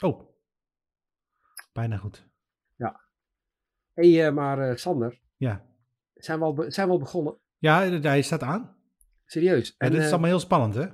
Oh. 0.00 0.28
Bijna 1.72 1.96
goed. 1.96 2.28
Hé, 3.94 4.12
hey, 4.14 4.26
eh, 4.26 4.32
maar 4.34 4.70
eh, 4.70 4.76
Sander, 4.76 5.20
Ja. 5.36 5.64
zijn 6.14 6.38
we, 6.38 6.44
al 6.44 6.54
be- 6.54 6.70
zijn 6.70 6.86
we 6.86 6.92
al 6.92 6.98
begonnen? 6.98 7.36
Ja, 7.58 7.80
hij 8.00 8.22
staat 8.22 8.42
aan. 8.42 8.76
Serieus? 9.26 9.74
En 9.78 9.90
dit 9.90 9.98
is 10.00 10.04
eh, 10.06 10.10
allemaal 10.10 10.30
heel 10.30 10.40
spannend, 10.40 10.74
hè? 10.74 10.86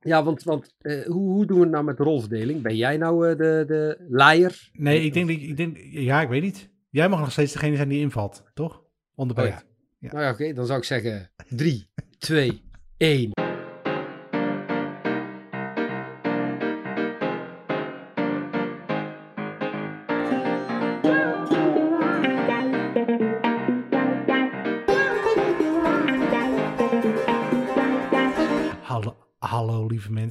Ja, 0.00 0.24
want, 0.24 0.42
want 0.42 0.74
eh, 0.78 1.04
hoe, 1.06 1.30
hoe 1.32 1.46
doen 1.46 1.56
we 1.56 1.62
het 1.62 1.72
nou 1.72 1.84
met 1.84 1.96
de 1.96 2.02
rolverdeling? 2.02 2.62
Ben 2.62 2.76
jij 2.76 2.96
nou 2.96 3.30
eh, 3.30 3.36
de, 3.36 3.64
de 3.66 4.06
laaier? 4.08 4.68
Nee, 4.72 5.00
ik 5.00 5.12
denk, 5.12 5.28
dat- 5.28 5.36
ik 5.36 5.56
denk, 5.56 5.76
ja, 5.78 6.20
ik 6.20 6.28
weet 6.28 6.42
niet. 6.42 6.70
Jij 6.90 7.08
mag 7.08 7.20
nog 7.20 7.32
steeds 7.32 7.52
degene 7.52 7.76
zijn 7.76 7.88
die 7.88 8.00
invalt, 8.00 8.44
toch? 8.54 8.84
Onderbreekt. 9.14 9.66
Ja. 9.98 10.12
Nou 10.12 10.24
ja, 10.24 10.30
oké, 10.30 10.52
dan 10.52 10.66
zou 10.66 10.78
ik 10.78 10.84
zeggen 10.84 11.30
3, 11.48 11.90
2, 12.18 12.62
1. 12.96 13.30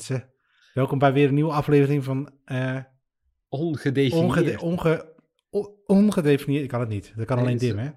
Mensen. 0.08 0.30
Welkom 0.74 1.00
bij 1.00 1.14
weer 1.14 1.28
een 1.28 1.34
nieuwe 1.34 1.52
aflevering 1.52 2.04
van 2.04 2.32
eh 2.46 2.78
Ongedefinieerd. 3.50 4.24
ongede, 4.24 4.60
onge, 4.62 5.14
on- 5.50 5.70
ongedefinieerd. 5.86 6.64
Ik 6.64 6.70
kan 6.70 6.80
het 6.80 6.90
niet. 6.90 7.14
Dat 7.16 7.26
kan 7.26 7.36
Nee, 7.38 7.46
alleen 7.46 7.58
Dim, 7.58 7.78
hè? 7.78 7.88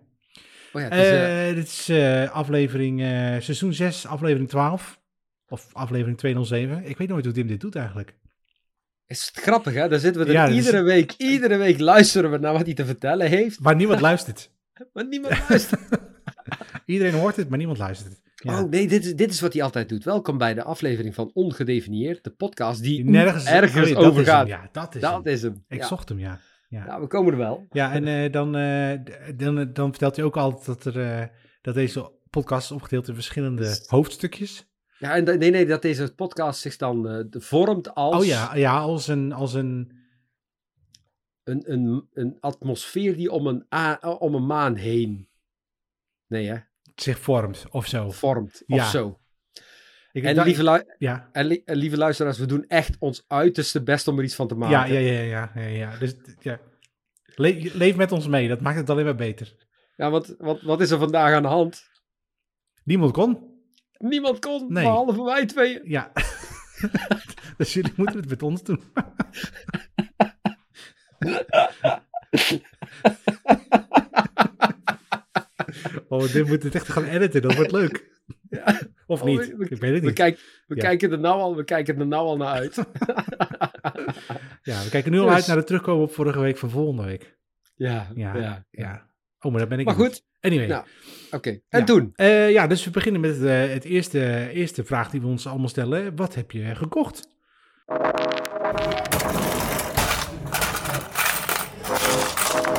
Oh 0.72 0.80
ja, 0.80 0.88
het 0.88 0.92
is, 0.94 1.08
eh, 1.08 1.48
Eh, 1.48 1.54
dit 1.54 1.66
is 1.66 1.90
aflevering, 2.30 3.00
seizoen 3.42 3.72
6, 3.72 4.06
aflevering 4.06 4.48
12. 4.48 5.00
Of 5.48 5.68
aflevering 5.72 6.18
207. 6.18 6.84
Ik 6.84 6.96
weet 6.98 7.08
nooit 7.08 7.24
hoe 7.24 7.34
Dim 7.34 7.46
dit 7.46 7.60
doet 7.60 7.76
eigenlijk. 7.76 8.16
is 9.06 9.26
het 9.34 9.42
grappig, 9.44 9.74
hè? 9.74 9.88
Dan 9.88 9.98
zitten 10.00 10.22
we 10.22 10.26
er 10.28 10.32
Ja, 10.34 10.46
dat 10.46 10.56
is- 10.56 10.64
iedere 10.64 10.82
week, 10.82 11.12
iedere 11.16 11.56
week 11.56 11.78
luisteren 11.78 12.30
we 12.30 12.38
naar 12.38 12.52
wat 12.52 12.64
hij 12.66 12.74
te 12.74 12.84
vertellen 12.86 13.28
heeft, 13.28 13.60
Maar 13.60 13.76
niemand 13.76 14.00
luistert. 14.00 14.50
maar 14.92 15.06
niemand 15.08 15.48
luistert. 15.48 15.80
Iedereen 16.86 17.14
hoort 17.14 17.36
het, 17.36 17.48
maar 17.48 17.58
niemand 17.58 17.78
luistert. 17.78 18.20
Ja. 18.42 18.62
Oh 18.62 18.70
nee, 18.70 18.88
dit 18.88 19.04
is, 19.04 19.14
dit 19.16 19.30
is 19.30 19.40
wat 19.40 19.52
hij 19.52 19.62
altijd 19.62 19.88
doet. 19.88 20.04
Welkom 20.04 20.38
bij 20.38 20.54
de 20.54 20.62
aflevering 20.62 21.14
van 21.14 21.30
Ongedefinieerd, 21.34 22.24
de 22.24 22.30
podcast 22.30 22.82
die, 22.82 22.96
Die 23.02 23.10
nergens, 23.10 23.44
ergens 23.46 23.90
oh 23.90 23.96
dat 23.96 24.04
over 24.04 24.20
is 24.20 24.26
hem, 24.26 24.36
gaat. 24.36 24.46
Ja, 24.46 24.68
dat 24.72 24.94
is 24.94 25.00
Dat 25.00 25.24
hem. 25.24 25.32
is 25.32 25.42
hem. 25.42 25.64
Ik 25.68 25.78
ja. 25.80 25.86
zocht 25.86 26.08
hem, 26.08 26.18
ja. 26.18 26.40
Ja, 26.68 26.84
Ja, 26.86 27.00
we 27.00 27.06
komen 27.06 27.32
er 27.32 27.38
wel. 27.38 27.66
ja 27.70 27.92
en 27.92 28.06
eh, 28.06 28.32
dan, 28.32 28.56
eh, 28.56 28.98
dan, 29.36 29.72
dan 29.72 29.90
vertelt 29.90 30.16
hij 30.16 30.24
ook 30.24 30.36
altijd 30.36 30.66
dat, 30.66 30.84
er, 30.94 31.00
eh, 31.20 31.26
dat 31.60 31.74
deze 31.74 32.12
podcast 32.30 32.70
is 32.70 32.76
opgedeeld 32.76 33.08
in 33.08 33.14
verschillende 33.14 33.82
hoofdstukjes. 33.86 34.70
Ja, 34.98 35.14
en 35.16 35.24
nee, 35.38 35.50
nee, 35.50 35.66
dat 35.66 35.82
deze 35.82 36.14
podcast 36.14 36.60
zich 36.60 36.76
dan 36.76 37.08
eh, 37.08 37.24
vormt 37.30 37.94
als 37.94 38.16
Oh 38.20 38.24
ja, 38.24 38.54
ja 38.54 38.78
als, 38.78 39.08
een, 39.08 39.32
als 39.32 39.54
een... 39.54 39.92
een, 41.42 41.72
een, 41.72 42.08
een 42.12 42.36
atmosfeer 42.40 43.16
die 43.16 43.30
om 43.30 43.46
een, 43.46 43.66
a- 43.74 43.98
om 44.18 44.34
een 44.34 44.46
maan 44.46 44.74
heen 44.74 45.28
nee, 46.26 46.46
hè, 46.48 46.56
zich 46.94 47.18
vormt 47.18 47.64
of 47.70 47.86
zo. 47.86 48.10
vormt. 48.10 48.62
Of 48.66 48.76
Ja. 48.76 48.84
zo. 48.90 49.16
Ik, 50.12 50.24
En 50.24 50.34
dat- 50.34 50.44
lieve, 50.44 50.94
ja, 50.98 51.28
en, 51.32 51.46
li- 51.46 51.62
en 51.64 51.76
lieve 51.76 51.96
luisteraars, 51.96 52.38
we 52.38 52.46
doen 52.46 52.64
echt 52.68 52.96
ons 52.98 53.24
uiterste 53.26 53.82
best 53.82 54.08
om 54.08 54.18
er 54.18 54.24
iets 54.24 54.34
van 54.34 54.48
te 54.48 54.54
maken. 54.54 54.92
ja, 54.92 54.98
ja, 55.00 55.10
ja, 55.12 55.20
ja, 55.22 55.50
ja, 55.54 55.66
ja. 55.66 55.96
Dus 55.98 56.14
ja. 56.40 56.60
Le- 57.34 57.70
leef 57.72 57.96
met 57.96 58.12
ons 58.12 58.26
mee, 58.28 58.48
dat 58.48 58.60
maakt 58.60 58.76
het 58.78 58.90
alleen 58.90 59.04
maar 59.04 59.14
beter. 59.14 59.54
Ja, 59.96 60.10
want, 60.10 60.34
want 60.38 60.62
wat 60.62 60.80
is 60.80 60.90
er 60.90 60.98
vandaag 60.98 61.32
aan 61.34 61.42
de 61.42 61.48
hand? 61.48 61.82
Niemand 62.84 63.12
kon. 63.12 63.50
Niemand 63.98 64.38
kon, 64.38 64.72
Nee. 64.72 64.84
behalve 64.84 65.22
wij 65.24 65.46
tweeën. 65.46 65.80
Ja. 65.84 66.12
dus 67.56 67.72
jullie 67.72 67.92
moeten 67.96 68.16
het 68.20 68.28
met 68.28 68.42
ons 68.42 68.62
doen. 68.62 68.82
oh, 76.12 76.32
dit 76.32 76.46
moet 76.46 76.62
het 76.62 76.74
echt 76.74 76.88
gaan 76.88 77.04
editen, 77.04 77.42
dat 77.42 77.54
wordt 77.54 77.72
leuk. 77.72 78.10
Of 79.06 79.20
Oh, 79.20 79.26
niet, 79.26 79.38
we- 79.38 79.56
we- 79.56 79.64
ik 79.68 79.80
weet 79.80 79.92
het 79.92 80.00
We, 80.00 80.06
niet. 80.06 80.14
kijk, 80.14 80.62
we, 80.66 80.74
Ja. 80.74 80.80
kijken 80.82 81.10
er 81.12 81.18
nou 81.18 81.40
al, 81.40 81.56
we 81.56 81.64
kijken 81.64 81.98
er 81.98 82.06
nou 82.06 82.26
al 82.26 82.36
naar 82.36 82.52
uit. 82.54 82.76
Ja, 84.62 84.82
we 84.82 84.88
kijken 84.90 85.12
nu 85.12 85.18
al 85.18 85.24
Dus- 85.26 85.34
uit 85.34 85.46
naar 85.46 85.56
de 85.56 85.64
terugkomen 85.64 86.02
op 86.04 86.12
vorige 86.12 86.40
week 86.40 86.56
van 86.58 86.70
volgende 86.70 87.04
week. 87.04 87.36
ja, 87.74 88.08
Ja, 88.14 88.36
ja. 88.36 88.64
ja. 88.70 89.10
Oh, 89.40 89.50
maar 89.50 89.60
daar 89.60 89.68
ben 89.68 89.78
ik 89.78 89.84
Maar 89.86 89.96
niet. 89.96 90.06
goed, 90.06 90.24
Anyway. 90.40 90.66
nou, 90.66 90.84
oké. 91.30 91.50
En 91.68 91.78
Ja. 91.78 91.84
toen? 91.84 92.10
Eh, 92.14 92.50
ja, 92.50 92.66
dus 92.66 92.84
we 92.84 92.90
beginnen 92.90 93.20
met 93.20 93.42
eh, 93.44 93.66
het 93.68 93.84
eerste, 93.84 94.48
eerste 94.52 94.84
vraag 94.84 95.10
die 95.10 95.20
we 95.20 95.26
ons 95.26 95.46
allemaal 95.46 95.68
stellen. 95.68 96.16
Wat 96.16 96.34
heb 96.34 96.50
je 96.50 96.74
gekocht? 96.74 97.28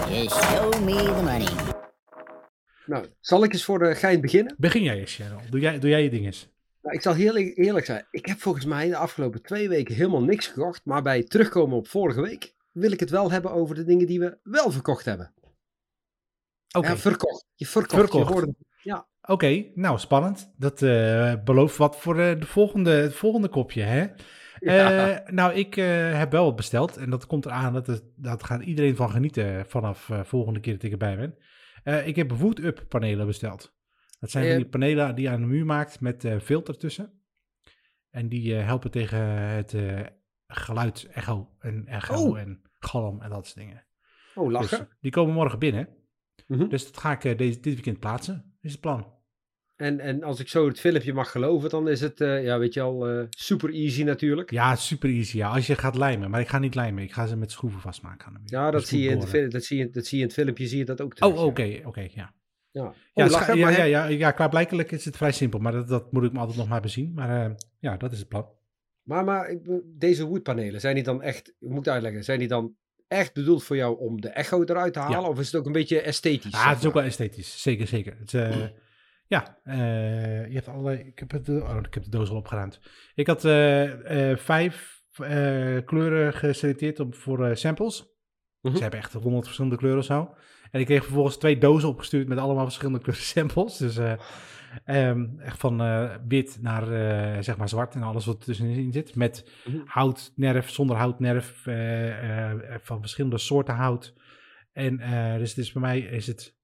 Just 0.09 0.43
show 0.43 0.83
me 0.85 0.95
the 0.95 1.21
money. 1.23 1.72
Nou, 2.85 3.05
zal 3.19 3.43
ik 3.43 3.53
eens 3.53 3.63
voor 3.65 3.79
de 3.79 3.95
gein 3.95 4.21
beginnen? 4.21 4.55
Begin 4.57 4.83
jij 4.83 4.99
eens, 4.99 5.15
Cheryl. 5.15 5.39
Doe 5.49 5.59
jij, 5.59 5.79
doe 5.79 5.89
jij 5.89 6.03
je 6.03 6.09
ding 6.09 6.25
eens. 6.25 6.49
Nou, 6.81 6.95
ik 6.95 7.01
zal 7.01 7.13
heel 7.13 7.37
e- 7.37 7.53
eerlijk 7.53 7.85
zijn. 7.85 8.05
Ik 8.11 8.25
heb 8.25 8.39
volgens 8.39 8.65
mij 8.65 8.87
de 8.89 8.95
afgelopen 8.95 9.41
twee 9.41 9.69
weken 9.69 9.95
helemaal 9.95 10.23
niks 10.23 10.47
gekocht. 10.47 10.81
Maar 10.85 11.01
bij 11.01 11.23
terugkomen 11.23 11.77
op 11.77 11.87
vorige 11.87 12.21
week 12.21 12.53
wil 12.71 12.91
ik 12.91 12.99
het 12.99 13.09
wel 13.09 13.31
hebben 13.31 13.51
over 13.51 13.75
de 13.75 13.83
dingen 13.83 14.07
die 14.07 14.19
we 14.19 14.37
wel 14.43 14.71
verkocht 14.71 15.05
hebben. 15.05 15.33
Oké, 16.77 16.87
Ja, 16.87 16.97
verkocht. 16.97 17.45
Je 17.55 17.65
verkocht. 17.65 17.99
Verkocht. 18.01 18.27
Je 18.27 18.33
hoorde- 18.33 18.53
Oké, 19.27 19.65
nou 19.75 19.99
spannend. 19.99 20.51
Dat 20.57 20.81
eh, 20.81 21.33
belooft 21.43 21.77
wat 21.77 21.97
voor 21.99 22.19
eh, 22.19 22.39
de 22.39 22.45
volgende, 22.45 22.91
het 22.91 23.13
volgende 23.13 23.47
kopje, 23.47 23.81
hè? 23.81 24.05
Ja. 24.59 25.09
Eh, 25.19 25.29
nou, 25.33 25.53
ik 25.53 25.77
eh, 25.77 26.17
heb 26.17 26.31
wel 26.31 26.45
wat 26.45 26.55
besteld 26.55 26.97
en 26.97 27.09
dat 27.09 27.25
komt 27.25 27.45
eraan. 27.45 27.73
Dat, 27.73 27.87
het, 27.87 28.03
dat 28.15 28.43
gaat 28.43 28.61
iedereen 28.63 28.95
van 28.95 29.09
genieten 29.09 29.65
vanaf 29.67 30.09
eh, 30.09 30.23
volgende 30.23 30.59
keer 30.59 30.73
dat 30.73 30.83
ik 30.83 30.91
erbij 30.91 31.15
ben. 31.17 31.35
Eh, 31.83 32.07
ik 32.07 32.15
heb 32.15 32.31
Wood-Up 32.31 32.85
panelen 32.87 33.25
besteld. 33.25 33.75
Dat 34.19 34.31
zijn 34.31 34.47
van 34.47 34.55
die 34.55 34.69
panelen 34.69 35.15
die 35.15 35.23
je 35.25 35.29
aan 35.31 35.41
de 35.41 35.47
muur 35.47 35.65
maakt 35.65 35.99
met 35.99 36.25
eh, 36.25 36.39
filter 36.39 36.77
tussen. 36.77 37.21
En 38.09 38.29
die 38.29 38.57
eh, 38.57 38.65
helpen 38.65 38.91
tegen 38.91 39.19
het 39.37 39.75
geluid, 40.47 41.07
echo 41.11 41.55
en 41.59 41.87
echo 41.87 42.13
Oh. 42.15 42.39
en 42.39 42.61
galm 42.79 43.21
en 43.21 43.29
dat 43.29 43.45
soort 43.45 43.57
dingen. 43.57 43.85
oh, 44.35 44.51
lachen. 44.51 44.77
Dus 44.77 44.87
die 44.99 45.11
komen 45.11 45.33
morgen 45.33 45.59
binnen. 45.59 45.89
Mhm. 46.47 46.67
Dus 46.67 46.85
dat 46.85 46.97
ga 46.97 47.11
ik 47.11 47.37
deze, 47.37 47.59
dit 47.59 47.73
weekend 47.73 47.99
plaatsen, 47.99 48.57
is 48.61 48.71
het 48.71 48.81
plan. 48.81 49.21
En, 49.75 49.99
en 49.99 50.23
als 50.23 50.39
ik 50.39 50.47
zo 50.47 50.67
het 50.67 50.79
filmpje 50.79 51.13
mag 51.13 51.31
geloven, 51.31 51.69
dan 51.69 51.87
is 51.89 52.01
het, 52.01 52.21
eh, 52.21 52.43
ja, 52.43 52.59
weet 52.59 52.73
je 52.73 52.81
al, 52.81 53.07
eh, 53.07 53.23
super 53.29 53.69
easy 53.73 54.03
natuurlijk. 54.03 54.51
Ja, 54.51 54.75
super 54.75 55.09
easy. 55.09 55.37
Ja, 55.37 55.49
als 55.49 55.67
je 55.67 55.75
gaat 55.75 55.95
lijmen. 55.95 56.29
Maar 56.29 56.39
ik 56.41 56.47
ga 56.47 56.59
niet 56.59 56.75
lijmen. 56.75 57.03
Ik 57.03 57.11
ga 57.13 57.25
ze 57.27 57.35
met 57.37 57.51
schroeven 57.51 57.79
vastmaken 57.79 58.27
aan. 58.27 58.41
Ja, 58.45 58.71
dat 58.71 58.87
zie, 58.87 59.01
je 59.01 59.09
in 59.09 59.19
de, 59.19 59.47
dat, 59.47 59.63
zie 59.63 59.77
je, 59.77 59.89
dat 59.89 60.05
zie 60.05 60.17
je 60.17 60.23
in 60.23 60.29
het 60.29 60.37
filmpje, 60.39 60.67
zie 60.67 60.77
je 60.77 60.85
dat 60.85 61.01
ook 61.01 61.13
terug. 61.13 61.33
Oh, 61.33 61.43
oké, 61.45 61.79
oké, 61.85 62.01
ja. 62.01 62.33
Ja, 62.71 62.93
Ja, 63.13 63.25
oh, 63.25 63.31
lachen, 63.31 63.57
ja, 63.57 63.69
ja, 63.69 63.75
heb- 63.77 63.87
ja, 63.87 64.05
ja, 64.05 64.31
klaarblijkelijk 64.31 64.91
is 64.91 65.05
het 65.05 65.17
vrij 65.17 65.31
simpel. 65.31 65.59
Maar 65.59 65.71
dat, 65.71 65.87
dat 65.87 66.11
moet 66.11 66.23
ik 66.23 66.31
me 66.31 66.39
altijd 66.39 66.57
nog 66.57 66.67
maar 66.67 66.81
bezien. 66.81 67.11
Maar 67.13 67.45
eh, 67.45 67.51
ja, 67.79 67.97
dat 67.97 68.11
is 68.11 68.19
het 68.19 68.27
plan. 68.27 68.47
Maar, 69.03 69.23
maar 69.23 69.57
deze 69.85 70.25
woodpanelen, 70.25 70.79
zijn 70.81 70.95
die 70.95 71.03
dan 71.03 71.21
echt, 71.21 71.53
ik 71.59 71.69
moet 71.69 71.87
uitleggen, 71.89 72.23
zijn 72.23 72.39
die 72.39 72.47
dan 72.47 72.75
echt 73.07 73.33
bedoeld 73.33 73.63
voor 73.63 73.75
jou 73.75 73.99
om 73.99 74.21
de 74.21 74.29
echo 74.29 74.63
eruit 74.63 74.93
te 74.93 74.99
halen? 74.99 75.29
Of 75.29 75.39
is 75.39 75.45
het 75.45 75.55
ook 75.55 75.65
een 75.65 75.71
beetje 75.71 76.01
esthetisch? 76.01 76.51
Ja, 76.51 76.69
het 76.69 76.79
is 76.79 76.85
ook 76.85 76.93
wel 76.93 77.03
esthetisch. 77.03 77.61
Zeker, 77.61 77.87
zeker. 77.87 78.15
Het, 78.19 78.33
eh, 78.33 78.55
ja, 79.27 79.57
eh, 79.63 80.47
je 80.47 80.53
hebt 80.53 80.67
allerlei... 80.67 80.97
Ik 80.99 81.19
heb, 81.19 81.31
het, 81.31 81.49
oh, 81.49 81.77
ik 81.83 81.93
heb 81.93 82.03
de 82.03 82.09
doos 82.09 82.29
al 82.29 82.35
opgeruimd. 82.35 82.79
Ik 83.15 83.27
had 83.27 83.45
eh, 83.45 84.31
eh, 84.31 84.37
vijf 84.37 84.91
kleuren 85.85 86.33
geselecteerd 86.33 86.99
op, 86.99 87.15
voor 87.15 87.57
samples. 87.57 88.05
Mhm. 88.61 88.75
Ze 88.75 88.81
hebben 88.81 88.99
echt 88.99 89.13
honderd 89.13 89.43
verschillende 89.45 89.77
kleuren 89.77 89.99
of 89.99 90.05
zo. 90.05 90.35
En 90.71 90.79
ik 90.79 90.85
kreeg 90.85 91.03
vervolgens 91.03 91.37
twee 91.37 91.57
dozen 91.57 91.89
opgestuurd 91.89 92.27
met 92.27 92.37
allemaal 92.37 92.63
verschillende 92.63 92.99
kleuren 92.99 93.23
samples. 93.25 93.77
Dus 93.77 93.97
eh, 93.97 94.13
ehm, 94.85 95.25
echt 95.39 95.59
van 95.59 95.77
wit 96.27 96.57
naar 96.61 96.85
zeg 97.43 97.57
maar 97.57 97.69
zwart 97.69 97.95
en 97.95 98.03
alles 98.03 98.25
wat 98.25 98.35
er 98.35 98.43
tussenin 98.43 98.93
zit. 98.93 99.15
Met 99.15 99.49
Mhm. 99.65 99.77
houtnerf, 99.85 100.69
zonder 100.69 100.95
houtnerf, 100.95 101.61
van 102.81 102.99
verschillende 102.99 103.37
soorten 103.37 103.75
hout. 103.75 104.13
En 104.73 104.99
eh, 104.99 105.37
dus, 105.37 105.53
dus 105.53 105.71
bij 105.71 105.81
mij 105.81 105.99
is 105.99 106.27
het, 106.27 106.55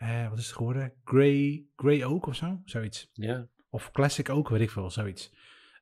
eh, 0.00 0.28
wat 0.28 0.38
is 0.38 0.46
het 0.46 0.56
geworden? 0.56 0.92
Grey, 1.04 1.66
grey 1.76 2.04
oak 2.04 2.26
of 2.26 2.36
zo? 2.36 2.60
Zoiets. 2.64 3.10
Ja. 3.12 3.48
Of 3.70 3.90
classic 3.90 4.28
oak, 4.28 4.48
weet 4.48 4.60
ik 4.60 4.70
veel, 4.70 4.90
zoiets. 4.90 5.32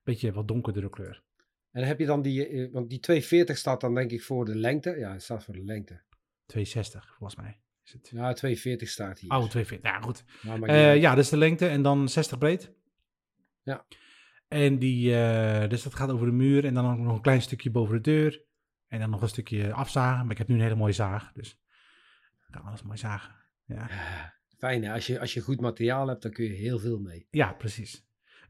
Beetje 0.05 0.33
wat 0.33 0.49
donkerdere 0.49 0.91
kleur. 0.91 1.23
En 1.71 1.85
heb 1.87 1.99
je 1.99 2.07
dan 2.07 2.23
die, 2.23 2.47
eh, 2.47 2.73
want 2.73 2.91
die 2.91 3.01
240 3.01 3.57
staat 3.57 3.81
dan 3.81 3.95
denk 3.95 4.11
ik 4.11 4.23
voor 4.23 4.45
de 4.45 4.55
lengte. 4.55 4.97
Ja, 4.99 5.13
het 5.13 5.23
staat 5.23 5.45
voor 5.45 5.55
de 5.55 5.65
lengte. 5.65 6.01
260 6.47 7.15
volgens 7.17 7.41
mij. 7.41 7.61
Is 7.85 7.93
het. 7.93 8.09
Ja, 8.09 8.33
240 8.33 8.89
staat 8.89 9.19
hier. 9.19 9.31
Oh, 9.31 9.49
240. 9.49 9.91
Ja, 9.91 10.01
goed. 10.01 10.25
Eh, 10.69 10.97
ja, 10.97 11.15
dat 11.15 11.25
is 11.25 11.31
de 11.31 11.37
lengte 11.37 11.69
en 11.69 11.83
dan 11.83 12.09
60 12.09 12.39
breed. 12.39 12.73
Ja. 13.63 13.87
En 14.49 14.79
die, 14.79 15.11
dus 15.69 15.83
dat 15.83 15.95
gaat 15.95 16.11
over 16.11 16.27
de 16.27 16.33
muur 16.33 16.65
en 16.65 16.75
dan 16.75 17.03
nog 17.03 17.15
een 17.15 17.21
klein 17.21 17.43
stukje 17.43 17.71
boven 17.71 17.95
de 17.95 18.01
deur. 18.01 18.43
En 18.87 19.01
dan 19.01 19.11
nog 19.11 19.23
een 19.23 19.29
stukje 19.29 19.73
afzagen. 19.73 20.23
Maar 20.23 20.33
ik 20.33 20.39
heb 20.39 20.49
nu 20.49 20.55
een 20.55 20.61
hele 20.61 20.75
mooie 20.75 20.93
zaag, 20.93 21.33
dus 21.33 21.51
ik 22.47 22.51
kan 22.51 22.63
alles 22.63 22.83
mooi 22.83 22.99
zagen. 22.99 23.39
Ja, 23.69 23.87
Ja, 23.89 24.35
Fijn 24.59 24.85
hè, 24.85 24.93
als 24.93 25.07
je, 25.07 25.21
als 25.21 25.35
je 25.35 25.41
goed 25.41 25.61
materiaal 25.61 26.09
hebt, 26.09 26.23
dan 26.23 26.33
kun 26.33 26.45
je 26.45 26.51
heel 26.51 26.79
veel 26.79 26.99
mee. 26.99 27.27
ja 27.31 27.53
precies. 27.53 27.93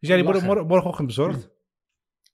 Dus 0.01 0.09
jij 0.09 0.17
die 0.17 0.25
worden 0.25 0.43
Lachen. 0.43 0.59
mor- 0.59 0.67
morgenochtend 0.69 1.07
bezorgd. 1.07 1.51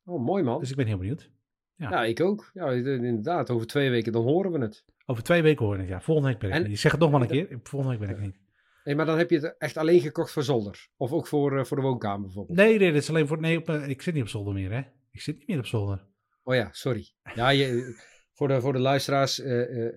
Oh, 0.06 0.24
mooi 0.24 0.42
man. 0.42 0.60
Dus 0.60 0.70
ik 0.70 0.76
ben 0.76 0.86
heel 0.86 0.98
benieuwd. 0.98 1.30
Ja. 1.74 1.90
Ja, 1.90 2.04
ik 2.04 2.20
ook. 2.20 2.50
Ja, 2.54 2.70
inderdaad. 2.72 3.50
Over 3.50 3.66
twee 3.66 3.90
weken 3.90 4.12
dan 4.12 4.22
horen 4.22 4.52
we 4.52 4.58
het. 4.58 4.84
Over 5.06 5.22
twee 5.22 5.42
weken 5.42 5.64
hoor 5.64 5.74
ik 5.74 5.80
het, 5.80 5.88
ja. 5.88 6.00
Volgende 6.00 6.28
week 6.30 6.38
ben 6.38 6.48
ik 6.48 6.54
En- 6.54 6.60
er 6.60 6.66
niet. 6.66 6.76
Ik 6.76 6.82
zeg 6.82 6.92
het 6.92 7.00
nog 7.00 7.10
maar 7.10 7.20
een 7.20 7.26
keer. 7.28 7.58
Volgende 7.62 7.96
week 7.98 8.08
ben 8.08 8.16
ik 8.16 8.22
niet. 8.24 8.38
Nee, 8.84 8.94
maar 8.94 9.06
dan 9.06 9.18
heb 9.18 9.30
je 9.30 9.38
het 9.40 9.54
echt 9.58 9.76
alleen 9.76 10.00
gekocht 10.00 10.32
voor 10.32 10.42
zolder. 10.42 10.88
Of 10.96 11.12
ook 11.12 11.26
voor, 11.26 11.58
eh, 11.58 11.64
voor 11.64 11.76
de 11.76 11.82
woonkamer 11.82 12.20
bijvoorbeeld. 12.20 12.58
Nee, 12.58 12.78
nee, 12.78 12.92
dat 12.92 13.02
is 13.02 13.08
alleen 13.08 13.26
voor... 13.26 13.40
Nee, 13.40 13.58
op, 13.58 13.68
eh, 13.68 13.88
ik 13.88 14.02
zit 14.02 14.14
niet 14.14 14.22
op 14.22 14.28
zolder 14.28 14.54
meer, 14.54 14.72
hè. 14.72 14.82
Ik 15.10 15.20
zit 15.20 15.38
niet 15.38 15.48
meer 15.48 15.58
op 15.58 15.66
zolder. 15.66 16.06
Oh 16.42 16.54
ja, 16.54 16.68
sorry. 16.72 17.10
Ja, 17.34 17.48
je, 17.48 17.94
voor, 18.32 18.48
de, 18.48 18.60
voor 18.60 18.72
de 18.72 18.78
luisteraars. 18.78 19.40
eh, 19.40 19.86
eh, 19.86 19.94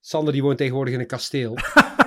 Sander 0.00 0.32
die 0.32 0.42
woont 0.42 0.58
tegenwoordig 0.58 0.94
in 0.94 1.00
een 1.00 1.06
kasteel. 1.06 1.54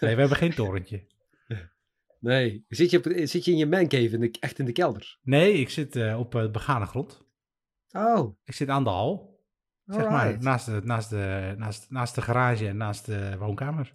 Nee, 0.00 0.14
we 0.14 0.20
hebben 0.20 0.36
geen 0.36 0.54
torentje. 0.54 1.06
Nee. 2.20 2.64
Zit 2.68 2.90
je, 2.90 2.98
op, 2.98 3.04
zit 3.28 3.44
je 3.44 3.50
in 3.50 3.56
je 3.56 3.66
mancave, 3.66 4.08
in 4.08 4.20
de, 4.20 4.36
echt 4.40 4.58
in 4.58 4.64
de 4.64 4.72
kelder? 4.72 5.18
Nee, 5.22 5.52
ik 5.52 5.70
zit 5.70 5.96
eh, 5.96 6.18
op 6.18 6.34
eh, 6.34 6.50
begane 6.50 6.86
grond. 6.86 7.26
Oh, 7.90 8.36
Ik 8.44 8.54
zit 8.54 8.68
aan 8.68 8.84
de 8.84 8.90
hal. 8.90 9.42
Zeg 9.86 10.08
maar, 10.08 10.36
naast 10.40 10.66
de, 10.66 10.80
naast, 10.84 11.10
de, 11.10 11.54
naast, 11.56 11.90
naast 11.90 12.14
de 12.14 12.22
garage 12.22 12.68
en 12.68 12.76
naast 12.76 13.06
de 13.06 13.36
woonkamer. 13.38 13.94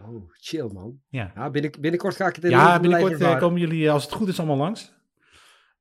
Oh, 0.00 0.30
chill 0.32 0.70
man. 0.72 1.00
Ja, 1.08 1.32
Ja, 1.34 1.50
binnen, 1.50 1.70
binnenkort 1.80 2.16
ga 2.16 2.26
ik 2.26 2.34
het 2.34 2.44
in 2.44 2.50
ja 2.50 2.80
binnenkort 2.80 3.20
eh, 3.20 3.38
komen 3.38 3.60
jullie, 3.60 3.90
als 3.90 4.04
het 4.04 4.12
goed 4.12 4.28
is, 4.28 4.38
allemaal 4.38 4.56
langs. 4.56 4.92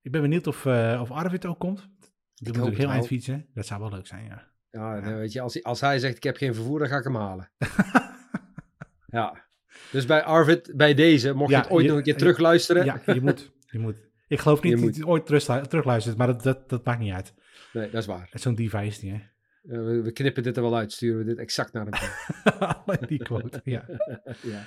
Ik 0.02 0.12
ben 0.12 0.22
benieuwd 0.22 0.48
of, 0.48 0.66
of 1.00 1.12
Arvid 1.12 1.46
ook 1.46 1.60
komt. 1.60 1.90
Die 2.36 2.58
moet 2.58 2.66
het 2.66 2.78
heel 2.78 2.90
eind 2.90 3.08
fietsen. 3.08 3.46
Dat 3.54 3.66
zou 3.66 3.80
wel 3.80 3.90
leuk 3.90 4.08
zijn, 4.08 4.26
ja. 4.26 4.48
Ja, 4.72 5.02
weet 5.02 5.32
je, 5.32 5.42
als, 5.42 5.54
hij- 5.54 5.64
als 5.64 5.82
hij 5.82 6.00
zegt 6.00 6.16
ik 6.16 6.24
heb 6.24 6.38
geen 6.38 6.54
vervoer, 6.56 6.80
dan 6.80 6.88
ga 6.88 6.98
ik 6.98 7.04
hem 7.04 7.16
halen. 7.16 7.52
ja. 9.18 9.48
Dus 9.92 10.06
bij 10.06 10.24
Arvid, 10.24 10.72
bij 10.76 10.94
deze, 10.94 11.34
mocht 11.34 11.52
je 11.52 11.58
het 11.58 11.70
ooit 11.70 11.84
je- 11.84 11.88
nog 11.90 11.98
een 11.98 12.04
keer 12.04 12.18
terugluisteren. 12.18 12.86
Ja, 12.86 13.02
je 13.06 13.22
moet. 13.22 13.52
Je 13.66 13.80
moet. 13.80 14.08
Ik 14.28 14.40
geloof 14.40 14.62
niet 14.62 14.82
dat 14.82 14.96
hij 14.96 15.04
ooit 15.06 15.26
terug, 15.26 15.44
terugluistert, 15.68 16.18
maar 16.18 16.28
dat, 16.28 16.44
dat, 16.44 16.70
dat 16.70 16.86
maakt 16.86 17.00
niet 17.00 17.14
uit. 17.14 17.34
Nee, 17.74 17.90
dat 17.90 18.02
is 18.02 18.06
waar. 18.08 18.30
Zo'n 18.34 18.58
is 18.58 19.00
die, 19.00 19.12
hè. 19.12 19.18
Eh, 19.18 19.86
we, 19.86 20.02
we 20.02 20.12
knippen 20.12 20.44
dit 20.44 20.58
er 20.58 20.64
wel 20.64 20.76
uit, 20.76 20.92
sturen 20.92 21.18
we 21.18 21.24
dit 21.24 21.38
exact 21.38 21.74
naar 21.74 21.86
hem 21.90 23.08
die 23.08 23.24
quote, 23.24 23.62
ja. 23.64 23.86
ja. 24.42 24.64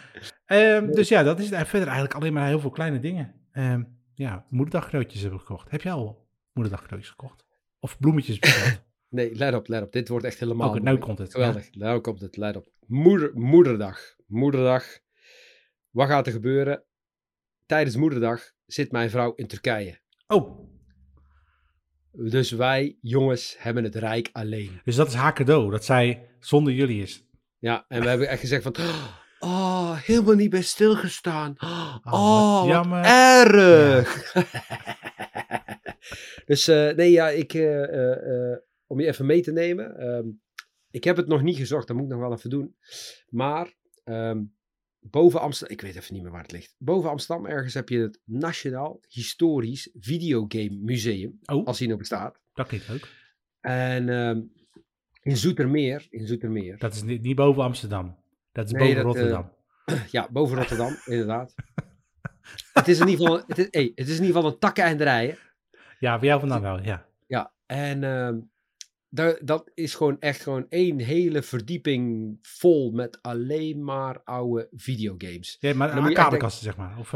Ehm, 0.46 0.90
dus 0.90 1.08
ja, 1.08 1.22
dat 1.22 1.38
is 1.40 1.50
het. 1.50 1.68
Verder 1.68 1.88
eigenlijk 1.88 2.14
alleen 2.16 2.32
maar 2.32 2.46
heel 2.46 2.60
veel 2.60 2.70
kleine 2.70 3.00
dingen. 3.00 3.34
Ehm, 3.52 3.82
ja, 4.14 4.46
moederdagcadeautjes 4.48 5.20
hebben 5.20 5.38
we 5.38 5.44
gekocht. 5.46 5.70
Heb 5.70 5.82
jij 5.82 5.92
al 5.92 6.26
moederdagcadeautjes 6.52 7.10
gekocht? 7.10 7.44
Of 7.80 7.98
bloemetjes 7.98 8.38
besteld? 8.38 8.82
Nee, 9.12 9.34
let 9.34 9.54
op, 9.54 9.68
let 9.68 9.82
op. 9.82 9.92
Dit 9.92 10.08
wordt 10.08 10.24
echt 10.24 10.38
helemaal 10.38 10.68
Oké, 10.68 10.78
mooi. 10.78 10.90
nou 10.90 10.98
komt 11.06 11.18
het. 11.18 11.32
Geweldig. 11.32 11.74
Nou 11.74 12.00
komt 12.00 12.20
het, 12.20 12.36
let 12.36 12.56
op. 12.56 12.66
Moeder, 12.86 13.30
moederdag. 13.34 13.98
Moederdag. 14.26 14.84
Wat 15.90 16.08
gaat 16.08 16.26
er 16.26 16.32
gebeuren? 16.32 16.84
Tijdens 17.66 17.96
moederdag 17.96 18.50
zit 18.66 18.92
mijn 18.92 19.10
vrouw 19.10 19.34
in 19.34 19.46
Turkije. 19.46 19.84
Ja. 19.84 19.96
Oh, 20.26 20.68
Dus 22.12 22.50
wij, 22.50 22.98
jongens, 23.00 23.56
hebben 23.58 23.84
het 23.84 23.94
rijk 23.94 24.28
alleen. 24.32 24.80
dus 24.84 24.96
dat 24.96 25.08
is 25.08 25.14
haar 25.14 25.34
cadeau. 25.34 25.70
Dat 25.70 25.84
zij 25.84 26.28
zonder 26.40 26.72
jullie 26.72 27.02
is. 27.02 27.24
Ja, 27.58 27.84
en 27.88 28.00
we 28.02 28.08
hebben 28.08 28.28
echt 28.28 28.40
gezegd 28.40 28.62
van... 28.62 28.74
Oh, 29.44 29.96
helemaal 29.96 30.34
niet 30.34 30.50
bij 30.50 30.62
stilgestaan. 30.62 31.54
Oh, 32.04 32.58
wat 32.60 32.68
jammer. 32.68 33.04
erg. 33.04 34.32
dus 36.46 36.68
eh, 36.68 36.94
nee, 36.94 37.10
ja, 37.10 37.28
ik... 37.28 37.54
eh, 37.54 38.12
eh, 38.52 38.58
om 38.92 39.00
je 39.00 39.06
even 39.06 39.26
mee 39.26 39.42
te 39.42 39.52
nemen. 39.52 39.96
ehm, 39.98 40.26
ik 40.90 41.04
heb 41.04 41.16
het 41.16 41.26
nog 41.26 41.42
niet 41.42 41.56
gezocht, 41.56 41.86
dat 41.86 41.96
moet 41.96 42.04
ik 42.04 42.10
nog 42.12 42.20
wel 42.20 42.32
even 42.32 42.50
doen. 42.50 42.76
Maar 43.28 43.74
ehm, 44.04 44.42
boven 45.00 45.40
Amsterdam... 45.40 45.76
Ik 45.76 45.82
weet 45.82 45.96
even 45.96 46.14
niet 46.14 46.22
meer 46.22 46.32
waar 46.32 46.42
het 46.42 46.52
ligt. 46.52 46.74
Boven 46.78 47.10
Amsterdam 47.10 47.46
ergens 47.46 47.74
heb 47.74 47.88
je 47.88 47.98
het 47.98 48.20
Nationaal 48.24 49.00
Historisch 49.08 49.90
Videogame 49.94 50.78
Museum. 50.82 51.38
Oh, 51.44 51.66
Als 51.66 51.78
die 51.78 51.88
nog 51.88 51.98
bestaat. 51.98 52.40
dat 52.52 52.66
klinkt 52.66 52.88
leuk. 52.88 53.08
En 53.60 54.08
ehm, 54.08 54.40
in 55.22 55.36
Zoetermeer... 55.36 56.06
In 56.10 56.26
Zoetermeer... 56.26 56.78
Dat 56.78 56.94
is 56.94 57.02
niet, 57.02 57.22
niet 57.22 57.36
boven 57.36 57.62
Amsterdam. 57.62 58.16
Dat 58.52 58.66
is 58.66 58.72
Nee, 58.72 58.80
boven 58.94 59.04
dat, 59.04 59.14
eh, 59.16 59.20
Rotterdam. 59.20 59.52
Ja, 60.10 60.28
boven 60.30 60.56
Rotterdam, 60.56 60.96
inderdaad. 61.04 61.54
Het 62.72 62.88
is 62.88 63.00
in 63.00 63.08
ieder 63.08 63.26
geval, 63.26 63.44
het 63.46 63.58
is, 63.58 63.68
hey, 63.70 63.92
het 63.94 64.08
is 64.08 64.16
in 64.18 64.24
ieder 64.24 64.36
geval 64.36 64.50
een 64.52 64.58
takkeneinderij. 64.58 65.38
Ja, 65.98 66.18
bij 66.18 66.28
jou 66.28 66.40
vandaan 66.40 66.62
wel, 66.62 66.82
ja. 66.82 67.06
Ja, 67.26 67.52
en 67.66 68.04
ehm, 68.04 68.38
daar, 69.14 69.38
dat 69.44 69.70
is 69.74 69.94
gewoon 69.94 70.20
echt 70.20 70.42
gewoon 70.42 70.66
één 70.68 70.98
hele 70.98 71.42
verdieping 71.42 72.38
vol 72.42 72.90
met 72.90 73.18
alleen 73.22 73.84
maar 73.84 74.22
oude 74.24 74.68
videogames. 74.72 75.56
ja 75.60 75.74
maar 75.74 75.90
arcadekasten, 75.90 76.64
zeg 76.64 76.76
maar. 76.76 76.98
Of, 76.98 77.14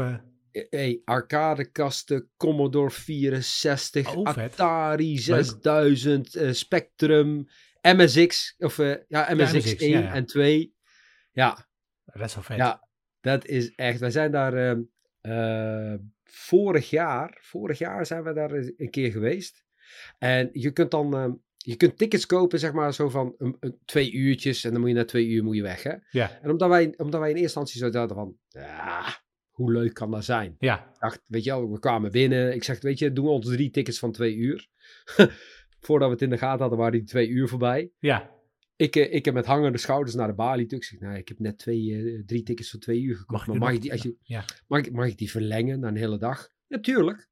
Hey, 0.69 1.01
arcadekasten, 1.05 2.29
Commodore 2.37 2.89
64, 2.91 4.15
Oh, 4.15 4.33
vet. 4.33 4.51
Atari 4.51 5.17
6000, 5.17 6.35
eh, 6.35 6.51
Spectrum, 6.51 7.47
MSX, 7.81 8.55
of 8.57 8.77
ja, 9.07 9.33
MSX, 9.33 9.53
MSX, 9.53 9.75
1 9.75 9.89
ja, 9.89 9.99
ja. 9.99 10.13
en 10.13 10.25
2. 10.25 10.75
Ja, 11.31 11.67
dat 12.05 12.25
is 12.25 12.33
wel 12.33 12.43
vet. 12.43 12.57
Ja, 12.57 12.87
dat 13.21 13.45
is 13.45 13.75
echt. 13.75 13.99
Wij 13.99 14.11
zijn 14.11 14.31
daar 14.31 14.53
ehm, 14.53 14.81
eh, 15.21 15.95
vorig 16.23 16.89
jaar, 16.89 17.37
vorig 17.41 17.77
jaar 17.77 18.05
zijn 18.05 18.23
we 18.23 18.33
daar 18.33 18.51
een 18.51 18.89
keer 18.89 19.11
geweest. 19.11 19.65
En 20.17 20.49
je 20.51 20.71
kunt 20.71 20.91
dan, 20.91 21.15
ehm, 21.15 21.31
je 21.69 21.75
kunt 21.75 21.97
tickets 21.97 22.25
kopen, 22.25 22.59
zeg 22.59 22.73
maar, 22.73 22.93
zo 22.93 23.09
van 23.09 23.35
een, 23.37 23.57
een- 23.59 23.77
twee 23.85 24.11
uurtjes. 24.11 24.63
En 24.63 24.71
dan 24.71 24.79
moet 24.79 24.89
je 24.89 24.95
na 24.95 25.05
twee 25.05 25.27
uur 25.27 25.43
moet 25.43 25.55
je 25.55 25.61
weg, 25.61 25.83
hè. 25.83 25.93
Ja, 26.09 26.39
En 26.41 26.49
omdat 26.51 26.69
wij, 26.69 26.93
omdat 26.97 27.19
wij 27.19 27.29
in 27.29 27.35
eerste 27.35 27.41
instantie 27.59 27.79
zo 27.79 27.89
dachten 27.89 28.15
van, 28.15 28.37
ja, 28.47 29.21
hoe 29.49 29.71
leuk 29.71 29.93
kan 29.93 30.11
dat 30.11 30.25
zijn? 30.25 30.55
ja. 30.59 30.79
Ik 30.93 30.99
dacht, 30.99 31.21
weet 31.27 31.43
je 31.43 31.49
wel, 31.49 31.71
we 31.71 31.79
kwamen 31.79 32.11
binnen. 32.11 32.53
Ik 32.53 32.63
zeg, 32.63 32.81
weet 32.81 32.99
je, 32.99 33.11
doen 33.13 33.25
we 33.25 33.31
ons 33.31 33.45
drie 33.47 33.69
tickets 33.69 33.99
van 33.99 34.11
twee 34.11 34.35
uur. 34.35 34.67
Voordat 35.79 36.07
we 36.07 36.13
het 36.13 36.23
in 36.23 36.29
de 36.29 36.37
gaten 36.37 36.59
hadden, 36.59 36.77
waren 36.77 36.93
die 36.93 37.03
twee 37.03 37.27
uur 37.27 37.47
voorbij. 37.47 37.91
ja. 37.99 38.35
Ik, 38.75 38.95
eh, 38.95 39.13
ik 39.13 39.25
heb 39.25 39.33
met 39.33 39.45
hangende 39.45 39.77
schouders 39.77 40.15
naar 40.15 40.27
de 40.27 40.33
balie 40.33 40.65
toe. 40.65 40.77
Ik 40.77 40.83
zeg, 40.83 40.99
nou, 40.99 41.17
ik 41.17 41.27
heb 41.27 41.39
net 41.39 41.57
twee, 41.57 41.93
eh, 41.95 42.23
drie 42.25 42.43
tickets 42.43 42.69
voor 42.71 42.79
twee 42.79 43.01
uur 43.01 43.15
gekocht. 43.15 43.31
Mag 43.31 43.41
ik 43.41 43.47
maar 43.47 43.57
mag 43.59 43.71
ik, 43.75 43.81
die, 43.81 43.91
als 43.91 44.01
je, 44.01 44.15
Ja. 44.21 44.45
mag, 44.67 44.79
ik, 44.85 44.91
mag 44.91 45.07
ik 45.07 45.17
die 45.17 45.31
verlengen 45.31 45.79
naar 45.79 45.89
een 45.91 45.97
hele 45.97 46.17
dag? 46.17 46.49
Natuurlijk. 46.67 47.29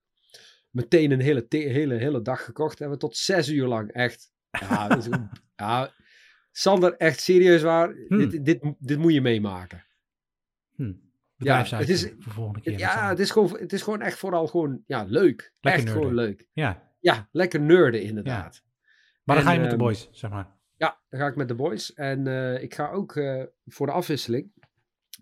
Meteen 0.75 1.11
een 1.11 1.19
hele, 1.19 1.45
hele, 1.49 1.95
hele 1.95 2.21
dag 2.21 2.43
gekocht. 2.43 2.79
Hebben 2.79 2.97
we 2.97 3.03
tot 3.03 3.17
zes 3.17 3.49
uur 3.49 3.67
lang. 3.67 3.91
Echt. 3.91 4.31
Ja, 4.51 4.99
ja, 5.55 5.91
Sander, 6.51 6.95
echt 6.97 7.19
serieus 7.19 7.61
waar. 7.61 7.95
Hmm. 8.07 8.29
Dit, 8.29 8.45
dit, 8.45 8.73
dit 8.79 8.97
moet 8.97 9.13
je 9.13 9.21
meemaken. 9.21 9.85
Hm. 10.75 10.93
Bedrijfshuis 11.37 11.87
het 11.87 11.95
is- 11.95 12.01
de 12.01 12.15
volgende 12.19 12.61
keer. 12.61 12.77
Ja, 12.79 13.09
het 13.09 13.19
is, 13.19 13.31
gewoon, 13.31 13.57
het 13.59 13.73
is 13.73 13.81
gewoon 13.81 14.01
echt 14.01 14.17
vooral 14.17 14.47
gewoon 14.47 14.83
ja, 14.87 15.03
leuk. 15.03 15.53
Lekker 15.59 15.83
echt 15.83 15.91
gewoon 15.91 16.13
leuk. 16.13 16.47
ja. 16.53 16.83
Ja, 16.99 17.27
lekker 17.31 17.61
nerden 17.61 18.01
inderdaad. 18.01 18.63
Maar 19.23 19.35
dan 19.35 19.45
ga 19.45 19.51
je 19.51 19.59
met 19.59 19.69
de 19.69 19.75
ehm, 19.75 19.83
boys, 19.85 20.09
zeg 20.11 20.31
maar. 20.31 20.47
Ja, 20.77 20.99
dan 21.09 21.19
ga 21.19 21.27
ik 21.27 21.35
met 21.35 21.47
de 21.47 21.55
boys. 21.55 21.93
En 21.93 22.27
eh, 22.27 22.63
ik 22.63 22.73
ga 22.73 22.89
ook 22.89 23.15
eh, 23.15 23.43
voor 23.65 23.85
de 23.85 23.91
afwisseling. 23.93 24.51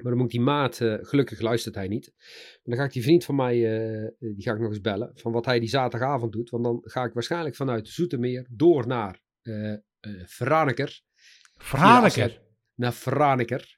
Maar 0.02 0.12
dan 0.12 0.18
moet 0.18 0.26
ik 0.26 0.32
die 0.32 0.42
maat, 0.42 0.82
eh, 0.82 0.96
gelukkig 1.02 1.40
luistert 1.40 1.76
hij 1.76 1.88
niet. 1.88 2.14
Maar 2.18 2.60
dan 2.64 2.78
ga 2.78 2.84
ik 2.84 2.92
die 2.92 3.04
vriend 3.04 3.26
van 3.26 3.36
mij, 3.36 3.54
eh, 3.56 4.08
die 4.20 4.42
ga 4.44 4.54
ik 4.54 4.60
nog 4.60 4.70
eens 4.70 4.82
bellen. 4.82 5.12
Van 5.16 5.32
wat 5.32 5.46
hij 5.46 5.60
die 5.60 5.70
zaterdagavond 5.70 6.32
doet. 6.32 6.50
Want 6.50 6.64
dan 6.64 6.80
ga 6.84 7.04
ik 7.04 7.14
waarschijnlijk 7.14 7.56
vanuit 7.56 7.88
Zoetermeer 7.88 8.48
door 8.50 8.88
naar 8.88 9.22
eh 9.42 9.74
eh 9.74 9.80
Franeker. 10.28 11.02
Franeker. 11.58 12.42
Naar 12.76 12.92
Franeker. 12.92 13.78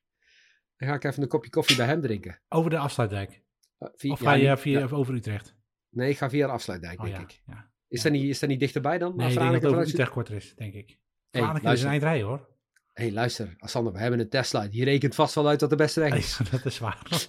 Dan 0.78 0.88
ga 0.90 0.96
ik 0.96 1.04
even 1.04 1.22
een 1.24 1.28
kopje 1.30 1.50
koffie 1.50 1.76
bij 1.76 1.86
hem 1.86 2.02
drinken. 2.02 2.42
Over 2.50 2.70
de 2.70 2.78
afsluitdijk. 2.78 3.44
Eh, 3.78 3.88
via- 3.96 4.12
Of 4.12 4.20
ga 4.20 4.34
je 4.34 4.58
via, 4.58 4.80
ja. 4.80 4.88
over 4.90 5.14
Utrecht? 5.14 5.56
Nee, 5.90 6.10
ik 6.10 6.18
ga 6.18 6.30
via 6.30 6.46
de 6.48 6.52
afsluitdijk, 6.54 7.00
Oh 7.00 7.06
denk 7.06 7.18
ja. 7.18 7.24
ik. 7.24 7.42
ja. 7.46 7.72
Is, 7.88 8.02
dat 8.02 8.12
niet, 8.12 8.24
is 8.30 8.40
dat 8.40 8.50
niet 8.50 8.60
dichterbij 8.60 8.98
dan? 8.98 9.16
Nee, 9.16 9.32
ik 9.32 9.38
denk 9.40 9.62
dat 9.62 9.72
over 9.72 9.88
Utrecht 9.88 10.12
korter 10.12 10.36
is, 10.36 10.54
denk 10.56 10.74
ik. 10.74 11.00
Hey, 11.30 11.42
Franeker 11.42 11.72
is 11.72 11.84
een 11.84 11.90
eindrij, 11.90 12.22
hoor. 12.22 12.50
Hé, 12.96 13.04
hey, 13.04 13.14
luister. 13.14 13.56
Sander, 13.60 13.94
we 13.94 14.00
hebben 14.00 14.20
een 14.20 14.30
Tesla. 14.30 14.68
Die 14.68 14.84
rekent 14.84 15.16
vast 15.16 15.36
wel 15.36 15.48
uit 15.48 15.62
wat 15.62 15.70
de 15.70 15.76
beste 15.76 16.00
weg 16.00 16.16
is. 16.16 16.40
Dat 16.52 16.66
is 16.66 16.80
waar. 16.80 17.28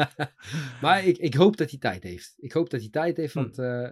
maar 0.82 1.04
ik, 1.04 1.18
ik 1.18 1.34
hoop 1.34 1.56
dat 1.56 1.70
hij 1.70 1.78
tijd 1.78 2.02
heeft. 2.02 2.34
Ik 2.36 2.52
hoop 2.52 2.70
dat 2.70 2.80
hij 2.80 2.90
tijd 2.90 3.16
heeft, 3.16 3.32
Hm. 3.34 3.38
want 3.40 3.58
eh, 3.58 3.88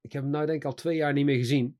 ik 0.00 0.12
heb 0.12 0.22
hem 0.22 0.30
nou 0.30 0.46
denk 0.46 0.58
ik 0.58 0.64
al 0.64 0.74
twee 0.74 0.96
jaar 0.96 1.12
niet 1.12 1.24
meer 1.24 1.36
gezien. 1.36 1.78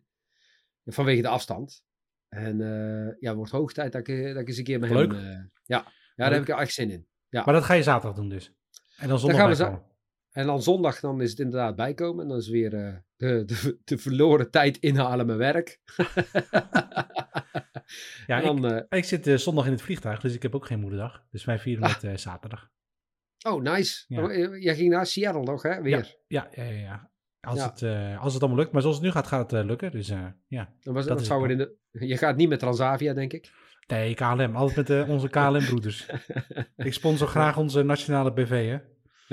Vanwege 0.85 1.23
de 1.23 1.29
afstand. 1.29 1.85
En 2.29 2.61
eh, 2.61 3.17
ja, 3.21 3.29
het 3.29 3.37
wordt 3.37 3.51
hoog 3.53 3.73
tijd 3.73 3.93
dat 3.93 4.09
ik, 4.09 4.09
eh, 4.09 4.33
dat 4.33 4.43
ik 4.43 4.49
eens 4.49 4.57
een 4.57 4.65
keer 4.65 4.81
met 4.81 4.91
Leuk. 4.91 5.13
hem... 5.13 5.21
eh, 5.21 5.31
ja. 5.33 5.45
ja, 5.65 5.85
daar 6.15 6.33
heb 6.33 6.43
ik 6.43 6.49
er 6.49 6.59
echt 6.59 6.73
zin 6.73 6.91
in. 6.91 7.07
Ja. 7.29 7.45
Maar 7.45 7.55
dat 7.55 7.65
ga 7.65 7.75
je 7.75 7.83
zaterdag 7.83 8.17
doen 8.17 8.29
dus. 8.29 8.53
En 8.97 9.09
dan 9.09 9.19
zondag 9.19 9.57
gaan 9.57 9.73
we. 9.73 9.89
En 10.31 10.47
dan 10.47 10.63
zondag 10.63 11.01
dan 11.01 11.21
is 11.21 11.31
het 11.31 11.39
inderdaad 11.39 11.77
bijkomen. 11.77 12.23
En 12.23 12.29
dan 12.29 12.39
is 12.39 12.49
weer 12.49 12.71
de, 12.71 13.03
de, 13.17 13.79
de 13.85 13.99
verloren 13.99 14.51
tijd 14.51 14.79
inhalen 14.79 15.27
mijn 15.27 15.39
werk. 15.39 15.81
Ja, 18.27 18.41
dan, 18.41 18.67
eh, 18.73 18.99
Ik 18.99 19.05
zit 19.05 19.27
eh, 19.27 19.37
zondag 19.37 19.65
in 19.67 19.71
het 19.73 19.83
vliegtuig, 19.83 20.21
dus 20.21 20.35
ik 20.35 20.43
heb 20.43 20.55
ook 20.55 20.67
geen 20.67 20.81
moederdag. 20.81 21.25
Dus 21.31 21.45
wij 21.45 21.59
vieren 21.59 21.85
Ah. 21.85 21.93
het 21.95 22.05
eh, 22.05 22.17
zaterdag. 22.17 22.69
oh, 23.49 23.63
nice. 23.63 24.05
Ja. 24.09 24.23
Oh, 24.23 24.59
jij 24.63 24.75
ging 24.75 24.91
naar 24.91 25.07
Seattle 25.07 25.43
nog, 25.43 25.63
hè? 25.63 25.83
Weer. 25.83 26.17
Ja, 26.27 26.49
ja, 26.55 26.63
ja. 26.63 26.71
ja. 26.73 27.11
Als. 27.41 27.63
Het, 27.65 27.83
als 28.19 28.33
het 28.35 28.43
allemaal 28.43 28.61
lukt. 28.61 28.73
Maar 28.73 28.81
zoals 28.83 28.97
het 28.97 29.05
nu 29.05 29.11
gaat, 29.13 29.27
gaat 29.27 29.51
het 29.51 29.65
lukken. 29.67 29.91
Dus 29.91 30.09
ja. 30.49 30.73
Dan 30.81 30.95
was, 30.95 31.07
Dat 31.07 31.19
wat 31.19 31.27
zou 31.27 31.43
het 31.43 31.51
in 31.51 31.59
de, 31.59 31.77
je 32.07 32.17
gaat 32.17 32.37
niet 32.37 32.49
met 32.49 32.59
Transavia, 32.59 33.15
denk 33.15 33.33
ik. 33.33 33.51
Nee, 33.87 34.15
KLM. 34.15 34.57
Altijd 34.57 34.89
met 34.89 35.09
onze 35.09 35.29
KLM-broeders. 35.29 36.07
ik 36.77 36.93
sponsor 36.93 37.29
graag 37.29 37.57
onze 37.57 37.83
nationale 37.83 38.33
BV, 38.33 38.69
hè. 38.69 38.79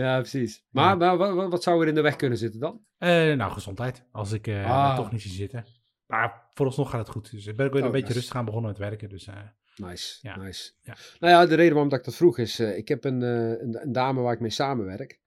Ja, 0.03 0.17
precies. 0.19 0.65
Maar, 0.69 0.97
maar 0.97 1.17
wa- 1.17 1.33
wa- 1.33 1.47
wat, 1.47 1.63
zou 1.63 1.81
er 1.81 1.87
in 1.87 1.95
de 1.95 2.01
weg 2.01 2.15
kunnen 2.15 2.37
zitten 2.37 2.59
dan? 2.59 2.81
Eh, 2.97 3.09
nou, 3.33 3.51
gezondheid. 3.51 4.03
Als 4.11 4.31
ik 4.31 4.47
Ah. 4.47 4.95
toch 4.95 5.11
niet 5.11 5.21
zie 5.21 5.31
zitten. 5.31 5.65
Maar 6.07 6.49
vooralsnog 6.53 6.89
gaat 6.89 6.99
het 6.99 7.09
goed. 7.09 7.31
Dus 7.31 7.45
ik 7.47 7.55
ben 7.55 7.65
ook 7.65 7.71
weer 7.73 7.81
een 7.81 7.87
Oh, 7.87 7.93
beetje 7.93 8.07
nice. 8.07 8.19
rustig 8.19 8.37
aan 8.37 8.45
begonnen 8.45 8.69
met 8.71 8.79
werken. 8.79 9.09
Dus 9.09 9.27
eh, 9.27 9.35
Nice, 9.75 10.17
Ja. 10.21 10.37
nice. 10.37 10.71
Ja. 10.83 10.95
Nou 11.19 11.33
ja, 11.33 11.45
de 11.45 11.55
reden 11.55 11.71
waarom 11.73 11.89
dat 11.89 11.99
ik 11.99 12.05
dat 12.05 12.15
vroeg 12.15 12.37
is, 12.37 12.59
eh, 12.59 12.77
ik 12.77 12.87
heb 12.87 13.03
een, 13.03 13.21
eh, 13.23 13.49
een, 13.49 13.81
een 13.81 13.91
dame 13.91 14.21
waar 14.21 14.33
ik 14.33 14.39
mee 14.39 14.49
samenwerk. 14.49 15.19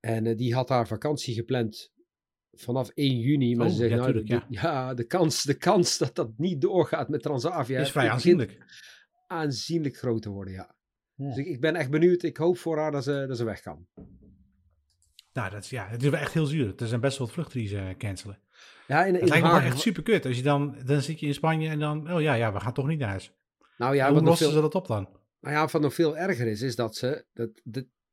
En 0.00 0.26
eh, 0.26 0.36
die 0.36 0.54
had 0.54 0.68
haar 0.68 0.86
vakantie 0.86 1.34
gepland 1.34 1.92
vanaf 2.52 2.90
1 2.94 3.18
juni. 3.18 3.56
Maar 3.56 3.66
Oh, 3.66 3.72
ze 3.72 3.78
zegt, 3.78 3.90
ja, 3.90 3.96
nou, 3.96 4.12
tuurlijk, 4.12 4.28
de, 4.48 4.54
ja, 4.60 4.94
de, 4.94 5.04
kans, 5.04 5.42
de 5.42 5.54
kans 5.54 5.98
dat 5.98 6.14
dat 6.14 6.30
niet 6.36 6.60
doorgaat 6.60 7.08
met 7.08 7.22
Transavia 7.22 7.80
is 7.80 7.90
vrij 7.90 8.10
aanzienlijk. 8.10 8.58
aanzienlijk 9.26 9.96
groot 9.96 10.22
te 10.22 10.30
worden, 10.30 10.52
ja. 10.54 10.74
Ja. 11.14 11.26
Dus 11.26 11.36
ik, 11.36 11.46
ik 11.46 11.60
ben 11.60 11.74
echt 11.76 11.90
benieuwd. 11.90 12.22
Ik 12.22 12.36
hoop 12.36 12.58
voor 12.58 12.78
haar 12.78 12.90
dat 12.90 13.04
ze, 13.04 13.24
dat 13.28 13.36
ze 13.36 13.44
weg 13.44 13.60
kan. 13.60 13.86
Nou, 15.32 15.50
dat 15.50 15.62
is, 15.62 15.70
ja, 15.70 15.88
het 15.88 16.02
is 16.02 16.08
wel 16.08 16.20
echt 16.20 16.32
heel 16.32 16.46
zuur. 16.46 16.72
Er 16.76 16.86
zijn 16.86 17.00
best 17.00 17.18
wel 17.18 17.26
wat 17.26 17.36
vluchten 17.36 17.58
die 17.58 17.68
ze 17.68 17.94
cancelen. 17.98 18.38
Ja, 18.88 19.04
in, 19.04 19.14
in 19.14 19.20
Het 19.20 19.28
lijkt 19.28 19.46
me 19.46 19.60
echt 19.60 19.80
super 19.80 20.02
kut. 20.02 20.26
Als 20.26 20.36
je 20.36 20.42
dan, 20.42 20.76
dan 20.84 21.02
zit 21.02 21.20
je 21.20 21.26
in 21.26 21.34
Spanje 21.34 21.68
en 21.68 21.78
dan, 21.78 22.12
oh 22.12 22.20
ja, 22.20 22.34
ja, 22.34 22.52
we 22.52 22.60
gaan 22.60 22.72
toch 22.72 22.86
niet 22.86 22.98
naar 22.98 23.08
huis. 23.08 23.32
Nou 23.76 23.94
ja, 23.94 24.12
Hoe 24.12 24.22
lossen 24.22 24.46
veel, 24.46 24.54
ze 24.54 24.60
dat 24.60 24.74
op 24.74 24.86
dan? 24.86 25.08
nou 25.40 25.54
ja, 25.54 25.66
wat 25.66 25.82
nog 25.82 25.94
veel 25.94 26.16
erger 26.16 26.46
is, 26.46 26.62
is 26.62 26.76
dat 26.76 26.96
ze... 26.96 27.24
Dat, 27.32 27.50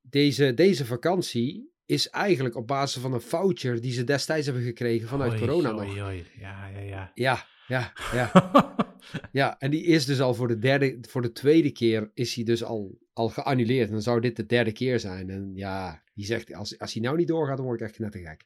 deze, 0.01 0.53
deze 0.53 0.85
vakantie 0.85 1.73
is 1.85 2.09
eigenlijk 2.09 2.55
op 2.55 2.67
basis 2.67 3.01
van 3.01 3.13
een 3.13 3.21
voucher 3.21 3.81
die 3.81 3.91
ze 3.91 4.03
destijds 4.03 4.45
hebben 4.45 4.63
gekregen 4.63 5.07
vanuit 5.07 5.31
Oei, 5.31 5.39
corona 5.39 5.73
oei, 5.73 5.95
nog. 5.95 6.07
oei. 6.07 6.25
Ja, 6.39 6.67
ja, 6.67 6.79
ja. 6.79 7.11
Ja, 7.13 7.45
ja, 7.67 7.93
ja. 8.13 8.31
Ja, 9.31 9.59
en 9.59 9.71
die 9.71 9.83
is 9.83 10.05
dus 10.05 10.21
al 10.21 10.33
voor 10.33 10.47
de 10.47 10.57
derde, 10.57 10.97
voor 11.01 11.21
de 11.21 11.31
tweede 11.31 11.71
keer 11.71 12.11
is 12.13 12.35
hij 12.35 12.43
dus 12.43 12.63
al, 12.63 12.97
al 13.13 13.29
geannuleerd. 13.29 13.87
En 13.87 13.93
dan 13.93 14.01
zou 14.01 14.19
dit 14.21 14.35
de 14.35 14.45
derde 14.45 14.71
keer 14.71 14.99
zijn. 14.99 15.29
En 15.29 15.51
ja, 15.55 16.03
die 16.13 16.25
zegt, 16.25 16.53
als, 16.53 16.79
als 16.79 16.93
hij 16.93 17.01
nou 17.01 17.17
niet 17.17 17.27
doorgaat, 17.27 17.57
dan 17.57 17.65
word 17.65 17.81
ik 17.81 17.87
echt 17.87 17.99
net 17.99 18.11
te 18.11 18.19
gek. 18.19 18.45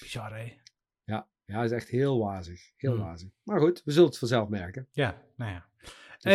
Bizar, 0.00 0.36
hè? 0.36 0.52
Ja, 1.50 1.64
is 1.64 1.70
echt 1.70 1.88
heel 1.88 2.18
wazig. 2.18 2.60
Heel 2.76 2.94
Hmm. 2.94 3.04
wazig. 3.04 3.28
Maar 3.42 3.60
goed, 3.60 3.82
we 3.84 3.92
zullen 3.92 4.08
het 4.08 4.18
vanzelf 4.18 4.48
merken. 4.48 4.88
Ja, 4.92 5.22
nou 5.36 5.50
ja. 5.50 5.66
Dus, 6.18 6.32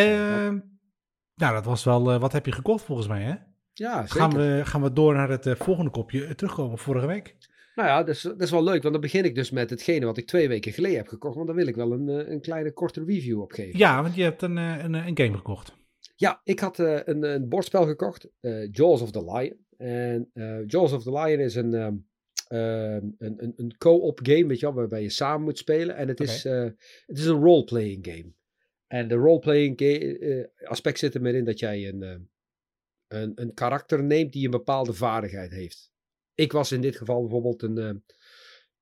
nou, 1.35 1.53
dat 1.53 1.65
was 1.65 1.83
wel, 1.83 2.11
eh, 2.11 2.19
wat 2.19 2.31
heb 2.31 2.45
je 2.45 2.51
gekocht 2.51 2.83
volgens 2.85 3.07
mij, 3.07 3.23
hè? 3.23 3.35
ja, 3.73 4.01
zeker. 4.01 4.19
Gaan 4.19 4.33
we, 4.33 4.61
gaan 4.63 4.81
we 4.81 4.93
door 4.93 5.13
naar 5.13 5.29
het 5.29 5.45
eh, 5.45 5.55
volgende 5.55 5.91
kopje, 5.91 6.25
eh, 6.25 6.31
terugkomen 6.31 6.77
vorige 6.77 7.07
week. 7.07 7.35
Nou 7.75 7.87
ja, 7.89 7.97
dat 8.03 8.15
is, 8.15 8.21
dat 8.21 8.41
is 8.41 8.51
wel 8.51 8.63
leuk, 8.63 8.81
want 8.81 8.93
dan 8.93 9.01
begin 9.01 9.23
ik 9.23 9.35
dus 9.35 9.51
met 9.51 9.69
hetgene 9.69 10.05
wat 10.05 10.17
ik 10.17 10.27
twee 10.27 10.47
weken 10.47 10.71
geleden 10.71 10.97
heb 10.97 11.07
gekocht. 11.07 11.35
Want 11.35 11.47
daar 11.47 11.55
wil 11.55 11.67
ik 11.67 11.75
wel 11.75 11.91
een, 11.91 12.31
een 12.31 12.41
kleine 12.41 12.73
korte 12.73 13.03
review 13.03 13.41
op 13.41 13.51
geven. 13.51 13.79
Ja, 13.79 14.01
want 14.01 14.15
je 14.15 14.23
hebt 14.23 14.41
een, 14.41 14.57
een, 14.57 14.93
een 14.93 15.17
game 15.17 15.37
gekocht. 15.37 15.75
Ja, 16.15 16.41
ik 16.43 16.59
had 16.59 16.77
een, 16.79 17.23
een 17.23 17.49
bordspel 17.49 17.85
gekocht, 17.85 18.29
Jaws 18.71 19.01
of 19.01 19.11
the 19.11 19.31
Lion. 19.33 19.65
En 19.77 20.31
Jaws 20.67 20.93
of 20.93 21.03
the 21.03 21.11
Lion 21.11 21.39
is 21.39 21.55
een, 21.55 21.73
ehm, 21.73 21.95
een, 22.47 23.15
een, 23.17 23.53
een 23.55 23.77
co-op 23.77 24.19
game, 24.23 24.47
weet 24.47 24.59
je 24.59 24.65
wel, 24.65 24.75
waarbij 24.75 25.01
je 25.01 25.09
samen 25.09 25.43
moet 25.43 25.57
spelen. 25.57 25.95
En 25.95 26.07
het, 26.07 26.19
is, 26.19 26.45
eh, 26.45 26.63
het 27.05 27.17
is 27.17 27.25
een 27.25 27.41
role-playing 27.41 28.07
game. 28.07 28.33
En 28.87 29.07
de 29.07 29.15
role-playing 29.15 29.79
eh, 29.79 30.43
aspect 30.63 30.99
zit 30.99 31.15
er 31.15 31.21
meer 31.21 31.35
in 31.35 31.45
dat 31.45 31.59
jij 31.59 31.87
een, 31.87 32.03
eh, 32.03 32.19
een, 33.07 33.31
een 33.35 33.53
karakter 33.53 34.03
neemt 34.03 34.33
die 34.33 34.45
een 34.45 34.51
bepaalde 34.51 34.93
vaardigheid 34.93 35.51
heeft. 35.51 35.91
Ik 36.33 36.51
was 36.51 36.71
in 36.71 36.81
dit 36.81 36.95
geval 36.95 37.21
bijvoorbeeld 37.21 37.61
een, 37.61 38.03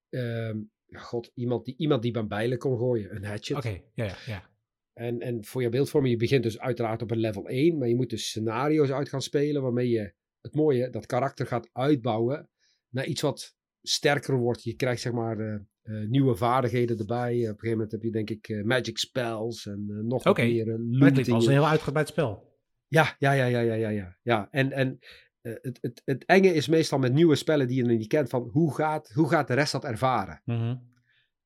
eh, 0.10 0.48
ehm, 0.48 0.62
god, 0.91 1.32
iemand 1.34 1.65
die, 1.65 1.75
iemand 1.77 2.01
die 2.01 2.12
bij 2.12 2.27
bijlen 2.27 2.58
kon 2.58 2.77
gooien, 2.77 3.15
een 3.15 3.24
hatchet. 3.24 3.58
Oké, 3.58 3.82
ja, 3.93 4.05
ja, 4.05 4.15
ja. 4.25 4.51
En, 4.93 5.20
en 5.20 5.46
voor 5.46 5.62
je 5.62 5.70
beeldvorming, 5.70 6.13
je 6.13 6.20
begint 6.20 6.43
dus 6.43 6.60
uiteraard 6.60 7.01
op 7.01 7.12
een 7.12 7.20
level 7.20 7.48
1, 7.48 7.77
maar 7.77 7.88
je 7.88 7.96
moet 7.96 8.10
dus 8.10 8.27
scenario's 8.27 8.91
uit 8.91 9.10
gaan 9.10 9.22
spelen 9.22 9.62
waarmee 9.62 9.89
je 9.89 10.13
het 10.41 10.55
mooie, 10.55 10.89
dat 10.89 11.05
karakter 11.05 11.48
gaat 11.48 11.70
uitbouwen 11.72 12.50
naar 12.93 13.05
iets 13.05 13.21
wat 13.21 13.55
sterker 13.81 14.38
wordt. 14.38 14.63
Je 14.63 14.75
krijgt 14.75 15.01
zeg 15.01 15.13
maar 15.13 15.39
eh, 15.39 15.53
eh, 15.81 16.09
nieuwe 16.09 16.35
vaardigheden 16.35 16.97
erbij. 16.97 17.33
Op 17.33 17.39
een 17.39 17.45
gegeven 17.45 17.71
moment 17.71 17.91
heb 17.91 18.01
je 18.01 18.12
denk 18.12 18.29
ik 18.29 18.47
eh, 18.47 18.63
magic 18.63 18.97
spells 18.97 19.65
en 19.65 20.07
nog 20.07 20.25
Oké, 20.25 20.43
meer 20.43 20.77
looting. 20.79 21.29
als 21.29 21.45
een 21.45 21.51
heel 21.51 21.67
uitgebreid 21.67 22.07
spel. 22.07 22.51
Ja, 22.88 23.15
ja, 23.19 23.31
ja, 23.31 23.45
ja, 23.45 23.59
ja, 23.59 23.73
ja, 23.73 23.89
ja. 23.89 24.17
ja. 24.21 24.47
En, 24.51 24.71
en 24.71 25.00
het, 25.41 25.77
het, 25.81 26.01
het 26.05 26.25
enge 26.25 26.53
is 26.53 26.67
meestal 26.67 27.00
met 27.00 27.13
nieuwe 27.13 27.35
spellen 27.35 27.67
die 27.67 27.77
je 27.77 27.83
nog 27.83 27.97
niet 27.97 28.07
kent 28.07 28.29
van 28.29 28.50
hoe 28.51 28.73
gaat, 28.75 29.09
hoe 29.09 29.29
gaat 29.29 29.47
de 29.47 29.53
rest 29.53 29.71
dat 29.71 29.83
ervaren? 29.83 30.41
Mhm. 30.45 30.75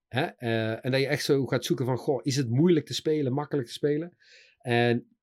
Hè? 0.08 0.22
Eh, 0.26 0.86
en 0.86 0.92
dat 0.92 1.00
je 1.00 1.08
echt 1.08 1.24
zo 1.24 1.46
gaat 1.46 1.66
zoeken 1.66 1.86
van, 1.86 1.98
goh, 1.98 2.20
is 2.24 2.36
het 2.36 2.50
moeilijk 2.50 2.86
te 2.86 2.94
spelen, 2.94 3.34
makkelijk 3.34 3.68
te 3.68 3.74
spelen? 3.74 4.18
En 4.58 5.18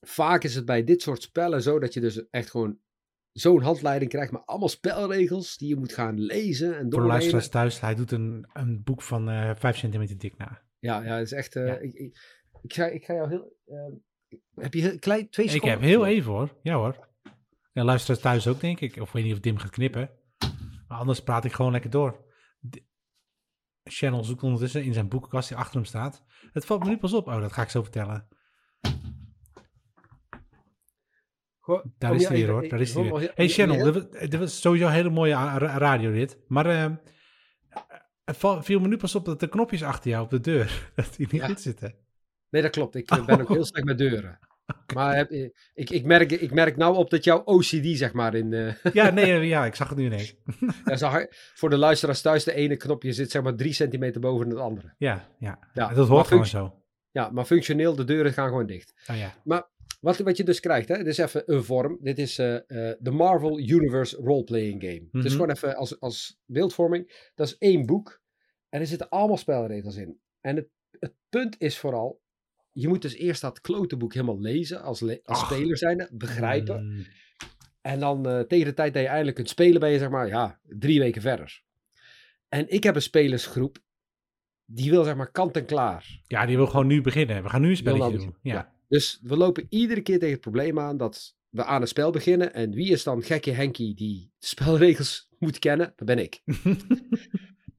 vaak 0.00 0.44
is 0.44 0.54
het 0.54 0.64
bij 0.64 0.84
dit 0.84 1.02
soort 1.02 1.22
spellen 1.22 1.62
zo 1.62 1.78
dat 1.78 1.94
je 1.94 2.00
dus 2.00 2.28
echt 2.30 2.50
gewoon 2.50 2.78
zo'n 3.32 3.62
handleiding 3.62 4.10
krijgt 4.10 4.32
met 4.32 4.42
allemaal 4.46 4.68
spelregels 4.68 5.56
die 5.56 5.68
je 5.68 5.76
moet 5.76 5.92
gaan 5.92 6.18
lezen 6.20 6.68
en 6.68 6.80
Voor 6.80 6.90
doorlezen. 6.90 7.08
luisteraars 7.10 7.48
thuis, 7.48 7.80
hij 7.80 7.94
doet 7.94 8.10
een, 8.10 8.48
een 8.52 8.82
boek 8.82 9.02
van 9.02 9.28
eh 9.30 9.50
5 9.56 9.76
centimeter 9.76 10.18
dik 10.18 10.36
na. 10.36 10.62
Ja, 10.78 11.02
ja, 11.02 11.14
het 11.16 11.24
is 11.26 11.32
echt... 11.32 11.56
eh, 11.56 11.66
Ja. 11.66 11.74
Ik, 11.78 11.94
ik, 11.94 12.18
ik, 12.62 12.72
ga, 12.74 12.86
ik 12.86 13.04
ga 13.04 13.14
jou 13.14 13.28
heel... 13.28 13.56
eh, 13.64 14.38
heb 14.54 14.74
je 14.74 14.80
heel 14.80 14.98
klein, 14.98 15.28
twee 15.30 15.46
Ik 15.46 15.52
seconden? 15.52 15.78
heb 15.78 15.88
heel 15.88 16.06
even 16.06 16.32
hoor. 16.32 16.58
Ja 16.62 16.74
hoor. 16.74 17.08
En 17.72 17.84
luisteraars 17.84 18.20
thuis 18.20 18.46
ook, 18.48 18.60
denk 18.60 18.80
ik. 18.80 18.96
Of 18.96 19.06
ik 19.08 19.12
weet 19.14 19.24
niet 19.24 19.32
of 19.32 19.40
Dim 19.40 19.56
gaat 19.56 19.70
knippen. 19.70 20.10
Maar 20.88 20.98
anders 20.98 21.22
praat 21.22 21.44
ik 21.44 21.52
gewoon 21.52 21.72
lekker 21.72 21.90
door. 21.90 22.24
Channel 23.84 24.24
zoekt 24.24 24.42
ondertussen 24.42 24.84
in 24.84 24.92
zijn 24.92 25.08
boekenkast 25.08 25.48
die 25.48 25.56
achter 25.56 25.74
hem 25.74 25.84
staat. 25.84 26.24
Het 26.52 26.64
valt 26.64 26.82
me 26.84 26.88
nu 26.90 26.98
pas 26.98 27.12
op. 27.12 27.26
Oh, 27.26 27.40
dat 27.40 27.52
ga 27.52 27.62
ik 27.62 27.68
zo 27.68 27.82
vertellen. 27.82 28.28
Goh, 31.58 31.61
Daar 31.98 32.10
oh, 32.10 32.16
is 32.16 32.26
hij 32.28 32.36
weer 32.36 32.48
hoor. 32.50 32.68
Daar 32.68 32.80
is 32.80 32.94
hij 32.94 33.02
weer. 33.02 33.32
Hey 33.34 33.48
Channel, 33.48 33.92
dit 33.92 34.36
was, 34.36 34.60
sowieso 34.60 34.86
een 34.86 34.92
hele 34.92 35.10
mooie 35.10 35.34
a- 35.34 35.58
ra- 35.58 35.78
radio 35.78 36.12
dit. 36.12 36.38
Maar 36.48 36.66
eh, 36.66 36.86
het 38.24 38.36
val- 38.36 38.62
viel 38.62 38.80
me 38.80 38.88
nu 38.88 38.96
pas 38.96 39.14
op 39.14 39.24
dat 39.24 39.40
de 39.40 39.48
knopjes 39.48 39.82
achter 39.82 40.10
jou 40.10 40.24
op 40.24 40.30
de 40.30 40.40
deur, 40.40 40.82
dat 40.94 41.14
die 41.16 41.28
niet 41.30 41.40
Ja. 41.40 41.46
goed 41.46 41.60
zitten. 41.60 41.94
Nee, 42.50 42.62
dat 42.62 42.70
klopt. 42.70 42.94
Ik 42.94 43.10
eh, 43.10 43.24
ben 43.26 43.40
ook 43.40 43.48
heel 43.48 43.64
slecht 43.64 43.84
met 43.86 43.98
deuren. 43.98 44.38
Maar 44.94 45.16
heb, 45.16 45.30
eh, 45.30 45.48
ik, 45.74 45.90
ik, 45.90 46.04
merk, 46.04 46.30
ik 46.32 46.52
merk 46.52 46.76
nou 46.76 46.96
op 46.96 47.10
dat 47.10 47.24
jouw 47.24 47.42
OCD, 47.44 47.86
zeg 47.96 48.12
maar, 48.12 48.34
in... 48.34 48.52
eh, 48.52 48.74
Ja, 48.92 49.10
nee, 49.10 49.24
eh, 49.32 49.48
ja, 49.48 49.64
ik 49.66 49.74
zag 49.74 49.88
het 49.88 49.98
nu 49.98 50.04
ineens. 50.04 50.34
ja, 50.84 51.08
hard- 51.08 51.52
voor 51.54 51.70
de 51.70 51.76
luisteraars 51.76 52.20
thuis, 52.20 52.44
de 52.44 52.54
ene 52.54 52.76
knopje 52.76 53.12
zit 53.12 53.30
zeg 53.30 53.42
maar 53.42 53.54
drie 53.54 53.72
centimeter 53.72 54.20
boven 54.20 54.48
het 54.48 54.58
andere. 54.58 54.94
Ja, 54.98 55.28
ja. 55.38 55.58
Ja, 55.74 55.88
dat 55.88 55.96
maar 55.96 56.06
hoort 56.06 56.26
gewoon 56.26 56.46
zo. 56.46 56.76
Ja, 57.10 57.30
maar 57.30 57.44
functioneel, 57.44 57.94
de 57.94 58.04
deuren 58.04 58.32
gaan 58.32 58.48
gewoon 58.48 58.66
dicht. 58.66 58.94
Oh 59.10 59.16
ja. 59.16 59.34
Wat, 60.00 60.18
wat 60.18 60.36
je 60.36 60.44
dus 60.44 60.60
krijgt, 60.60 60.88
hè, 60.88 60.96
dit 60.96 61.06
is 61.06 61.18
even 61.18 61.42
een 61.46 61.64
vorm. 61.64 61.98
Dit 62.00 62.18
is 62.18 62.38
eh, 62.38 62.54
eh, 62.54 62.96
de 63.00 63.10
Marvel 63.10 63.58
Universe 63.58 64.16
Roleplaying 64.16 64.82
Game. 64.82 65.08
Dus 65.22 65.32
gewoon 65.32 65.50
even 65.50 65.76
als, 65.76 66.00
als 66.00 66.38
beeldvorming. 66.46 67.30
Dat 67.34 67.46
is 67.46 67.58
één 67.58 67.86
boek. 67.86 68.20
En 68.68 68.80
er 68.80 68.86
zitten 68.86 69.08
allemaal 69.08 69.36
spelregels 69.36 69.96
in. 69.96 70.20
En 70.40 70.56
het, 70.56 70.68
het 70.98 71.14
punt 71.28 71.56
is 71.60 71.78
vooral, 71.78 72.22
je 72.72 72.88
moet 72.88 73.02
dus 73.02 73.14
eerst 73.14 73.40
dat 73.40 73.60
klote 73.60 73.96
boek 73.96 74.14
helemaal 74.14 74.40
lezen 74.40 74.82
als, 74.82 75.00
le- 75.00 75.20
als 75.24 75.40
speler 75.40 75.76
zijnde, 75.78 76.08
begrijpen. 76.12 76.84
Mm, 76.84 77.06
En 77.80 78.00
dan 78.00 78.26
eh, 78.28 78.40
tegen 78.40 78.64
de 78.66 78.74
tijd 78.74 78.92
dat 78.94 79.02
je 79.02 79.08
eindelijk 79.08 79.36
kunt 79.36 79.48
spelen, 79.48 79.80
ben 79.80 79.90
je 79.90 79.98
zeg 79.98 80.10
maar, 80.10 80.26
ja, 80.26 80.60
drie 80.62 80.98
weken 81.00 81.22
verder. 81.22 81.62
En 82.48 82.68
ik 82.68 82.82
heb 82.82 82.94
een 82.94 83.02
spelersgroep, 83.02 83.78
die 84.64 84.90
wil 84.90 85.04
zeg 85.04 85.16
maar 85.16 85.30
kant 85.30 85.56
en 85.56 85.64
klaar. 85.64 86.20
Ja, 86.26 86.46
die 86.46 86.56
wil 86.56 86.66
gewoon 86.66 86.86
nu 86.86 87.00
beginnen. 87.00 87.42
We 87.42 87.48
gaan 87.48 87.60
nu 87.60 87.68
een 87.70 87.76
spelletje 87.76 88.02
doen. 88.24 88.36
Ja. 88.42 88.74
Dus 88.92 89.18
we 89.22 89.36
lopen 89.36 89.66
iedere 89.68 90.00
keer 90.00 90.18
tegen 90.18 90.32
het 90.32 90.40
probleem 90.40 90.78
aan 90.78 90.96
dat 90.96 91.34
we 91.48 91.64
aan 91.64 91.80
een 91.80 91.88
spel 91.88 92.10
beginnen. 92.10 92.54
En 92.54 92.70
wie 92.70 92.90
is 92.90 93.02
dan 93.02 93.22
gekke 93.22 93.50
Henkie 93.50 93.94
die 93.94 94.32
spelregels 94.38 95.28
moet 95.38 95.58
kennen? 95.58 95.92
Dat 95.96 96.06
ben 96.06 96.18
ik. 96.18 96.40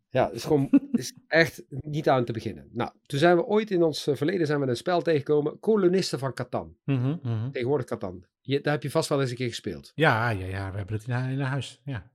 Ja, 0.09 0.25
het 0.25 0.35
is 0.35 0.43
gewoon 0.43 0.69
is 0.91 1.13
echt 1.27 1.63
niet 1.69 2.09
aan 2.09 2.25
te 2.25 2.31
beginnen. 2.31 2.69
Nou, 2.71 2.91
toen 3.05 3.19
zijn 3.19 3.35
we 3.35 3.45
ooit 3.45 3.71
in 3.71 3.83
ons 3.83 4.07
eh, 4.07 4.15
verleden 4.15 4.47
zijn 4.47 4.59
we 4.59 4.67
een 4.67 4.75
spel 4.77 5.01
tegengekomen. 5.01 5.59
Kolonisten 5.59 6.19
van 6.19 6.33
Catan. 6.33 6.75
Mhm, 6.85 7.15
mhm. 7.23 7.51
Tegenwoordig 7.51 7.85
Catan. 7.85 8.25
Je, 8.41 8.61
daar 8.61 8.73
heb 8.73 8.83
je 8.83 8.91
vast 8.91 9.09
wel 9.09 9.21
eens 9.21 9.29
een 9.29 9.35
keer 9.35 9.47
gespeeld. 9.47 9.91
Ja, 9.95 10.29
ja, 10.29 10.45
ja, 10.45 10.71
we 10.71 10.77
hebben 10.77 10.95
het 10.95 11.07
in, 11.07 11.15
in 11.29 11.39
huis. 11.39 11.81
Ja. 11.85 12.11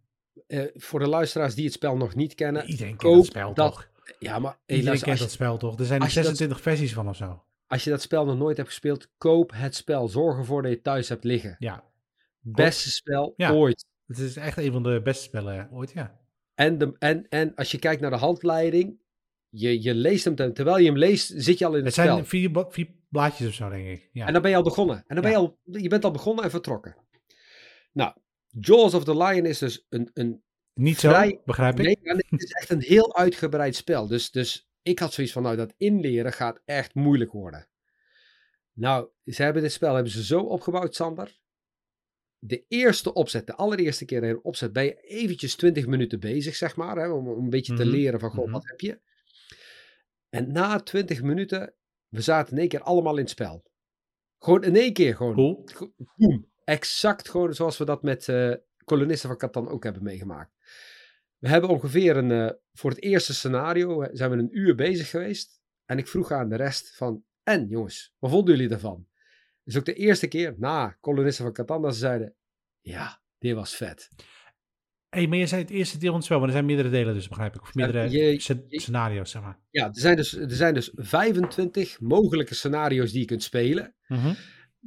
Eh, 0.46 0.62
voor 0.74 0.98
de 1.00 1.08
luisteraars 1.08 1.54
die 1.54 1.64
het 1.64 1.72
spel 1.72 1.96
nog 1.96 2.14
niet 2.14 2.34
kennen. 2.34 2.64
Iedereen 2.66 2.96
kent 2.96 3.14
dat 3.14 3.26
spel 3.26 3.54
dat- 3.54 3.72
toch? 3.72 3.88
Ja, 4.18 4.38
maar 4.38 4.58
Iedereen 4.66 5.00
kent 5.00 5.18
dat 5.18 5.30
spel 5.30 5.56
toch? 5.56 5.78
Er 5.78 5.84
zijn 5.84 5.98
er 5.98 6.04
als 6.04 6.14
je 6.14 6.20
dat- 6.22 6.28
26 6.36 6.60
versies 6.60 6.92
van 6.94 7.08
of 7.08 7.16
zo. 7.16 7.42
Als 7.68 7.84
je 7.84 7.90
dat 7.90 8.02
spel 8.02 8.24
nog 8.24 8.36
nooit 8.38 8.56
hebt 8.56 8.68
gespeeld, 8.68 9.08
koop 9.18 9.52
het 9.54 9.74
spel. 9.74 10.08
Zorg 10.08 10.38
ervoor 10.38 10.60
dat 10.62 10.70
je 10.70 10.76
het 10.76 10.84
thuis 10.84 11.08
hebt 11.08 11.24
liggen. 11.24 11.56
Ja, 11.58 11.84
Beste 12.40 12.90
spel 12.90 13.34
Ja. 13.36 13.52
ooit. 13.52 13.84
het 14.06 14.18
is 14.18 14.36
echt 14.36 14.58
een 14.58 14.72
van 14.72 14.82
de 14.82 15.00
beste 15.02 15.22
spellen 15.22 15.68
ooit, 15.72 15.92
ja. 15.92 16.20
En, 16.54 16.78
de, 16.78 16.96
en, 16.98 17.26
en 17.28 17.54
als 17.54 17.70
je 17.70 17.78
kijkt 17.78 18.00
naar 18.00 18.10
de 18.10 18.16
handleiding, 18.16 18.98
je, 19.48 19.82
je 19.82 19.94
leest 19.94 20.24
hem, 20.24 20.34
ter- 20.34 20.52
terwijl 20.54 20.78
je 20.78 20.84
hem 20.86 20.96
leest, 20.98 21.32
zit 21.36 21.58
je 21.58 21.64
al 21.66 21.70
in 21.70 21.76
het, 21.76 21.84
Het 21.84 21.94
spel. 21.94 22.12
zijn 22.14 22.26
vier, 22.26 22.66
vier 22.68 22.88
blaadjes 23.08 23.48
of 23.48 23.54
zo, 23.54 23.68
denk 23.68 23.86
ik. 23.86 24.08
Ja. 24.12 24.26
En 24.26 24.32
dan 24.32 24.42
ben 24.42 24.50
je 24.50 24.56
al 24.56 24.62
begonnen. 24.62 24.96
En 24.96 25.14
dan 25.14 25.20
ben 25.20 25.30
je 25.30 25.36
Ja. 25.36 25.42
al, 25.42 25.58
je 25.64 25.88
bent 25.88 26.04
al 26.04 26.10
begonnen 26.10 26.44
en 26.44 26.50
vertrokken. 26.50 26.96
Nou, 27.92 28.12
Jaws 28.48 28.94
of 28.94 29.04
the 29.04 29.16
Lion 29.16 29.46
is 29.46 29.58
dus 29.58 29.86
een, 29.88 30.10
een 30.14 30.42
Niet 30.74 30.98
zo, 30.98 31.08
vrij- 31.08 31.40
begrijp 31.44 31.78
ik? 31.80 31.84
nee, 32.02 32.22
het 32.28 32.42
is 32.42 32.50
echt 32.52 32.70
een 32.70 32.80
heel 32.82 33.16
uitgebreid 33.16 33.76
spel. 33.76 34.06
Dus, 34.06 34.30
dus 34.30 34.67
ik 34.88 34.98
had 34.98 35.12
zoiets 35.12 35.32
van, 35.32 35.42
nou, 35.42 35.56
dat 35.56 35.74
inleren 35.76 36.32
gaat 36.32 36.60
echt 36.64 36.94
moeilijk 36.94 37.32
worden. 37.32 37.68
Nou, 38.72 39.08
ze 39.24 39.42
hebben 39.42 39.62
dit 39.62 39.72
spel 39.72 39.94
hebben 39.94 40.12
ze 40.12 40.24
zo 40.24 40.40
opgebouwd, 40.40 40.94
Sander. 40.94 41.38
de 42.38 42.64
eerste 42.68 43.12
opzet, 43.12 43.46
de 43.46 43.54
allereerste 43.54 44.04
keer 44.04 44.24
je 44.24 44.42
opzet, 44.42 44.72
ben 44.72 44.84
je 44.84 45.00
eventjes 45.00 45.56
20 45.56 45.86
minuten 45.86 46.20
bezig, 46.20 46.56
zeg 46.56 46.76
maar. 46.76 46.96
Hè, 46.96 47.08
om, 47.08 47.28
om 47.28 47.44
een 47.44 47.50
beetje 47.50 47.74
te 47.74 47.82
Mhm, 47.82 47.90
leren 47.90 48.20
van, 48.20 48.30
goh, 48.30 48.44
mhm. 48.44 48.52
wat 48.52 48.66
heb 48.66 48.80
je? 48.80 49.00
En 50.28 50.52
na 50.52 50.80
20 50.80 51.22
minuten, 51.22 51.74
we 52.08 52.20
zaten 52.20 52.52
in 52.52 52.58
één 52.58 52.68
keer 52.68 52.82
allemaal 52.82 53.16
in 53.16 53.22
het 53.22 53.30
spel. 53.30 53.64
Gewoon 54.38 54.64
in 54.64 54.76
één 54.76 54.92
keer, 54.92 55.16
gewoon. 55.16 55.34
Cool. 55.34 55.64
Boom. 56.16 56.46
Exact 56.64 57.28
gewoon 57.28 57.54
zoals 57.54 57.78
we 57.78 57.84
dat 57.84 58.02
met 58.02 58.28
eh, 58.28 58.54
kolonisten 58.84 59.28
van 59.28 59.38
Catan 59.38 59.68
ook 59.68 59.84
hebben 59.84 60.02
meegemaakt. 60.02 60.52
We 61.38 61.48
hebben 61.48 61.70
ongeveer 61.70 62.16
een, 62.16 62.30
eh, 62.30 62.50
voor 62.72 62.90
het 62.90 63.02
eerste 63.02 63.34
scenario 63.34 64.02
eh, 64.02 64.08
zijn 64.12 64.30
we 64.30 64.36
een 64.36 64.58
uur 64.58 64.74
bezig 64.74 65.10
geweest. 65.10 65.60
En 65.84 65.98
ik 65.98 66.08
vroeg 66.08 66.30
aan 66.32 66.48
de 66.48 66.56
rest 66.56 66.96
van, 66.96 67.24
en 67.42 67.66
jongens, 67.68 68.14
wat 68.18 68.30
vonden 68.30 68.54
jullie 68.54 68.68
daarvan? 68.68 69.06
Dus 69.64 69.76
ook 69.76 69.84
de 69.84 69.94
eerste 69.94 70.26
keer 70.26 70.54
na 70.58 70.96
kolonisten 71.00 71.54
van 71.66 71.92
ze 71.92 71.98
zeiden, 71.98 72.34
ja, 72.80 73.20
dit 73.38 73.54
was 73.54 73.74
vet. 73.76 74.08
Hé, 75.08 75.26
maar 75.26 75.38
je 75.38 75.46
zei 75.46 75.62
het 75.62 75.70
eerste 75.70 75.98
deel 75.98 76.06
van 76.08 76.16
het 76.16 76.24
spel, 76.24 76.38
maar 76.38 76.46
er 76.46 76.52
zijn 76.52 76.64
meerdere 76.66 76.90
delen 76.90 77.14
dus, 77.14 77.28
begrijp 77.28 77.54
ik. 77.54 77.60
Of 77.62 77.74
Ja, 77.74 77.84
meerdere 77.84 78.10
je- 78.10 78.68
scenario's, 78.68 79.30
zeg 79.30 79.42
maar. 79.42 79.58
Ja, 79.70 79.86
er 79.86 80.00
zijn, 80.00 80.16
dus, 80.16 80.32
er 80.36 80.50
zijn 80.50 80.74
dus 80.74 80.90
25 80.94 82.00
mogelijke 82.00 82.54
scenario's 82.54 83.10
die 83.10 83.20
je 83.20 83.26
kunt 83.26 83.42
spelen. 83.42 83.94
Mhm. 84.06 84.34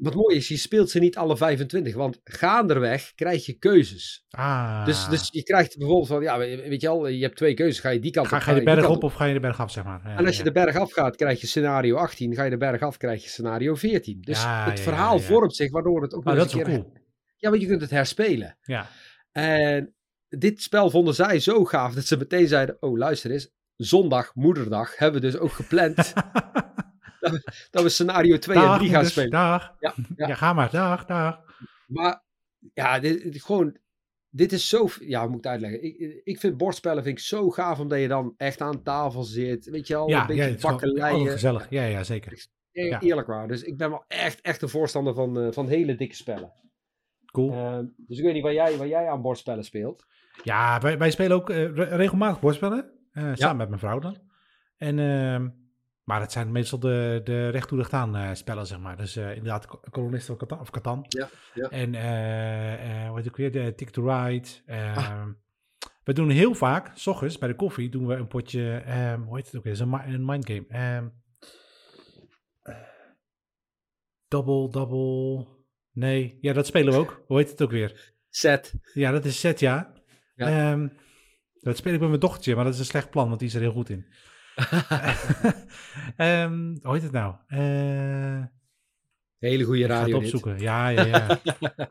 Wat 0.02 0.16
mooi 0.16 0.36
is, 0.36 0.48
je 0.48 0.58
speelt 0.58 0.90
ze 0.90 1.00
niet 1.00 1.18
alle 1.18 1.38
25, 1.38 1.96
want 1.96 2.20
gaanderweg 2.24 3.12
krijg 3.16 3.46
je 3.46 3.54
keuzes. 3.54 4.26
Ah. 4.30 4.86
Dus, 4.86 5.08
dus 5.08 5.30
je 5.32 5.44
krijgt 5.44 5.78
bijvoorbeeld 5.78 6.08
van, 6.08 6.22
ja, 6.22 6.38
we- 6.38 6.66
weet 6.70 6.82
je 6.82 6.88
al, 6.88 7.08
je 7.08 7.22
hebt 7.24 7.36
twee 7.38 7.54
keuzes. 7.54 7.80
Ga 7.80 7.90
je 7.90 8.00
die 8.00 8.12
kant 8.12 8.28
ga, 8.28 8.36
op? 8.36 8.42
ga 8.42 8.52
je 8.52 8.58
de 8.58 8.64
berg 8.64 8.90
op 8.90 9.04
of 9.04 9.14
ga 9.14 9.26
je 9.26 9.34
de 9.34 9.40
berg 9.40 9.60
af, 9.60 9.72
zeg 9.72 9.84
maar. 9.84 10.02
Ja, 10.04 10.18
En 10.18 10.26
als 10.26 10.38
je 10.38 10.44
de 10.44 10.52
berg 10.52 10.76
af 10.76 10.92
gaat, 10.92 11.16
krijg 11.16 11.42
je 11.42 11.48
scenario 11.48 11.96
18. 11.96 12.36
Ga 12.36 12.44
je 12.44 12.50
de 12.50 12.58
berg 12.58 12.82
af, 12.82 12.98
krijg 12.98 13.24
je 13.24 13.30
scenario 13.30 13.76
14. 13.76 14.22
Dus 14.22 14.42
Ja, 14.42 14.70
het 14.70 14.80
verhaal 14.80 15.20
vormt 15.20 15.56
zich, 15.56 15.72
waardoor 15.72 16.02
het 16.02 16.14
ook 16.14 16.20
Oh, 16.20 16.26
nog 16.26 16.36
dat 16.36 16.46
is 16.46 16.54
keer... 16.54 16.64
cool. 16.64 16.94
Ja, 17.38 17.50
want 17.50 17.62
je 17.62 17.68
kunt 17.68 17.82
het 17.82 17.90
herspelen. 17.90 18.58
Ja. 18.62 18.88
En 19.32 19.96
dit 20.30 20.62
spel 20.62 20.90
vonden 20.90 21.14
zij 21.16 21.40
zo 21.40 21.66
gaaf 21.66 21.94
dat 21.94 22.06
ze 22.06 22.18
meteen 22.18 22.48
zeiden, 22.48 22.78
oh 22.80 22.98
luister 22.98 23.32
eens, 23.32 23.52
zondag, 23.76 24.36
moederdag, 24.36 24.98
hebben 24.98 25.22
we 25.22 25.28
dus 25.32 25.38
ook 25.40 25.52
gepland 25.52 26.14
dat 27.72 27.84
we 27.84 27.90
scenario 27.90 28.38
2 28.38 28.56
en 28.56 28.62
dag, 28.62 28.78
3 28.78 28.82
gaan 28.90 28.94
moeders, 28.94 29.12
spelen. 29.12 29.30
Dag. 29.32 29.76
Ja, 29.80 29.94
Ja, 30.16 30.28
ja. 30.28 30.36
ga 30.36 30.54
maar. 30.54 30.72
Dag, 30.72 31.06
dag. 31.06 31.40
Maar 31.88 32.24
ja, 32.74 33.00
dit, 33.00 33.24
dit- 33.24 33.44
gewoon, 33.44 33.78
dit 34.30 34.52
is 34.52 34.70
zo, 34.70 34.88
ja, 35.00 35.20
hoe 35.22 35.30
moet 35.30 35.38
ik 35.38 35.44
het 35.44 35.52
uitleggen? 35.52 35.84
Ik, 35.84 36.22
ik 36.24 36.40
vind 36.40 36.58
bordspellen 36.58 37.04
vind 37.04 37.18
ik 37.18 37.24
zo 37.24 37.50
gaaf, 37.50 37.80
omdat 37.80 38.00
je 38.00 38.08
dan 38.08 38.34
echt 38.38 38.62
aan 38.62 38.84
tafel 38.84 39.24
zit, 39.24 39.66
weet 39.70 39.88
je 39.88 39.96
al, 39.96 40.10
ja, 40.10 40.22
een 40.22 40.28
beetje 40.28 40.44
ja, 40.50 40.56
bakkeleien. 40.70 41.16
oh, 41.26 41.32
gezellig. 41.32 41.68
Ja, 41.70 41.84
ja, 41.84 42.04
zeker. 42.04 42.46
Ja. 42.72 43.00
Eerlijk 43.02 43.28
waar. 43.28 43.48
Dus 43.48 43.64
ik 43.64 43.78
ben 43.78 43.90
wel 43.90 44.04
echt, 44.08 44.42
echt 44.42 44.62
een 44.62 44.70
voorstander 44.70 45.14
van, 45.14 45.40
eh, 45.40 45.52
van 45.52 45.68
hele 45.68 45.96
dikke 45.96 46.16
spellen. 46.16 46.52
Cool. 47.26 47.52
Ehm, 47.52 47.86
dus 47.98 48.18
ik 48.18 48.24
weet 48.24 48.34
niet 48.34 48.44
waar 48.44 48.54
jij, 48.54 48.78
waar 48.78 48.88
jij 48.88 49.08
aan 49.10 49.22
bordspellen 49.22 49.64
speelt. 49.64 50.06
Ja, 50.44 50.80
wij, 50.80 50.98
wij 50.98 51.12
spelen 51.12 51.38
ook 51.38 51.50
eh, 51.50 51.58
re- 51.76 51.96
regelmatig 51.96 52.40
bordspellen. 52.40 52.92
eh, 53.12 53.32
Samen 53.34 53.58
met 53.58 53.68
mijn 53.68 53.80
vrouw 53.80 54.00
dan. 54.00 54.18
En, 54.78 55.00
ehm, 55.00 55.50
maar 56.04 56.22
het 56.22 56.32
zijn 56.32 56.52
meestal 56.52 56.80
de, 56.80 57.22
de 57.24 57.50
recht 57.50 57.68
toe 57.68 57.78
recht 57.78 57.94
aan 57.94 58.16
eh, 58.16 58.30
spellen, 58.34 58.68
zeg 58.68 58.80
maar. 58.80 58.98
Dus 58.98 59.16
eh, 59.16 59.30
inderdaad, 59.30 59.66
ko- 59.66 59.80
kolonisten 59.90 60.60
of 60.60 60.70
Catan. 60.70 61.06
Ja, 61.08 61.30
ja. 61.54 61.70
En 61.70 61.94
uh, 61.94 63.08
wat 63.10 63.18
heet 63.18 63.28
ook 63.28 63.38
weer, 63.38 63.52
de 63.52 63.74
Tick 63.76 63.90
to 63.90 64.08
Ride. 64.08 64.48
Ehm, 64.66 64.98
Ah. 64.98 65.28
We 66.04 66.14
doen 66.14 66.30
heel 66.30 66.54
vaak, 66.54 66.92
s 66.94 67.08
ochtends 67.08 67.38
bij 67.38 67.48
de 67.48 67.56
koffie, 67.56 67.90
doen 67.90 68.08
we 68.08 68.14
een 68.14 68.28
potje, 68.28 68.78
ehm, 68.86 69.22
hoe 69.22 69.36
heet 69.36 69.46
het 69.46 69.56
ook 69.56 69.64
weer, 69.64 69.78
dat 69.78 69.88
is 69.88 69.94
een, 69.94 70.14
een 70.14 70.26
mindgame. 70.26 70.66
Ehm 70.68 71.08
double, 74.28 74.70
double, 74.70 75.48
nee, 75.92 76.38
ja, 76.42 76.54
dat 76.54 76.66
spelen 76.66 76.94
we 76.94 77.00
ook. 77.00 77.24
Hoe 77.28 77.38
heet 77.38 77.50
het 77.50 77.62
ook 77.62 77.72
weer? 77.72 78.14
Set. 78.30 78.74
Ja, 78.94 79.12
dat 79.12 79.26
is 79.26 79.40
set, 79.40 79.60
ja. 79.60 79.94
Ja. 80.36 80.90
Dat 81.60 81.78
speel 81.78 81.94
ik 81.94 82.00
met 82.00 82.08
mijn 82.10 82.20
dochtertje, 82.22 82.56
maar 82.56 82.64
dat 82.64 82.74
is 82.74 82.80
een 82.80 82.86
slecht 82.86 83.10
plan, 83.10 83.28
want 83.28 83.40
die 83.40 83.48
is 83.48 83.56
er 83.56 83.62
heel 83.62 83.72
goed 83.72 83.90
in. 83.90 84.06
Ehm, 86.18 86.78
hoe 86.82 86.94
heet 86.94 87.04
het 87.04 87.12
nou? 87.12 87.36
Eh 87.48 88.44
Hele 89.38 89.64
goede 89.64 89.80
ik 89.80 89.86
ga 89.86 89.92
het 89.94 90.02
radio 90.02 90.20
dit. 90.20 90.34
opzoeken. 90.34 90.60
Ja, 90.60 90.90
ja, 90.90 91.06
ja. 91.06 91.40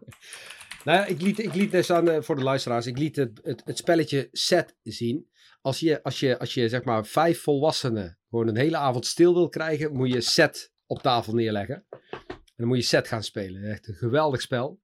Nou 0.84 0.98
ja, 0.98 1.06
ik 1.06 1.20
liet, 1.20 1.38
ik 1.38 1.54
liet 1.54 1.70
dus 1.70 1.90
aan, 1.90 2.08
eh, 2.08 2.22
voor 2.22 2.36
de 2.36 2.42
luisteraars, 2.42 2.86
ik 2.86 2.98
liet 2.98 3.16
het, 3.16 3.40
het, 3.42 3.62
het 3.64 3.76
spelletje 3.76 4.28
set 4.32 4.76
zien. 4.82 5.30
Als 5.60 5.80
je, 5.80 6.02
als, 6.02 6.20
je, 6.20 6.38
als 6.38 6.54
je 6.54 6.68
zeg 6.68 6.84
maar 6.84 7.06
vijf 7.06 7.42
volwassenen 7.42 8.18
gewoon 8.28 8.48
een 8.48 8.56
hele 8.56 8.76
avond 8.76 9.06
stil 9.06 9.34
wil 9.34 9.48
krijgen, 9.48 9.92
moet 9.92 10.12
je 10.12 10.20
set 10.20 10.72
op 10.86 11.02
tafel 11.02 11.34
neerleggen. 11.34 11.86
En 12.20 12.56
dan 12.56 12.66
moet 12.66 12.76
je 12.76 12.82
set 12.82 13.08
gaan 13.08 13.22
spelen. 13.22 13.62
Echt 13.62 13.88
een 13.88 13.94
geweldig 13.94 14.40
spel. 14.40 14.80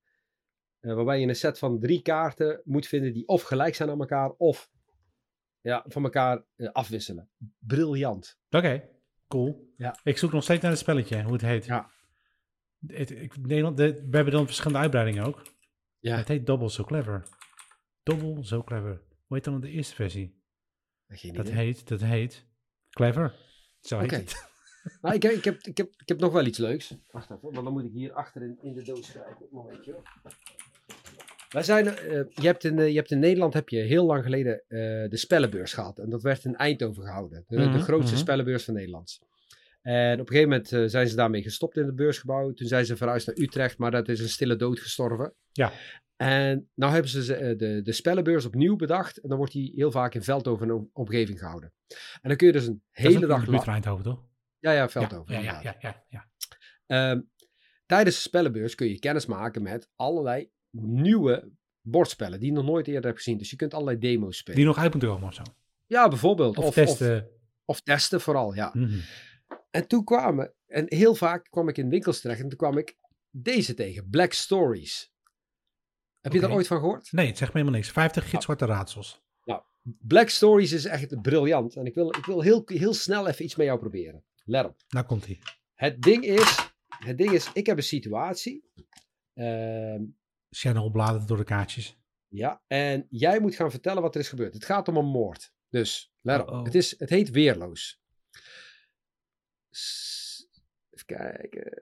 Eh, 0.80 0.94
waarbij 0.94 1.20
je 1.20 1.26
een 1.26 1.36
set 1.36 1.58
van 1.58 1.80
drie 1.80 2.02
kaarten 2.02 2.60
moet 2.64 2.86
vinden 2.86 3.12
die 3.12 3.28
of 3.28 3.42
gelijk 3.42 3.74
zijn 3.74 3.90
aan 3.90 4.00
elkaar 4.00 4.30
of 4.30 4.70
ja, 5.66 5.84
van 5.86 6.04
elkaar 6.04 6.44
eh, 6.56 6.72
afwisselen. 6.72 7.28
Briljant. 7.58 8.38
Oké, 8.50 8.88
cool. 9.28 9.72
Ja. 9.76 9.98
Ik 10.02 10.18
zoek 10.18 10.32
nog 10.32 10.42
steeds 10.42 10.62
naar 10.62 10.70
het 10.70 10.80
spelletje, 10.80 11.22
hoe 11.22 11.32
het 11.32 11.42
heet. 11.42 11.64
Ja. 11.64 11.90
Het, 12.86 13.10
ik, 13.10 13.36
Nederland, 13.36 13.76
de, 13.76 13.92
we 13.92 14.16
hebben 14.16 14.34
dan 14.34 14.46
verschillende 14.46 14.78
uitbreidingen 14.78 15.24
ook. 15.24 15.42
Ja. 15.98 16.16
Het 16.16 16.28
heet 16.28 16.46
Double 16.46 16.68
So 16.68 16.84
Clever. 16.84 17.28
Double 18.02 18.44
So 18.44 18.62
Clever. 18.62 19.02
Hoe 19.26 19.36
heet 19.36 19.44
dan 19.44 19.60
de 19.60 19.70
eerste 19.70 19.94
versie? 19.94 20.42
Geen 21.08 21.32
Dat 21.32 21.48
idee. 21.48 21.58
heet, 21.58 21.88
dat 21.88 22.00
heet 22.00 22.46
Clever. 22.90 23.34
Zo 23.80 23.98
heet 23.98 24.10
het. 24.10 24.44
Nou, 25.00 25.14
ik, 25.14 25.22
heb, 25.22 25.32
ik, 25.32 25.44
heb, 25.44 25.60
ik, 25.60 25.76
heb, 25.76 25.92
ik 25.96 26.08
heb 26.08 26.20
nog 26.20 26.32
wel 26.32 26.46
iets 26.46 26.58
leuks. 26.58 26.94
Wacht 27.10 27.30
even, 27.30 27.42
want 27.42 27.64
dan 27.64 27.72
moet 27.72 27.84
ik 27.84 27.92
hier 27.92 28.12
achter 28.12 28.42
in, 28.42 28.58
in 28.62 28.72
de 28.72 28.82
doos 28.82 29.06
schrijven. 29.06 29.46
Momentje. 29.50 30.02
Wij 31.56 31.64
zijn, 31.64 31.86
eh, 31.86 32.22
je, 32.28 32.46
hebt 32.46 32.64
in, 32.64 32.78
eh, 32.78 32.88
je 32.88 32.94
hebt 32.94 33.10
in 33.10 33.18
Nederland 33.18 33.54
heb 33.54 33.68
je 33.68 33.78
heel 33.78 34.06
lang 34.06 34.22
geleden 34.24 34.62
eh, 34.68 34.78
de 35.10 35.16
spellenbeurs 35.16 35.72
gehad. 35.72 35.98
En 35.98 36.10
dat 36.10 36.22
werd 36.22 36.44
in 36.44 36.56
Eindhoven 36.56 37.02
gehouden. 37.02 37.44
De, 37.48 37.56
de 37.56 37.62
Mhm, 37.64 37.78
grootste 37.78 38.12
mhm. 38.12 38.20
spellenbeurs 38.20 38.64
van 38.64 38.74
Nederland. 38.74 39.18
En 39.82 40.12
op 40.20 40.30
een 40.30 40.36
gegeven 40.36 40.48
moment 40.48 40.90
zijn 40.90 41.08
ze 41.08 41.16
daarmee 41.16 41.42
gestopt 41.42 41.76
in 41.76 41.86
het 41.86 41.96
beursgebouw. 41.96 42.52
Toen 42.52 42.66
zijn 42.68 42.86
ze 42.86 42.96
verhuisd 42.96 43.26
naar 43.26 43.36
Utrecht, 43.38 43.78
maar 43.78 43.90
dat 43.90 44.08
is 44.08 44.20
een 44.20 44.28
stille 44.28 44.56
dood 44.56 44.80
gestorven. 44.80 45.34
Ja. 45.52 45.72
En 46.16 46.70
nou 46.74 46.92
hebben 46.92 47.10
ze 47.10 47.54
de, 47.56 47.80
de 47.82 47.92
spellenbeurs 47.92 48.44
opnieuw 48.44 48.76
bedacht. 48.76 49.18
En 49.20 49.28
dan 49.28 49.38
wordt 49.38 49.52
die 49.52 49.72
heel 49.74 49.90
vaak 49.90 50.14
in 50.14 50.22
Veldhoven 50.22 50.68
en 50.68 50.74
om- 50.74 50.90
omgeving 50.92 51.38
gehouden. 51.38 51.72
En 52.20 52.28
dan 52.28 52.36
kun 52.36 52.46
je 52.46 52.52
dus 52.52 52.66
een 52.66 52.82
hele 52.90 53.26
dag 53.26 53.46
lang... 53.46 53.64
Eindhoven, 53.66 54.04
toch? 54.04 54.24
Ja, 54.58 54.70
ja, 54.70 54.76
Ja, 54.78 54.88
Veldhoven. 54.88 55.34
ja, 55.34 55.40
ja, 55.40 55.56
inderdaad. 55.56 55.82
ja, 55.82 56.04
ja, 56.08 56.26
ja. 56.86 57.10
Ehm, 57.10 57.20
tijdens 57.86 58.14
de 58.16 58.22
spellenbeurs 58.22 58.74
kun 58.74 58.88
je 58.88 58.98
kennis 58.98 59.26
maken 59.26 59.62
met 59.62 59.88
allerlei 59.96 60.50
nieuwe 60.80 61.50
bordspellen 61.80 62.40
die 62.40 62.48
je 62.48 62.54
nog 62.54 62.64
nooit 62.64 62.86
eerder 62.86 63.04
hebt 63.04 63.16
gezien. 63.16 63.38
Dus 63.38 63.50
je 63.50 63.56
kunt 63.56 63.74
allerlei 63.74 63.98
demo's 63.98 64.36
spelen. 64.36 64.58
Die 64.58 64.66
nog 64.66 64.78
uit 64.78 64.90
moeten 64.90 65.08
komen 65.10 65.28
of 65.28 65.34
zo. 65.34 65.42
Ja, 65.86 66.08
bijvoorbeeld. 66.08 66.58
Of, 66.58 66.74
testen. 66.74 67.28
Of, 67.64 67.80
testen 67.80 68.20
vooral, 68.20 68.54
ja. 68.54 68.70
Mhm. 68.72 68.98
En 69.70 69.86
toen 69.86 70.04
kwamen, 70.04 70.54
en 70.66 70.84
heel 70.88 71.14
vaak 71.14 71.46
kwam 71.50 71.68
ik 71.68 71.78
in 71.78 71.88
winkels 71.88 72.20
terecht 72.20 72.40
en 72.40 72.48
toen 72.48 72.58
kwam 72.58 72.78
ik 72.78 72.96
deze 73.30 73.74
tegen, 73.74 74.10
Black 74.10 74.32
Stories. 74.32 75.14
Heb 76.20 76.32
je 76.32 76.40
daar 76.40 76.52
ooit 76.52 76.66
van 76.66 76.78
gehoord? 76.78 77.12
Nee, 77.12 77.26
het 77.26 77.38
zegt 77.38 77.52
me 77.52 77.58
helemaal 77.58 77.80
niks. 77.80 77.92
50 77.92 78.30
gitzwarte 78.30 78.66
raadsels. 78.66 79.24
Black 80.00 80.28
Stories 80.28 80.72
is 80.72 80.84
echt 80.84 81.22
briljant. 81.22 81.76
En 81.76 81.86
ik 81.86 81.94
wil, 81.94 82.08
ik 82.08 82.24
wil 82.24 82.40
heel, 82.40 82.62
heel 82.66 82.94
snel 82.94 83.28
even 83.28 83.44
iets 83.44 83.56
met 83.56 83.66
jou 83.66 83.78
proberen. 83.78 84.24
Let 84.44 84.64
op. 84.64 84.76
Nou 84.88 85.06
komt 85.06 85.26
hij. 85.26 85.38
Het 85.74 86.02
ding 86.02 86.24
is, 86.24 86.72
het 86.86 87.18
ding 87.18 87.30
is 87.30 87.50
ik 87.52 87.66
heb 87.66 87.76
een 87.76 87.82
situatie. 87.82 88.64
Ehm, 89.34 90.02
Channel 90.58 90.90
bladert 90.90 91.28
door 91.28 91.36
de 91.36 91.44
kaartjes. 91.44 91.98
Ja, 92.28 92.62
en 92.66 93.06
jij 93.10 93.40
moet 93.40 93.54
gaan 93.54 93.70
vertellen 93.70 94.02
wat 94.02 94.14
er 94.14 94.20
is 94.20 94.28
gebeurd. 94.28 94.54
Het 94.54 94.64
gaat 94.64 94.88
om 94.88 94.96
een 94.96 95.06
moord. 95.06 95.52
Dus, 95.68 96.12
let 96.20 96.40
op. 96.40 96.64
Het, 96.64 96.74
is, 96.74 96.98
het 96.98 97.10
heet 97.10 97.30
Weerloos. 97.30 98.00
S- 99.70 100.48
Even 100.90 101.06
kijken. 101.06 101.72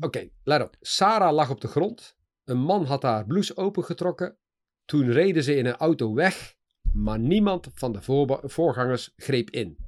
Oké, 0.00 0.28
let 0.42 0.62
op. 0.62 0.76
Sarah 0.80 1.32
lag 1.32 1.50
op 1.50 1.60
de 1.60 1.68
grond. 1.68 2.16
Een 2.44 2.58
man 2.58 2.84
had 2.84 3.02
haar 3.02 3.26
blouse 3.26 3.56
opengetrokken. 3.56 4.38
Toen 4.84 5.10
reden 5.10 5.42
ze 5.42 5.56
in 5.56 5.66
een 5.66 5.76
auto 5.76 6.14
weg. 6.14 6.54
Maar 6.92 7.18
niemand 7.18 7.68
van 7.74 7.92
de 7.92 8.02
voorgangers 8.42 9.12
greep 9.16 9.50
in. 9.50 9.78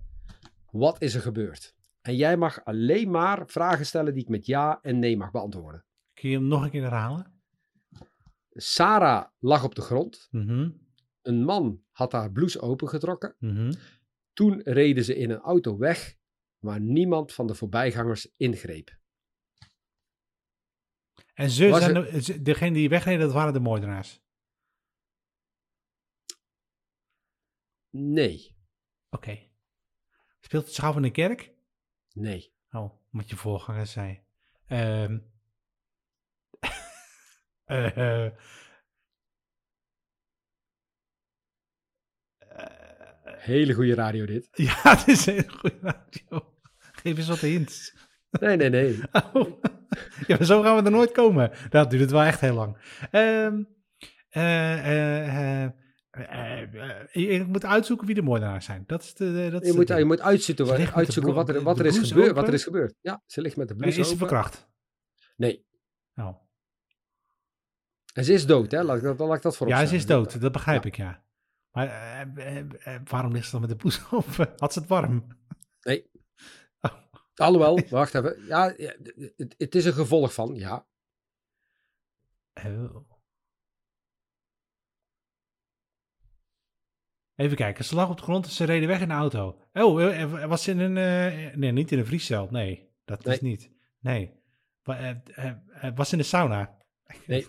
Wat 0.70 1.03
is 1.03 1.14
er 1.14 1.20
gebeurd? 1.20 1.75
En 2.01 2.16
jij 2.16 2.37
mag 2.37 2.64
alleen 2.64 3.11
maar 3.11 3.46
vragen 3.46 3.87
stellen 3.87 4.14
die 4.14 4.23
ik 4.23 4.29
met 4.29 4.46
ja 4.46 4.79
en 4.83 4.99
nee 4.99 5.16
mag 5.16 5.31
beantwoorden. 5.31 5.85
Kun 6.20 6.30
je 6.30 6.37
hem 6.37 6.46
nog 6.46 6.62
een 6.62 6.70
keer 6.70 6.83
herhalen? 6.83 7.42
Sarah 8.50 9.28
lag 9.38 9.64
op 9.64 9.74
de 9.74 9.80
grond. 9.80 10.28
Mhm, 10.30 10.70
Een 11.22 11.44
man 11.44 11.85
had 11.90 12.12
haar 12.12 12.33
blouse 12.33 12.61
opengetrokken. 12.61 13.37
mhm. 13.38 13.72
Toen 14.33 14.61
reden 14.62 15.04
ze 15.04 15.16
in 15.16 15.30
een 15.30 15.38
auto 15.38 15.78
weg, 15.78 16.16
waar 16.59 16.80
niemand 16.80 17.33
van 17.33 17.46
de 17.46 17.54
voorbijgangers 17.54 18.33
ingreep. 18.37 18.98
En 21.35 21.50
ze 21.50 21.68
Was 21.68 21.80
zijn 21.80 21.94
de, 21.94 22.42
degene 22.42 22.74
die 22.74 22.88
wegreden, 22.88 23.20
dat 23.20 23.33
waren 23.33 23.52
de 23.52 23.61
moordenaars. 23.61 24.20
Nee, 27.90 28.56
Oké. 29.11 29.48
Speelt 30.40 30.64
het 30.64 30.74
zich 30.74 30.85
af 30.85 30.96
in 30.96 31.02
de 31.02 31.11
kerk? 31.11 31.52
nee. 32.12 32.52
Oh, 32.70 32.92
wat 33.11 33.28
je 33.30 33.37
voorganger 33.37 33.87
zei. 33.87 34.20
Ehm 34.66 35.18
Eh, 37.70 38.24
eh, 38.24 38.33
Hele 43.38 43.74
goede 43.74 43.94
radio 43.94 44.26
dit. 44.26 44.48
ja, 44.68 44.74
het 44.83 45.09
is 45.09 45.26
een 45.26 45.35
hele 45.35 45.50
goede 45.50 45.78
radio. 45.80 46.54
Geef 46.78 47.16
eens 47.16 47.28
wat 47.28 47.38
hints. 47.38 47.94
Nee, 48.30 48.56
nee, 48.56 48.68
nee. 48.70 48.98
Oh. 49.33 49.62
ja, 50.26 50.37
maar 50.37 50.44
zo 50.46 50.62
gaan 50.62 50.76
we 50.76 50.83
er 50.83 50.90
nooit 50.90 51.12
komen. 51.12 51.50
Dat 51.68 51.90
duurt 51.90 52.02
het 52.02 52.11
wel 52.11 52.22
echt 52.22 52.40
heel 52.40 52.54
lang. 52.54 52.76
Ehm 53.11 53.62
eh, 54.30 54.78
eh, 54.78 55.64
eh, 55.64 55.64
eh, 56.11 56.62
eh, 56.62 57.06
je, 57.12 57.26
je 57.33 57.44
moet 57.44 57.64
uitzoeken 57.64 58.06
wie 58.06 58.14
de 58.14 58.22
moordenaars 58.22 58.64
zijn. 58.64 58.85
Dat 58.87 59.02
is 59.02 59.14
de, 59.14 59.48
dat 59.50 59.62
is 59.62 59.68
Je 59.68 59.74
moet, 59.74 59.88
je 59.88 60.04
moet 60.04 60.20
uitzoeken, 60.20 60.66
wat, 60.66 60.76
uitzoeken 60.94 61.30
er, 61.54 61.62
wat, 61.62 61.78
er 61.78 61.87
is 61.87 61.98
gebeurd, 61.98 62.35
wat 62.35 62.48
er 62.48 62.54
is 62.54 62.64
gebeurd. 62.64 62.94
Ja, 63.00 63.22
ze 63.26 63.40
ligt 63.40 63.56
met 63.56 63.68
de 63.68 63.74
Eh, 63.74 63.80
blouse 63.80 64.00
is 64.00 64.09
ze 64.09 64.16
verkracht? 64.16 64.68
Nee. 65.37 65.66
Oh. 66.14 66.49
En 68.12 68.25
ze 68.25 68.33
is 68.33 68.46
dood, 68.46 68.70
hè? 68.70 68.83
Laat 68.83 68.96
ik 68.96 69.03
dat, 69.03 69.18
laat 69.18 69.37
ik 69.37 69.42
dat 69.42 69.57
voorop 69.57 69.77
Ja, 69.77 69.87
ze 69.87 69.94
is 69.94 70.07
dood. 70.07 70.40
Dat 70.40 70.53
begrijp 70.53 70.85
ik, 70.87 70.96
ja. 70.96 71.25
Maar 71.70 71.87
eh, 71.87 72.20
eh, 72.20 72.94
eh, 72.94 73.01
waarom 73.05 73.33
ligt 73.33 73.44
ze 73.44 73.51
dan 73.51 73.61
met 73.61 73.70
de 73.70 73.77
blouse 73.77 74.01
open? 74.16 74.53
Had 74.57 74.73
ze 74.73 74.79
het 74.79 74.88
warm? 74.88 75.27
Alhoewel, 77.35 77.81
wacht 77.88 78.14
even. 78.14 78.46
Ja, 78.46 78.75
het, 79.37 79.55
het 79.59 79.75
is 79.75 79.85
een 79.85 79.92
gevolg 79.92 80.35
van, 80.35 80.55
ja. 80.55 80.87
Oh. 82.64 83.09
Even 87.35 87.57
kijken, 87.57 87.85
ze 87.85 87.94
lag 87.94 88.11
op 88.11 88.16
de 88.16 88.23
grond 88.23 88.44
en 88.44 88.51
ze 88.51 88.64
reden 88.64 88.88
weg 88.88 89.01
in 89.01 89.09
de 89.09 89.14
auto. 89.14 89.61
Oh, 89.73 90.44
was 90.46 90.62
ze 90.62 90.70
in 90.70 90.79
een... 90.79 90.92
nee, 91.59 91.73
niet 91.73 91.92
in 91.92 91.99
een 91.99 92.07
vriescel. 92.07 92.49
Nee, 92.51 92.90
dat 93.05 93.27
is 93.27 93.40
Nee. 93.40 93.51
niet. 93.51 93.70
Nee. 93.99 94.38
Wa- 94.83 95.23
was 95.94 96.09
ze 96.09 96.14
in 96.14 96.20
de 96.20 96.27
sauna? 96.27 96.77
Nee. 97.27 97.46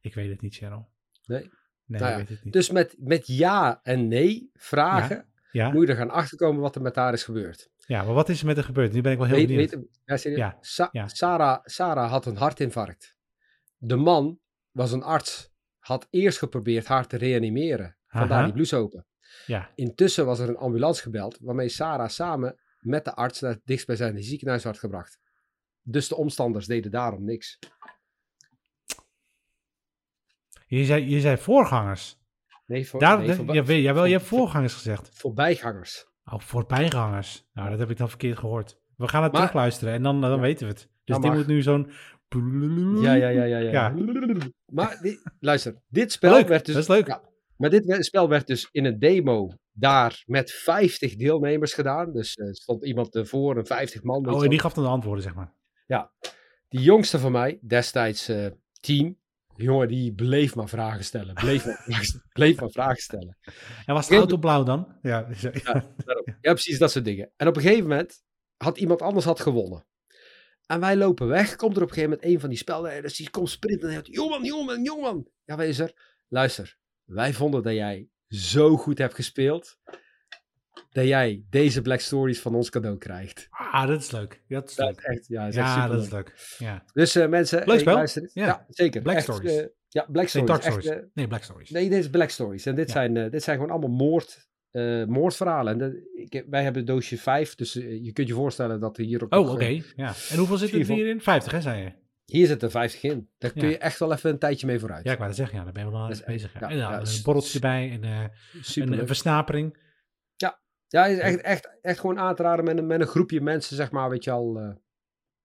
Ik 0.00 0.14
weet 0.14 0.30
het 0.30 0.40
niet, 0.40 0.54
Cheryl. 0.54 0.88
Nee. 1.26 1.50
Nee, 1.84 2.00
Nou 2.00 2.12
ik 2.12 2.18
weet 2.18 2.28
het 2.28 2.44
niet. 2.44 2.52
Dus 2.52 2.70
met, 2.70 2.94
met 2.98 3.26
ja 3.26 3.80
en 3.82 4.08
nee 4.08 4.50
vragen 4.54 5.26
ja? 5.52 5.70
moet 5.70 5.82
je 5.86 5.88
er 5.92 5.96
gaan 5.98 6.10
achterkomen 6.10 6.60
wat 6.60 6.74
er 6.74 6.82
met 6.82 6.96
haar 6.96 7.12
is 7.12 7.24
gebeurd. 7.24 7.70
ja, 7.86 8.02
maar 8.04 8.14
wat 8.14 8.28
is 8.28 8.40
er 8.40 8.46
met 8.46 8.56
haar 8.56 8.64
gebeurd? 8.64 8.92
Nu 8.92 9.00
ben 9.00 9.12
ik 9.12 9.18
wel 9.18 9.26
heel 9.26 9.36
Weet, 9.36 9.46
benieuwd. 9.46 9.70
weet, 9.70 9.86
ja, 10.04 10.16
serieus? 10.16 10.38
Ja, 10.38 10.56
Sa- 10.60 10.88
ja. 10.92 11.08
Sarah, 11.08 11.60
Sarah 11.64 12.10
had 12.10 12.26
een 12.26 12.36
hartinfarct. 12.36 13.16
De 13.76 13.96
man 13.96 14.38
was 14.70 14.92
een 14.92 15.02
arts, 15.02 15.50
had 15.78 16.06
eerst 16.10 16.38
geprobeerd 16.38 16.86
haar 16.86 17.06
te 17.06 17.16
reanimeren. 17.16 17.96
Vandaar 18.06 18.36
Aha. 18.36 18.44
die 18.44 18.52
blouse 18.52 18.76
open. 18.76 19.06
Ja, 19.46 19.70
Intussen 19.74 20.26
was 20.26 20.38
er 20.38 20.48
een 20.48 20.56
ambulance 20.56 21.02
gebeld, 21.02 21.38
waarmee 21.40 21.68
Sarah 21.68 22.08
samen 22.08 22.60
met 22.80 23.04
de 23.04 23.14
arts 23.14 23.40
naar 23.40 23.50
het 23.52 23.60
dichtstbijzijnde 23.64 24.22
ziekenhuis 24.22 24.64
werd 24.64 24.78
gebracht. 24.78 25.18
Dus 25.82 26.08
de 26.08 26.16
omstanders 26.16 26.66
deden 26.66 26.90
daarom 26.90 27.24
niks. 27.24 27.58
Je 30.78 30.84
zei, 30.84 31.08
je 31.10 31.20
zei 31.20 31.36
voorgangers. 31.36 32.18
Nee, 32.66 32.88
voor, 32.88 33.00
Daar, 33.00 33.18
nee, 33.18 33.44
ja, 33.54 33.64
weet- 33.64 33.82
jawel, 33.82 34.04
je 34.04 34.12
hebt 34.12 34.24
voor- 34.24 34.38
voorgangers 34.38 34.74
gezegd. 34.74 35.10
voorbijgangers. 35.12 36.06
Oh, 36.24 36.40
voorbijgangers. 36.40 37.44
Nou, 37.52 37.70
dat 37.70 37.78
heb 37.78 37.90
ik 37.90 37.96
dan 37.96 38.08
verkeerd 38.08 38.38
gehoord. 38.38 38.78
We 38.96 39.08
gaan 39.08 39.22
het 39.22 39.32
Maar- 39.32 39.40
terugluisteren 39.40 39.94
en 39.94 40.02
dan, 40.02 40.20
dan 40.20 40.30
Ja. 40.30 40.40
weten 40.40 40.66
we 40.66 40.72
het. 40.72 40.88
Dus 41.04 41.16
Ja, 41.16 41.22
die 41.22 41.30
moet 41.30 41.46
nu 41.46 41.62
zo'n... 41.62 41.90
Ja, 43.02 43.12
ja, 43.14 43.28
ja, 43.28 43.44
ja. 43.44 43.58
ja. 43.58 43.70
Ja. 43.70 43.94
Maar 44.66 44.98
die- 45.02 45.18
luister, 45.40 45.80
dit 45.88 46.12
spel 46.12 46.32
Leuk, 46.32 46.48
werd 46.48 46.64
dus... 46.66 46.74
dat 46.74 46.82
is 46.82 46.88
leuk. 46.88 47.06
Ja, 47.06 47.22
maar 47.56 47.70
dit 47.70 47.96
spel 48.04 48.28
werd 48.28 48.46
dus 48.46 48.68
in 48.72 48.84
een 48.84 48.98
demo 48.98 49.50
daar 49.72 50.22
met 50.26 50.50
50 50.52 51.16
deelnemers 51.16 51.74
gedaan. 51.74 52.12
Dus 52.12 52.36
er 52.38 52.54
stond 52.56 52.84
iemand 52.84 53.14
ervoor, 53.14 53.56
een 53.56 53.66
50 53.66 54.02
man. 54.02 54.26
Oh, 54.26 54.32
en 54.32 54.38
wel. 54.40 54.48
die 54.48 54.58
gaf 54.60 54.72
dan 54.72 54.84
de 54.84 54.90
antwoorden, 54.90 55.22
zeg 55.22 55.34
maar. 55.34 55.54
Die 56.68 56.80
jongste 56.80 57.18
van 57.18 57.32
mij, 57.32 57.58
destijds 57.66 58.28
eh 58.28 58.46
10, 58.80 59.19
jongen, 59.62 59.88
die 59.88 60.14
bleef 60.14 60.54
maar 60.54 60.68
vragen 60.68 61.04
stellen. 61.04 61.34
Bleef 61.34 61.66
maar, 61.66 61.82
vragen 61.84 62.04
stellen, 62.04 62.26
bleef 62.38 62.60
maar 62.60 62.70
vragen 62.70 63.02
stellen. 63.02 63.38
En 63.86 63.94
was 63.94 64.08
de 64.08 64.16
auto 64.16 64.36
blauw 64.36 64.62
dan? 64.62 64.98
Ja. 65.02 65.28
Ja, 66.40 66.52
precies 66.52 66.78
dat 66.78 66.90
soort 66.90 67.04
dingen. 67.04 67.30
En 67.36 67.48
op 67.48 67.56
een 67.56 67.62
gegeven 67.62 67.82
moment 67.82 68.22
had 68.56 68.78
iemand 68.78 69.02
anders 69.02 69.24
had 69.24 69.40
gewonnen. 69.40 69.86
En 70.66 70.80
wij 70.80 70.96
lopen 70.96 71.26
weg. 71.26 71.56
Komt 71.56 71.76
er 71.76 71.82
op 71.82 71.88
een 71.88 71.94
gegeven 71.94 72.10
moment 72.10 72.34
een 72.34 72.40
van 72.40 72.48
die 72.48 72.58
spelleiders. 72.58 73.16
Die 73.16 73.30
komt 73.30 73.50
sprinten. 73.50 73.88
En 73.88 73.94
hij 73.94 74.02
zegt, 74.04 74.16
jongeman, 74.16 74.44
jongeman, 74.44 74.82
jongeman. 74.82 75.28
Ja, 75.44 75.56
wees 75.56 75.78
er. 75.78 75.92
Luister, 76.28 76.78
wij 77.04 77.32
vonden 77.32 77.62
dat 77.62 77.72
jij 77.72 78.08
zo 78.28 78.76
goed 78.76 78.98
hebt 78.98 79.14
gespeeld. 79.14 79.78
Dat 80.92 81.04
jij 81.06 81.44
deze 81.50 81.82
Black 81.82 82.00
Stories 82.00 82.40
van 82.40 82.54
ons 82.54 82.70
cadeau 82.70 82.98
krijgt. 82.98 83.46
Ah, 83.50 83.86
dat 83.86 84.00
is 84.00 84.10
leuk. 84.10 84.42
Dat 84.48 84.68
is 84.70 84.74
Dat 84.76 84.86
leuk. 84.86 84.98
echt, 85.00 85.26
ja, 85.28 85.40
dat 85.44 85.48
is 85.48 85.54
Ja, 85.54 85.88
dat 85.88 86.02
is 86.02 86.10
leuk. 86.10 86.54
Ja. 86.58 86.84
Dus 86.92 87.14
eh, 87.16 87.28
mensen, 87.28 87.62
Leuk 87.66 87.78
spel. 87.80 87.98
Ja. 87.98 88.06
Ja. 88.32 88.66
zeker. 88.68 89.02
Black 89.02 89.14
Echt, 89.16 89.24
Stories. 89.24 89.56
eh, 89.56 89.64
ja, 89.88 90.02
Black 90.02 90.14
Nee, 90.14 90.26
Stories. 90.44 90.50
Echt, 90.50 90.64
Stories. 90.64 90.88
eh, 90.90 90.96
nee, 91.14 91.26
Black 91.26 91.42
Stories. 91.42 91.70
Nee, 91.70 91.88
dit 91.88 91.98
is 91.98 92.10
Black 92.10 92.30
Stories. 92.30 92.66
En 92.66 92.74
dit, 92.74 92.86
Ja. 92.86 92.92
zijn, 92.92 93.30
dit 93.30 93.42
zijn 93.42 93.56
gewoon 93.56 93.70
allemaal 93.72 93.96
moord, 93.96 94.48
moordverhalen. 95.08 95.72
En 95.72 95.78
de- 95.78 96.26
ik, 96.28 96.44
wij 96.50 96.62
hebben 96.62 96.84
doosje 96.84 97.18
5, 97.18 97.54
dus 97.54 97.72
je 97.72 98.10
kunt 98.12 98.28
je 98.28 98.34
voorstellen 98.34 98.80
dat 98.80 98.98
er 98.98 99.04
hier 99.04 99.24
ook 99.24 99.34
Oh, 99.34 99.50
oké. 99.50 99.82
Ja. 99.96 100.12
En 100.30 100.38
hoeveel 100.38 100.56
zit 100.56 100.72
er 100.72 100.84
hierin? 100.94 101.20
50, 101.20 101.52
hè, 101.52 101.60
zei 101.60 101.82
je? 101.82 101.92
Hier 102.24 102.46
zit 102.46 102.62
er 102.62 102.70
50 102.70 103.02
in. 103.02 103.28
Daar 103.38 103.50
kun 103.52 103.62
Ja. 103.62 103.68
je 103.68 103.78
echt 103.78 103.98
wel 103.98 104.12
even 104.12 104.30
een 104.30 104.38
tijdje 104.38 104.66
mee 104.66 104.78
vooruit. 104.78 105.04
Ja, 105.04 105.10
ik 105.10 105.16
wou 105.16 105.28
het 105.28 105.38
zeggen. 105.38 105.58
Ja, 105.58 105.64
daar 105.64 105.72
ben 105.72 105.84
je 105.84 105.90
wel 105.90 106.00
aan 106.00 106.08
Dat 106.10 106.24
bezig. 106.24 106.52
Ja. 106.52 106.60
en 106.60 106.68
dan 106.68 106.76
ja, 106.78 107.00
een 107.00 107.22
borreltje 107.22 107.54
erbij 107.54 107.90
en 108.02 108.30
een 109.00 109.06
versnapering. 109.06 109.88
Ja, 110.92 111.06
is 111.06 111.18
echt, 111.18 111.40
echt, 111.40 111.78
echt 111.82 112.00
gewoon 112.00 112.18
aan 112.18 112.34
te 112.34 112.42
raden 112.42 112.64
met 112.64 112.78
een, 112.78 112.86
met 112.86 113.00
een 113.00 113.06
groepje 113.06 113.40
mensen, 113.40 113.76
zeg 113.76 113.90
maar, 113.90 114.10
weet 114.10 114.24
je 114.24 114.30
al, 114.30 114.58
eh 114.58 114.70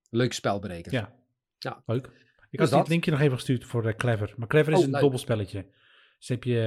leuk 0.10 0.34
spelberekend. 0.34 0.94
Ja. 0.94 1.14
Ja. 1.58 1.84
Leuk. 1.86 2.06
Ik 2.06 2.12
Dus 2.50 2.60
had 2.60 2.70
dat. 2.70 2.80
het 2.80 2.88
linkje 2.90 3.12
nog 3.12 3.20
even 3.20 3.34
gestuurd 3.36 3.66
voor 3.66 3.82
de 3.82 3.96
Clever. 3.96 4.34
Maar 4.38 4.48
Clever 4.48 4.72
is 4.74 4.80
Oh, 4.80 4.86
een 4.86 4.92
leuk. 4.92 5.02
dobbelspelletje. 5.02 5.66
Dus 6.20 6.28
heb 6.28 6.44
je 6.44 6.60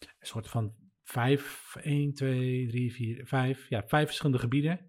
een 0.00 0.26
soort 0.26 0.48
van 0.48 0.74
vijf, 1.02 1.74
1, 1.82 2.14
2, 2.14 2.66
3, 2.68 2.92
4, 2.92 3.26
5. 3.26 3.68
Ja, 3.68 3.82
vijf 3.86 4.06
verschillende 4.06 4.38
gebieden. 4.38 4.80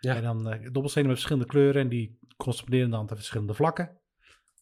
Ja. 0.00 0.16
En 0.16 0.22
dan 0.22 0.48
eh 0.50 0.58
dobbelstenen 0.72 1.08
met 1.08 1.16
verschillende 1.18 1.48
kleuren. 1.48 1.82
En 1.82 1.88
die 1.88 2.18
corresponderen 2.36 2.90
dan 2.90 3.00
aan 3.00 3.16
verschillende 3.16 3.54
vlakken. 3.54 3.98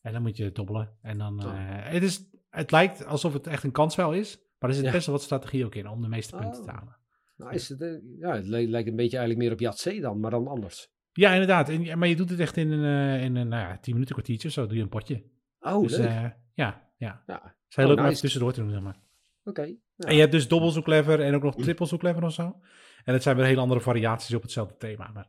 En 0.03 0.13
dan 0.13 0.23
moet 0.23 0.37
je 0.37 0.53
dobbelen. 0.53 0.99
En 1.03 1.19
dan, 1.19 1.45
Oh. 1.47 1.53
eh, 1.53 1.93
het, 1.93 2.03
is, 2.03 2.25
het 2.51 2.71
lijkt 2.71 3.05
alsof 3.07 3.33
het 3.33 3.47
echt 3.47 3.63
een 3.65 3.73
kansspel 3.73 4.13
is. 4.13 4.39
Maar 4.59 4.71
er 4.71 4.77
zit 4.77 4.85
Ja. 4.85 4.93
best 4.93 5.07
wel 5.07 5.15
wat 5.15 5.25
strategie 5.25 5.65
ook 5.65 5.75
in 5.75 5.89
om 5.89 6.01
de 6.03 6.09
meeste 6.09 6.37
punten 6.37 6.61
Oh. 6.61 6.67
te 6.67 6.73
halen. 6.73 6.97
Nou, 7.37 7.53
is 7.55 7.69
het, 7.69 7.81
eh, 7.81 7.91
ja, 8.19 8.35
het 8.35 8.47
lijkt 8.47 8.89
een 8.89 8.97
beetje 8.97 9.17
eigenlijk 9.17 9.39
meer 9.39 9.53
op 9.53 9.61
Yatzee 9.61 10.01
dan, 10.01 10.21
maar 10.21 10.31
dan 10.31 10.47
anders. 10.47 10.91
Ja, 11.13 11.31
inderdaad. 11.33 11.69
En, 11.69 11.99
maar 11.99 12.09
je 12.09 12.17
doet 12.17 12.31
het 12.31 12.41
echt 12.41 12.57
in 12.57 12.71
een, 12.71 13.15
eh, 13.19 13.25
in 13.25 13.37
een 13.37 13.49
nou 13.49 13.63
ja, 13.63 13.79
10 13.79 13.93
minuten 13.93 14.15
kwartiertje 14.15 14.51
zo. 14.51 14.67
Doe 14.67 14.77
je 14.77 14.83
een 14.83 14.89
potje. 14.89 15.23
Oh, 15.61 15.83
dus 15.83 15.97
leuk. 15.97 16.07
eh, 16.07 16.25
ja, 16.55 16.91
ja. 16.97 17.23
ja, 17.27 17.43
Het 17.45 17.55
is 17.69 17.77
heel 17.77 17.85
Oh, 17.85 17.91
leuk 17.91 18.01
om 18.01 18.07
even 18.07 18.21
tussendoor 18.21 18.53
te 18.53 18.61
doen, 18.61 18.71
zeg 18.71 18.81
maar. 18.81 19.01
oké. 19.45 19.63
Ja. 19.63 20.09
En 20.09 20.15
je 20.15 20.21
hebt 20.21 20.33
dus 20.33 20.49
dobbel 20.49 20.71
zo 20.71 20.83
clever 20.83 21.21
en 21.21 21.35
ook 21.35 21.43
nog 21.43 21.55
triple 21.57 21.87
zo 21.87 21.97
clever 21.97 22.23
of 22.25 22.33
zo. 22.33 22.61
En 23.05 23.13
het 23.13 23.23
zijn 23.23 23.37
weer 23.37 23.45
hele 23.45 23.61
andere 23.61 23.81
variaties 23.81 24.35
op 24.35 24.43
hetzelfde 24.43 24.77
thema. 24.77 25.11
Maar 25.15 25.29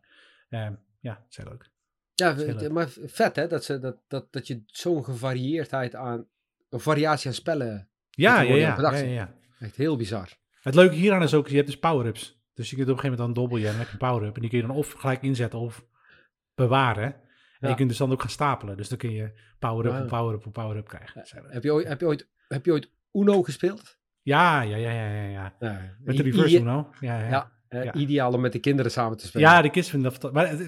ehm, 0.50 0.74
ja, 1.00 1.14
het 1.14 1.26
is 1.30 1.38
heel 1.38 1.46
leuk. 1.46 1.72
Ja, 2.14 2.36
heel 2.36 2.56
leuk. 2.56 2.72
maar 2.72 2.90
vet 3.06 3.36
hè, 3.36 3.48
dat, 3.48 3.64
ze, 3.64 3.80
dat, 3.80 3.98
dat, 4.08 4.28
dat 4.34 4.48
je 4.48 4.64
zo'n 4.66 5.04
gevarieerdheid 5.04 5.96
aan, 5.96 6.28
een 6.70 6.80
variatie 6.80 7.28
aan 7.28 7.34
spellen, 7.36 7.90
Ja, 8.10 8.42
ja, 8.42 8.56
ja, 8.56 8.96
ja. 8.98 9.34
echt 9.60 9.76
heel 9.76 9.98
bizar. 9.98 10.30
Het 10.64 10.76
leuke 10.76 10.96
hieraan 10.96 11.24
is 11.24 11.34
ook, 11.34 11.48
je 11.48 11.56
hebt 11.56 11.68
dus 11.68 11.80
power-ups. 11.80 12.42
Dus 12.54 12.70
je 12.70 12.76
kunt 12.76 12.90
op 12.90 12.94
een 12.96 13.00
gegeven 13.02 13.20
moment 13.20 13.36
dan 13.36 13.44
dobbel 13.44 13.58
je 13.58 13.66
en 13.66 13.72
dan 13.72 13.80
heb 13.80 13.88
je 13.88 13.94
een 14.06 14.10
power-up. 14.10 14.36
En 14.36 14.42
die 14.42 14.50
kun 14.50 14.60
je 14.60 14.68
dan 14.68 14.76
of 14.76 14.92
gelijk 14.92 15.22
inzetten 15.22 15.60
of 15.60 15.86
bewaren. 16.56 17.04
En 17.14 17.22
Ja. 17.60 17.70
je 17.70 17.76
kunt 17.76 17.90
dus 17.90 17.98
dan 17.98 18.12
ook 18.12 18.22
gaan 18.22 18.30
stapelen. 18.30 18.78
Dus 18.78 18.90
dan 18.90 18.98
kun 18.98 19.12
je 19.12 19.32
power-up 19.60 20.02
op 20.02 20.08
power-up 20.08 20.46
op 20.46 20.54
power-up 20.54 20.88
krijgen. 20.88 21.24
Heb 21.48 21.64
je 21.64 21.74
ooit, 21.74 21.88
heb 21.88 22.00
je 22.00 22.06
ooit, 22.06 22.28
heb 22.48 22.66
je 22.66 22.72
ooit 22.72 22.90
Uno 23.12 23.44
gespeeld? 23.44 23.98
Ja, 24.22 24.62
ja, 24.62 24.76
ja, 24.78 24.92
ja, 24.92 25.12
ja. 25.24 25.54
ja. 25.60 25.96
Met 26.00 26.18
de 26.18 26.24
reverse 26.24 26.56
i- 26.56 26.60
Uno. 26.60 26.90
Ja, 27.00 27.28
ja. 27.28 27.52
Ideaal 27.94 28.34
om 28.34 28.42
met 28.42 28.52
de 28.52 28.60
kinderen 28.60 28.92
samen 28.92 29.18
te 29.18 29.26
spelen. 29.28 29.50
Ja, 29.50 29.62
de 29.62 29.70
kids 29.70 29.90
vinden 29.90 30.14
dat. 30.20 30.34
Maar 30.34 30.50
het 30.50 30.60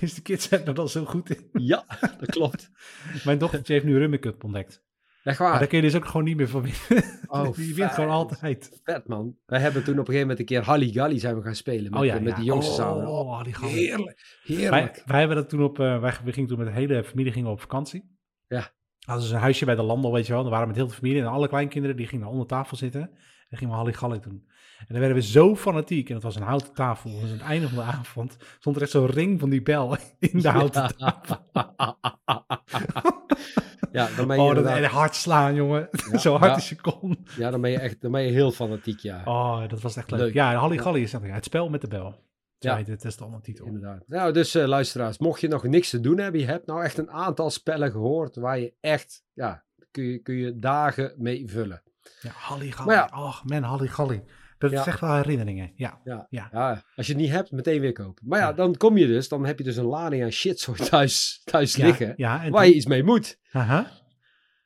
is, 0.00 0.14
de 0.14 0.22
kids 0.22 0.48
zijn 0.48 0.66
er 0.66 0.78
al 0.78 0.88
zo 0.88 1.04
goed 1.04 1.30
in. 1.30 1.48
Ja, 1.52 1.84
dat 2.18 2.30
klopt. 2.30 2.70
Mijn 3.24 3.38
dochtertje 3.38 3.72
heeft 3.72 3.84
nu 3.84 3.98
Rummikub 3.98 4.44
ontdekt. 4.44 4.82
Echt 5.22 5.38
Maar 5.38 5.48
waar. 5.48 5.58
daar 5.58 5.68
kun 5.68 5.76
je 5.76 5.84
dus 5.84 5.96
ook 5.96 6.06
gewoon 6.06 6.24
niet 6.24 6.36
meer 6.36 6.48
van 6.48 6.62
winnen. 6.62 7.18
Oh, 7.26 7.54
Die 7.56 7.74
wint 7.74 7.92
gewoon 7.92 8.10
altijd. 8.10 8.80
Vet 8.84 9.08
man. 9.08 9.36
Wij 9.46 9.60
hebben 9.60 9.84
toen 9.84 9.92
op 9.92 9.98
een 9.98 10.14
gegeven 10.14 10.28
moment 10.28 10.38
een 10.38 10.44
keer 10.44 10.62
Halligalli 10.62 11.18
zijn 11.18 11.36
we 11.36 11.42
gaan 11.42 11.54
spelen. 11.54 11.90
Met, 11.90 12.00
oh 12.00 12.06
ja, 12.06 12.18
met 12.18 12.28
ja. 12.28 12.34
die 12.34 12.44
jongsten 12.44 12.84
oh, 12.84 12.90
samen. 12.90 13.08
Oh, 13.08 13.42
we. 13.42 13.66
Heerlijk. 13.66 14.38
Wij, 14.44 14.56
Heerlijk. 14.56 15.02
wij 15.06 15.18
hebben 15.18 15.36
dat 15.36 15.48
toen 15.48 15.62
op, 15.62 15.78
eh, 15.78 16.00
wij, 16.00 16.12
gingen 16.12 16.48
toen 16.48 16.58
met 16.58 16.66
de 16.66 16.72
hele 16.72 17.04
familie 17.04 17.32
gingen 17.32 17.50
op 17.50 17.60
vakantie. 17.60 18.18
Ja. 18.48 18.72
Hadden 19.00 19.26
ze 19.26 19.34
een 19.34 19.40
huisje 19.40 19.64
bij 19.64 19.74
de 19.74 19.82
Landel, 19.82 20.12
weet 20.12 20.26
je 20.26 20.32
wel. 20.32 20.42
Dan 20.42 20.50
waren 20.50 20.66
we 20.66 20.72
met 20.72 20.80
heel 20.80 20.90
de 20.90 20.98
familie 20.98 21.20
en 21.20 21.28
alle 21.28 21.48
kleinkinderen, 21.48 21.96
die 21.96 22.06
gingen 22.06 22.26
onder 22.26 22.46
tafel 22.46 22.76
zitten. 22.76 23.10
En 23.48 23.58
gingen 23.58 23.72
we 23.72 23.80
Halligalli 23.80 24.20
doen. 24.20 24.48
En 24.78 24.86
dan 24.88 24.98
werden 24.98 25.16
we 25.16 25.22
zo 25.22 25.56
fanatiek. 25.56 26.08
En 26.08 26.14
het 26.14 26.22
was 26.22 26.36
een 26.36 26.42
houten 26.42 26.74
tafel. 26.74 27.10
Dus 27.10 27.22
aan 27.22 27.28
het 27.28 27.40
einde 27.40 27.68
van 27.68 27.78
de 27.78 27.84
avond 27.84 28.36
stond 28.58 28.76
er 28.76 28.82
echt 28.82 28.90
zo'n 28.90 29.06
ring 29.06 29.40
van 29.40 29.50
die 29.50 29.62
bel 29.62 29.96
in 30.18 30.40
de 30.40 30.48
houten 30.48 30.96
tafel. 30.96 31.38
ja, 33.92 34.08
dan 34.16 34.26
ben 34.26 34.36
je, 34.36 34.42
Oh, 34.42 34.48
inderdaad- 34.56 34.84
hard 34.84 35.14
slaan, 35.14 35.54
jongen. 35.54 35.88
Ja, 36.12 36.18
zo 36.18 36.30
hard 36.32 36.44
ja. 36.44 36.54
als 36.54 36.68
je 36.68 36.80
kon. 36.80 37.26
ja, 37.36 37.50
dan 37.50 37.60
ben 37.60 37.70
je 37.70 37.78
echt 37.78 38.00
dan 38.00 38.12
ben 38.12 38.22
je 38.22 38.32
heel 38.32 38.50
fanatiek, 38.50 38.98
ja. 38.98 39.22
Oh, 39.24 39.68
dat 39.68 39.80
was 39.80 39.96
echt 39.96 40.10
leuk. 40.10 40.20
Leuk. 40.20 40.34
Ja, 40.34 40.54
Halligalli 40.54 41.02
is 41.02 41.12
echt, 41.12 41.24
ja, 41.24 41.34
het 41.34 41.44
spel 41.44 41.68
met 41.68 41.80
de 41.80 41.88
bel. 41.88 42.28
Ja. 42.58 42.82
dat 42.82 43.04
is 43.04 43.16
de 43.16 43.24
ondertitel. 43.24 43.66
Inderdaad. 43.66 44.02
Nou, 44.06 44.32
dus 44.32 44.54
eh, 44.54 44.66
luisteraars, 44.66 45.18
mocht 45.18 45.40
je 45.40 45.48
nog 45.48 45.62
niks 45.64 45.90
te 45.90 46.00
doen 46.00 46.18
hebben, 46.18 46.40
je 46.40 46.46
hebt 46.46 46.66
nou 46.66 46.82
echt 46.84 46.98
een 46.98 47.10
aantal 47.10 47.50
spellen 47.50 47.90
gehoord 47.90 48.36
waar 48.36 48.58
je 48.58 48.74
echt, 48.80 49.22
ja, 49.32 49.64
kun 49.90 50.04
je, 50.04 50.18
kun 50.18 50.34
je 50.34 50.58
dagen 50.58 51.14
mee 51.16 51.48
vullen. 51.48 51.82
Ja, 52.20 52.30
Halligalli. 52.34 52.86
Maar 52.86 52.96
ja. 52.96 53.18
Oh 53.22 53.42
man, 53.44 53.62
Halligalli. 53.62 54.22
Dat 54.60 54.70
Ja. 54.70 54.80
is 54.80 54.86
echt 54.86 55.00
wel 55.00 55.14
herinneringen. 55.14 55.72
Ja. 55.74 56.00
Ja. 56.04 56.26
Ja. 56.30 56.84
Als 56.96 57.06
je 57.06 57.12
het 57.12 57.22
niet 57.22 57.30
hebt, 57.30 57.50
meteen 57.50 57.80
weer 57.80 57.92
kopen. 57.92 58.24
Maar 58.28 58.38
ja, 58.40 58.52
dan 58.52 58.76
kom 58.76 58.96
je 58.96 59.06
dus, 59.06 59.28
dan 59.28 59.44
heb 59.46 59.58
je 59.58 59.64
dus 59.64 59.76
een 59.76 59.84
lading 59.84 60.22
aan 60.22 60.30
shit 60.30 60.60
zo 60.60 60.72
thuis, 60.90 61.40
thuis 61.44 61.76
liggen, 61.76 62.14
Ja, 62.16 62.44
en 62.44 62.52
waar 62.52 62.66
je 62.66 62.74
iets 62.74 62.86
mee 62.86 63.02
moet. 63.02 63.38
Aha. 63.52 63.90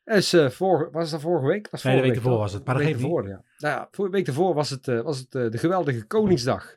Dus, 0.03 0.33
eh, 0.33 0.49
vorige, 0.49 0.91
was 0.91 1.11
dat 1.11 1.21
vorige 1.21 1.45
week? 1.47 1.67
Was 1.71 1.83
Nee, 1.83 1.93
de 1.93 1.99
vorige 1.99 2.13
week 2.15 2.23
ervoor 2.25 2.39
was 2.39 2.53
het, 2.53 2.65
maar 2.65 2.75
dat 2.75 2.83
geeft 2.83 2.95
niet. 2.95 3.05
ervoor, 3.05 3.27
ja. 3.27 3.43
Nou 3.57 3.75
ja, 3.75 3.87
voor 3.91 4.05
de 4.05 4.11
week 4.11 4.27
ervoor 4.27 4.53
was 4.53 4.69
het, 4.69 4.87
eh, 4.87 5.01
was 5.01 5.17
het 5.19 5.35
eh, 5.35 5.49
de 5.49 5.57
geweldige 5.57 6.03
Koningsdag. 6.05 6.75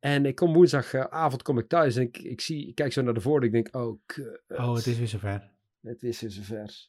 En 0.00 0.26
ik 0.26 0.34
kom 0.34 0.52
woensdagavond 0.52 1.42
kom 1.42 1.58
ik 1.58 1.68
thuis 1.68 1.96
en 1.96 2.02
ik, 2.02 2.18
ik, 2.18 2.40
zie, 2.40 2.68
ik 2.68 2.74
kijk 2.74 2.92
zo 2.92 3.02
naar 3.02 3.14
de 3.14 3.20
voordeur. 3.20 3.54
Ik 3.54 3.64
denk, 3.64 3.76
oh, 3.84 3.98
kut. 4.06 4.42
Oh, 4.48 4.74
het 4.74 4.86
is 4.86 4.98
weer 4.98 5.08
zover. 5.08 5.50
Het 5.82 6.02
is 6.02 6.20
weer 6.20 6.30
zover. 6.30 6.88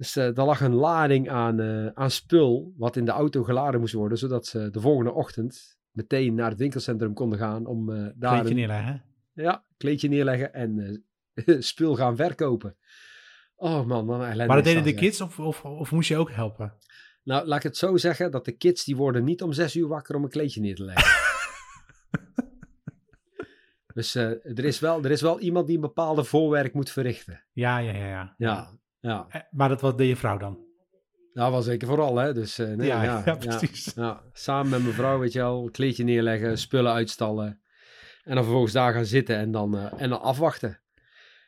Dus 0.00 0.16
er 0.16 0.44
lag 0.44 0.60
een 0.60 0.74
lading 0.74 1.30
aan, 1.30 1.60
eh, 1.60 1.86
aan 1.86 2.10
spul 2.10 2.74
wat 2.76 2.96
in 2.96 3.04
de 3.04 3.10
auto 3.10 3.42
geladen 3.42 3.80
moest 3.80 3.94
worden, 3.94 4.18
zodat 4.18 4.46
ze 4.46 4.70
de 4.70 4.80
volgende 4.80 5.12
ochtend 5.12 5.78
meteen 5.90 6.34
naar 6.34 6.50
het 6.50 6.58
winkelcentrum 6.58 7.14
konden 7.14 7.38
gaan 7.38 7.66
om 7.66 7.90
eh, 7.90 8.06
daar 8.14 8.30
Kleedje 8.30 8.48
een 8.48 8.56
neerleggen. 8.56 9.04
ja, 9.32 9.64
kleedje 9.76 10.08
neerleggen 10.08 10.54
en 10.54 11.04
spul 11.58 11.96
gaan 11.96 12.16
verkopen. 12.16 12.76
Oh 13.56 13.86
man, 13.86 14.06
Maar 14.06 14.46
dat 14.46 14.64
deden 14.64 14.82
de 14.82 14.94
kids 14.94 15.20
of, 15.20 15.38
of, 15.38 15.64
of 15.64 15.90
moest 15.90 16.08
je 16.08 16.16
ook 16.16 16.30
helpen? 16.30 16.74
Nou, 17.22 17.46
laat 17.46 17.58
ik 17.58 17.64
het 17.64 17.76
zo 17.76 17.96
zeggen, 17.96 18.30
dat 18.30 18.44
de 18.44 18.52
kids 18.52 18.84
die 18.84 18.96
worden 18.96 19.24
niet 19.24 19.42
om 19.42 19.52
zes 19.52 19.76
uur 19.76 19.88
wakker 19.88 20.14
om 20.14 20.24
een 20.24 20.30
kleedje 20.30 20.60
neer 20.60 20.74
te 20.74 20.84
leggen. 20.84 21.20
dus 23.94 24.14
er, 24.14 24.64
is 24.64 24.80
wel, 24.80 25.04
er 25.04 25.10
is 25.10 25.20
wel 25.20 25.40
iemand 25.40 25.66
die 25.66 25.74
een 25.74 25.80
bepaalde 25.80 26.24
voorwerk 26.24 26.74
moet 26.74 26.90
verrichten. 26.90 27.44
Ja, 27.52 27.78
ja, 27.78 27.92
ja. 27.92 28.06
ja. 28.06 28.34
Ja, 28.36 28.79
ja. 29.00 29.26
Eh, 29.30 29.40
Maar 29.50 29.68
dat 29.68 29.80
wat 29.80 29.98
deed 29.98 30.08
je 30.08 30.16
vrouw 30.16 30.38
dan? 30.38 30.68
Nou, 31.32 31.52
wel 31.52 31.62
zeker 31.62 31.88
vooral, 31.88 32.16
hè. 32.16 32.34
Dus 32.34 32.58
eh, 32.58 32.66
nee, 32.66 32.86
ja, 32.86 33.02
ja, 33.02 33.22
ja, 33.24 33.34
precies. 33.34 33.92
Ja, 33.94 34.22
samen 34.32 34.70
met 34.70 34.82
mijn 34.82 34.94
vrouw, 34.94 35.18
weet 35.18 35.32
je 35.32 35.38
wel, 35.38 35.68
kleedje 35.70 36.04
neerleggen, 36.04 36.58
spullen 36.58 36.92
uitstallen. 36.92 37.60
En 38.22 38.34
dan 38.34 38.44
vervolgens 38.44 38.72
daar 38.72 38.92
gaan 38.92 39.04
zitten 39.04 39.36
en 39.36 39.50
dan, 39.50 39.76
eh, 39.76 40.02
en 40.02 40.08
dan 40.08 40.20
afwachten. 40.20 40.80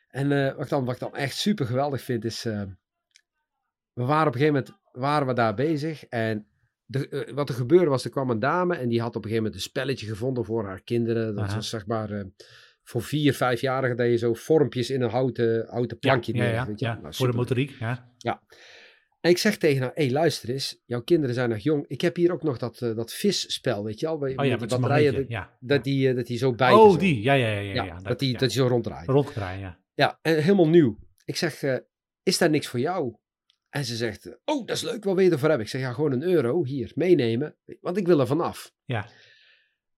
En 0.08 0.32
eh, 0.32 0.54
wat, 0.54 0.64
ik 0.64 0.70
dan, 0.70 0.84
wat 0.84 0.94
ik 0.94 1.00
dan 1.00 1.16
echt 1.16 1.36
super 1.36 1.66
geweldig 1.66 2.02
vind 2.02 2.24
is, 2.24 2.42
we 2.42 4.04
waren 4.04 4.26
op 4.26 4.34
een 4.34 4.40
gegeven 4.40 4.54
moment 4.54 4.80
waren 4.92 5.26
we 5.26 5.32
daar 5.32 5.54
bezig 5.54 6.04
en 6.04 6.46
de, 6.84 7.30
wat 7.34 7.48
er 7.48 7.54
gebeurde 7.54 7.90
was, 7.90 8.04
er 8.04 8.10
kwam 8.10 8.30
een 8.30 8.38
dame 8.38 8.76
en 8.76 8.88
die 8.88 9.00
had 9.00 9.16
op 9.16 9.24
een 9.24 9.30
gegeven 9.30 9.42
moment 9.44 9.54
een 9.54 9.68
spelletje 9.68 10.06
gevonden 10.06 10.44
voor 10.44 10.64
haar 10.64 10.82
kinderen. 10.82 11.34
Dat 11.34 11.44
Aha. 11.44 11.54
was 11.54 11.68
zeg 11.68 11.86
maar 11.86 12.24
voor 12.82 13.02
vier, 13.02 13.34
vijfjarigen 13.34 13.96
dat 13.96 14.06
je 14.06 14.16
zo 14.16 14.34
vormpjes 14.34 14.90
in 14.90 15.02
een 15.02 15.10
houten, 15.10 15.66
houten 15.68 15.98
plankje 15.98 16.34
ja, 16.34 16.44
ja, 16.44 16.50
ja, 16.50 16.66
ja. 16.76 16.98
Nou, 17.02 17.14
Voor 17.14 17.30
de 17.30 17.36
motoriek, 17.36 17.76
ja. 17.78 18.42
En 19.22 19.30
ik 19.30 19.38
zeg 19.38 19.56
tegen 19.56 19.82
haar, 19.82 19.90
hé 19.94 20.10
luister 20.10 20.48
eens, 20.50 20.82
jouw 20.86 21.02
kinderen 21.02 21.34
zijn 21.34 21.48
nog 21.48 21.58
jong. 21.58 21.84
Ik 21.88 22.00
heb 22.00 22.16
hier 22.16 22.32
ook 22.32 22.42
nog 22.42 22.58
dat, 22.58 22.82
eh, 22.82 22.96
dat 22.96 23.12
visspel, 23.12 23.84
weet 23.84 24.00
je 24.00 24.06
je 24.06 24.12
Oh 24.12 24.44
ja, 24.44 24.56
met 24.56 24.70
dat, 24.70 25.28
ja. 25.28 25.56
dat, 25.60 25.84
die, 25.84 26.08
eh, 26.08 26.16
dat 26.16 26.26
die 26.26 26.38
zo 26.38 26.54
bijten. 26.54 26.80
Oh, 26.80 26.98
die. 26.98 27.22
Ja, 27.22 27.34
ja, 27.34 27.48
ja. 27.48 27.60
ja, 27.60 27.72
Ja, 27.72 27.84
ja, 27.84 27.98
dat, 27.98 28.18
die, 28.18 28.32
ja. 28.32 28.38
dat 28.38 28.48
die 28.48 28.58
zo 28.58 28.66
ronddraait. 28.66 29.08
Ronddraaien, 29.08 29.60
ja. 29.60 29.78
Ja, 29.94 30.18
en 30.22 30.42
helemaal 30.42 30.68
nieuw. 30.68 30.98
Ik 31.24 31.36
zeg, 31.36 31.62
eh, 31.62 31.76
is 32.22 32.38
daar 32.38 32.50
niks 32.50 32.66
voor 32.66 32.80
jou? 32.80 33.16
En 33.68 33.84
ze 33.84 33.96
zegt, 33.96 34.38
oh, 34.44 34.66
dat 34.66 34.76
is 34.76 34.82
leuk, 34.82 35.04
wat 35.04 35.14
wil 35.14 35.24
je 35.24 35.30
ervoor 35.30 35.48
hebben? 35.48 35.66
Ik 35.66 35.72
zeg, 35.72 35.80
ja, 35.80 35.92
gewoon 35.92 36.12
een 36.12 36.22
euro, 36.22 36.64
hier, 36.64 36.92
meenemen, 36.94 37.56
want 37.80 37.96
ik 37.96 38.06
wil 38.06 38.20
er 38.20 38.26
vanaf. 38.26 38.72
Ja. 38.84 39.08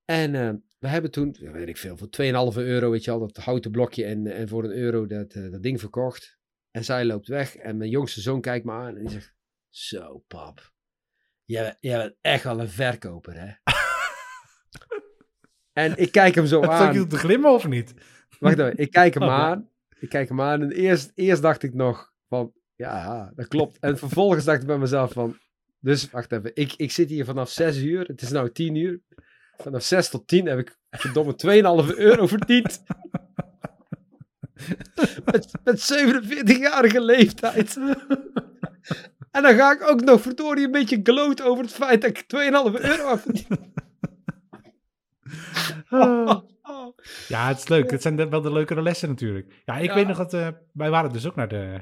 En 0.05 0.35
eh, 0.35 0.51
we 0.79 0.89
hebben 0.89 1.11
toen, 1.11 1.37
weet 1.41 1.69
ik 1.69 1.77
veel, 1.77 1.97
voor 1.97 2.09
2,5 2.53 2.57
euro, 2.59 2.91
weet 2.91 3.05
je 3.05 3.11
al, 3.11 3.19
dat 3.19 3.37
houten 3.37 3.71
blokje 3.71 4.05
en, 4.05 4.27
en 4.27 4.49
voor 4.49 4.65
een 4.65 4.77
euro 4.77 5.07
dat, 5.07 5.33
eh, 5.33 5.51
dat 5.51 5.63
ding 5.63 5.81
verkocht. 5.81 6.39
En 6.71 6.85
zij 6.85 7.05
loopt 7.05 7.29
weg 7.29 7.57
en 7.57 7.77
mijn 7.77 7.91
jongste 7.91 8.21
zoon 8.21 8.41
kijkt 8.41 8.65
me 8.65 8.73
aan 8.73 8.97
en 8.97 9.01
die 9.03 9.11
zegt, 9.11 9.35
zo 9.69 10.25
pap, 10.29 10.73
jij, 11.45 11.63
bent- 11.63 11.77
jij 11.81 11.99
bent 11.99 12.15
echt 12.21 12.45
wel 12.45 12.61
een 12.61 12.69
verkoper, 12.69 13.35
hè? 13.41 13.53
en 15.73 15.97
ik 15.97 16.13
kijk 16.13 16.35
hem 16.35 16.47
zo 16.47 16.63
Zag 16.63 16.71
aan. 16.71 16.95
je 16.95 17.01
op 17.01 17.11
de 17.11 17.17
glimmen 17.19 17.51
of 17.51 17.69
niet? 17.69 17.95
Wacht 18.39 18.59
even, 18.59 18.77
ik 18.79 18.91
kijk 18.91 19.15
hem 19.15 19.23
Oh, 19.23 19.29
aan. 19.31 19.69
Ik 20.01 20.09
kijk 20.09 20.29
hem 20.29 20.41
aan 20.41 20.63
en 20.63 20.71
eerst, 20.73 21.13
eerst 21.15 21.43
dacht 21.43 21.63
ik 21.63 21.75
nog 21.75 22.13
van, 22.29 22.53
ja, 22.75 23.33
dat 23.37 23.49
klopt. 23.49 23.79
En 23.79 23.99
vervolgens 23.99 24.45
dacht 24.45 24.61
ik 24.61 24.67
bij 24.67 24.79
mezelf 24.79 25.13
van, 25.13 25.39
dus 25.79 26.11
wacht 26.11 26.33
even, 26.33 26.51
ik, 26.55 26.73
ik 26.77 26.91
zit 26.91 27.09
hier 27.09 27.25
vanaf 27.25 27.51
6 27.51 27.77
uur, 27.83 28.07
het 28.07 28.23
is 28.23 28.31
nou 28.31 28.53
10 28.53 28.75
uur. 28.75 29.01
Vanaf 29.57 29.83
6 29.83 30.09
tot 30.09 30.27
10 30.29 30.47
heb 30.47 30.59
ik 30.59 30.79
verdomme 30.91 31.33
2,5 31.93 31.97
euro 31.97 32.27
verdiend. 32.27 32.83
met, 35.25 35.51
met 35.65 35.93
47-jarige 35.93 37.01
leeftijd. 37.01 37.77
En 39.31 39.43
dan 39.43 39.55
ga 39.55 39.73
ik 39.73 39.83
ook 39.91 40.01
nog 40.01 40.21
verdorie 40.21 40.65
een 40.65 40.71
beetje 40.71 41.01
gloot 41.03 41.43
over 41.43 41.65
het 41.65 41.73
feit 41.73 42.01
dat 42.03 42.11
ik 42.11 42.23
2,5 42.23 42.81
euro 42.83 43.09
heb 43.09 43.21
verdiend. 43.21 43.59
Ja, 47.29 47.49
het 47.49 47.59
is 47.59 47.69
leuk. 47.69 47.91
Het 47.91 48.03
zijn 48.03 48.17
de- 48.17 48.29
wel 48.29 48.41
de 48.41 48.53
leukere 48.53 48.83
lessen 48.83 49.09
natuurlijk. 49.09 49.63
Ja, 49.65 49.77
ik 49.77 49.89
Ja. 49.89 49.95
weet 49.95 50.07
nog 50.07 50.17
dat 50.17 50.35
eh, 50.35 50.49
wij 50.73 50.91
waren 50.91 51.13
dus 51.13 51.27
ook 51.27 51.35
naar 51.37 51.49
de, 51.49 51.81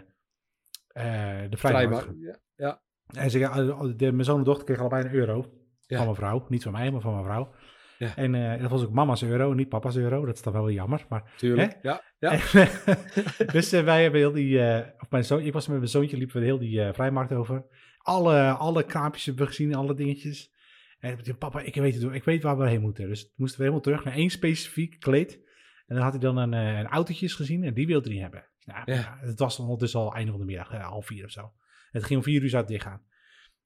eh 0.88 1.40
de 1.50 1.56
vrijmarkt. 1.56 2.08
Ja, 2.18 2.36
ja. 2.56 2.82
En 3.06 3.30
ze, 3.30 3.38
ja, 3.38 3.62
de, 3.96 4.12
mijn 4.12 4.24
zoon 4.24 4.38
en 4.38 4.44
dochter 4.44 4.64
kregen 4.64 4.82
allebei 4.84 5.04
een 5.04 5.14
euro. 5.14 5.52
Ja. 5.86 5.96
Van 5.96 6.04
mijn 6.06 6.16
vrouw. 6.16 6.46
Niet 6.48 6.62
van 6.62 6.72
mij, 6.72 6.90
maar 6.90 7.00
van 7.00 7.12
mijn 7.12 7.24
vrouw. 7.24 7.54
Ja. 8.02 8.16
En 8.16 8.34
eh, 8.34 8.60
dat 8.60 8.70
was 8.70 8.82
ook 8.84 8.92
mama's 8.92 9.22
euro, 9.22 9.52
niet 9.52 9.68
papa's 9.68 9.96
euro. 9.96 10.26
Dat 10.26 10.34
is 10.34 10.42
dan 10.42 10.52
wel 10.52 10.70
jammer. 10.70 11.04
Maar, 11.08 11.32
tuurlijk. 11.36 11.78
Ja, 11.82 12.02
ja. 12.18 12.30
dus 13.52 13.72
eh, 13.72 13.84
wij 13.84 14.02
hebben 14.02 14.20
heel 14.20 14.32
die... 14.32 14.60
eh, 14.60 14.88
of 15.00 15.10
mijn 15.10 15.24
zoon, 15.24 15.40
ik 15.40 15.52
was 15.52 15.66
met 15.68 15.76
mijn 15.76 15.88
zoontje, 15.90 16.16
liepen 16.16 16.38
we 16.40 16.44
heel 16.46 16.58
die 16.58 16.82
eh, 16.82 16.92
vrijmarkt 16.94 17.32
over. 17.32 17.64
Alle, 17.98 18.50
alle 18.50 18.82
kraampjes 18.84 19.24
hebben 19.26 19.44
we 19.44 19.50
gezien, 19.50 19.74
alle 19.74 19.94
dingetjes. 19.94 20.50
En 20.98 21.18
ik 21.24 21.38
papa, 21.38 21.60
ik 21.60 21.74
weet, 21.74 21.94
het, 22.02 22.12
ik 22.14 22.24
weet 22.24 22.42
waar 22.42 22.58
we 22.58 22.68
heen 22.68 22.80
moeten. 22.80 23.08
Dus 23.08 23.32
moesten 23.36 23.58
we 23.58 23.64
helemaal 23.64 23.84
terug 23.84 24.04
naar 24.04 24.14
één 24.14 24.30
specifiek 24.30 25.00
kleed. 25.00 25.34
En 25.86 25.94
dan 25.94 26.04
had 26.04 26.12
hij 26.12 26.20
dan 26.20 26.36
een, 26.36 26.54
eh, 26.54 26.78
een 26.78 26.86
autootjes 26.86 27.34
gezien 27.34 27.64
en 27.64 27.74
die 27.74 27.86
wilde 27.86 28.10
hij 28.10 28.18
hebben. 28.18 28.44
Nou, 28.64 28.92
Ja. 28.92 29.18
het 29.20 29.38
was 29.38 29.56
dan 29.56 29.64
ondertussen 29.64 30.00
al 30.00 30.14
einde 30.14 30.30
van 30.30 30.40
de 30.40 30.46
middag, 30.46 30.72
eh, 30.72 30.86
half 30.86 31.06
vier 31.06 31.24
of 31.24 31.30
zo. 31.30 31.40
En 31.40 31.52
het 31.90 32.04
ging 32.04 32.18
om 32.18 32.24
vier 32.24 32.42
uur 32.42 32.48
zou 32.48 32.62
het 32.62 32.70
dichtgaan. 32.70 33.02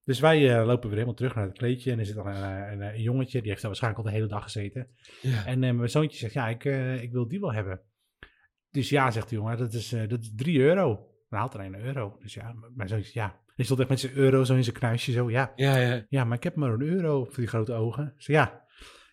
Dus 0.07 0.21
wij 0.21 0.59
eh, 0.59 0.67
lopen 0.67 0.83
weer 0.83 0.93
helemaal 0.93 1.15
terug 1.15 1.35
naar 1.35 1.45
het 1.45 1.59
kleedje. 1.59 1.93
En 1.93 1.99
er 1.99 2.07
zit 2.07 2.15
dan 2.15 2.27
een, 2.27 2.67
eh, 2.67 2.73
een, 2.73 2.81
een 2.81 3.03
jongetje, 3.03 3.39
die 3.41 3.49
heeft 3.49 3.61
daar 3.61 3.71
waarschijnlijk 3.71 4.05
al 4.05 4.11
de 4.11 4.17
hele 4.17 4.29
dag 4.29 4.43
gezeten. 4.43 4.89
ja. 5.23 5.47
En 5.47 5.65
eh, 5.65 5.75
mijn 5.75 5.91
zoontje 5.91 6.19
zegt, 6.19 6.33
ja, 6.33 6.49
ik, 6.49 6.65
eh, 6.65 7.03
ik 7.03 7.13
wil 7.13 7.29
die 7.29 7.41
wel 7.41 7.53
hebben. 7.53 7.81
Dus 8.71 8.89
ja, 8.89 9.11
zegt 9.11 9.29
de 9.29 9.35
jongen, 9.35 9.59
dat 9.59 9.73
is, 9.73 9.93
eh, 9.93 10.09
dat 10.09 10.21
is 10.21 10.33
3 10.35 10.61
euro. 10.61 11.09
Dan 11.29 11.39
haalt 11.39 11.55
er 11.55 11.61
een 11.61 11.85
euro. 11.85 12.17
Dus 12.21 12.35
ja, 12.35 12.55
mijn 12.75 12.89
zoontje, 12.89 13.11
ja. 13.21 13.41
Hij 13.55 13.65
stond 13.65 13.81
echt 13.81 13.89
met 13.89 14.01
zijn 14.01 14.15
euro 14.17 14.45
zo 14.45 14.55
in 14.55 14.65
zijn 14.65 14.77
knuisje, 14.77 15.13
zo, 15.13 15.31
ja. 15.31 15.53
Ja, 15.57 15.77
ja. 15.77 16.05
Ja, 16.09 16.25
maar 16.25 16.37
ik 16.37 16.43
heb 16.43 16.55
maar 16.55 16.73
een 16.73 16.83
euro 16.83 17.25
voor 17.25 17.37
die 17.37 17.47
grote 17.47 17.73
ogen. 17.73 18.13
Dus 18.17 18.27
ja, 18.27 18.65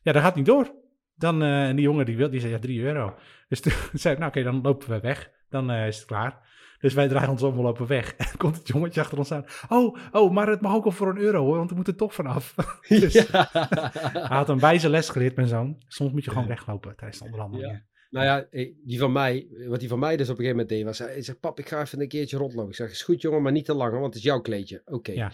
ja, 0.02 0.12
dat 0.12 0.22
gaat 0.22 0.36
niet 0.36 0.46
door. 0.46 0.76
Dan, 1.16 1.42
eh, 1.44 1.68
en 1.68 1.76
die 1.76 1.86
jongen 1.86 2.06
die 2.06 2.18
wil, 2.18 2.30
die 2.30 2.40
zei, 2.40 2.52
ja, 2.52 2.60
3 2.60 2.82
euro. 2.82 3.16
Dus 3.48 3.62
toen 3.62 3.74
zei 3.94 4.14
ik, 4.14 4.20
nou 4.20 4.32
oké, 4.32 4.44
dan 4.44 4.62
lopen 4.62 4.90
we 4.90 5.00
weg. 5.00 5.32
Dan 5.50 5.72
eh, 5.72 5.88
is 5.88 5.98
het 5.98 6.06
klaar. 6.06 6.53
Dus 6.84 6.94
wij 6.94 7.08
draaien 7.08 7.30
ons 7.30 7.42
om, 7.42 7.56
we 7.56 7.62
lopen 7.62 7.88
weg. 7.88 8.16
En 8.18 8.38
komt 8.38 8.58
het 8.58 8.68
jongetje 8.68 9.02
achter 9.02 9.18
ons 9.18 9.32
aan. 9.32 9.46
Oh, 9.70 9.98
oh, 10.12 10.32
maar 10.32 10.48
het 10.48 10.62
mag 10.62 10.76
ook 10.76 10.86
al 10.86 10.92
voor 10.92 11.10
een 11.10 11.18
euro 11.18 11.44
hoor, 11.44 11.58
want 11.58 11.70
we 11.70 11.76
moeten 11.76 11.94
er 11.94 12.00
toch 12.00 12.14
vanaf. 12.14 12.56
Dus 12.88 13.14
Ja. 13.14 13.50
hij 13.52 14.38
had 14.38 14.50
een 14.50 14.60
wijze 14.60 14.90
les 14.90 15.10
geleerd, 15.10 15.36
mijn 15.36 15.48
zoon. 15.48 15.76
Soms 15.88 16.12
moet 16.12 16.24
je 16.24 16.32
gewoon 16.32 16.48
weglopen 16.48 16.96
tijdens 16.96 17.20
de 17.20 17.26
onderhandelingen. 17.26 17.88
Nou 18.10 18.26
ja, 18.26 18.46
eh, 18.50 18.74
die 18.84 19.00
van 19.00 19.12
mij, 19.12 19.48
wat 19.68 19.80
die 19.80 19.90
van 19.90 20.00
mij 20.00 20.18
dus 20.18 20.30
op 20.30 20.38
een 20.40 20.46
gegeven 20.46 20.58
moment 20.58 20.70
deed, 20.70 20.84
was 20.84 21.00
hij 21.00 21.22
zegt, 21.22 21.40
pap, 21.40 21.60
ik 21.60 21.68
ga 21.68 21.82
even 21.82 22.02
een 22.02 22.08
keertje 22.08 22.38
rondlopen. 22.38 22.70
Ik 22.70 22.76
zeg, 22.76 22.92
is 22.92 23.04
goed 23.04 23.22
jongen, 23.22 23.42
maar 23.42 23.52
niet 23.52 23.66
te 23.66 23.74
lang, 23.74 23.92
want 23.92 24.06
het 24.06 24.16
is 24.16 24.24
jouw 24.24 24.42
kleedje. 24.42 24.82
Oké. 24.86 25.12
Ja. 25.12 25.32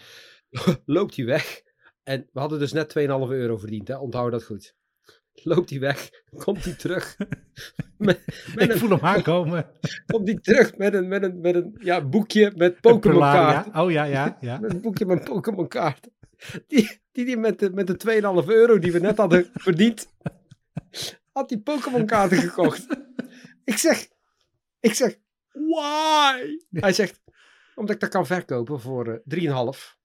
Loopt 0.86 1.16
hij 1.16 1.26
weg. 1.26 1.62
En 2.04 2.30
we 2.32 2.40
hadden 2.40 2.60
dus 2.60 2.74
net 2.74 2.96
2,5 3.00 3.06
euro 3.30 3.58
verdiend, 3.58 3.88
hè? 3.88 3.98
onthoud 3.98 4.32
dat 4.32 4.44
goed. 4.44 4.76
Loopt 5.44 5.70
hij 5.70 5.80
weg, 5.80 6.10
komt 6.44 6.64
hij 6.64 6.74
terug. 6.74 7.18
met, 7.98 8.20
met 8.56 8.64
Ik 8.64 8.72
een, 8.72 8.78
voel 8.78 8.90
hem 8.90 9.00
aankomen. 9.00 9.70
komt 10.14 10.28
hij 10.28 10.38
terug 10.38 10.78
met 10.78 10.94
een, 10.94 11.08
met 11.08 11.24
een, 11.24 11.42
met 11.42 11.56
een 11.56 11.76
ja, 11.80 12.06
boekje 12.06 12.54
met 12.56 12.82
Pokémon 12.82 13.20
kaarten. 13.20 13.82
Oh 13.82 13.92
ja, 13.92 14.04
ja, 14.04 14.38
ja. 14.42 14.60
Met 14.60 14.74
een 14.74 14.82
boekje 14.82 15.06
met 15.06 15.24
Pokémon 15.24 15.68
kaarten. 15.68 16.12
Die, 16.68 17.00
die, 17.12 17.26
die 17.26 17.38
met 17.38 17.60
de, 17.60 17.70
met 17.70 17.88
de 17.88 18.42
2,5 18.44 18.48
euro 18.48 18.80
die 18.80 18.92
we 18.92 19.00
net 19.00 19.18
hadden 19.18 19.50
verdiend, 19.54 20.08
had 21.32 21.50
die 21.50 21.62
Pokémon 21.62 22.06
kaarten 22.06 22.38
gekocht. 22.38 22.88
Ik 23.64 23.78
zeg, 23.78 24.08
ik 24.80 24.94
zeg, 24.94 25.18
why? 25.52 26.58
Hij 26.70 26.94
zegt, 26.94 27.22
omdat 27.76 27.96
ik 27.96 28.02
dat 28.02 28.10
kan 28.10 28.26
verkopen 28.26 28.80
voor 28.80 29.22
eh 29.26 29.74
3,5. 29.76 29.99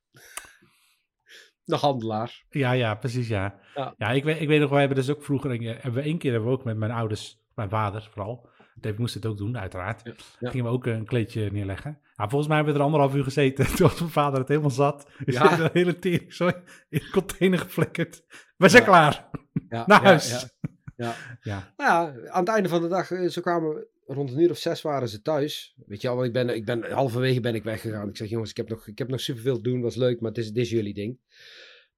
De 1.64 1.76
handelaar. 1.76 2.44
Ja, 2.50 2.72
ja, 2.72 2.94
precies, 2.94 3.28
ja. 3.28 3.54
Ja. 3.74 3.94
Ja, 3.96 4.10
ik, 4.10 4.24
weet, 4.24 4.40
ik 4.40 4.48
weet 4.48 4.60
nog, 4.60 4.70
wij 4.70 4.78
hebben 4.78 4.96
dus 4.98 5.10
ook 5.10 5.22
vroeger, 5.22 5.50
hebben 5.62 5.92
we 5.94 6.00
één 6.00 6.18
keer 6.18 6.32
hebben 6.32 6.50
we 6.50 6.56
ook 6.56 6.64
met 6.64 6.76
mijn 6.76 6.90
ouders, 6.92 7.40
mijn 7.54 7.68
vader 7.68 8.08
vooral, 8.12 8.48
Dave 8.74 9.00
moest 9.00 9.14
het 9.14 9.26
ook 9.26 9.36
doen, 9.36 9.58
uiteraard. 9.58 10.00
Ja, 10.04 10.12
ja. 10.38 10.50
Gingen 10.50 10.66
we 10.66 10.72
ook 10.72 10.86
een 10.86 11.06
kleedje 11.06 11.50
neerleggen. 11.52 11.98
Nou, 12.16 12.28
volgens 12.28 12.46
mij 12.48 12.56
hebben 12.56 12.74
we 12.74 12.80
er 12.80 12.86
anderhalf 12.86 13.14
uur 13.14 13.24
gezeten. 13.24 13.66
Toen 13.76 13.88
was 13.88 13.98
mijn 13.98 14.10
vader 14.10 14.38
het 14.38 14.48
helemaal 14.48 14.70
zat. 14.70 15.10
Dus 15.24 15.34
Ja. 15.34 15.56
de 15.56 15.70
hele 15.72 15.98
tering 15.98 16.32
zo 16.34 16.46
in 16.46 16.54
de 16.88 17.10
container 17.10 17.58
geflikkerd. 17.58 18.24
We 18.56 18.68
zijn 18.68 18.82
Ja. 18.82 18.88
klaar. 18.88 19.30
Naar 19.86 20.02
huis. 20.02 20.30
Ja, 20.30 20.48
Ja. 20.96 21.14
Ja. 21.40 21.72
Nou 21.76 21.90
ja, 21.90 22.30
aan 22.30 22.40
het 22.40 22.48
einde 22.48 22.68
van 22.68 22.80
de 22.82 22.88
dag, 22.88 23.10
eh, 23.10 23.28
zo 23.28 23.40
kwamen 23.40 23.74
we, 23.74 23.88
rond 24.06 24.30
een 24.30 24.40
uur 24.40 24.50
of 24.50 24.58
zes 24.58 24.82
waren 24.82 25.08
ze 25.08 25.22
thuis. 25.22 25.74
Weet 25.86 26.00
je 26.00 26.08
al, 26.08 26.14
want 26.14 26.26
ik 26.26 26.32
ben, 26.32 26.48
ik 26.48 26.64
ben, 26.64 26.92
halverwege 26.92 27.40
ben 27.40 27.54
ik 27.54 27.64
weggegaan. 27.64 28.08
Ik 28.08 28.16
zeg, 28.16 28.28
jongens, 28.28 28.50
ik 28.50 28.56
heb 28.56 28.68
nog, 28.68 28.86
ik 28.86 28.98
heb 28.98 29.08
nog 29.08 29.20
superveel 29.20 29.56
te 29.56 29.62
doen, 29.62 29.80
was 29.80 29.96
leuk, 29.96 30.20
maar 30.20 30.30
het 30.30 30.38
is, 30.38 30.52
dit 30.52 30.64
is 30.64 30.70
jullie 30.70 30.94
ding. 30.94 31.18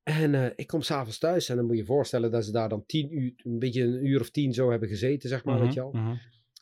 En 0.03 0.35
eh, 0.35 0.51
ik 0.57 0.67
kom 0.67 0.83
s'avonds 0.83 1.19
thuis 1.19 1.49
en 1.49 1.57
dan 1.57 1.65
moet 1.65 1.75
je 1.75 1.81
je 1.81 1.87
voorstellen 1.87 2.31
dat 2.31 2.45
ze 2.45 2.53
daar 2.53 2.69
dan 2.69 2.87
tien 2.87 3.19
uur, 3.19 3.33
een 3.37 3.59
beetje 3.59 3.83
een 3.83 4.07
uur 4.07 4.21
of 4.21 4.31
tien 4.31 4.53
zo 4.53 4.71
hebben 4.71 4.89
gezeten, 4.89 5.29
zeg 5.29 5.45
maar, 5.45 5.61
weet 5.61 5.75
je 5.75 5.81
al. 5.81 5.91
Mhm, 5.93 6.03
mhm. 6.03 6.17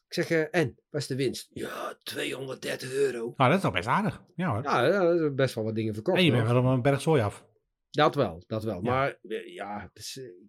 Ik 0.07 0.14
zeg, 0.26 0.30
eh, 0.30 0.61
en, 0.61 0.78
wat 0.90 1.00
is 1.00 1.07
de 1.07 1.16
winst? 1.16 1.50
Ja, 1.52 1.96
230 2.02 2.92
euro. 2.92 3.33
Nou, 3.37 3.50
dat 3.50 3.59
is 3.59 3.64
nog 3.64 3.72
best 3.72 3.88
aardig. 3.88 4.22
Ja 4.37 4.52
hoor. 4.52 4.62
Ja, 4.62 4.88
dat 4.88 5.20
is 5.20 5.35
best 5.35 5.54
wel 5.54 5.64
wat 5.64 5.74
dingen 5.74 5.94
verkocht. 5.94 6.18
en 6.18 6.24
je 6.24 6.30
bent 6.30 6.46
wel 6.48 6.64
een 6.64 6.83
berg 6.83 7.00
zooi 7.00 7.22
af. 7.22 7.46
Dat 7.90 8.14
wel, 8.14 8.42
dat 8.46 8.64
wel. 8.64 8.74
Ja. 8.74 8.90
Maar 8.90 9.18
eh, 9.22 9.54
ja, 9.54 9.90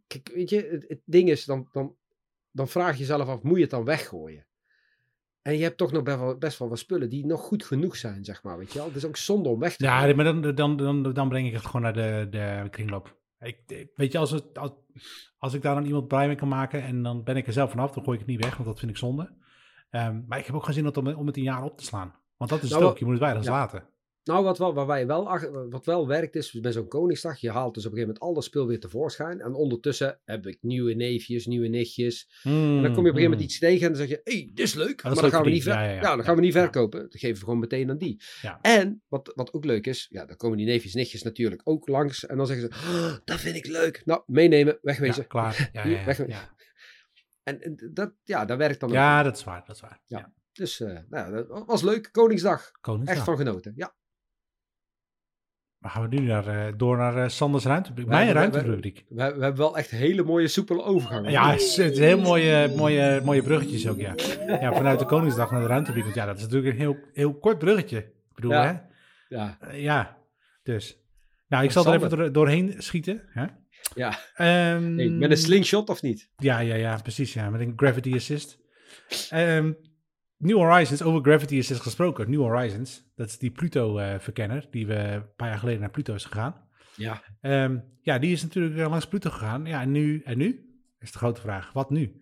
kijk, 0.08 0.32
weet 0.34 0.50
je, 0.50 0.68
het, 0.72 0.86
het 0.88 1.02
ding 1.06 1.30
is, 1.30 1.46
dan, 1.46 1.70
dan, 1.72 1.96
dan 2.52 2.68
vraag 2.68 2.94
je 2.94 3.00
jezelf 3.00 3.28
af, 3.28 3.42
moet 3.42 3.56
je 3.56 3.62
het 3.62 3.72
dan 3.72 3.86
weggooien? 3.86 4.46
En 5.46 5.58
je 5.58 5.64
hebt 5.64 5.78
toch 5.78 5.92
nog 5.92 6.04
best 6.04 6.18
wel, 6.18 6.38
best 6.38 6.60
wel 6.60 6.70
wat 6.70 6.80
spullen 6.80 7.10
die 7.10 7.26
nog 7.26 7.42
goed 7.42 7.66
genoeg 7.66 7.96
zijn, 7.96 8.26
zeg 8.26 8.44
maar, 8.44 8.58
weet 8.58 8.72
je 8.72 8.78
wel. 8.78 8.88
Het 8.88 8.96
is 8.96 9.06
ook 9.06 9.18
zonde 9.18 9.50
om 9.50 9.60
weg 9.60 9.76
te 9.76 9.84
Ja, 9.84 10.14
maar 10.16 10.26
dan, 10.26 10.42
dan, 10.56 10.78
dan, 10.78 11.14
dan 11.14 11.30
breng 11.30 11.48
ik 11.48 11.54
het 11.54 11.66
gewoon 11.66 11.82
naar 11.82 11.94
de, 11.94 12.28
de 12.30 12.68
kringloop. 12.70 13.18
Ik, 13.40 13.88
weet 13.96 14.12
je, 14.12 14.18
als, 14.18 14.32
het, 14.32 14.58
als, 14.58 14.72
als 15.38 15.54
ik 15.54 15.62
daar 15.62 15.76
dan 15.76 15.86
iemand 15.86 16.08
blij 16.08 16.28
mee 16.28 16.36
kan 16.36 16.48
maken 16.48 16.84
en 16.84 17.04
dan 17.04 17.24
ben 17.24 17.36
ik 17.38 17.48
er 17.48 17.54
zelf 17.54 17.70
vanaf, 17.70 17.92
dan 17.92 18.04
gooi 18.04 18.18
ik 18.18 18.24
het 18.26 18.32
niet 18.32 18.44
weg, 18.44 18.56
want 18.56 18.70
dat 18.70 18.80
vind 18.80 18.92
ik 18.92 18.98
zonde. 18.98 19.34
Ehm, 19.90 20.22
maar 20.28 20.40
ik 20.40 20.46
heb 20.46 20.56
ook 20.56 20.64
geen 20.64 20.74
zin 20.74 20.96
om, 20.96 21.08
om 21.08 21.28
het 21.28 21.38
een 21.38 21.44
jaar 21.44 21.64
op 21.64 21.78
te 21.78 21.84
slaan. 21.84 22.16
Want 22.38 22.50
dat 22.50 22.64
is 22.64 22.70
Nou, 22.70 22.82
het 22.82 22.92
ook, 22.92 22.98
je 22.98 23.06
moet 23.06 23.20
het 23.20 23.44
ja. 23.44 23.52
laten. 23.52 23.90
Nou, 24.26 24.44
wat 24.44 24.58
wel, 24.58 24.74
waar 24.74 24.86
wij 24.86 25.08
wel, 25.08 25.40
wat 25.70 25.86
wel 25.86 26.08
werkt 26.08 26.36
is, 26.36 26.52
bij 26.52 26.72
zo'n 26.72 26.88
Koningsdag, 26.88 27.38
je 27.38 27.52
haalt 27.52 27.74
dus 27.74 27.86
op 27.86 27.92
een 27.92 27.98
gegeven 27.98 28.14
moment 28.14 28.20
al 28.20 28.34
dat 28.34 28.44
spul 28.44 28.68
weer 28.68 28.80
tevoorschijn. 28.80 29.42
En 29.42 29.54
ondertussen 29.54 30.20
heb 30.24 30.48
ik 30.48 30.58
nieuwe 30.62 30.94
neefjes, 30.94 31.46
nieuwe 31.46 31.68
nichtjes. 31.68 32.40
En 32.44 32.52
dan 32.52 32.64
kom 32.82 32.82
je 32.84 32.90
op 32.90 32.98
een 32.98 33.04
gegeven 33.06 33.22
moment 33.24 33.42
iets 33.42 33.60
tegen 33.60 33.82
en 33.82 33.88
dan 33.88 33.96
zeg 33.96 34.08
je, 34.08 34.22
hé, 34.24 34.34
hey, 34.38 34.50
dit 34.54 34.66
is 34.66 34.74
leuk. 34.74 35.02
Hmm, 35.02 35.12
is 35.12 35.16
maar 35.22 35.30
dan 35.30 35.32
gaan 35.32 35.44
we 35.44 35.50
niet, 35.50 35.64
Ja, 35.64 35.84
ja, 35.84 35.90
ja, 35.90 36.02
ja. 36.02 36.16
dan 36.16 36.24
gaan 36.26 36.36
we 36.36 36.42
niet 36.42 36.54
verkopen. 36.54 37.02
Dat 37.02 37.20
geven 37.20 37.38
we 37.38 37.44
gewoon 37.44 37.60
meteen 37.60 37.90
aan 37.90 37.98
die. 37.98 38.22
En 38.62 39.04
wat, 39.08 39.32
wat 39.36 39.54
ook 39.54 39.66
leuk 39.66 39.88
is, 39.88 40.08
ja, 40.10 40.26
dan 40.26 40.36
komen 40.36 40.58
die 40.58 40.66
neefjes, 40.66 40.94
nichtjes 40.94 41.24
natuurlijk 41.24 41.62
ook 41.64 41.88
langs. 41.88 42.26
En 42.26 42.38
dan 42.38 42.48
zeggen 42.48 42.74
ze, 42.74 42.80
"Oh, 42.90 43.16
dat 43.26 43.40
vind 43.40 43.56
ik 43.56 43.68
leuk. 43.68 44.02
Nou, 44.06 44.22
meenemen, 44.26 44.78
wegwezen. 44.82 45.22
Ja, 45.22 45.28
klaar. 45.28 45.70
Ja, 45.74 45.84
Hier, 45.88 45.98
ja, 45.98 46.06
weg- 46.06 46.18
ja, 46.18 46.26
ja. 46.28 46.54
En, 47.44 47.78
dat, 47.94 48.14
ja, 48.24 48.46
dat 48.46 48.58
werkt 48.58 48.80
dan 48.80 48.90
ook. 48.90 48.96
Ja, 48.96 49.24
dat 49.24 49.38
is 49.38 49.44
waar. 49.44 49.64
Dat 49.66 49.76
is 49.76 49.82
waar. 49.82 50.02
Ja. 50.06 50.34
Dus 50.54 50.80
eh, 50.80 51.00
nou, 51.10 51.32
dat 51.48 51.64
was 51.66 51.82
leuk. 51.82 52.10
Koningsdag. 52.12 52.72
Koningsdag. 52.82 53.16
Echt 53.16 53.26
van 53.26 53.38
genoten. 53.38 53.74
Ja. 53.76 53.96
Maar 55.86 55.94
gaan 55.94 56.10
we 56.10 56.16
nu 56.20 56.26
naar, 56.26 56.48
eh, 56.48 56.74
door 56.78 56.98
naar 56.98 57.18
eh, 57.18 57.30
Sanders 57.30 57.64
ruimterubriek? 57.66 58.08
Mijn 58.08 58.32
ruimterubriek. 58.32 59.06
We, 59.10 59.16
we 59.16 59.22
hebben 59.22 59.56
wel 59.56 59.78
echt 59.78 59.90
hele 59.90 60.24
mooie 60.24 60.48
soepele 60.48 60.84
overgangen. 60.84 61.32
Ja, 61.32 61.52
het 61.52 61.62
is, 61.62 61.78
het 61.78 61.92
is 61.92 62.00
heel 62.00 62.20
mooie, 62.20 62.74
mooie, 62.76 63.22
mooie 63.24 63.42
bruggetjes 63.42 63.88
ook, 63.88 64.00
ja. 64.00 64.14
ja. 64.48 64.74
Vanuit 64.74 65.00
de 65.00 65.06
Koningsdag 65.06 65.52
naar 65.52 65.62
de 65.62 65.68
ruimterubriek. 65.68 66.04
Want 66.04 66.16
ja, 66.16 66.26
dat 66.26 66.36
is 66.38 66.42
natuurlijk 66.44 66.74
een 66.74 66.80
heel, 66.80 66.98
heel 67.14 67.34
kort 67.34 67.58
bruggetje. 67.58 67.98
Ik 67.98 68.36
bedoel, 68.36 68.52
Ja. 68.52 68.66
hè? 68.66 68.74
Ja. 69.36 69.58
Eh, 69.60 69.82
ja, 69.84 70.18
dus. 70.64 70.98
Nou, 71.48 71.64
ik 71.64 71.72
zal 71.72 71.86
er 71.86 71.94
even 71.94 72.10
door- 72.18 72.32
doorheen 72.32 72.74
schieten. 72.78 73.22
Hè? 73.28 73.46
Ja. 73.96 74.10
Ehm, 74.36 74.98
Hey, 74.98 75.10
met 75.10 75.32
een 75.32 75.38
slingshot 75.38 75.90
of 75.90 76.02
niet? 76.02 76.30
Ja, 76.38 76.60
ja, 76.60 76.76
ja, 76.76 77.00
precies. 77.02 77.34
Ja, 77.34 77.50
met 77.50 77.62
een 77.62 77.74
gravity 77.76 78.14
assist. 78.14 78.58
Ehm, 79.30 79.72
New 80.46 80.58
Horizons, 80.58 81.02
over 81.02 81.22
gravity 81.22 81.58
assist 81.60 81.82
gesproken. 81.82 82.30
New 82.30 82.42
Horizons, 82.42 83.12
dat 83.16 83.28
is 83.28 83.38
die 83.38 83.52
Pluto-verkenner 83.52 84.68
die 84.72 84.88
we 84.88 84.96
een 84.96 85.36
paar 85.36 85.48
jaar 85.48 85.58
geleden 85.60 85.80
naar 85.80 85.90
Pluto 85.92 86.14
is 86.14 86.26
gegaan. 86.26 86.68
Ja. 86.96 87.24
Ehm, 87.42 87.80
ja, 88.02 88.20
die 88.20 88.32
is 88.32 88.44
natuurlijk 88.44 88.78
eh, 88.78 88.90
langs 88.90 89.08
Pluto 89.08 89.30
gegaan. 89.30 89.66
Ja, 89.66 89.82
en 89.82 89.92
nu? 89.92 90.22
En 90.26 90.38
nu? 90.38 90.80
Is 91.00 91.12
de 91.12 91.18
grote 91.18 91.42
vraag. 91.42 91.74
Wat 91.74 91.90
nu? 91.90 92.22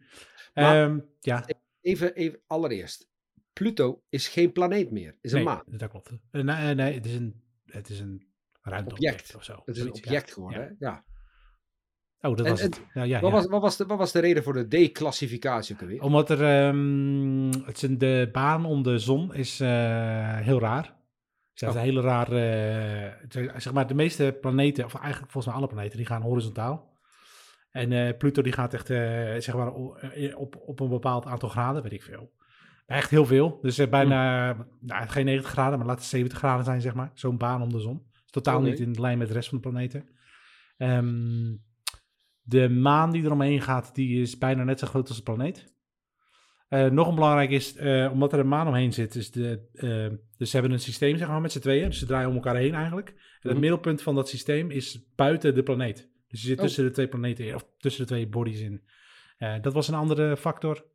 Maar- 0.53 0.83
Ehm, 0.83 0.99
ja, 1.19 1.45
Even, 1.81 2.13
even 2.15 2.39
allereerst. 2.47 3.09
Pluto 3.53 4.03
is 4.09 4.27
geen 4.27 4.51
planeet 4.51 4.91
meer. 4.91 5.17
Is 5.21 5.31
een 5.31 5.38
nee, 5.38 5.45
maan. 5.47 5.63
dat 5.65 5.89
klopt. 5.89 6.12
Eh, 6.31 6.41
nee, 6.43 6.69
eh, 6.69 6.75
nee, 6.75 6.93
het 6.93 7.05
is 7.05 7.15
een, 7.15 7.43
het 7.65 7.89
is 7.89 7.99
een 7.99 8.27
ruimteobject 8.62 9.15
Object. 9.19 9.36
of 9.36 9.43
zo. 9.43 9.62
Het 9.65 9.75
is 9.75 9.81
een 9.81 9.88
ja. 9.88 9.93
object 9.93 10.31
geworden. 10.33 10.75
Ja. 10.79 11.03
Oh, 12.25 12.36
dat 12.38 12.47
was 12.47 12.59
en 12.59 12.65
het. 12.65 12.81
Ja, 12.93 13.03
ja, 13.03 13.19
Wat, 13.19 13.29
ja. 13.31 13.36
Was, 13.38 13.47
wat, 13.47 13.62
was 13.62 13.77
de, 13.77 13.86
wat 13.86 13.97
was 13.97 14.12
de 14.12 14.19
reden 14.19 14.43
voor 14.43 14.53
de 14.53 14.67
declassificatie 14.67 15.75
ook 15.75 15.81
alweer? 15.81 16.01
Omdat 16.01 16.29
er, 16.29 16.41
ehm, 16.43 17.51
het 17.65 17.81
een, 17.81 17.97
de 17.97 18.29
baan 18.31 18.65
om 18.65 18.83
de 18.83 18.99
zon 18.99 19.33
is 19.33 19.59
eh, 19.59 20.38
heel 20.38 20.59
raar. 20.59 20.81
Dus 21.53 21.62
dat 21.62 21.69
is 21.69 21.75
Oh. 21.75 21.81
een 21.81 21.88
hele 21.88 22.01
rare, 22.01 22.39
eh, 23.29 23.49
zeg 23.57 23.73
maar 23.73 23.88
de 23.88 23.93
meeste 23.93 24.38
planeten, 24.41 24.86
of 24.86 24.93
eigenlijk 24.93 25.31
volgens 25.31 25.53
mij 25.53 25.63
alle 25.63 25.73
planeten, 25.73 25.97
die 25.97 26.05
gaan 26.05 26.21
horizontaal. 26.21 26.91
En 27.71 27.91
eh, 27.91 28.17
Pluto 28.17 28.41
die 28.41 28.53
gaat 28.53 28.73
echt, 28.73 28.88
zeg 29.43 29.53
maar, 29.55 29.73
op, 30.36 30.55
op 30.65 30.79
een 30.79 30.89
bepaald 30.89 31.25
aantal 31.25 31.49
graden, 31.49 31.83
weet 31.83 31.91
ik 31.93 32.03
veel. 32.03 32.31
Echt 32.86 33.09
heel 33.09 33.25
veel. 33.25 33.59
Dus 33.62 33.89
bijna, 33.89 34.45
nou, 34.79 35.07
geen 35.07 35.25
90 35.25 35.51
graden, 35.51 35.77
maar 35.77 35.88
laat 35.88 35.97
het 35.97 36.05
70 36.05 36.38
graden 36.38 36.65
zijn, 36.65 36.81
zeg 36.81 36.93
maar. 36.93 37.12
Zo'n 37.13 37.38
baan 37.38 37.62
om 37.62 37.71
de 37.71 37.79
zon. 37.79 38.03
Is 38.25 38.31
totaal 38.31 38.62
niet 38.62 38.79
in 38.79 39.01
lijn 39.01 39.17
met 39.17 39.27
de 39.27 39.33
rest 39.33 39.49
van 39.49 39.57
de 39.57 39.69
planeten. 39.69 40.09
Ehm, 40.77 41.51
de 42.43 42.69
maan 42.69 43.12
die 43.12 43.23
eromheen 43.23 43.62
gaat, 43.62 43.95
die 43.95 44.21
is 44.21 44.38
bijna 44.38 44.63
net 44.63 44.79
zo 44.79 44.88
groot 44.88 45.08
als 45.08 45.17
de 45.17 45.23
planeet. 45.23 45.71
Eh, 46.67 46.86
nog 46.86 47.08
een 47.08 47.15
belangrijk 47.15 47.49
is, 47.49 47.75
eh, 47.75 48.10
omdat 48.12 48.34
er 48.34 48.39
een 48.39 48.47
maan 48.47 48.67
omheen 48.67 48.93
zit, 48.93 49.15
is 49.15 49.32
de, 49.32 49.69
eh, 49.73 50.17
dus 50.38 50.49
ze 50.49 50.56
hebben 50.58 50.71
een 50.73 50.79
systeem 50.79 51.17
zeg 51.17 51.27
maar 51.27 51.41
met 51.41 51.51
z'n 51.51 51.60
tweeën, 51.60 51.86
dus 51.89 51.99
ze 51.99 52.06
draaien 52.06 52.29
om 52.29 52.36
elkaar 52.36 52.56
heen 52.56 52.73
eigenlijk. 52.73 53.10
En 53.10 53.15
het 53.39 53.51
Mhm. 53.51 53.60
middelpunt 53.60 54.01
van 54.01 54.15
dat 54.15 54.29
systeem 54.29 54.71
is 54.71 55.13
buiten 55.15 55.56
de 55.56 55.63
planeet. 55.63 56.12
Dus 56.27 56.41
je 56.41 56.47
zit 56.47 56.58
Oh. 56.58 56.63
tussen 56.63 56.84
de 56.84 56.91
twee 56.91 57.08
planeten 57.08 57.56
of 57.56 57.65
tussen 57.77 58.01
de 58.01 58.08
twee 58.08 58.27
bodies 58.27 58.60
in. 58.62 58.82
Dat 59.62 59.73
was 59.73 59.88
een 59.88 59.93
andere 59.93 60.38
factor. 60.38 60.86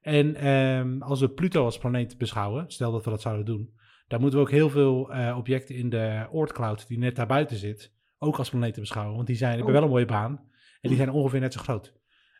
En 0.00 0.34
ehm, 0.34 1.02
als 1.02 1.20
we 1.20 1.28
Pluto 1.28 1.64
als 1.64 1.78
planeet 1.78 2.18
beschouwen, 2.18 2.64
stel 2.70 2.92
dat 2.92 3.04
we 3.04 3.10
dat 3.10 3.20
zouden 3.20 3.44
doen, 3.44 3.74
dan 4.08 4.20
moeten 4.20 4.38
we 4.38 4.44
ook 4.44 4.50
heel 4.50 4.70
veel 4.70 5.10
objecten 5.36 5.74
in 5.74 5.88
de 5.90 6.26
Oort-cloud 6.30 6.88
die 6.88 6.98
net 6.98 7.16
daarbuiten 7.16 7.56
zit, 7.56 7.92
ook 8.18 8.38
als 8.38 8.50
planeten 8.50 8.80
beschouwen. 8.80 9.14
Want 9.14 9.26
die 9.26 9.36
zijn, 9.36 9.50
hebben 9.50 9.68
Oh. 9.68 9.74
wel 9.74 9.82
een 9.82 9.90
mooie 9.90 10.04
baan 10.04 10.50
en 10.82 10.88
die 10.88 10.96
zijn 10.96 11.10
ongeveer 11.10 11.40
net 11.40 11.52
zo 11.52 11.60
groot. 11.60 11.92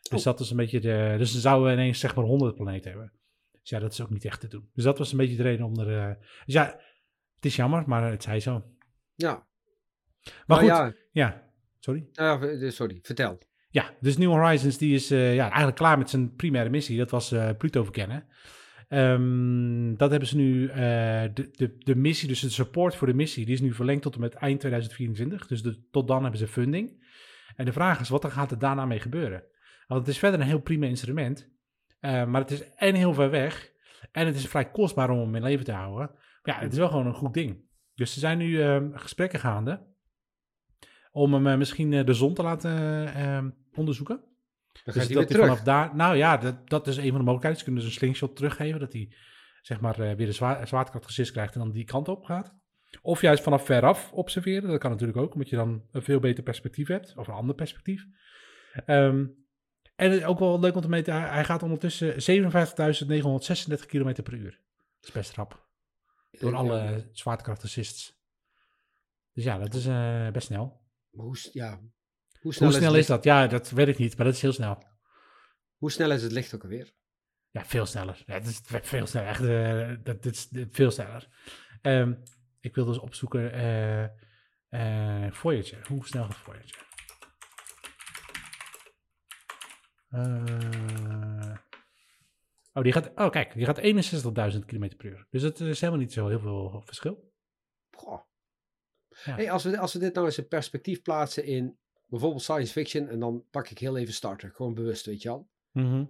Dus 0.09 0.19
Oh. 0.19 0.25
dat 0.25 0.39
is 0.39 0.49
een 0.49 0.57
beetje 0.57 0.79
de. 0.79 1.15
Dus 1.17 1.31
dan 1.31 1.41
zouden 1.41 1.67
we 1.67 1.73
ineens 1.73 1.99
zeg 1.99 2.15
maar 2.15 2.25
100 2.25 2.55
planeten 2.55 2.89
hebben. 2.91 3.11
Dus 3.51 3.69
ja, 3.69 3.79
dat 3.79 3.91
is 3.91 4.01
ook 4.01 4.09
niet 4.09 4.25
echt 4.25 4.39
te 4.39 4.47
doen. 4.47 4.69
Dus 4.73 4.83
dat 4.83 4.97
was 4.97 5.11
een 5.11 5.17
beetje 5.17 5.35
de 5.35 5.43
reden 5.43 5.65
om 5.65 5.79
er. 5.79 5.97
eh, 6.09 6.15
dus 6.45 6.53
ja, 6.53 6.65
het 7.35 7.45
is 7.45 7.55
jammer, 7.55 7.83
maar 7.87 8.11
het 8.11 8.23
zij 8.23 8.39
zo. 8.39 8.63
Ja. 9.15 9.47
Maar 10.45 10.57
goed, 10.57 10.67
ja, 10.67 10.93
ja. 11.11 11.51
Sorry. 11.79 12.07
ja, 12.11 12.69
sorry, 12.69 12.99
vertel. 13.01 13.37
Ja, 13.69 13.93
dus 13.99 14.17
New 14.17 14.29
Horizons 14.31 14.77
die 14.77 14.93
is 14.95 15.11
eh, 15.11 15.35
ja, 15.35 15.43
eigenlijk 15.47 15.75
klaar 15.75 15.97
met 15.97 16.09
zijn 16.09 16.35
primaire 16.35 16.69
missie. 16.69 16.97
Dat 16.97 17.09
was 17.11 17.31
eh, 17.31 17.49
Pluto 17.57 17.83
verkennen. 17.83 18.25
Ehm, 18.87 19.95
dat 19.95 20.09
hebben 20.09 20.29
ze 20.29 20.35
nu, 20.35 20.67
de, 20.67 21.49
de, 21.51 21.75
de 21.77 21.95
missie, 21.95 22.27
dus 22.27 22.39
de 22.39 22.49
support 22.49 22.95
voor 22.95 23.07
de 23.07 23.13
missie, 23.13 23.45
die 23.45 23.53
is 23.53 23.61
nu 23.61 23.73
verlengd 23.73 24.01
tot 24.01 24.15
en 24.15 24.19
met 24.21 24.33
eind 24.33 24.59
2024. 24.59 25.47
Dus 25.47 25.61
de, 25.63 25.87
tot 25.91 26.07
dan 26.07 26.21
hebben 26.21 26.39
ze 26.39 26.47
funding. 26.47 27.02
En 27.55 27.65
de 27.65 27.73
vraag 27.73 27.99
is, 27.99 28.09
wat 28.09 28.23
er 28.23 28.31
gaat 28.31 28.51
er 28.51 28.59
daarna 28.59 28.85
mee 28.85 28.99
gebeuren? 28.99 29.43
Want 29.87 29.99
het 29.99 30.09
is 30.09 30.19
verder 30.19 30.39
een 30.39 30.45
heel 30.45 30.61
prima 30.61 30.85
instrument, 30.85 31.49
eh, 31.99 32.25
maar 32.25 32.41
het 32.41 32.51
is 32.51 32.69
en 32.75 32.95
heel 32.95 33.13
ver 33.13 33.29
weg 33.29 33.71
en 34.11 34.25
het 34.25 34.35
is 34.35 34.47
vrij 34.47 34.71
kostbaar 34.71 35.09
om 35.09 35.19
hem 35.19 35.35
in 35.35 35.43
leven 35.43 35.65
te 35.65 35.71
houden. 35.71 36.09
Maar 36.43 36.55
ja, 36.55 36.61
het 36.61 36.71
is 36.71 36.77
wel 36.77 36.87
gewoon 36.89 37.07
een 37.07 37.13
goed 37.13 37.33
ding. 37.33 37.71
Dus 37.95 38.13
er 38.13 38.19
zijn 38.19 38.37
nu 38.37 38.61
ehm, 38.61 38.93
gesprekken 38.93 39.39
gaande 39.39 39.91
om 41.11 41.33
hem 41.33 41.47
eh, 41.47 41.57
misschien 41.57 41.93
eh, 41.93 42.05
de 42.05 42.13
zon 42.13 42.33
te 42.33 42.43
laten 42.43 42.71
eh, 42.71 43.35
ehm, 43.35 43.49
onderzoeken. 43.73 44.23
Dan 44.83 44.93
Dus 44.93 45.07
dat 45.07 45.29
hij 45.29 45.39
vanaf 45.39 45.61
daar, 45.61 45.95
nou 45.95 46.15
ja, 46.15 46.37
dat, 46.37 46.69
dat 46.69 46.87
is 46.87 46.97
een 46.97 47.09
van 47.09 47.17
de 47.17 47.23
mogelijkheden. 47.23 47.57
Ze 47.57 47.63
kunnen 47.63 47.83
dus 47.83 47.91
een 47.91 47.97
slingshot 47.97 48.35
teruggeven, 48.35 48.79
dat 48.79 48.93
hij 48.93 49.13
zeg 49.61 49.79
maar 49.79 49.95
weer 49.97 50.15
de 50.15 50.31
zwaar, 50.31 50.67
zwaartekracht 50.67 51.05
gesist 51.05 51.31
krijgt 51.31 51.53
en 51.53 51.59
dan 51.59 51.71
die 51.71 51.83
kant 51.83 52.07
op 52.07 52.23
gaat. 52.23 52.55
Of 53.01 53.21
juist 53.21 53.43
vanaf 53.43 53.65
veraf 53.65 54.11
observeren, 54.11 54.69
dat 54.69 54.79
kan 54.79 54.91
natuurlijk 54.91 55.17
ook, 55.17 55.33
omdat 55.33 55.49
je 55.49 55.55
dan 55.55 55.83
een 55.91 56.01
veel 56.01 56.19
beter 56.19 56.43
perspectief 56.43 56.87
hebt, 56.87 57.17
of 57.17 57.27
een 57.27 57.33
ander 57.33 57.55
perspectief. 57.55 58.05
Ehm, 58.85 59.25
en 59.95 60.25
ook 60.25 60.39
wel 60.39 60.59
leuk 60.59 60.75
om 60.75 60.81
te 60.81 60.89
meten, 60.89 61.29
hij, 61.29 61.45
gaat 61.45 61.63
ondertussen 61.63 62.13
57.936 62.13 63.85
km 63.85 64.21
per 64.23 64.33
uur. 64.33 64.61
Dat 64.99 65.07
is 65.07 65.11
best 65.11 65.35
rap, 65.35 65.67
door 66.31 66.51
Ja, 66.51 66.57
alle 66.57 67.09
zwaartekracht 67.11 67.63
assists. 67.63 68.21
Dus 69.33 69.43
ja, 69.43 69.57
dat 69.57 69.73
is 69.73 69.85
eh, 69.85 70.29
best 70.29 70.47
snel. 70.47 70.81
maar 71.11 71.25
hoe, 71.25 71.37
ja, 71.51 71.79
hoe 72.39 72.53
snel, 72.53 72.69
Hoe 72.69 72.77
snel 72.77 72.91
het 72.91 73.01
is 73.01 73.07
dat? 73.07 73.23
Ja, 73.23 73.47
dat 73.47 73.69
weet 73.69 73.87
ik 73.87 73.97
niet, 73.97 74.17
maar 74.17 74.25
dat 74.25 74.35
is 74.35 74.41
heel 74.41 74.53
snel. 74.53 74.83
Hoe 75.77 75.91
snel 75.91 76.11
is 76.11 76.23
het 76.23 76.31
licht 76.31 76.55
ook 76.55 76.63
alweer? 76.63 76.93
Ja, 77.51 77.65
veel 77.65 77.85
sneller. 77.85 78.23
Ja, 78.25 78.33
het 78.33 78.47
is 78.47 78.61
veel 78.65 79.05
sneller. 79.05 79.27
Echt, 79.27 79.43
eh, 79.43 80.03
dat, 80.03 80.23
dit 80.23 80.33
is 80.33 80.49
veel 80.71 80.91
sneller. 80.91 81.27
Ehm, 81.81 82.13
ik 82.63 82.75
wil 82.75 82.85
dus 82.85 82.99
opzoeken 82.99 83.51
eh 83.51 84.03
eh 84.69 85.31
Voyager. 85.31 85.87
Hoe 85.87 86.05
snel 86.05 86.23
gaat 86.23 86.35
Voyager? 86.35 86.91
Eh, 90.09 91.55
oh, 92.73 92.83
die 92.83 92.91
gaat, 92.91 93.11
oh, 93.15 93.29
kijk, 93.29 93.53
die 93.53 93.65
gaat 93.65 93.79
61.000 94.53 94.65
km 94.65 94.95
per 94.95 95.05
uur. 95.05 95.27
Dus 95.29 95.41
dat 95.41 95.59
is 95.59 95.79
helemaal 95.79 96.01
niet 96.01 96.13
zo 96.13 96.27
heel 96.27 96.39
veel 96.39 96.81
verschil. 96.85 97.31
Goh. 97.91 98.21
Ja. 99.23 99.35
Hey, 99.35 99.51
als, 99.51 99.63
we, 99.63 99.77
als 99.77 99.93
we 99.93 99.99
dit 99.99 100.13
nou 100.13 100.25
eens 100.25 100.37
in 100.37 100.47
perspectief 100.47 101.01
plaatsen 101.01 101.45
in 101.45 101.77
bijvoorbeeld 102.05 102.41
science 102.41 102.71
fiction, 102.71 103.07
en 103.07 103.19
dan 103.19 103.45
pak 103.51 103.69
ik 103.69 103.77
heel 103.77 103.97
even 103.97 104.13
Star 104.13 104.37
Trek, 104.37 104.55
gewoon 104.55 104.73
bewust, 104.73 105.05
weet 105.05 105.21
je 105.21 105.29
al. 105.29 105.49
Mhm. 105.71 106.05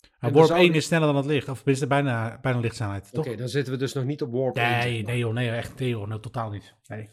We 0.00 0.30
warp 0.30 0.46
zouden- 0.46 0.58
1 0.68 0.74
is 0.74 0.84
sneller 0.84 1.06
dan 1.06 1.16
het 1.16 1.24
licht. 1.26 1.48
Of 1.48 1.56
tenminste 1.56 1.86
bijna, 1.86 2.38
bijna 2.40 2.58
lichtsnelheid, 2.58 3.10
Oké, 3.12 3.36
dan 3.36 3.48
zitten 3.48 3.72
we 3.72 3.78
dus 3.78 3.92
nog 3.92 4.04
niet 4.04 4.22
op 4.22 4.32
warp 4.32 4.56
1, 4.56 4.64
Nee, 4.78 5.02
maar. 5.02 5.12
nee 5.12 5.18
joh, 5.20 5.32
nee, 5.32 5.50
echt 5.50 5.78
nee 5.78 5.88
joh, 5.88 6.08
nee, 6.08 6.20
totaal 6.20 6.50
niet. 6.50 6.74
Nee. 6.86 7.08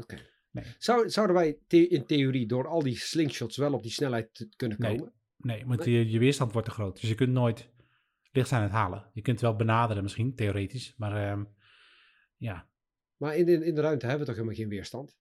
Oké. 0.00 0.16
Nee. 0.50 0.64
Zou, 0.78 1.10
zouden 1.10 1.36
wij 1.36 1.58
the- 1.66 1.88
in 1.88 2.06
theorie 2.06 2.46
door 2.46 2.66
al 2.68 2.82
die 2.82 2.96
slingshots 2.98 3.56
wel 3.56 3.72
op 3.72 3.82
die 3.82 3.90
snelheid 3.92 4.48
kunnen 4.56 4.78
komen? 4.78 5.12
Nee, 5.36 5.66
want 5.66 5.84
je, 5.84 6.10
je 6.10 6.18
weerstand 6.18 6.52
wordt 6.52 6.68
te 6.68 6.74
groot. 6.74 7.00
Dus 7.00 7.08
je 7.08 7.14
kunt 7.14 7.32
nooit 7.32 7.68
lichtsnelheid 8.32 8.72
halen. 8.72 9.10
Je 9.12 9.22
kunt 9.22 9.40
wel 9.40 9.56
benaderen 9.56 10.02
misschien, 10.02 10.34
theoretisch. 10.34 10.94
Maar 10.96 11.30
ehm, 11.30 11.44
ja, 12.36 12.68
Maar 13.16 13.36
in 13.36 13.44
de, 13.46 13.64
in 13.66 13.74
de 13.74 13.80
ruimte 13.80 14.06
hebben 14.06 14.26
we 14.26 14.32
toch 14.32 14.34
helemaal 14.40 14.58
geen 14.60 14.68
weerstand? 14.68 15.18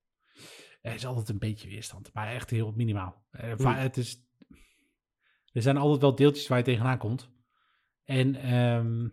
er 0.82 0.94
is 0.94 1.06
altijd 1.06 1.30
een 1.30 1.38
beetje 1.40 1.70
weerstand. 1.70 2.14
Maar 2.14 2.28
echt 2.34 2.50
heel 2.50 2.72
minimaal. 2.76 3.26
Eh, 3.32 3.82
het 3.82 3.98
is, 3.98 4.24
er 5.54 5.62
zijn 5.62 5.78
altijd 5.78 6.02
wel 6.02 6.16
deeltjes 6.16 6.48
waar 6.48 6.58
je 6.58 6.64
tegenaan 6.64 6.98
komt. 6.98 7.30
En 8.04 8.36
ehm, 8.36 9.08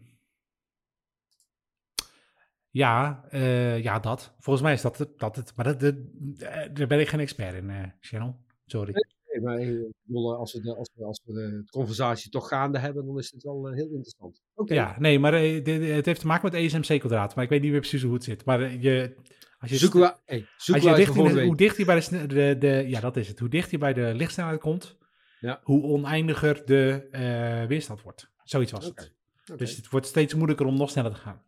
ja, 2.71 3.25
eh, 3.31 3.83
ja, 3.83 3.99
dat. 3.99 4.35
Volgens 4.39 4.65
mij 4.65 4.73
is 4.75 4.83
dat 4.83 4.99
het. 4.99 5.19
Dat 5.19 5.37
het 5.37 5.53
maar 5.57 5.65
dat, 5.65 5.81
dat- 5.81 5.95
eh, 6.39 6.75
daar 6.75 6.87
ben 6.87 7.01
ik 7.01 7.09
geen 7.09 7.21
expert 7.21 7.55
in, 7.55 7.71
eh 7.71 7.85
Channel. 8.01 8.45
Sorry. 8.67 8.93
Nee, 8.93 9.45
maar 9.45 9.59
ik 9.61 9.93
bedoel, 10.03 10.37
als 10.37 10.53
we, 10.53 10.61
de, 10.61 10.77
als 10.77 10.91
we, 10.95 11.05
als 11.05 11.21
we 11.25 11.33
de 11.33 11.65
conversatie 11.71 12.31
toch 12.31 12.49
gaande 12.49 12.79
hebben, 12.79 13.07
dan 13.07 13.19
is 13.19 13.31
het 13.31 13.43
wel 13.43 13.67
heel 13.67 13.87
interessant. 13.89 14.41
Oké. 14.55 14.75
Ja, 14.75 14.97
nee, 14.99 15.19
maar 15.19 15.33
het 15.33 16.07
heeft 16.07 16.21
te 16.21 16.27
maken 16.27 16.51
met 16.53 16.61
ESM-C-kwadraat. 16.61 17.35
Maar 17.35 17.45
ik 17.45 17.51
weet 17.51 17.63
niet 17.63 17.71
meer 17.71 17.81
precies 17.81 18.03
hoe 18.03 18.15
het 18.15 18.25
zit. 18.25 18.45
Maar 18.45 18.73
je, 18.73 19.15
als 19.59 19.71
je, 19.71 19.77
Zoeken 19.77 20.01
we, 20.01 20.17
hey, 20.25 20.47
als 20.57 20.83
je 20.83 20.95
dicht 20.95 21.15
in 21.15 21.41
hoe 21.45 21.57
dicht 21.57 21.77
je 21.77 21.85
bij 21.85 22.01
de, 22.01 22.27
de, 22.27 22.57
de, 22.59 22.85
ja, 22.89 23.01
dat 23.01 23.17
is 23.17 23.29
het. 23.29 23.39
Hoe 23.39 23.49
dicht 23.49 23.71
je 23.71 23.79
bij 23.79 23.93
de 23.93 24.15
lichtsnelheid 24.15 24.61
komt, 24.61 24.97
Ja. 25.41 25.61
hoe 25.63 25.83
oneindiger 25.83 26.63
de 26.65 27.09
eh, 27.11 27.65
weerstand 27.65 28.03
wordt. 28.03 28.31
Zoiets 28.45 28.73
was 28.73 28.85
het. 28.85 29.15
Dus 29.57 29.77
het 29.77 29.89
wordt 29.89 30.07
steeds 30.07 30.35
moeilijker 30.35 30.67
om 30.67 30.77
nog 30.77 30.91
sneller 30.91 31.11
te 31.11 31.17
gaan. 31.17 31.43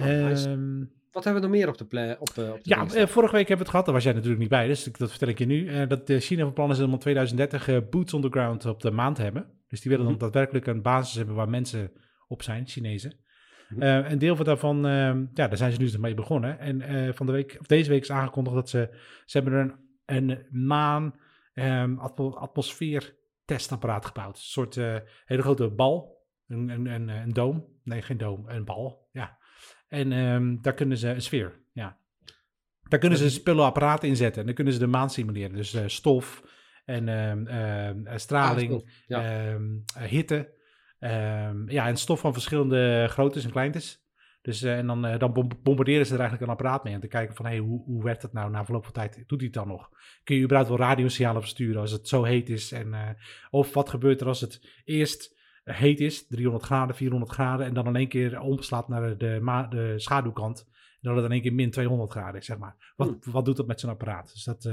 Oh, 0.00 0.06
nice. 0.06 0.48
Ehm, 0.48 0.84
Wat 1.12 1.24
hebben 1.24 1.42
we 1.42 1.48
nog 1.48 1.56
meer 1.56 1.68
op 1.68 1.78
de, 1.78 1.84
op, 1.84 2.28
eh, 2.38 2.50
op 2.52 2.64
de 2.64 2.70
ja, 2.70 2.86
eh, 2.86 3.06
vorige 3.06 3.32
week 3.34 3.48
hebben 3.48 3.48
we 3.48 3.62
het 3.62 3.68
gehad. 3.68 3.84
Daar 3.84 3.94
was 3.94 4.04
jij 4.04 4.12
natuurlijk 4.12 4.40
niet 4.40 4.48
bij, 4.48 4.66
dus 4.66 4.84
dat 4.84 5.10
vertel 5.10 5.28
ik 5.28 5.38
je 5.38 5.46
nu. 5.46 5.86
Dat 5.86 6.02
China 6.12 6.42
van 6.42 6.52
plan 6.52 6.70
is 6.70 6.80
om 6.80 6.92
in 6.92 6.98
2030 6.98 7.68
eh, 7.68 7.78
boots 7.90 8.12
on 8.14 8.20
the 8.22 8.28
ground 8.30 8.64
op 8.66 8.80
de 8.80 8.90
maan 8.90 9.14
te 9.14 9.22
hebben. 9.22 9.46
Dus 9.68 9.80
die 9.80 9.90
willen 9.90 10.06
Mhm. 10.06 10.14
dan 10.18 10.22
daadwerkelijk 10.24 10.66
een 10.66 10.82
basis 10.82 11.14
hebben 11.14 11.34
waar 11.34 11.48
mensen 11.48 11.92
op 12.28 12.42
zijn, 12.42 12.66
Chinezen. 12.66 13.14
Eh, 13.78 14.10
een 14.10 14.18
deel 14.18 14.36
van 14.36 14.44
daarvan, 14.44 14.86
ehm, 14.86 15.18
ja, 15.34 15.48
daar 15.48 15.56
zijn 15.56 15.72
ze 15.72 15.78
nu 15.78 15.84
dus 15.84 15.96
mee 15.96 16.14
begonnen. 16.14 16.58
En 16.58 17.14
van 17.14 17.26
de 17.26 17.32
week, 17.32 17.56
of 17.60 17.66
deze 17.66 17.90
week 17.90 18.02
is 18.02 18.10
aangekondigd 18.10 18.56
dat 18.56 18.68
ze, 18.68 18.88
ze 19.24 19.38
hebben 19.38 19.74
een, 20.06 20.28
een 20.30 20.46
maan 20.66 21.14
ehm, 21.56 21.98
atmo- 21.98 22.34
atmosfeer 22.36 23.16
testapparaat 23.44 24.06
gebouwd. 24.06 24.36
Een 24.36 24.42
soort 24.42 24.76
eh, 24.76 24.96
hele 25.24 25.42
grote 25.42 25.68
bal, 25.70 26.24
een, 26.48 26.68
een, 26.68 26.86
een, 26.86 27.08
een 27.08 27.32
doom. 27.32 27.66
Nee, 27.84 28.02
geen 28.02 28.16
doom, 28.18 28.48
een 28.48 28.64
bal, 28.64 29.08
ja. 29.12 29.38
En 29.88 30.12
ehm, 30.12 30.56
daar 30.60 30.74
kunnen 30.74 30.98
ze, 30.98 31.08
een 31.08 31.22
sfeer, 31.22 31.60
ja. 31.72 31.98
Daar 32.82 33.00
kunnen 33.00 33.18
ze 33.18 33.30
spullen 33.30 33.64
apparaten 33.64 34.08
in 34.08 34.16
zetten. 34.16 34.40
En 34.40 34.46
dan 34.46 34.54
kunnen 34.54 34.72
ze 34.72 34.78
de 34.78 34.86
maan 34.86 35.10
simuleren. 35.10 35.56
Dus 35.56 35.74
eh, 35.74 35.86
stof 35.86 36.42
en 36.84 37.08
ehm, 37.08 37.46
eh, 38.06 38.16
straling, 38.16 38.72
Ah, 38.72 38.80
ja. 39.06 39.22
eh, 39.46 40.02
hitte. 40.02 40.54
ja, 41.66 41.86
en 41.86 41.96
stof 41.96 42.20
van 42.20 42.32
verschillende 42.32 43.06
groottes 43.10 43.44
en 43.44 43.50
kleintjes. 43.50 44.05
Dus, 44.46 44.62
eh, 44.62 44.78
en 44.78 44.86
dan, 44.86 45.04
eh, 45.06 45.18
dan 45.18 45.32
bom- 45.32 45.50
bombarderen 45.62 46.06
ze 46.06 46.12
er 46.12 46.20
eigenlijk 46.20 46.50
een 46.50 46.56
apparaat 46.56 46.84
mee. 46.84 46.94
Om 46.94 47.00
te 47.00 47.06
kijken 47.06 47.34
van, 47.34 47.46
hey, 47.46 47.58
hoe, 47.58 47.82
hoe 47.84 48.02
werkt 48.02 48.22
dat 48.22 48.32
nou 48.32 48.50
na 48.50 48.64
verloop 48.64 48.84
van 48.84 48.92
tijd? 48.92 49.14
Doet 49.26 49.38
hij 49.40 49.46
het 49.46 49.52
dan 49.56 49.68
nog? 49.68 49.90
Kun 50.24 50.36
je 50.36 50.42
überhaupt 50.42 50.68
wel 50.70 50.78
radiosignalen 50.78 51.40
versturen 51.40 51.80
als 51.80 51.90
het 51.90 52.08
zo 52.08 52.22
heet 52.22 52.48
is? 52.48 52.72
En, 52.72 52.94
eh, 52.94 53.08
of 53.50 53.74
wat 53.74 53.88
gebeurt 53.88 54.20
er 54.20 54.26
als 54.26 54.40
het 54.40 54.80
eerst 54.84 55.36
heet 55.64 56.00
is, 56.00 56.26
300 56.26 56.64
graden, 56.64 56.96
400 56.96 57.32
graden, 57.32 57.66
en 57.66 57.74
dan 57.74 57.86
in 57.86 57.96
één 57.96 58.08
keer 58.08 58.40
omslaat 58.40 58.88
naar 58.88 59.18
de, 59.18 59.40
de 59.68 59.94
schaduwkant. 59.96 60.66
En 61.00 61.08
dat 61.08 61.16
het 61.16 61.24
in 61.24 61.32
één 61.32 61.42
keer 61.42 61.54
min 61.54 61.70
200 61.70 62.10
graden 62.10 62.40
is, 62.40 62.46
zeg 62.46 62.58
maar. 62.58 62.92
Wat, 62.96 63.24
wat 63.24 63.44
doet 63.44 63.56
dat 63.56 63.66
met 63.66 63.80
zo'n 63.80 63.90
apparaat? 63.90 64.32
Dus 64.32 64.44
dat, 64.44 64.70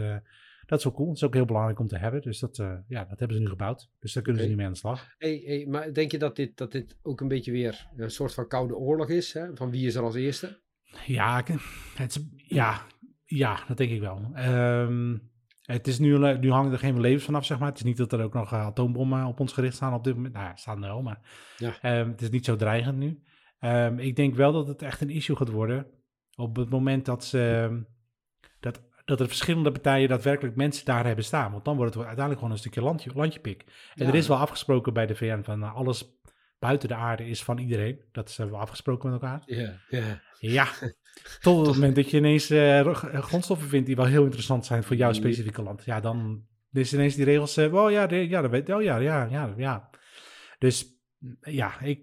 dat 0.65 0.77
is 0.77 0.83
wel 0.83 0.93
cool. 0.93 1.07
Dat 1.07 1.15
is 1.15 1.23
ook 1.23 1.33
heel 1.33 1.45
belangrijk 1.45 1.79
om 1.79 1.87
te 1.87 1.97
hebben. 1.97 2.21
Dus 2.21 2.39
dat, 2.39 2.59
eh, 2.59 2.73
ja, 2.87 3.05
dat 3.05 3.19
hebben 3.19 3.37
ze 3.37 3.43
nu 3.43 3.49
gebouwd. 3.49 3.89
Dus 3.99 4.13
daar 4.13 4.23
kunnen 4.23 4.41
ze 4.41 4.47
niet 4.47 4.57
mee 4.57 4.65
aan 4.65 4.71
de 4.71 4.77
slag. 4.77 5.07
Hey, 5.17 5.41
hey, 5.45 5.65
maar 5.69 5.93
denk 5.93 6.11
je 6.11 6.17
dat 6.19 6.35
dit, 6.35 6.57
dat 6.57 6.71
dit 6.71 6.97
ook 7.01 7.21
een 7.21 7.27
beetje 7.27 7.51
weer 7.51 7.87
een 7.97 8.11
soort 8.11 8.33
van 8.33 8.47
koude 8.47 8.75
oorlog 8.75 9.09
is? 9.09 9.33
Hè? 9.33 9.55
Van 9.55 9.69
wie 9.71 9.87
is 9.87 9.95
er 9.95 10.03
als 10.03 10.15
eerste? 10.15 10.61
Ja, 11.05 11.43
het 11.95 12.15
is, 12.15 12.23
ja, 12.35 12.81
ja, 13.25 13.59
dat 13.67 13.77
denk 13.77 13.91
ik 13.91 13.99
wel. 13.99 14.29
Ehm, 14.33 15.17
het 15.61 15.87
is 15.87 15.99
nu, 15.99 16.37
nu 16.37 16.51
hangen 16.51 16.71
er 16.71 16.79
geen 16.79 16.99
levens 16.99 17.23
vanaf, 17.23 17.45
zeg 17.45 17.59
maar. 17.59 17.67
Het 17.67 17.77
is 17.77 17.83
niet 17.83 17.97
dat 17.97 18.13
er 18.13 18.23
ook 18.23 18.33
nog 18.33 18.51
eh, 18.53 18.65
atoombommen 18.65 19.25
op 19.25 19.39
ons 19.39 19.53
gericht 19.53 19.75
staan 19.75 19.93
op 19.93 20.03
dit 20.03 20.15
moment. 20.15 20.33
Nou 20.33 20.45
ja, 20.45 20.55
staan 20.55 20.83
er 20.83 20.89
wel, 20.89 21.01
maar 21.01 21.19
Ja. 21.57 21.73
ehm, 21.81 22.09
het 22.09 22.21
is 22.21 22.29
niet 22.29 22.45
zo 22.45 22.55
dreigend 22.55 22.97
nu. 22.97 23.23
Ehm, 23.59 23.99
ik 23.99 24.15
denk 24.15 24.35
wel 24.35 24.51
dat 24.51 24.67
het 24.67 24.81
echt 24.81 25.01
een 25.01 25.09
issue 25.09 25.35
gaat 25.35 25.49
worden 25.49 25.87
op 26.35 26.55
het 26.55 26.69
moment 26.69 27.05
dat, 27.05 27.25
ze, 27.25 27.83
dat, 28.59 28.81
dat 29.05 29.19
er 29.19 29.27
verschillende 29.27 29.71
partijen 29.71 30.09
daadwerkelijk 30.09 30.55
mensen 30.55 30.85
daar 30.85 31.05
hebben 31.05 31.25
staan. 31.25 31.51
Want 31.51 31.65
dan 31.65 31.75
wordt 31.75 31.93
het 31.93 31.99
uiteindelijk 32.03 32.39
gewoon 32.39 32.53
een 32.55 32.61
stukje 32.61 32.81
landje, 32.81 33.11
landjepik. 33.13 33.63
En 33.95 34.05
Ja. 34.05 34.07
er 34.11 34.15
is 34.15 34.27
wel 34.27 34.37
afgesproken 34.37 34.93
bij 34.93 35.05
de 35.05 35.15
VN 35.15 35.41
van 35.43 35.59
nou, 35.59 35.75
alles 35.75 36.05
buiten 36.59 36.87
de 36.87 36.95
aarde 36.95 37.25
is 37.27 37.43
van 37.43 37.57
iedereen. 37.57 38.01
Dat 38.11 38.29
is 38.29 38.39
eh, 38.39 38.45
wel 38.49 38.59
afgesproken 38.59 39.11
met 39.11 39.21
elkaar. 39.21 39.41
Ja, 39.45 39.79
ja. 39.89 40.21
Ja, 40.39 40.67
tot 41.41 41.65
het 41.65 41.75
moment 41.75 41.95
dat 41.95 42.09
je 42.09 42.17
ineens 42.17 42.49
eh, 42.49 42.79
eh, 42.79 42.93
grondstoffen 43.23 43.67
vindt 43.69 43.85
die 43.87 43.95
wel 43.95 44.05
heel 44.05 44.23
interessant 44.23 44.65
zijn 44.65 44.83
voor 44.83 44.95
jouw 44.95 45.13
specifieke 45.13 45.61
land. 45.61 45.85
Ja, 45.85 45.99
dan 45.99 46.45
is 46.71 46.93
ineens 46.93 47.15
die 47.15 47.25
regels, 47.25 47.57
eh, 47.57 47.73
oh 47.73 47.91
ja, 47.91 48.07
de- 48.07 48.27
ja, 48.29 48.41
dat 48.41 48.51
weet, 48.51 48.69
oh 48.69 48.81
ja, 48.81 48.97
ja, 48.97 49.23
ja, 49.25 49.53
ja. 49.57 49.89
Dus 50.59 50.85
mm, 51.17 51.37
ja, 51.41 51.79
ik, 51.81 52.01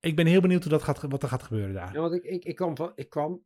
ik 0.00 0.16
ben 0.16 0.26
heel 0.26 0.40
benieuwd 0.40 0.62
hoe 0.62 0.72
dat 0.72 0.82
gaat, 0.82 1.02
wat 1.02 1.22
er 1.22 1.28
gaat 1.28 1.42
gebeuren 1.42 1.74
daar. 1.74 1.92
Ja, 1.94 2.00
want 2.00 2.14
ik, 2.14 2.22
ik, 2.22 2.44
ik 2.44 2.56
kwam, 2.56 2.76
van, 2.76 2.92
ik 2.94 3.10
kwam 3.10 3.40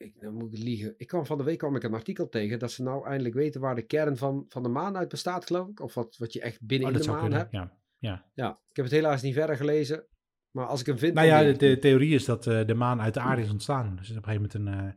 ik, 0.00 0.20
dan 0.20 0.34
moet 0.34 0.52
ik 0.52 0.58
liegen. 0.62 0.94
Ik 0.96 1.06
kwam 1.06 1.26
van 1.26 1.38
de 1.38 1.44
week 1.44 1.58
kwam 1.58 1.76
ik 1.76 1.82
een 1.82 1.94
artikel 1.94 2.28
tegen 2.28 2.58
dat 2.58 2.70
ze 2.72 2.82
nou 2.82 3.06
eindelijk 3.06 3.34
weten 3.34 3.60
waar 3.60 3.74
de 3.74 3.82
kern 3.86 4.16
van, 4.16 4.44
van 4.48 4.62
de 4.62 4.68
maan 4.68 4.96
uit 4.96 5.08
bestaat, 5.08 5.46
geloof 5.46 5.68
ik. 5.68 5.80
Of 5.80 5.94
wat, 5.94 6.16
wat 6.16 6.32
je 6.32 6.40
echt 6.40 6.66
binnen 6.66 6.88
Oh, 6.88 6.92
in 6.92 6.98
de 6.98 7.04
zou 7.04 7.16
maan 7.16 7.28
kunnen, 7.28 7.42
hebt. 7.48 7.52
ja. 7.52 7.78
ja. 7.98 8.30
Ja, 8.34 8.50
ik 8.68 8.76
heb 8.76 8.84
het 8.84 8.94
helaas 8.94 9.22
niet 9.22 9.34
verder 9.34 9.56
gelezen. 9.56 10.04
Maar 10.50 10.66
als 10.66 10.80
ik 10.80 10.86
hem 10.86 10.98
vind. 10.98 11.14
Nou 11.14 11.26
ja, 11.26 11.52
de, 11.52 11.78
theorie 11.78 12.14
is 12.14 12.24
dat 12.24 12.46
eh, 12.46 12.66
de 12.66 12.74
maan 12.74 13.00
uit 13.00 13.14
de 13.14 13.20
aarde 13.20 13.42
is 13.42 13.50
ontstaan. 13.50 13.96
Dus 13.96 14.10
op 14.10 14.16
een 14.16 14.24
gegeven 14.24 14.50
moment 14.58 14.78
een, 14.82 14.88
eh, 14.88 14.94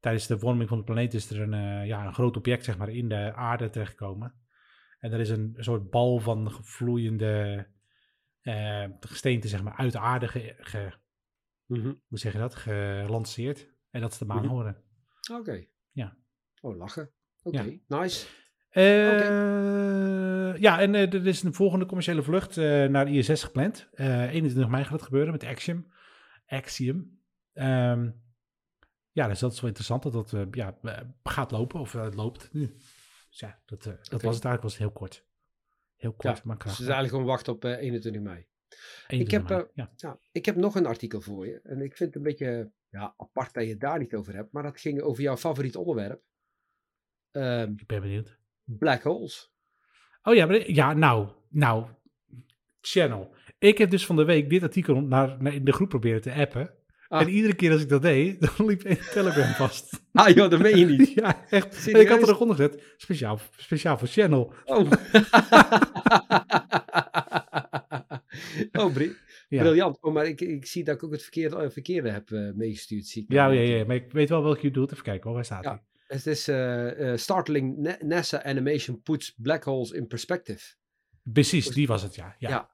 tijdens 0.00 0.26
de 0.26 0.38
vorming 0.38 0.68
van 0.68 0.78
de 0.78 0.84
planeet 0.84 1.14
is 1.14 1.30
er 1.30 1.40
een, 1.40 1.54
eh, 1.54 1.86
ja, 1.86 2.06
een 2.06 2.14
groot 2.14 2.36
object 2.36 2.64
zeg 2.64 2.78
maar, 2.78 2.88
in 2.88 3.08
de 3.08 3.32
aarde 3.34 3.70
terechtgekomen. 3.70 4.34
En 4.98 5.12
er 5.12 5.20
is 5.20 5.30
een 5.30 5.54
soort 5.58 5.90
bal 5.90 6.18
van 6.18 6.50
vloeiende 6.62 7.66
gesteente 9.00 9.48
zeg 9.48 9.62
maar, 9.62 9.74
uit 9.76 9.92
de 9.92 9.98
aarde 9.98 10.28
ge, 10.28 10.54
ge- 10.58 10.92
Mhm. 11.66 11.92
hoe 12.06 12.18
zeg 12.18 12.32
je 12.32 12.38
dat, 12.38 12.54
gelanceerd. 12.54 13.72
En 13.94 14.00
dat 14.00 14.12
is 14.12 14.18
de 14.18 14.24
maan 14.24 14.44
Mhm. 14.44 14.72
Oké. 15.32 15.64
Ja. 15.90 16.16
Oh, 16.60 16.76
lachen. 16.76 17.10
Oké, 17.42 17.78
nice. 17.86 18.26
Eh, 18.68 20.56
Ja, 20.56 20.80
en 20.80 20.94
eh, 20.94 21.12
er 21.14 21.26
is 21.26 21.42
een 21.42 21.54
volgende 21.54 21.86
commerciële 21.86 22.22
vlucht 22.22 22.56
eh, 22.56 22.84
naar 22.84 23.08
ISS 23.08 23.42
gepland. 23.42 23.88
Eh 23.92 24.32
21 24.32 24.68
mei 24.70 24.82
gaat 24.84 24.92
het 24.92 25.02
gebeuren 25.02 25.32
met 25.32 25.44
Axiom. 25.44 25.92
Axiom. 26.46 27.20
Ehm, 27.52 28.10
ja, 29.10 29.28
dus 29.28 29.38
dat 29.38 29.52
is 29.52 29.60
wel 29.60 29.68
interessant 29.68 30.02
dat 30.02 30.12
dat 30.30 30.54
ja, 30.54 30.78
gaat 31.22 31.50
lopen 31.50 31.80
of 31.80 31.92
het 31.92 32.14
loopt 32.14 32.52
nu. 32.52 32.66
Dus 33.28 33.38
ja, 33.40 33.62
dat, 33.64 33.84
was 33.84 33.94
het 34.10 34.20
eigenlijk 34.22 34.62
was 34.62 34.72
het 34.72 34.80
heel 34.80 34.92
kort. 34.92 35.26
Heel 35.96 36.12
kort, 36.12 36.36
Ja, 36.36 36.42
maar 36.44 36.56
Dus 36.56 36.64
het 36.64 36.72
is 36.72 36.86
krachtig. 36.86 36.86
eigenlijk 36.86 37.10
gewoon 37.14 37.26
wachten 37.26 37.52
op 37.52 37.64
eh, 37.64 37.70
21 37.78 38.22
mei. 38.22 38.46
21 39.06 39.18
ik 39.18 39.30
heb, 39.30 39.48
mei, 39.48 39.70
ja. 39.74 39.92
Ja, 39.96 40.18
ik 40.32 40.44
heb 40.46 40.56
nog 40.56 40.74
een 40.74 40.86
artikel 40.86 41.20
voor 41.20 41.46
je. 41.46 41.60
En 41.62 41.80
ik 41.80 41.96
vind 41.96 42.14
het 42.14 42.16
een 42.16 42.30
beetje 42.30 42.72
ja, 42.94 43.14
apart 43.16 43.54
dat 43.54 43.64
je 43.64 43.70
het 43.70 43.80
daar 43.80 43.98
niet 43.98 44.14
over 44.14 44.34
hebt. 44.34 44.52
Maar 44.52 44.62
dat 44.62 44.80
ging 44.80 45.00
over 45.00 45.22
jouw 45.22 45.36
favoriet 45.36 45.76
onderwerp. 45.76 46.22
Ehm, 47.30 47.72
Ik 47.76 47.86
ben 47.86 48.00
benieuwd. 48.00 48.38
black 48.64 49.02
holes. 49.02 49.52
Oh 50.22 50.34
ja, 50.34 50.46
maar, 50.46 50.70
ja, 50.70 50.92
nou, 50.92 51.28
nou, 51.48 51.86
channel. 52.80 53.34
Ik 53.58 53.78
heb 53.78 53.90
dus 53.90 54.06
van 54.06 54.16
de 54.16 54.24
week 54.24 54.50
dit 54.50 54.62
artikel 54.62 55.00
naar, 55.00 55.42
naar 55.42 55.54
in 55.54 55.64
de 55.64 55.72
groep 55.72 55.88
proberen 55.88 56.20
te 56.20 56.32
appen. 56.32 56.74
Ah. 57.08 57.20
En 57.20 57.28
iedere 57.28 57.54
keer 57.54 57.72
als 57.72 57.82
ik 57.82 57.88
dat 57.88 58.02
deed, 58.02 58.40
dan 58.56 58.66
liep 58.66 58.84
een 58.84 58.98
Telegram 58.98 59.52
vast. 59.52 60.02
Ah 60.12 60.34
joh, 60.34 60.50
dat 60.50 60.60
meen 60.60 60.78
je 60.78 60.86
niet. 60.86 61.12
ja, 61.22 61.46
echt. 61.48 61.92
En 61.92 62.00
ik 62.00 62.08
had 62.08 62.22
er 62.22 62.28
nog 62.28 62.40
onder 62.40 62.56
gezet, 62.56 62.94
speciaal, 62.96 63.38
speciaal 63.56 63.98
voor 63.98 64.08
channel. 64.08 64.52
Oh. 64.64 64.90
oh, 68.80 68.92
bri- 68.92 69.12
Ja. 69.48 69.60
briljant. 69.62 69.98
Oh, 70.02 70.12
maar 70.14 70.26
ik, 70.26 70.40
ik 70.40 70.66
zie 70.66 70.84
dat 70.84 70.94
ik 70.94 71.02
ook 71.04 71.12
het 71.12 71.22
verkeerde, 71.22 71.56
eh, 71.56 71.70
verkeerde 71.70 72.10
heb 72.10 72.30
eh, 72.30 72.50
meegestuurd. 72.54 73.06
Zie 73.06 73.22
ik 73.22 73.32
Ja, 73.32 73.46
ja, 73.50 73.60
ja, 73.60 73.84
maar 73.84 73.96
ik 73.96 74.12
weet 74.12 74.28
wel 74.28 74.42
welke 74.42 74.66
je 74.66 74.70
doet. 74.72 74.92
Even 74.92 75.04
kijken 75.04 75.24
hoor, 75.24 75.34
waar 75.34 75.44
staat 75.44 75.64
Ja. 75.64 75.70
hij? 75.70 75.82
Het 76.06 76.26
is 76.26 76.48
eh, 76.48 77.12
startling 77.16 77.76
Na- 77.78 77.96
NASA 78.00 78.42
animation 78.44 79.02
puts 79.02 79.34
black 79.36 79.64
holes 79.64 79.90
in 79.90 80.06
perspective. 80.06 80.74
Precies, 81.22 81.68
die 81.68 81.86
was 81.86 82.02
het, 82.02 82.14
ja. 82.14 82.34
ja. 82.38 82.48
Ja. 82.48 82.70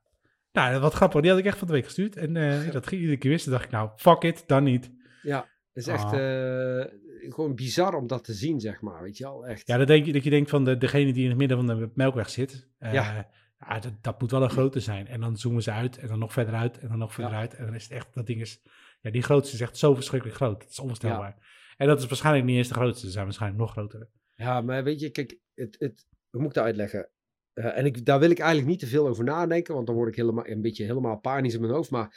Nou, 0.53 0.81
wat 0.81 0.95
grappig, 0.95 1.21
die 1.21 1.31
had 1.31 1.39
ik 1.39 1.47
echt 1.47 1.59
van 1.59 1.66
de 1.66 1.73
week 1.73 1.85
gestuurd. 1.85 2.16
En 2.16 2.33
dat 2.73 2.87
ging 2.87 3.01
iedere 3.01 3.18
keer 3.18 3.31
wist, 3.31 3.51
dacht 3.51 3.64
ik, 3.64 3.71
nou, 3.71 3.91
fuck 3.97 4.23
it, 4.23 4.45
dan 4.47 4.62
niet. 4.64 4.91
Ja, 5.23 5.39
het 5.73 5.87
is 5.87 5.87
echt 5.87 6.05
Ah. 6.05 6.85
gewoon 7.29 7.55
bizar 7.55 7.95
om 7.95 8.07
dat 8.07 8.25
te 8.25 8.33
zien, 8.33 8.61
zeg 8.61 8.81
maar. 8.81 9.03
Weet 9.03 9.16
je 9.18 9.25
wel, 9.25 9.47
echt. 9.47 9.66
Ja, 9.68 9.77
dat, 9.77 9.87
denk 9.87 10.07
je, 10.07 10.12
dat 10.12 10.25
je 10.25 10.31
denkt 10.31 10.51
van 10.51 10.64
de, 10.64 10.77
degene 10.79 11.12
die 11.12 11.23
in 11.23 11.29
het 11.29 11.39
midden 11.39 11.57
van 11.57 11.66
de 11.66 11.91
melkweg 11.95 12.31
zit. 12.31 12.68
Ja. 12.79 13.29
Ja, 13.69 13.79
dat, 13.79 13.93
dat 14.01 14.21
moet 14.21 14.31
wel 14.31 14.43
een 14.43 14.51
grote 14.51 14.81
zijn. 14.81 15.07
En 15.07 15.21
dan 15.21 15.37
zoomen 15.37 15.63
ze 15.63 15.71
uit 15.71 15.99
en 15.99 16.09
dan 16.09 16.19
nog 16.19 16.33
verder 16.33 16.55
uit 16.55 16.79
en 16.79 16.89
dan 16.89 16.99
nog 16.99 17.15
verder 17.15 17.33
Ja. 17.33 17.39
uit. 17.39 17.55
En 17.55 17.65
dan 17.65 17.75
is 17.75 17.83
het 17.83 17.93
echt, 17.93 18.15
dat 18.15 18.27
ding 18.27 18.41
is, 18.41 18.61
ja, 19.01 19.11
die 19.11 19.23
grootste 19.23 19.55
is 19.55 19.61
echt 19.61 19.77
zo 19.79 19.95
verschrikkelijk 19.95 20.39
groot. 20.39 20.63
Het 20.63 20.71
is 20.71 20.79
onvoorstelbaar. 20.79 21.59
En 21.77 21.87
dat 21.87 21.99
is 21.99 22.07
waarschijnlijk 22.07 22.45
niet 22.47 22.57
eens 22.57 22.69
de 22.69 22.75
grootste. 22.75 23.07
Ze 23.07 23.13
zijn 23.13 23.25
waarschijnlijk 23.25 23.61
nog 23.63 23.71
groter. 23.71 24.09
Ja, 24.35 24.61
maar 24.61 24.85
weet 24.85 25.01
je, 25.01 25.11
kijk, 25.11 25.39
het, 25.55 25.77
het, 25.79 26.07
hoe 26.31 26.41
moet 26.41 26.49
ik 26.51 26.55
dat 26.55 26.65
uitleggen? 26.65 27.11
Eh, 27.53 27.79
en 27.79 27.85
ik, 27.87 28.05
daar 28.05 28.19
wil 28.21 28.31
ik 28.31 28.39
eigenlijk 28.39 28.69
niet 28.71 28.79
te 28.81 28.87
veel 28.87 29.09
over 29.09 29.25
nadenken, 29.25 29.75
want 29.75 29.87
dan 29.87 29.95
word 29.97 30.09
ik 30.09 30.17
helemaal, 30.17 30.47
een 30.47 30.61
beetje 30.61 30.85
helemaal 30.85 31.19
panisch 31.19 31.55
in 31.55 31.61
mijn 31.61 31.73
hoofd. 31.73 31.91
Maar 31.91 32.17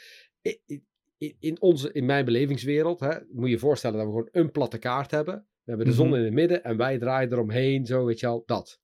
in, 1.38 1.60
onze, 1.60 1.92
in 1.92 2.04
mijn 2.06 2.24
belevingswereld, 2.24 3.00
hè, 3.00 3.18
moet 3.32 3.44
je 3.44 3.50
je 3.50 3.58
voorstellen 3.58 3.96
dat 3.96 4.06
we 4.06 4.12
gewoon 4.12 4.28
een 4.32 4.50
platte 4.50 4.78
kaart 4.78 5.10
hebben. 5.10 5.34
We 5.34 5.70
hebben 5.70 5.86
de 5.86 5.92
zon 5.92 6.08
Mhm. 6.08 6.16
in 6.16 6.24
het 6.24 6.32
midden 6.32 6.64
en 6.64 6.76
wij 6.76 6.98
draaien 6.98 7.32
eromheen, 7.32 7.86
zo 7.86 8.04
weet 8.04 8.20
je 8.20 8.26
al, 8.26 8.42
dat. 8.46 8.80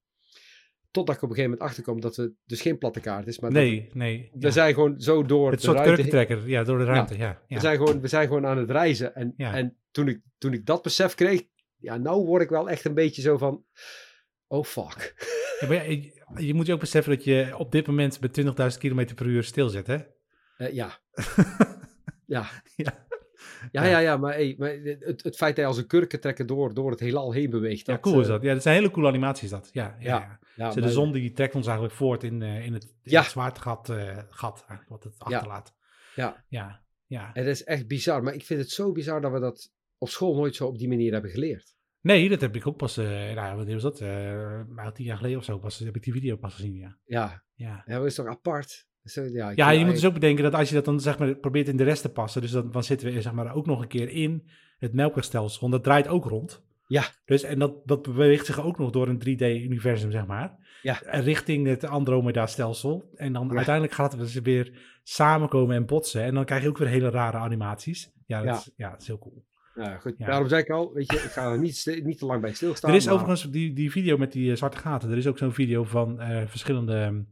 Totdat 0.91 1.15
ik 1.15 1.21
op 1.21 1.29
een 1.29 1.35
gegeven 1.35 1.51
moment 1.51 1.69
achterkom 1.69 2.01
dat 2.01 2.15
het 2.15 2.31
dus 2.45 2.61
geen 2.61 2.77
platte 2.77 2.99
kaart 2.99 3.27
is, 3.27 3.39
maar 3.39 3.51
dat 3.51 3.61
Nee, 3.61 3.89
nee. 3.93 4.29
we 4.33 4.39
ja. 4.39 4.51
zijn 4.51 4.73
gewoon 4.73 4.99
zo 4.99 5.23
door 5.23 5.51
het 5.51 5.61
de 5.61 5.65
soort 5.65 5.81
kurkentrekker, 5.81 6.49
ja, 6.49 6.63
door 6.63 6.77
de 6.77 6.83
ruimte, 6.83 7.17
ja. 7.17 7.41
ja. 7.47 7.55
we, 7.55 7.61
zijn 7.61 7.77
gewoon, 7.77 8.01
we 8.01 8.07
zijn 8.07 8.27
gewoon 8.27 8.45
aan 8.45 8.57
het 8.57 8.69
reizen. 8.69 9.15
En, 9.15 9.33
en 9.37 9.77
toen, 9.91 10.07
ik, 10.07 10.21
toen 10.37 10.53
ik 10.53 10.65
dat 10.65 10.81
besef 10.81 11.15
kreeg, 11.15 11.43
ja, 11.77 11.97
nou 11.97 12.25
word 12.25 12.41
ik 12.41 12.49
wel 12.49 12.69
echt 12.69 12.85
een 12.85 12.93
beetje 12.93 13.21
zo 13.21 13.37
van, 13.37 13.65
oh 14.47 14.63
fuck. 14.63 15.13
Ja, 15.59 15.67
maar 15.67 15.91
je, 15.91 16.21
je 16.37 16.53
moet 16.53 16.65
je 16.65 16.73
ook 16.73 16.79
beseffen 16.79 17.15
dat 17.15 17.23
je 17.23 17.53
op 17.57 17.71
dit 17.71 17.87
moment 17.87 18.19
met 18.21 18.41
20.000 18.41 18.77
km 18.79 19.13
per 19.13 19.25
uur 19.25 19.43
stilzet, 19.43 19.87
hè? 19.87 19.97
Eh, 20.57 20.73
ja. 20.73 20.99
ja. 22.25 22.49
Ja. 22.75 23.07
Ja, 23.71 23.83
ja, 23.85 23.99
ja, 23.99 24.17
maar, 24.17 24.33
hey, 24.33 24.55
maar 24.57 24.69
het, 24.99 25.23
het 25.23 25.35
feit 25.35 25.55
dat 25.55 25.57
je 25.57 25.65
als 25.65 25.77
een 25.77 25.87
kurkentrekker 25.87 26.45
door, 26.45 26.73
door 26.73 26.91
het 26.91 26.99
heelal 26.99 27.31
heen 27.31 27.49
beweegt. 27.49 27.85
Ja, 27.85 27.93
dat, 27.93 28.01
cool 28.01 28.19
is 28.19 28.25
eh, 28.25 28.31
dat. 28.31 28.41
Ja, 28.41 28.53
dat 28.53 28.61
zijn 28.61 28.75
hele 28.75 28.91
coole 28.91 29.07
animaties 29.07 29.49
dat. 29.49 29.69
Ja, 29.73 29.95
ja, 29.99 30.05
Ja, 30.05 30.19
ja. 30.19 30.39
Ja, 30.55 30.73
de 30.73 30.79
maar- 30.81 30.89
zon 30.89 31.11
die 31.11 31.31
trekt 31.31 31.55
ons 31.55 31.65
eigenlijk 31.65 31.95
voort 31.95 32.23
in, 32.23 32.41
eh, 32.41 32.65
in 32.65 32.73
het, 32.73 32.83
in 32.83 32.89
Ja. 33.11 33.21
het 33.21 33.29
zwaartegat, 33.31 33.89
eh, 33.89 34.17
gat, 34.29 34.65
wat 34.87 35.03
het 35.03 35.15
Ja. 35.17 35.25
achterlaat. 35.35 35.73
Ja. 36.15 36.45
Ja, 36.47 36.83
ja. 37.05 37.29
Het 37.33 37.45
is 37.45 37.63
echt 37.63 37.87
bizar, 37.87 38.23
maar 38.23 38.33
ik 38.33 38.45
vind 38.45 38.59
het 38.59 38.69
zo 38.69 38.91
bizar 38.91 39.21
dat 39.21 39.31
we 39.31 39.39
dat 39.39 39.71
op 39.97 40.09
school 40.09 40.35
nooit 40.35 40.55
zo 40.55 40.67
op 40.67 40.77
die 40.77 40.87
manier 40.87 41.11
hebben 41.13 41.31
geleerd. 41.31 41.75
Nee, 42.01 42.29
dat 42.29 42.41
heb 42.41 42.55
ik 42.55 42.67
ook 42.67 42.77
pas, 42.77 42.97
eh 42.97 43.33
nou, 43.33 43.55
wat 43.57 43.67
was 43.73 43.81
dat? 43.81 44.01
eh 44.01 44.61
maar 44.67 44.93
tien 44.93 45.05
jaar 45.05 45.17
geleden 45.17 45.37
of 45.37 45.43
zo 45.43 45.57
pas, 45.57 45.79
heb 45.79 45.95
ik 45.95 46.03
die 46.03 46.13
video 46.13 46.35
pas 46.35 46.53
gezien, 46.53 46.75
ja. 46.75 46.97
Ja, 47.05 47.43
Ja, 47.53 47.83
ja 47.85 47.97
dat 47.97 48.05
is 48.05 48.15
toch 48.15 48.27
apart? 48.27 48.87
Zo, 49.03 49.23
ja, 49.23 49.49
ik 49.51 49.57
ja 49.57 49.69
je 49.69 49.85
moet 49.85 49.93
dus 49.93 50.05
ook 50.05 50.13
bedenken 50.13 50.43
dat 50.43 50.53
als 50.55 50.69
je 50.69 50.75
dat 50.75 50.85
dan 50.85 50.99
zeg 50.99 51.17
maar 51.19 51.35
probeert 51.35 51.67
in 51.67 51.77
de 51.77 51.83
rest 51.83 52.01
te 52.01 52.09
passen, 52.09 52.41
dus 52.41 52.51
dan, 52.51 52.71
dan 52.71 52.83
zitten 52.83 53.13
we 53.13 53.21
zeg 53.21 53.33
maar 53.33 53.53
ook 53.55 53.65
nog 53.65 53.81
een 53.81 53.87
keer 53.87 54.09
in 54.09 54.49
het 54.79 54.93
melkwegstelsel, 54.93 55.59
want 55.61 55.71
dat 55.73 55.83
draait 55.83 56.07
ook 56.07 56.25
rond. 56.25 56.63
Ja. 56.87 57.03
Dus, 57.25 57.43
en 57.43 57.59
dat, 57.59 57.73
dat 57.85 58.01
beweegt 58.01 58.45
zich 58.45 58.61
ook 58.63 58.77
nog 58.77 58.89
door 58.91 59.07
een 59.07 59.19
3D-universum, 59.19 60.11
zeg 60.11 60.25
maar. 60.25 60.57
Ja. 60.81 61.01
En 61.03 61.23
Richting 61.23 61.67
het 61.67 61.85
Andromeda-stelsel. 61.85 63.09
En 63.15 63.33
dan 63.33 63.47
Ja. 63.49 63.55
uiteindelijk 63.55 63.93
gaat 63.95 64.11
het 64.11 64.21
dus 64.21 64.33
weer 64.33 64.79
samenkomen 65.03 65.75
en 65.75 65.85
botsen. 65.85 66.23
En 66.23 66.33
dan 66.33 66.45
krijg 66.45 66.61
je 66.61 66.67
ook 66.69 66.77
weer 66.77 66.87
hele 66.87 67.09
rare 67.09 67.37
animaties. 67.37 68.11
Ja, 68.25 68.37
dat, 68.37 68.45
Ja. 68.47 68.53
Is, 68.55 68.69
ja, 68.75 68.89
dat 68.91 69.01
is 69.01 69.07
heel 69.07 69.19
cool. 69.19 69.45
Ja, 69.75 69.97
goed. 69.97 70.13
Ja. 70.17 70.25
Daarom 70.25 70.47
zei 70.47 70.61
ik 70.61 70.69
al, 70.69 70.93
weet 70.93 71.11
je, 71.11 71.17
ik 71.17 71.21
ga 71.31 71.51
er 71.51 71.59
niet, 71.59 71.99
niet 72.03 72.17
te 72.17 72.25
lang 72.25 72.41
bij 72.41 72.53
stilstaan. 72.53 72.89
er 72.91 72.95
is 72.95 73.05
maar- 73.05 73.13
overigens 73.13 73.51
die, 73.51 73.73
die 73.73 73.91
video 73.91 74.17
met 74.17 74.31
die 74.31 74.51
eh, 74.51 74.57
zwarte 74.57 74.77
gaten. 74.77 75.11
Er 75.11 75.17
is 75.17 75.27
ook 75.27 75.37
zo'n 75.37 75.53
video 75.53 75.83
van 75.83 76.19
eh, 76.19 76.47
verschillende 76.47 77.25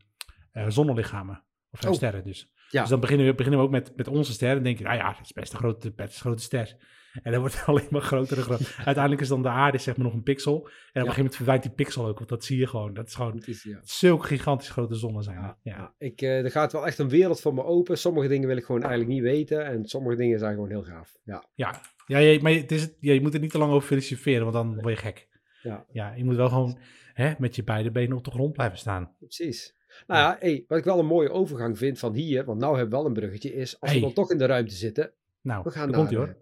eh, 0.51 0.65
zonnelichamen. 0.69 1.43
Of 1.71 1.83
eh, 1.83 1.89
Oh. 1.89 1.95
sterren 1.95 2.23
dus. 2.23 2.53
Ja. 2.69 2.81
Dus 2.81 2.89
dan 2.89 2.99
beginnen 2.99 3.25
we, 3.25 3.33
beginnen 3.33 3.59
we 3.59 3.65
ook 3.65 3.71
met, 3.71 3.91
met 3.95 4.07
onze 4.07 4.31
ster. 4.31 4.57
En 4.57 4.63
denk 4.63 4.77
je, 4.77 4.83
nou 4.83 4.97
ja, 4.97 5.11
dat 5.13 5.21
is 5.21 5.31
best 5.33 5.53
een 5.53 5.59
grote, 5.59 5.91
best 5.91 6.13
een 6.13 6.21
grote 6.21 6.41
ster. 6.43 6.75
En 7.23 7.31
dan 7.31 7.39
wordt 7.39 7.55
het 7.59 7.65
alleen 7.69 7.87
maar 7.89 8.01
groter 8.01 8.37
en 8.37 8.43
groter. 8.43 8.75
Uiteindelijk 8.85 9.21
is 9.21 9.27
dan 9.27 9.41
de 9.41 9.49
aarde 9.49 9.77
zeg 9.77 9.97
maar 9.97 10.05
nog 10.05 10.15
een 10.15 10.23
pixel. 10.23 10.53
En 10.55 10.61
op 10.61 10.65
een 10.67 10.93
gegeven 10.93 11.15
moment 11.17 11.35
verdwijnt 11.35 11.63
die 11.63 11.71
pixel 11.71 12.07
ook. 12.07 12.17
Want 12.17 12.29
dat 12.29 12.43
zie 12.45 12.57
je 12.57 12.67
gewoon. 12.67 12.93
Dat 12.93 13.07
is 13.07 13.15
gewoon 13.15 13.35
Het 13.35 13.47
is, 13.47 13.63
ja. 13.63 13.79
zulke 13.83 14.27
gigantisch 14.27 14.69
grote 14.69 14.95
zonnen 14.95 15.23
zijn. 15.23 15.37
Ja, 15.37 15.57
Ja, 15.61 15.75
ja. 15.75 15.77
Ja, 15.77 15.93
ik, 15.97 16.21
eh, 16.21 16.43
er 16.43 16.51
gaat 16.51 16.71
wel 16.71 16.87
echt 16.87 16.97
een 16.97 17.09
wereld 17.09 17.41
voor 17.41 17.53
me 17.53 17.63
open. 17.63 17.97
Sommige 17.97 18.27
dingen 18.27 18.47
wil 18.47 18.57
ik 18.57 18.63
gewoon 18.65 18.81
eigenlijk 18.81 19.11
niet 19.11 19.21
weten. 19.21 19.65
En 19.65 19.85
sommige 19.85 20.15
dingen 20.15 20.39
zijn 20.39 20.53
gewoon 20.53 20.69
heel 20.69 20.83
gaaf. 20.83 21.17
Ja, 21.23 21.43
ja. 21.53 21.81
ja 22.05 22.17
je, 22.17 22.41
maar 22.41 22.51
het 22.51 22.71
is, 22.71 22.89
ja, 22.99 23.13
je 23.13 23.21
moet 23.21 23.33
er 23.33 23.39
niet 23.39 23.51
te 23.51 23.57
lang 23.57 23.71
over 23.71 23.87
filosoferen, 23.87 24.41
want 24.41 24.53
dan 24.53 24.81
word 24.81 24.95
je 24.95 25.01
gek. 25.01 25.27
Ja. 25.61 25.85
ja 25.91 26.13
je 26.13 26.23
moet 26.23 26.35
wel 26.35 26.49
gewoon 26.49 26.79
hè, 27.13 27.33
met 27.37 27.55
je 27.55 27.63
beide 27.63 27.91
benen 27.91 28.17
op 28.17 28.23
de 28.23 28.31
grond 28.31 28.53
blijven 28.53 28.77
staan. 28.77 29.15
precies. 29.19 29.77
Nou 30.07 30.19
ja, 30.19 30.35
hey, 30.39 30.65
wat 30.67 30.77
ik 30.77 30.83
wel 30.83 30.99
een 30.99 31.05
mooie 31.05 31.29
overgang 31.31 31.77
vind 31.77 31.99
van 31.99 32.13
hier, 32.13 32.45
want 32.45 32.59
nou 32.59 32.71
hebben 32.77 32.91
we 32.91 32.97
wel 32.97 33.05
een 33.05 33.13
bruggetje, 33.19 33.53
is 33.53 33.79
als 33.79 33.89
Hey. 33.91 33.99
we 33.99 34.05
dan 34.05 34.15
toch 34.15 34.31
in 34.31 34.37
de 34.37 34.45
ruimte 34.45 34.75
zitten. 34.75 35.11
Nou, 35.41 35.61
We 35.63 35.69
gaan 35.71 35.89
naar, 35.89 35.97
komt 35.99 36.11
ie 36.11 36.17
hoor. 36.17 36.27
eh, 36.27 36.33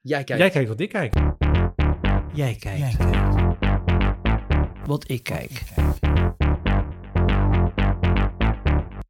Jij 0.00 0.24
kijkt. 0.24 0.42
Jij 0.42 0.50
kijkt 0.50 0.68
wat 0.68 0.80
ik 0.80 0.88
kijk. 0.88 1.14
Jij 2.34 2.54
kijkt. 2.58 2.96
Wat 4.86 5.10
ik 5.10 5.22
kijk. 5.22 5.62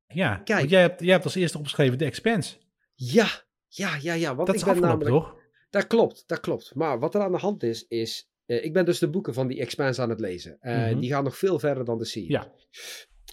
Ja, 0.07 0.37
Kijk. 0.37 0.59
want 0.59 0.71
jij 0.71 0.81
hebt, 0.81 1.01
jij 1.01 1.13
hebt 1.13 1.25
als 1.25 1.35
eerste 1.35 1.59
opgeschreven 1.59 1.99
de 1.99 2.05
Expense. 2.05 2.57
Ja, 2.95 3.27
ja, 3.69 3.97
ja, 4.01 4.15
ja. 4.15 4.35
Want 4.35 4.47
Dat 4.47 4.57
ik 4.57 4.67
is 4.67 4.73
ben 4.73 4.81
namelijk... 4.83 5.09
toch? 5.11 5.35
Dat 5.71 5.87
klopt, 5.87 6.25
dat 6.27 6.41
klopt. 6.41 6.75
Maar 6.75 6.99
wat 6.99 7.15
er 7.15 7.21
aan 7.21 7.33
de 7.33 7.39
hand 7.39 7.63
is, 7.63 7.87
is... 7.89 8.31
eh, 8.47 8.65
ik 8.65 8.73
ben 8.73 8.85
dus 8.85 8.99
de 8.99 9.11
boeken 9.11 9.35
van 9.35 9.47
die 9.47 9.61
Expanse 9.61 10.03
aan 10.03 10.11
het 10.11 10.21
lezen. 10.21 10.57
En 10.61 10.91
Mhm. 10.91 11.01
die 11.01 11.11
gaan 11.11 11.25
nog 11.25 11.37
veel 11.39 11.59
verder 11.59 11.85
dan 11.85 11.99
de 11.99 12.05
serie. 12.05 12.31
Ja. 12.31 12.53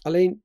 Alleen, 0.02 0.44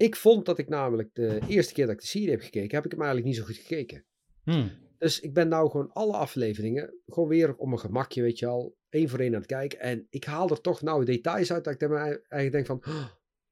ik 0.00 0.16
vond 0.16 0.46
dat 0.46 0.58
ik 0.58 0.68
namelijk 0.68 1.14
de 1.14 1.40
eerste 1.46 1.72
keer 1.72 1.86
dat 1.86 1.94
ik 1.94 2.00
de 2.00 2.06
serie 2.06 2.30
heb 2.30 2.40
gekeken, 2.40 2.76
heb 2.76 2.84
ik 2.84 2.90
hem 2.90 3.00
eigenlijk 3.00 3.28
niet 3.28 3.36
zo 3.36 3.44
goed 3.44 3.56
gekeken. 3.56 4.04
Hmm. 4.42 4.70
Dus 4.98 5.20
ik 5.20 5.34
ben 5.34 5.48
nou 5.48 5.70
gewoon 5.70 5.92
alle 5.92 6.16
afleveringen, 6.16 6.94
gewoon 7.06 7.28
weer 7.28 7.56
op 7.56 7.66
mijn 7.66 7.80
gemakje, 7.80 8.22
weet 8.22 8.38
je 8.38 8.46
al, 8.46 8.76
één 8.88 9.08
voor 9.08 9.18
één 9.18 9.32
aan 9.34 9.40
het 9.40 9.46
kijken. 9.46 9.80
En 9.80 10.06
ik 10.10 10.24
haal 10.24 10.50
er 10.50 10.60
toch 10.60 10.82
nou 10.82 11.04
details 11.04 11.52
uit 11.52 11.64
dat 11.64 11.74
ik 11.74 11.82
eigenlijk 11.82 12.52
denk 12.52 12.66
van, 12.66 12.82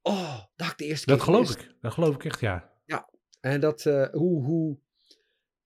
oh, 0.01 0.39
dat 0.55 0.67
ik 0.67 0.77
de 0.77 0.85
eerste 0.85 1.05
Dat 1.05 1.15
keer 1.15 1.25
geloof 1.25 1.47
gemist. 1.47 1.69
ik. 1.69 1.75
Dat 1.81 1.93
geloof 1.93 2.15
ik 2.15 2.25
echt, 2.25 2.39
ja. 2.39 2.71
En 3.39 3.59
dat, 3.59 3.85
eh, 3.85 4.09
hoe, 4.11 4.43
hoe 4.43 4.77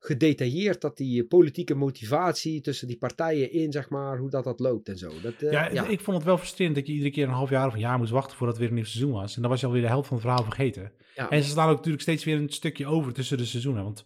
gedetailleerd 0.06 0.82
dat 0.82 0.98
die 0.98 1.26
politieke 1.26 1.76
motivatie 1.76 2.62
tussen 2.62 2.88
die 2.88 2.98
partijen 2.98 3.52
in, 3.52 3.72
zeg 3.72 3.90
maar, 3.90 4.18
hoe 4.18 4.30
dat 4.30 4.44
dat 4.44 4.60
loopt 4.60 4.90
en 4.90 4.98
zo. 4.98 5.12
Dat, 5.22 5.34
eh, 5.34 5.52
ja, 5.52 5.70
ja, 5.72 5.86
Ik 5.88 6.00
vond 6.02 6.18
het 6.18 6.26
wel 6.26 6.38
frustrerend 6.38 6.76
dat 6.76 6.88
je 6.88 6.94
iedere 6.94 7.12
keer 7.12 7.24
een 7.28 7.34
half 7.34 7.50
jaar 7.50 7.68
of 7.68 7.74
een 7.74 7.80
jaar 7.80 7.98
moest 7.98 8.12
wachten 8.12 8.38
voordat 8.38 8.56
er 8.56 8.62
weer 8.62 8.70
een 8.70 8.76
nieuw 8.76 8.86
seizoen 8.86 9.12
was. 9.12 9.36
En 9.36 9.42
dan 9.42 9.52
was 9.52 9.60
je 9.60 9.66
alweer 9.66 9.82
de 9.82 9.88
helft 9.88 10.08
van 10.08 10.18
het 10.18 10.26
verhaal 10.26 10.44
vergeten. 10.44 10.92
Ja. 11.16 11.30
En 11.30 11.44
ze 11.44 11.50
staan 11.50 11.70
ook 11.70 11.76
natuurlijk 11.76 12.04
steeds 12.04 12.24
weer 12.24 12.38
een 12.38 12.50
stukje 12.50 12.86
over 12.86 13.14
tussen 13.14 13.38
de 13.38 13.46
seizoenen. 13.46 13.84
Want 13.84 14.06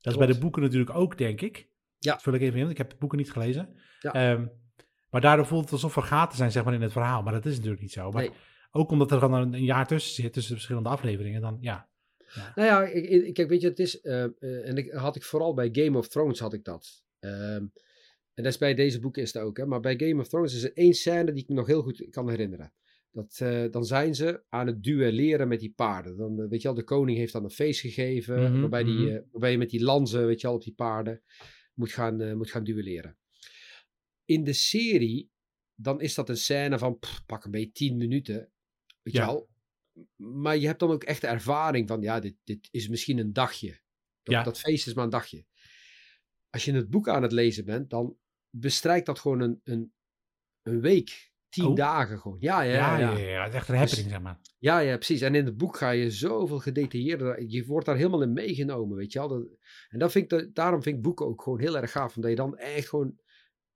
dat 0.00 0.12
is 0.12 0.18
bij 0.18 0.26
de 0.26 0.38
boeken 0.38 0.62
natuurlijk 0.62 0.94
ook, 0.94 1.18
denk 1.18 1.40
ik. 1.40 1.68
Ja. 1.98 2.12
Dat 2.12 2.22
vul 2.22 2.32
ik 2.32 2.40
even 2.40 2.60
in, 2.60 2.70
ik 2.70 2.78
heb 2.78 2.90
de 2.90 2.96
boeken 2.98 3.18
niet 3.18 3.32
gelezen. 3.32 3.68
Ja. 4.00 4.12
Ehm, 4.12 4.46
maar 5.10 5.20
daardoor 5.20 5.46
voelt 5.46 5.62
het 5.64 5.72
alsof 5.72 5.96
er 5.96 6.02
gaten 6.02 6.36
zijn 6.36 6.52
zeg 6.52 6.64
maar, 6.64 6.74
in 6.74 6.82
het 6.82 6.92
verhaal. 6.92 7.22
Maar 7.22 7.32
dat 7.32 7.46
is 7.46 7.54
natuurlijk 7.56 7.82
niet 7.82 7.92
zo. 7.92 8.10
Maar 8.10 8.22
Nee. 8.22 8.32
ook 8.70 8.90
omdat 8.90 9.10
er 9.12 9.20
dan 9.20 9.34
een, 9.34 9.54
een 9.54 9.64
jaar 9.64 9.86
tussen 9.86 10.14
zit, 10.22 10.32
tussen 10.32 10.50
de 10.52 10.58
verschillende 10.58 10.88
afleveringen, 10.88 11.40
dan 11.40 11.58
ja. 11.60 11.88
Nou 12.54 12.68
ja, 12.68 12.84
ik, 12.86 13.08
ik- 13.08 13.34
kijk, 13.34 13.48
weet 13.48 13.60
je, 13.60 13.68
het 13.68 13.78
is, 13.78 14.00
eh, 14.00 14.22
eh, 14.24 14.68
en 14.68 14.76
ik 14.76 14.90
had 14.92 15.16
ik 15.16 15.22
vooral 15.22 15.54
bij 15.54 15.68
Game 15.72 15.98
of 15.98 16.08
Thrones 16.08 16.38
had 16.38 16.52
ik 16.52 16.64
dat. 16.64 17.04
Ehm, 17.18 17.66
en 18.34 18.42
dat 18.42 18.46
is 18.52 18.58
bij 18.58 18.74
deze 18.74 19.00
boeken 19.00 19.22
is 19.22 19.32
dat 19.32 19.42
ook, 19.42 19.56
hè. 19.56 19.66
Maar 19.66 19.80
bij 19.80 19.98
Game 19.98 20.20
of 20.20 20.28
Thrones 20.28 20.54
is 20.54 20.62
er 20.62 20.72
één 20.76 20.94
scène 20.94 21.32
die 21.32 21.42
ik 21.42 21.48
me 21.48 21.54
nog 21.54 21.66
heel 21.66 21.82
goed 21.82 22.06
kan 22.10 22.28
herinneren. 22.30 22.72
Dat, 23.10 23.38
eh, 23.40 23.64
dan 23.70 23.84
zijn 23.84 24.14
ze 24.14 24.42
aan 24.48 24.66
het 24.66 24.82
duelleren 24.82 25.48
met 25.48 25.60
die 25.60 25.72
paarden. 25.76 26.16
Dan, 26.16 26.40
eh, 26.40 26.48
weet 26.48 26.62
je 26.62 26.68
wel, 26.68 26.76
de 26.76 26.84
koning 26.84 27.18
heeft 27.18 27.32
dan 27.32 27.44
een 27.44 27.50
feest 27.50 27.80
gegeven, 27.80 28.42
Mhm, 28.42 28.60
waarbij, 28.60 28.84
die, 28.84 28.94
mhm. 29.10 29.22
waarbij 29.30 29.50
je 29.50 29.58
met 29.58 29.70
die 29.70 29.82
lanzen, 29.82 30.26
weet 30.26 30.40
je 30.40 30.46
wel, 30.46 30.56
op 30.56 30.62
die 30.62 30.74
paarden 30.74 31.22
moet 31.74 31.92
gaan, 31.92 32.36
moet 32.36 32.50
gaan 32.50 32.64
duelleren. 32.64 33.18
In 34.24 34.44
de 34.44 34.52
serie, 34.52 35.30
dan 35.74 36.00
is 36.00 36.14
dat 36.14 36.28
een 36.28 36.36
scène 36.36 36.78
van, 36.78 36.98
pff, 36.98 37.26
pak 37.26 37.44
een 37.44 37.50
beetje 37.50 37.72
10 37.72 37.96
minuten, 37.96 38.50
weet 39.02 39.14
Ja. 39.14 39.20
je 39.20 39.26
wel. 39.26 39.48
Maar 40.16 40.56
je 40.56 40.66
hebt 40.66 40.80
dan 40.80 40.90
ook 40.90 41.04
echt 41.04 41.20
de 41.20 41.26
ervaring 41.26 41.88
van, 41.88 42.00
ja, 42.00 42.20
dit, 42.20 42.34
dit 42.44 42.68
is 42.70 42.88
misschien 42.88 43.18
een 43.18 43.32
dagje. 43.32 43.68
Dat, 44.22 44.34
Ja. 44.34 44.42
dat 44.42 44.58
feest 44.58 44.86
is 44.86 44.94
maar 44.94 45.04
een 45.04 45.10
dagje. 45.10 45.46
Als 46.50 46.64
je 46.64 46.72
het 46.72 46.90
boek 46.90 47.08
aan 47.08 47.22
het 47.22 47.32
lezen 47.32 47.64
bent, 47.64 47.90
dan 47.90 48.16
bestrijkt 48.50 49.06
dat 49.06 49.18
gewoon 49.18 49.40
een, 49.40 49.60
een, 49.64 49.92
een 50.62 50.80
week. 50.80 51.32
Tien 51.48 51.64
Oh. 51.66 51.76
dagen 51.76 52.18
gewoon. 52.18 52.36
Ja, 52.40 52.62
ja, 52.62 52.72
Ja, 52.74 52.98
ja. 52.98 53.10
ja, 53.10 53.18
ja. 53.18 53.28
ja, 53.28 53.42
het 53.42 53.52
is 53.52 53.58
echt 53.58 53.68
een 53.68 53.74
happening, 53.76 54.08
zeg 54.10 54.20
maar. 54.20 54.40
Ja, 54.58 54.78
ja, 54.78 54.94
precies. 54.96 55.20
En 55.20 55.34
in 55.34 55.44
het 55.44 55.56
boek 55.56 55.76
ga 55.76 55.90
je 55.90 56.10
zoveel 56.10 56.58
gedetailleerder. 56.58 57.42
Je 57.42 57.64
wordt 57.64 57.86
daar 57.86 57.96
helemaal 57.96 58.22
in 58.22 58.32
meegenomen, 58.32 58.96
weet 58.96 59.12
je 59.12 59.18
wel. 59.18 59.28
Dat, 59.28 59.46
en 59.88 59.98
dat 59.98 60.12
vind 60.12 60.32
ik, 60.32 60.54
daarom 60.54 60.82
vind 60.82 60.96
ik 60.96 61.02
boeken 61.02 61.26
ook 61.26 61.42
gewoon 61.42 61.60
heel 61.60 61.76
erg 61.76 61.90
gaaf. 61.90 62.16
Omdat 62.16 62.30
je 62.30 62.36
dan 62.36 62.56
echt 62.56 62.88
gewoon 62.88 63.18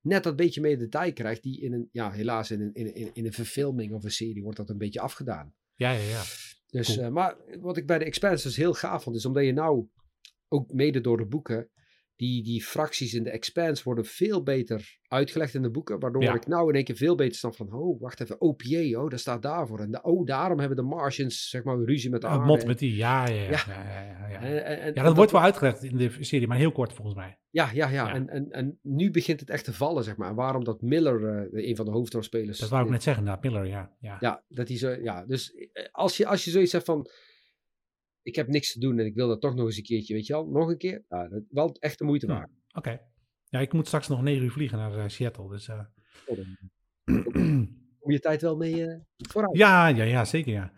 net 0.01 0.23
dat 0.23 0.37
beetje 0.37 0.61
meer 0.61 0.79
detail 0.79 1.13
krijgt. 1.13 1.43
Die 1.43 1.61
in 1.61 1.73
een, 1.73 1.89
ja, 1.93 2.11
helaas 2.11 2.51
in 2.51 2.61
een, 2.61 2.75
in, 2.75 2.87
een- 2.87 3.15
in 3.15 3.27
een 3.27 3.33
verfilming 3.33 3.93
of 3.93 4.05
een 4.05 4.11
serie 4.11 4.43
wordt 4.43 4.57
dat 4.59 4.71
een 4.71 4.79
beetje 4.79 5.01
afgedaan. 5.01 5.55
Ja, 5.79 5.91
ja, 5.91 6.03
ja. 6.09 6.23
Dus, 6.71 6.95
Cool. 6.95 7.07
eh, 7.07 7.13
maar 7.13 7.37
wat 7.61 7.77
ik 7.77 7.87
bij 7.87 7.99
de 7.99 8.05
Expanse 8.05 8.47
dus 8.47 8.57
heel 8.57 8.75
gaaf 8.75 9.03
vond, 9.03 9.17
is 9.17 9.25
omdat 9.27 9.45
je 9.45 9.53
nou, 9.53 9.87
ook 10.49 10.73
mede 10.73 11.01
door 11.01 11.17
de 11.17 11.27
boeken, 11.27 11.69
die, 12.19 12.43
die 12.43 12.63
fracties 12.65 13.15
in 13.15 13.23
de 13.23 13.31
expanse 13.31 13.83
worden 13.85 14.05
veel 14.05 14.43
beter 14.43 14.99
uitgelegd 15.09 15.55
in 15.55 15.63
de 15.63 15.71
boeken. 15.71 15.99
Waardoor 16.01 16.23
Ja. 16.23 16.35
ik 16.35 16.47
nou 16.47 16.69
in 16.69 16.75
één 16.75 16.85
keer 16.85 16.97
veel 16.97 17.15
beter 17.15 17.35
snap 17.39 17.57
van, 17.57 17.73
oh, 17.73 18.01
wacht 18.01 18.21
even, 18.21 18.41
OPA, 18.41 19.01
oh, 19.03 19.09
dat 19.11 19.21
staat 19.21 19.43
daarvoor. 19.43 19.81
En 19.81 19.91
de, 19.91 20.03
oh, 20.03 20.27
daarom 20.27 20.59
hebben 20.59 20.77
de 20.77 20.83
Martians, 20.83 21.49
zeg 21.49 21.63
maar, 21.65 21.79
ruzie 21.85 22.11
met 22.11 22.21
de 22.21 22.27
aarde. 22.27 22.45
mot 22.45 22.67
met 22.67 22.79
die, 22.79 22.97
ja, 22.97 23.27
ja, 23.29 23.35
ja. 23.35 23.51
Ja. 23.51 23.65
Ja, 23.67 24.29
ja. 24.29 24.41
En- 24.41 24.65
en- 24.65 24.95
en- 24.95 25.05
dat 25.05 25.17
wordt 25.17 25.33
wel 25.33 25.41
uitgelegd 25.41 25.83
in 25.83 25.97
de 25.97 26.11
serie, 26.21 26.47
maar 26.47 26.59
heel 26.59 26.73
kort 26.73 26.93
volgens 26.93 27.17
mij. 27.17 27.39
Ja, 27.51 27.71
ja, 27.73 27.89
ja. 27.89 28.15
En, 28.15 28.29
en, 28.29 28.51
en 28.51 28.79
nu 28.83 29.11
begint 29.11 29.41
het 29.41 29.51
echt 29.51 29.65
te 29.65 29.73
vallen, 29.73 30.05
zeg 30.05 30.17
maar. 30.17 30.35
Waarom 30.35 30.65
dat 30.65 30.83
Miller, 30.83 31.49
eh, 31.53 31.69
een 31.69 31.77
van 31.77 31.85
de 31.85 31.91
hoofdrolspelers... 31.91 32.59
Dat 32.59 32.69
wou 32.69 32.85
ik 32.85 32.91
net 32.91 33.03
zeggen, 33.03 33.23
inderdaad. 33.25 33.51
Miller, 33.53 33.67
ja. 33.67 33.93
ja. 34.01 34.17
Ja, 34.21 34.43
dat 34.49 34.69
hij 34.69 34.77
zo, 34.79 34.91
ja. 34.91 35.25
Dus 35.27 35.53
eh, 35.55 35.85
als 35.93 36.17
je, 36.17 36.27
als 36.27 36.45
je 36.45 36.51
zoiets 36.51 36.73
hebt 36.73 36.85
van, 36.85 37.07
ik 38.29 38.35
heb 38.35 38.49
niks 38.49 38.73
te 38.73 38.79
doen 38.81 38.99
en 38.99 39.07
ik 39.07 39.15
wil 39.15 39.29
dat 39.29 39.41
toch 39.41 39.55
nog 39.55 39.67
eens 39.67 39.77
een 39.77 39.83
keertje, 39.83 40.15
weet 40.15 40.27
je 40.27 40.33
wel, 40.33 40.47
nog 40.47 40.69
een 40.69 40.79
keer. 40.79 41.05
Ja, 41.09 41.29
dat 41.29 41.43
wel 41.51 41.77
echt 41.81 41.99
de 41.99 42.05
moeite 42.05 42.27
waard. 42.27 42.51
Oké. 42.73 43.01
Ja, 43.45 43.61
ik 43.61 43.73
moet 43.73 43.87
straks 43.87 44.09
nog 44.09 44.23
negen 44.23 44.45
uur 44.45 44.51
vliegen 44.51 44.79
naar 44.79 44.99
eh, 44.99 45.09
Seattle, 45.09 45.49
dus... 45.49 45.69
eh, 45.69 45.81
Kom 47.99 48.11
je 48.13 48.19
tijd 48.21 48.43
wel 48.43 48.57
mee 48.57 48.87
eh, 48.87 49.01
vooruit. 49.17 49.57
Ja, 49.57 49.89
ja, 49.89 50.05
ja, 50.05 50.25
zeker 50.25 50.53
ja. 50.53 50.73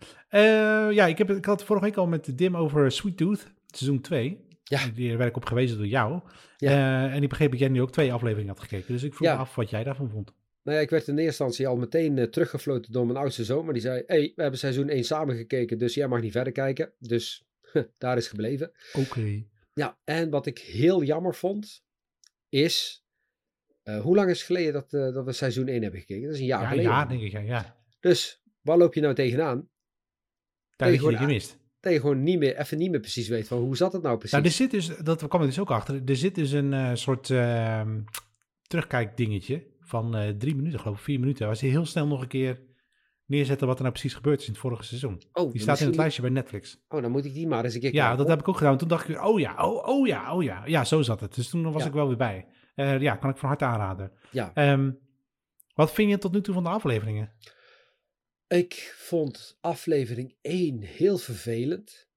Ja, 0.91 1.05
ik, 1.05 1.17
heb, 1.17 1.29
ik 1.29 1.45
had 1.45 1.63
vorige 1.63 1.85
week 1.85 1.95
al 1.95 2.07
met 2.07 2.37
Dim 2.37 2.57
over 2.57 2.91
Sweet 2.91 3.17
Tooth, 3.17 3.53
seizoen 3.67 4.01
2. 4.01 4.45
Ja. 4.63 4.87
Die 4.93 5.17
werd 5.17 5.29
ik 5.29 5.35
op 5.35 5.45
gewezen 5.45 5.77
door 5.77 5.87
jou. 5.87 6.21
Ja. 6.57 7.09
En 7.09 7.23
ik 7.23 7.29
begreep 7.29 7.51
dat 7.51 7.59
jij 7.59 7.69
nu 7.69 7.81
ook 7.81 7.91
twee 7.91 8.13
afleveringen 8.13 8.53
had 8.53 8.59
gekeken. 8.59 8.93
Dus 8.93 9.03
ik 9.03 9.13
vroeg 9.13 9.27
me 9.29 9.35
af 9.35 9.55
wat 9.55 9.69
jij 9.69 9.83
daarvan 9.83 10.09
vond. 10.09 10.33
Nou 10.63 10.77
ja, 10.77 10.83
ik 10.83 10.89
werd 10.89 11.07
in 11.07 11.13
eerste 11.17 11.25
instantie 11.43 11.67
al 11.67 11.77
meteen 11.77 12.17
eh, 12.17 12.25
teruggefloten 12.25 12.91
door 12.91 13.05
mijn 13.05 13.17
oudste 13.17 13.43
zoon. 13.43 13.63
Maar 13.63 13.73
die 13.73 13.81
zei, 13.81 14.03
hey, 14.05 14.31
we 14.35 14.41
hebben 14.41 14.59
seizoen 14.59 14.89
1 14.89 15.03
samen 15.03 15.35
gekeken, 15.35 15.77
dus 15.77 15.93
jij 15.93 16.07
mag 16.07 16.21
niet 16.21 16.31
verder 16.31 16.53
kijken. 16.53 16.93
Dus 16.99 17.45
daar 17.97 18.17
is 18.17 18.27
gebleven. 18.27 18.71
Oké. 18.93 19.43
Ja, 19.73 19.97
en 20.03 20.29
wat 20.29 20.45
ik 20.45 20.57
heel 20.59 21.03
jammer 21.03 21.35
vond, 21.35 21.83
is... 22.49 23.05
eh, 23.83 24.01
hoe 24.01 24.15
lang 24.15 24.29
is 24.29 24.37
het 24.37 24.45
geleden 24.45 24.73
dat, 24.73 24.93
eh, 24.93 25.13
dat 25.13 25.25
we 25.25 25.31
seizoen 25.31 25.67
1 25.67 25.81
hebben 25.81 25.99
gekeken? 25.99 26.23
Dat 26.25 26.33
is 26.33 26.39
een 26.39 26.45
jaar 26.45 26.61
Ja, 26.61 26.69
geleden. 26.69 26.91
ja, 26.91 27.05
denk 27.05 27.21
ik. 27.21 27.31
Ja, 27.31 27.39
ja. 27.39 27.77
Dus, 27.99 28.41
waar 28.61 28.77
loop 28.77 28.93
je 28.93 29.01
nou 29.01 29.13
tegenaan? 29.15 29.69
Daar 30.75 30.91
heb 30.91 30.99
je 31.01 31.17
gemist. 31.17 31.59
Dat 31.79 31.93
je 31.93 31.99
gewoon 31.99 32.23
niet 32.23 32.39
meer, 32.39 32.57
even 32.57 32.77
niet 32.77 32.91
meer 32.91 32.99
precies 32.99 33.27
weet 33.27 33.47
van 33.47 33.57
hoe 33.59 33.75
zat 33.77 33.93
het 33.93 34.01
nou 34.01 34.17
precies. 34.17 34.31
Nou, 34.33 34.45
er 34.45 34.51
zit 34.51 34.71
dus, 34.71 34.87
dat 35.03 35.27
kwam 35.27 35.41
er 35.41 35.47
dus 35.47 35.59
ook 35.59 35.71
achter. 35.71 36.01
Er 36.05 36.15
zit 36.15 36.35
dus 36.35 36.51
een 36.51 36.97
soort 36.97 37.29
ehm 37.29 37.99
terugkijkdingetje 38.67 39.69
van 39.91 40.15
eh, 40.15 40.29
drie 40.29 40.55
minuten, 40.55 40.79
geloof 40.79 40.97
ik, 40.97 41.03
vier 41.03 41.19
minuten. 41.19 41.45
Waar 41.45 41.55
ze 41.55 41.65
heel 41.65 41.85
snel 41.85 42.07
nog 42.07 42.21
een 42.21 42.27
keer 42.27 42.61
neerzetten 43.25 43.67
wat 43.67 43.75
er 43.75 43.81
nou 43.81 43.93
precies 43.93 44.13
gebeurd 44.13 44.39
is 44.39 44.45
in 44.45 44.51
het 44.51 44.61
vorige 44.61 44.83
seizoen. 44.83 45.21
oh, 45.33 45.51
Die 45.51 45.61
staat 45.61 45.79
in 45.79 45.87
het 45.87 45.95
lijstje 45.95 46.21
bij 46.21 46.31
Netflix. 46.31 46.83
Oh, 46.87 47.01
dan 47.01 47.11
moet 47.11 47.25
ik 47.25 47.33
die 47.33 47.47
maar 47.47 47.63
eens 47.63 47.73
een 47.73 47.79
keer 47.79 47.93
Ja, 47.93 47.99
kijken. 48.01 48.17
dat 48.17 48.27
heb 48.27 48.39
ik 48.39 48.47
ook 48.47 48.57
gedaan. 48.57 48.77
Toen 48.77 48.87
dacht 48.87 49.09
ik 49.09 49.23
oh 49.25 49.39
ja, 49.39 49.67
oh, 49.69 49.87
oh 49.87 50.07
ja, 50.07 50.35
oh 50.35 50.43
ja. 50.43 50.65
Ja, 50.65 50.83
zo 50.83 51.01
zat 51.01 51.19
het. 51.19 51.35
Dus 51.35 51.49
toen 51.49 51.71
was 51.71 51.81
Ja. 51.81 51.87
ik 51.87 51.93
wel 51.93 52.07
weer 52.07 52.17
bij. 52.17 52.47
Eh, 52.75 52.99
ja, 53.01 53.15
kan 53.15 53.29
ik 53.29 53.37
van 53.37 53.47
harte 53.47 53.65
aanraden. 53.65 54.11
Ja. 54.31 54.51
Ehm, 54.53 54.91
wat 55.73 55.91
vind 55.91 56.09
je 56.09 56.17
tot 56.17 56.31
nu 56.31 56.41
toe 56.41 56.53
van 56.53 56.63
de 56.63 56.69
afleveringen? 56.69 57.31
Ik 58.47 58.93
vond 58.97 59.57
aflevering 59.61 60.35
1 60.41 60.81
heel 60.81 61.17
vervelend. 61.17 62.09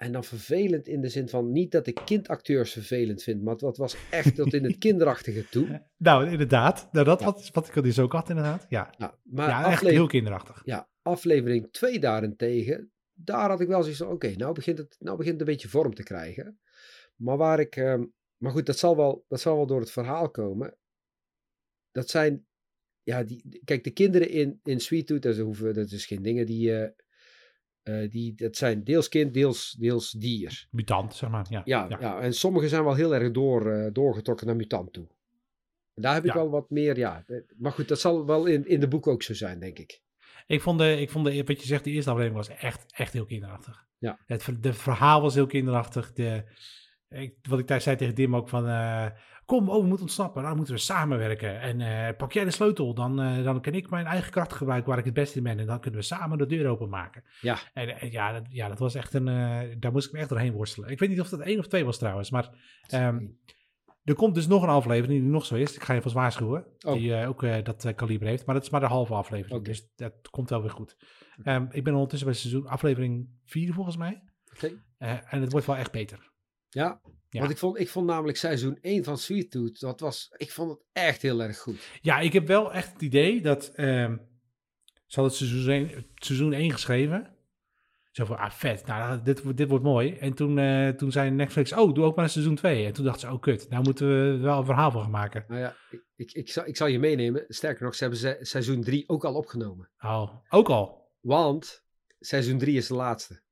En 0.00 0.12
dan 0.12 0.24
vervelend 0.24 0.86
in 0.88 1.00
de 1.00 1.08
zin 1.08 1.28
van 1.28 1.52
niet 1.52 1.72
dat 1.72 1.86
ik 1.86 2.00
kindacteurs 2.04 2.72
vervelend 2.72 3.22
vind, 3.22 3.42
maar 3.42 3.56
dat 3.56 3.76
was 3.76 3.96
echt 4.10 4.34
tot 4.34 4.54
in 4.54 4.64
het 4.64 4.78
kinderachtige 4.86 5.48
toe. 5.48 5.86
Nou, 5.96 6.30
inderdaad. 6.30 6.88
Nou, 6.92 7.04
dat 7.04 7.20
Ja. 7.20 7.24
wat, 7.26 7.50
wat 7.52 7.68
ik 7.68 7.76
al 7.76 7.82
dus 7.82 7.98
ook 7.98 8.12
had, 8.12 8.28
inderdaad. 8.28 8.66
Ja, 8.68 8.94
Ja, 8.98 9.18
maar 9.22 9.48
ja 9.48 9.70
echt 9.70 9.82
heel 9.82 10.06
kinderachtig. 10.06 10.62
ja, 10.64 10.88
aflevering 11.02 11.72
2 11.72 11.98
daarentegen, 11.98 12.92
daar 13.12 13.48
had 13.50 13.60
ik 13.60 13.68
wel 13.68 13.80
zoiets 13.82 13.98
van, 14.00 14.08
oké, 14.10 14.32
nou, 14.36 14.54
begint 14.54 14.78
het, 14.78 14.96
nou 14.98 15.16
begint 15.16 15.38
het 15.38 15.48
een 15.48 15.54
beetje 15.54 15.68
vorm 15.68 15.94
te 15.94 16.02
krijgen. 16.02 16.60
Maar 17.16 17.36
waar 17.36 17.60
ik, 17.60 17.76
ehm, 17.76 18.04
maar 18.36 18.52
goed, 18.52 18.66
dat 18.66 18.78
zal, 18.78 18.96
wel, 18.96 19.24
dat 19.28 19.40
zal 19.40 19.56
wel 19.56 19.66
door 19.66 19.80
het 19.80 19.90
verhaal 19.90 20.30
komen. 20.30 20.76
Dat 21.90 22.08
zijn, 22.10 22.46
ja, 23.02 23.22
die, 23.22 23.60
kijk, 23.64 23.84
de 23.84 23.90
kinderen 23.90 24.28
in, 24.30 24.60
in 24.62 24.80
Sweet 24.80 25.06
Tooth, 25.06 25.22
dat, 25.22 25.36
hoeven, 25.36 25.74
dat 25.74 25.90
is 25.90 26.06
geen 26.06 26.22
dingen 26.22 26.46
die, 26.46 26.76
eh, 26.76 26.90
eh, 27.82 28.10
die, 28.10 28.34
dat 28.34 28.56
zijn 28.56 28.84
deels 28.84 29.08
kind, 29.08 29.34
deels, 29.34 29.76
deels 29.78 30.10
dier. 30.10 30.66
Mutant, 30.70 31.14
zeg 31.14 31.30
maar. 31.30 31.46
Ja, 31.48 31.62
Ja, 31.64 31.86
ja. 32.00 32.20
en 32.20 32.34
sommige 32.34 32.68
zijn 32.68 32.84
wel 32.84 32.94
heel 32.94 33.14
erg 33.14 33.30
door, 33.30 33.72
eh, 33.72 33.92
doorgetrokken 33.92 34.46
naar 34.46 34.56
mutant 34.56 34.92
toe. 34.92 35.06
Daar 35.94 36.14
heb 36.14 36.24
ik 36.24 36.32
wel 36.32 36.50
wat 36.50 36.70
meer, 36.70 36.96
ja. 36.96 37.24
eh, 37.26 37.36
Maar 37.58 37.72
goed, 37.72 37.88
dat 37.88 38.00
zal 38.00 38.26
wel 38.26 38.46
in, 38.46 38.66
in 38.66 38.80
de 38.80 38.88
boek 38.88 39.06
ook 39.06 39.22
zo 39.22 39.34
zijn, 39.34 39.60
denk 39.60 39.78
ik. 39.78 40.00
Ik 40.46 40.60
vond, 40.60 40.78
de, 40.78 41.00
ik 41.00 41.10
vond 41.10 41.24
de, 41.24 41.44
wat 41.44 41.60
je 41.60 41.66
zegt, 41.66 41.84
de 41.84 41.90
eerste 41.90 42.10
aflevering 42.10 42.46
was 42.46 42.56
echt, 42.56 42.92
echt 42.92 43.12
heel 43.12 43.24
kinderachtig. 43.24 43.86
Ja. 43.98 44.18
Het, 44.26 44.48
de 44.60 44.72
verhaal 44.72 45.22
was 45.22 45.34
heel 45.34 45.46
kinderachtig. 45.46 46.12
De, 46.12 46.44
ik, 47.08 47.34
wat 47.48 47.58
ik 47.58 47.66
daar 47.66 47.80
zei 47.80 47.96
tegen 47.96 48.14
Dim 48.14 48.36
ook 48.36 48.48
van, 48.48 48.64
kom, 49.50 49.68
oh, 49.68 49.80
we 49.80 49.86
moeten 49.86 50.06
ontsnappen. 50.06 50.42
Dan 50.42 50.56
moeten 50.56 50.74
we 50.74 50.80
samenwerken. 50.80 51.60
En 51.60 51.80
eh, 51.80 52.16
pak 52.16 52.32
jij 52.32 52.44
de 52.44 52.50
sleutel, 52.50 52.94
dan, 52.94 53.20
eh, 53.20 53.44
dan 53.44 53.60
kan 53.60 53.72
ik 53.72 53.90
mijn 53.90 54.06
eigen 54.06 54.30
kracht 54.30 54.52
gebruiken 54.52 54.88
waar 54.88 54.98
ik 54.98 55.04
het 55.04 55.14
beste 55.14 55.36
in 55.36 55.42
ben. 55.42 55.58
En 55.58 55.66
dan 55.66 55.80
kunnen 55.80 56.00
we 56.00 56.06
samen 56.06 56.38
de 56.38 56.46
deur 56.46 56.68
openmaken. 56.68 57.24
Ja. 57.40 57.58
En 57.72 57.88
eh, 57.88 58.12
ja, 58.12 58.32
dat, 58.32 58.42
ja, 58.48 58.68
dat 58.68 58.78
was 58.78 58.94
echt 58.94 59.14
een, 59.14 59.24
daar 59.80 59.92
moest 59.92 60.06
ik 60.06 60.12
me 60.12 60.18
echt 60.18 60.28
doorheen 60.28 60.52
worstelen. 60.52 60.90
Ik 60.90 60.98
weet 60.98 61.08
niet 61.08 61.20
of 61.20 61.28
dat 61.28 61.40
één 61.40 61.58
of 61.58 61.66
twee 61.66 61.84
was 61.84 61.98
trouwens, 61.98 62.30
maar 62.30 62.50
ehm, 62.86 63.26
er 64.04 64.14
komt 64.14 64.34
dus 64.34 64.46
nog 64.46 64.62
een 64.62 64.68
aflevering 64.68 65.20
die 65.20 65.30
nog 65.30 65.46
zo 65.46 65.54
is. 65.54 65.74
Ik 65.74 65.82
ga 65.82 65.94
je 65.94 66.02
vast 66.02 66.14
waarschuwen. 66.14 66.66
Oh. 66.86 66.92
Die 66.92 67.26
ook 67.26 67.64
dat 67.64 67.94
kaliber 67.94 68.28
heeft. 68.28 68.46
Maar 68.46 68.54
dat 68.54 68.64
is 68.64 68.70
maar 68.70 68.80
de 68.80 68.86
halve 68.86 69.14
aflevering. 69.14 69.64
Dus 69.64 69.88
dat 69.96 70.12
komt 70.30 70.50
wel 70.50 70.60
weer 70.60 70.70
goed. 70.70 70.96
Ehm, 71.42 71.66
ik 71.70 71.84
ben 71.84 71.92
ondertussen 71.92 72.28
bij 72.28 72.36
seizoen 72.36 72.66
aflevering 72.66 73.28
4 73.44 73.72
volgens 73.72 73.96
mij. 73.96 74.22
Oké. 74.54 74.82
Eh, 74.98 75.32
en 75.32 75.40
het 75.40 75.52
wordt 75.52 75.66
wel 75.66 75.76
echt 75.76 75.92
beter. 75.92 76.32
Ja, 76.68 77.00
Ja. 77.30 77.38
want 77.40 77.50
ik 77.52 77.58
vond, 77.58 77.78
ik 77.78 77.88
vond 77.88 78.06
namelijk 78.06 78.38
seizoen 78.38 78.78
1 78.80 79.04
van 79.04 79.18
Sweet 79.18 79.50
Tooth, 79.50 79.80
dat 79.80 80.00
was, 80.00 80.32
ik 80.36 80.50
vond 80.50 80.70
het 80.70 80.80
echt 80.92 81.22
heel 81.22 81.42
erg 81.42 81.58
goed. 81.58 81.88
Ja, 82.02 82.18
ik 82.20 82.32
heb 82.32 82.46
wel 82.46 82.72
echt 82.72 82.92
het 82.92 83.02
idee 83.02 83.40
dat... 83.40 83.72
ehm 83.74 84.16
ze 85.06 85.20
hadden 85.20 85.38
het 85.38 85.48
seizoen 85.48 85.72
1, 85.72 86.06
seizoen 86.14 86.52
1 86.52 86.70
geschreven. 86.72 87.36
Zo 88.10 88.24
van, 88.24 88.36
ah 88.38 88.50
vet, 88.50 88.86
nou, 88.86 89.22
dit, 89.22 89.42
wordt- 89.42 89.58
dit 89.58 89.68
wordt 89.68 89.84
mooi. 89.84 90.12
En 90.16 90.34
toen, 90.34 90.58
eh, 90.58 90.88
toen 90.88 91.12
zei 91.12 91.30
Netflix, 91.30 91.72
oh, 91.72 91.94
doe 91.94 92.04
ook 92.04 92.16
maar 92.16 92.24
een 92.24 92.30
seizoen 92.30 92.54
2. 92.54 92.84
En 92.86 92.92
toen 92.92 93.04
dachten 93.04 93.28
ze, 93.28 93.34
oh 93.34 93.40
kut, 93.40 93.68
nou 93.68 93.82
moeten 93.82 94.08
we 94.08 94.36
wel 94.38 94.58
een 94.58 94.64
verhaal 94.64 94.90
van 94.90 95.02
gaan 95.02 95.10
maken. 95.10 95.44
Nou 95.48 95.60
ja, 95.60 95.76
ik, 95.90 96.02
ik, 96.16 96.32
ik, 96.32 96.50
zal, 96.50 96.66
ik 96.66 96.76
zal 96.76 96.86
je 96.86 96.98
meenemen. 96.98 97.44
Sterker 97.48 97.84
nog, 97.84 97.94
ze 97.94 98.04
hebben 98.04 98.46
seizoen 98.46 98.82
3 98.82 99.08
ook 99.08 99.24
al 99.24 99.34
opgenomen. 99.34 99.90
Oh, 100.00 100.34
ook 100.48 100.68
al. 100.68 101.08
Want 101.20 101.84
seizoen 102.20 102.58
3 102.58 102.76
is 102.76 102.86
de 102.86 102.94
laatste. 102.94 103.42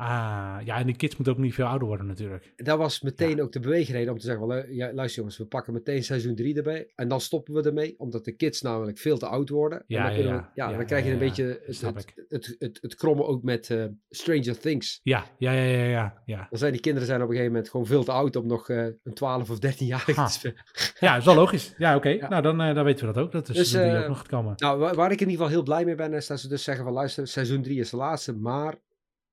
Ah, 0.00 0.56
ja, 0.64 0.78
en 0.78 0.86
die 0.86 0.96
kids 0.96 1.16
moeten 1.16 1.34
ook 1.34 1.40
niet 1.40 1.54
veel 1.54 1.64
ouder 1.66 1.88
worden 1.88 2.06
natuurlijk. 2.06 2.52
Dat 2.56 2.78
was 2.78 3.00
meteen 3.00 3.42
ook 3.42 3.52
de 3.52 3.60
beweegreden 3.60 4.12
om 4.12 4.18
te 4.18 4.24
zeggen, 4.26 4.74
ja, 4.74 4.92
luister 4.92 5.18
jongens, 5.18 5.38
we 5.38 5.44
pakken 5.46 5.72
meteen 5.72 6.04
seizoen 6.04 6.34
3 6.34 6.56
erbij. 6.56 6.90
En 6.94 7.08
dan 7.08 7.20
stoppen 7.20 7.54
we 7.54 7.62
ermee, 7.62 7.94
omdat 7.98 8.24
de 8.24 8.32
kids 8.32 8.60
namelijk 8.62 8.98
veel 8.98 9.18
te 9.18 9.26
oud 9.26 9.48
worden. 9.48 9.84
Ja, 9.86 10.10
en 10.10 10.16
dan, 10.16 10.32
ja, 10.32 10.38
we- 10.54 10.60
ja. 10.70 10.76
dan 10.76 10.86
krijg 10.86 11.04
je 11.04 11.12
een 11.12 11.18
beetje 11.18 11.60
het, 11.66 11.80
het, 11.80 12.14
het, 12.28 12.56
het, 12.58 12.78
het, 12.82 12.94
krommen 12.94 13.26
ook 13.26 13.42
met 13.42 13.70
eh, 13.70 13.84
Stranger 14.10 14.58
Things. 14.58 15.00
Ja, 15.02 15.24
ja, 15.38 15.52
ja, 15.52 15.62
ja, 15.62 15.84
ja. 15.84 16.22
Ja, 16.24 16.46
Dan 16.50 16.58
zijn 16.58 16.72
die 16.72 16.80
kinderen 16.80 17.08
zijn 17.08 17.20
op 17.22 17.28
een 17.28 17.34
gegeven 17.34 17.52
moment 17.52 17.70
gewoon 17.70 17.86
veel 17.86 18.04
te 18.04 18.12
oud 18.12 18.36
om 18.36 18.46
nog 18.46 18.68
eh, 18.68 18.84
een 18.84 19.14
12 19.14 19.50
of 19.50 19.56
13-jarige 19.56 20.12
Ha. 20.12 20.26
te 20.26 20.32
spelen. 20.32 20.56
ja 21.00 21.16
is 21.16 21.24
wel 21.24 21.34
logisch. 21.34 21.74
Ja, 21.78 21.96
oké. 21.96 22.14
Nou, 22.28 22.42
dan, 22.42 22.60
eh, 22.60 22.74
dan 22.74 22.84
weten 22.84 23.06
we 23.06 23.12
dat 23.12 23.24
ook. 23.24 23.32
Dat 23.32 23.48
is 23.48 23.56
Dus, 23.56 23.70
die 23.70 23.96
ook 23.98 24.08
nog 24.08 24.18
gaat 24.18 24.28
komen. 24.28 24.52
Nou, 24.56 24.78
waar, 24.78 24.94
waar 24.94 25.12
ik 25.12 25.20
in 25.20 25.28
ieder 25.28 25.32
geval 25.44 25.48
heel 25.48 25.62
blij 25.62 25.84
mee 25.84 25.94
ben, 25.94 26.12
is 26.12 26.26
dat 26.26 26.40
ze 26.40 26.48
dus 26.48 26.62
zeggen 26.64 26.84
van 26.84 26.92
luister, 26.92 27.26
seizoen 27.28 27.62
3 27.62 27.78
is 27.80 27.90
de 27.90 27.96
laatste, 27.96 28.36
maar 28.36 28.74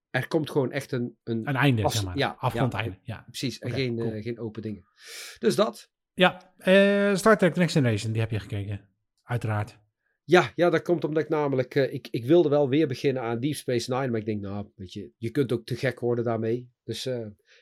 er 0.10 0.28
komt 0.28 0.50
gewoon 0.50 0.72
echt 0.72 0.92
een... 0.92 1.18
een, 1.24 1.48
Een 1.48 1.56
einde, 1.56 1.84
af- 1.84 1.94
zeg 1.94 2.04
maar. 2.06 2.18
ja, 2.18 2.36
Afgrond 2.40 2.74
ja. 2.74 2.80
einde. 2.80 2.98
Ja, 3.02 3.24
precies, 3.28 3.60
en 3.60 3.72
geen, 3.72 3.96
cool. 3.98 4.12
eh, 4.12 4.24
geen 4.24 4.40
open 4.40 4.62
dingen. 4.62 4.86
Dus 5.40 5.56
dat. 5.56 5.92
ja 6.14 6.54
eh, 6.58 7.16
Star 7.16 7.38
Trek 7.38 7.54
The 7.54 7.60
Next 7.60 7.74
Generation, 7.76 8.12
die 8.12 8.22
heb 8.22 8.32
je 8.32 8.40
gekeken. 8.40 8.90
Uiteraard. 9.24 9.80
Ja, 10.24 10.52
ja, 10.56 10.70
dat 10.70 10.82
komt 10.82 11.04
omdat 11.04 11.24
ik 11.24 11.30
namelijk, 11.30 11.76
eh, 11.76 11.94
ik, 11.94 12.08
ik 12.12 12.26
wilde 12.26 12.50
wel 12.50 12.70
weer 12.70 12.88
beginnen 12.88 13.24
aan 13.24 13.40
Deep 13.40 13.54
Space 13.56 13.94
Nine, 13.94 14.08
maar 14.08 14.20
ik 14.20 14.26
denk, 14.26 14.42
nou, 14.42 14.68
weet 14.76 14.94
je, 14.94 15.12
je 15.18 15.30
kunt 15.30 15.52
ook 15.52 15.66
te 15.66 15.76
gek 15.76 16.00
worden 16.00 16.26
daarmee. 16.26 16.72
Dus 16.84 17.10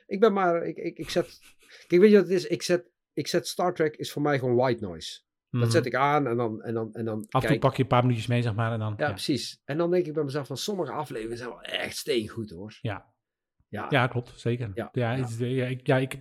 ik 0.05 0.19
ben 0.19 0.33
maar, 0.33 0.67
ik, 0.67 0.77
ik, 0.77 0.97
ik 0.97 1.09
zet, 1.09 1.39
kijk, 1.87 2.01
weet 2.01 2.11
je 2.11 2.15
wat 2.17 2.25
het 2.25 2.35
is? 2.35 2.45
Ik 2.47 2.61
zet, 2.61 2.89
ik 3.13 3.27
zet 3.27 3.47
Star 3.47 3.73
Trek 3.73 3.95
is 3.95 4.11
voor 4.11 4.21
mij 4.21 4.39
gewoon 4.39 4.55
white 4.55 4.83
noise. 4.83 5.21
Dat 5.59 5.63
Mhm. 5.63 5.71
zet 5.71 5.85
ik 5.85 5.95
aan 5.95 6.27
en 6.27 6.37
dan, 6.37 6.61
en 6.63 6.73
dan, 6.73 6.93
en 6.93 7.05
dan 7.05 7.25
Af 7.29 7.43
en 7.43 7.49
toe 7.49 7.59
pak 7.59 7.75
je 7.75 7.81
een 7.81 7.87
paar 7.87 8.01
minuutjes 8.01 8.27
mee, 8.27 8.41
zeg 8.41 8.53
maar. 8.53 8.71
En 8.71 8.79
dan, 8.79 8.93
Ja, 8.97 9.05
ja, 9.05 9.11
precies. 9.11 9.61
En 9.65 9.77
dan 9.77 9.91
denk 9.91 10.05
ik 10.05 10.13
bij 10.13 10.23
mezelf 10.23 10.47
van 10.47 10.57
sommige 10.57 10.91
afleveringen 10.91 11.37
zijn 11.37 11.49
wel 11.49 11.61
echt 11.61 11.95
steengoed 11.97 12.49
hoor. 12.49 12.77
Ja. 12.81 13.13
Ja, 13.67 13.85
Ja, 13.89 14.07
klopt. 14.07 14.33
Zeker. 14.35 14.71
Ja, 14.73 14.89
Ja, 14.91 15.11
ja. 15.11 15.23
het- 15.23 15.37
ja, 15.39 15.65
ik, 15.65 15.87
ja, 15.87 15.97
ik 15.97 16.19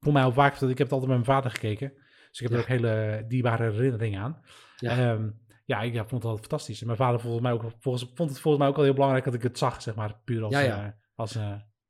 voel 0.00 0.12
mij 0.12 0.22
al 0.22 0.32
vaak, 0.32 0.58
dat 0.58 0.70
ik 0.70 0.78
heb 0.78 0.86
het 0.90 0.92
altijd 1.00 1.10
met 1.18 1.26
mijn 1.26 1.36
vader 1.36 1.50
gekeken. 1.50 1.92
Dus 2.30 2.40
ik 2.40 2.48
heb 2.48 2.50
er 2.52 2.58
ook 2.58 2.66
hele 2.66 3.24
dierbare 3.28 3.70
herinneringen 3.70 4.20
aan. 4.22 4.40
Ja. 4.76 4.96
Ja, 4.96 5.32
ja 5.64 5.80
ik 5.80 5.92
ja, 5.92 5.98
vond 6.00 6.10
het 6.22 6.24
altijd 6.24 6.40
fantastisch. 6.48 6.80
En 6.80 6.86
mijn 6.86 6.98
vader 6.98 7.20
volgens 7.20 7.42
mij 7.42 7.52
ook, 7.52 7.64
volgens, 7.78 8.12
vond 8.14 8.30
het 8.30 8.40
volgens 8.40 8.62
mij 8.62 8.68
ook 8.72 8.76
al 8.78 8.82
heel 8.82 8.92
belangrijk 8.94 9.24
dat 9.24 9.34
ik 9.34 9.42
het 9.42 9.58
zag, 9.58 9.82
zeg 9.82 9.94
maar. 9.94 10.20
Puur 10.24 10.42
als, 10.42 10.52
Ja, 10.52 10.60
ja. 10.60 10.84
eh, 10.84 10.90
als 11.14 11.34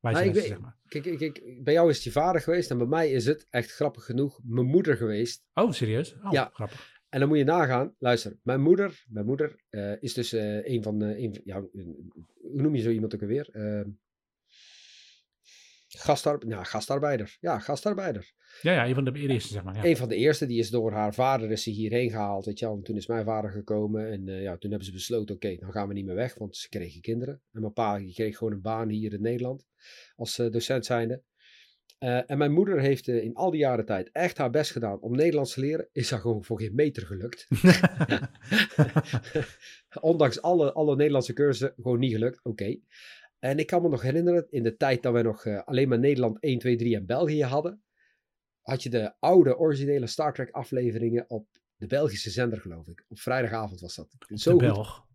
Maar 0.02 0.12
ik 0.12 0.18
wijze 0.18 0.32
weet- 0.40 0.48
zeg 0.48 0.60
maar. 0.60 0.76
Kijk, 0.88 1.04
kijk, 1.04 1.18
kijk, 1.18 1.58
bij 1.64 1.72
jou 1.72 1.88
is 1.90 1.94
het 1.94 2.04
je 2.04 2.10
vader 2.12 2.40
geweest 2.40 2.70
en 2.70 2.78
bij 2.78 2.86
mij 2.86 3.10
is 3.10 3.26
het, 3.26 3.46
echt 3.50 3.70
grappig 3.72 4.04
genoeg, 4.04 4.40
mijn 4.44 4.66
moeder 4.66 4.96
geweest. 4.96 5.44
Oh, 5.54 5.72
serieus? 5.72 6.14
Oh, 6.24 6.32
Ja. 6.32 6.50
grappig. 6.52 7.00
En 7.08 7.20
dan 7.20 7.28
moet 7.28 7.38
je 7.38 7.44
nagaan, 7.44 7.94
luister, 7.98 8.38
mijn 8.42 8.60
moeder, 8.60 9.04
mijn 9.08 9.26
moeder 9.26 9.56
eh, 9.70 10.02
is 10.02 10.14
dus 10.14 10.32
eh, 10.32 10.66
een 10.66 10.82
van, 10.82 10.98
de 10.98 11.18
een, 11.18 11.40
ja, 11.44 11.60
hoe 12.40 12.62
noem 12.62 12.74
je 12.74 12.82
zo 12.82 12.90
iemand 12.90 13.14
ook 13.14 13.20
alweer? 13.22 13.48
Ja, 16.48 16.64
gastarbeider. 16.64 17.36
Ja, 17.40 17.58
gastarbeider. 17.58 18.32
Ja, 18.62 18.72
ja, 18.72 18.86
een 18.86 18.94
van 18.94 19.04
de 19.04 19.12
eerste, 19.12 19.52
zeg 19.52 19.62
maar. 19.62 19.74
Ja. 19.74 19.84
Een 19.84 19.96
van 19.96 20.08
de 20.08 20.16
eerste, 20.16 20.46
die 20.46 20.58
is 20.58 20.70
door 20.70 20.92
haar 20.92 21.14
vader 21.14 21.50
is 21.50 21.62
ze 21.62 21.70
hierheen 21.70 22.10
gehaald. 22.10 22.44
Weet 22.44 22.58
je 22.58 22.64
wel. 22.64 22.74
En 22.74 22.82
toen 22.82 22.96
is 22.96 23.06
mijn 23.06 23.24
vader 23.24 23.50
gekomen. 23.50 24.10
En 24.10 24.28
eh, 24.28 24.42
ja, 24.42 24.56
toen 24.56 24.70
hebben 24.70 24.88
ze 24.88 24.94
besloten, 24.94 25.34
oké, 25.34 25.56
dan 25.56 25.72
gaan 25.72 25.88
we 25.88 25.94
niet 25.94 26.04
meer 26.04 26.14
weg. 26.14 26.34
Want 26.34 26.56
ze 26.56 26.68
kregen 26.68 27.00
kinderen. 27.00 27.40
En 27.52 27.60
mijn 27.60 27.72
pa 27.72 27.98
kreeg 28.12 28.36
gewoon 28.36 28.52
een 28.52 28.60
baan 28.60 28.88
hier 28.88 29.12
in 29.12 29.22
Nederland. 29.22 29.66
Als 30.16 30.38
eh, 30.38 30.50
docent 30.50 30.86
zijnde. 30.86 31.22
Eh, 31.98 32.30
en 32.30 32.38
mijn 32.38 32.52
moeder 32.52 32.80
heeft 32.80 33.08
in 33.08 33.34
al 33.34 33.50
die 33.50 33.60
jaren 33.60 33.84
tijd 33.84 34.10
echt 34.12 34.38
haar 34.38 34.50
best 34.50 34.70
gedaan 34.70 35.00
om 35.00 35.16
Nederlands 35.16 35.54
te 35.54 35.60
leren. 35.60 35.88
Is 35.92 36.08
dat 36.08 36.20
gewoon 36.20 36.44
voor 36.44 36.60
geen 36.60 36.74
meter 36.74 37.06
gelukt. 37.06 37.48
Ondanks 40.00 40.42
alle, 40.42 40.72
alle 40.72 40.96
Nederlandse 40.96 41.32
cursussen 41.32 41.74
gewoon 41.82 41.98
niet 41.98 42.12
gelukt. 42.12 42.40
Oké. 42.42 42.78
En 43.44 43.58
ik 43.58 43.66
kan 43.66 43.82
me 43.82 43.88
nog 43.88 44.02
herinneren, 44.02 44.46
in 44.50 44.62
de 44.62 44.76
tijd 44.76 45.02
dat 45.02 45.12
wij 45.12 45.22
nog 45.22 45.44
eh, 45.44 45.62
alleen 45.62 45.88
maar 45.88 45.98
Nederland 45.98 46.40
1, 46.40 46.58
2, 46.58 46.76
3 46.76 46.96
en 46.96 47.06
België 47.06 47.44
hadden, 47.44 47.82
had 48.60 48.82
je 48.82 48.90
de 48.90 49.14
oude 49.18 49.58
originele 49.58 50.06
Star 50.06 50.34
Trek 50.34 50.50
afleveringen 50.50 51.30
op 51.30 51.48
de 51.76 51.86
Belgische 51.86 52.30
zender, 52.30 52.60
geloof 52.60 52.86
ik. 52.86 53.04
Op 53.08 53.18
vrijdagavond 53.18 53.80
was 53.80 53.94
dat. 53.94 54.16
Zo 54.28 54.58
de 54.58 54.66
goed, 54.66 54.74
Belg. 54.74 55.06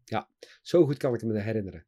zo 0.62 0.86
goed 0.86 0.98
kan 0.98 1.14
ik 1.14 1.24
me 1.24 1.40
herinneren. 1.40 1.86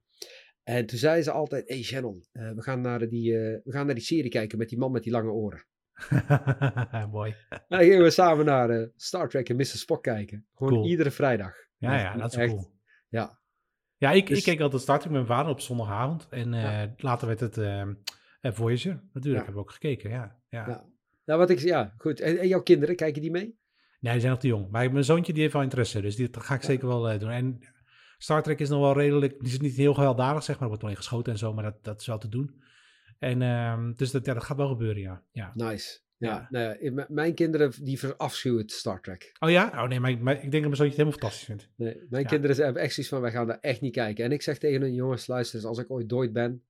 En 0.63 0.85
toen 0.85 0.97
zei 0.97 1.21
ze 1.21 1.31
altijd, 1.31 1.69
hey 1.69 1.83
Shannon, 1.83 2.25
eh, 2.31 2.51
we, 2.51 2.61
gaan 2.61 2.81
naar 2.81 3.07
die, 3.07 3.33
eh, 3.33 3.59
we 3.63 3.71
gaan 3.71 3.85
naar 3.85 3.95
die 3.95 4.03
serie 4.03 4.29
kijken 4.31 4.57
met 4.57 4.69
die 4.69 4.77
man 4.77 4.91
met 4.91 5.03
die 5.03 5.11
lange 5.11 5.31
oren. 5.31 5.65
Mooi. 7.11 7.35
En 7.49 7.65
dan 7.67 7.79
gingen 7.79 8.03
we 8.03 8.09
samen 8.09 8.45
naar 8.45 8.89
Star 8.95 9.29
Trek 9.29 9.49
en 9.49 9.55
Mr. 9.55 9.65
Spock 9.65 10.03
kijken. 10.03 10.47
Gewoon 10.53 10.73
Cool. 10.73 10.85
iedere 10.85 11.11
vrijdag. 11.11 11.55
Ja, 11.77 11.99
ja, 11.99 12.17
dat 12.17 12.31
is 12.31 12.37
echt, 12.37 12.51
cool. 12.51 12.71
Ja, 13.09 13.38
Ja, 13.99 14.11
ik, 14.11 14.27
Dus- 14.27 14.37
ik 14.37 14.43
keek 14.43 14.59
altijd 14.59 14.81
Star 14.81 14.99
Trek 14.99 15.11
met 15.11 15.21
mijn 15.27 15.37
vader 15.37 15.51
op 15.51 15.59
zondagavond. 15.59 16.27
En 16.29 16.53
eh, 16.53 16.89
later 16.97 17.27
werd 17.27 17.39
het 17.39 17.57
eh, 17.57 17.81
eh, 17.81 17.87
Voyager. 18.41 18.91
Natuurlijk, 18.93 19.23
Ja. 19.23 19.33
hebben 19.33 19.53
we 19.53 19.59
ook 19.59 19.71
gekeken, 19.71 20.09
ja. 20.09 20.39
ja. 20.49 20.67
Ja. 20.67 20.85
nou 21.25 21.39
wat 21.39 21.49
ik, 21.49 21.59
ja, 21.59 21.93
goed. 21.97 22.19
En, 22.19 22.37
en 22.37 22.47
jouw 22.47 22.61
kinderen, 22.61 22.95
kijken 22.95 23.21
die 23.21 23.31
mee? 23.31 23.57
Nee, 23.99 24.11
die 24.11 24.21
zijn 24.21 24.31
nog 24.31 24.41
te 24.41 24.47
jong. 24.47 24.69
Maar 24.71 24.91
mijn 24.91 25.03
zoontje 25.03 25.33
die 25.33 25.41
heeft 25.41 25.53
wel 25.53 25.63
interesse, 25.63 26.01
dus 26.01 26.15
die, 26.15 26.29
dat 26.29 26.43
ga 26.43 26.53
ik 26.53 26.61
zeker 26.63 26.87
wel 26.87 27.19
doen. 27.19 27.29
En 27.29 27.59
Star 28.17 28.43
Trek 28.43 28.59
is 28.59 28.69
nog 28.69 28.79
wel 28.79 28.93
redelijk, 28.93 29.39
die 29.39 29.51
is 29.51 29.59
niet 29.59 29.75
heel 29.75 29.93
gewelddadig, 29.93 30.43
zeg 30.43 30.53
maar. 30.55 30.63
Er 30.63 30.67
wordt 30.69 30.83
alleen 30.83 30.95
geschoten 30.95 31.31
en 31.31 31.37
zo, 31.39 31.53
maar 31.53 31.63
dat, 31.63 31.83
dat 31.83 31.99
is 31.99 32.07
wel 32.07 32.17
te 32.17 32.29
doen. 32.29 32.63
En 33.19 33.41
ehm, 33.41 33.93
dus 33.93 34.11
dat, 34.11 34.25
ja, 34.25 34.33
dat 34.33 34.43
gaat 34.43 34.57
wel 34.57 34.67
gebeuren, 34.67 35.01
ja. 35.01 35.23
ja. 35.31 35.51
Nice. 35.53 35.99
Ja. 36.21 36.47
Nou 36.49 36.77
ja, 36.91 37.05
mijn 37.09 37.33
kinderen 37.33 37.71
die 37.83 37.99
verafschuwen 37.99 38.69
Star 38.69 39.01
Trek. 39.01 39.31
Oh 39.39 39.49
ja? 39.49 39.71
Oh 39.83 39.87
nee, 39.89 39.99
maar, 39.99 40.09
ik- 40.11 40.19
maar 40.21 40.33
ik 40.33 40.39
denk 40.41 40.53
dat 40.53 40.61
mijn 40.61 40.75
zoontje 40.75 40.85
het 40.85 40.97
helemaal 40.97 41.19
fantastisch 41.19 41.45
vindt. 41.45 41.69
Nee, 41.75 42.05
mijn 42.09 42.23
Ja. 42.23 42.29
kinderen 42.29 42.63
hebben 42.63 42.81
echt 42.81 42.93
zoiets 42.93 43.11
van, 43.13 43.21
wij 43.21 43.31
gaan 43.31 43.47
daar 43.47 43.57
echt 43.61 43.81
niet 43.81 43.93
kijken. 43.93 44.25
En 44.25 44.31
ik 44.31 44.41
zeg 44.41 44.57
tegen 44.57 44.81
hun, 44.81 44.93
jongens, 44.93 45.27
luister 45.27 45.65
als 45.67 45.77
ik 45.77 45.91
ooit 45.91 46.09
dood 46.09 46.33
ben, 46.33 46.63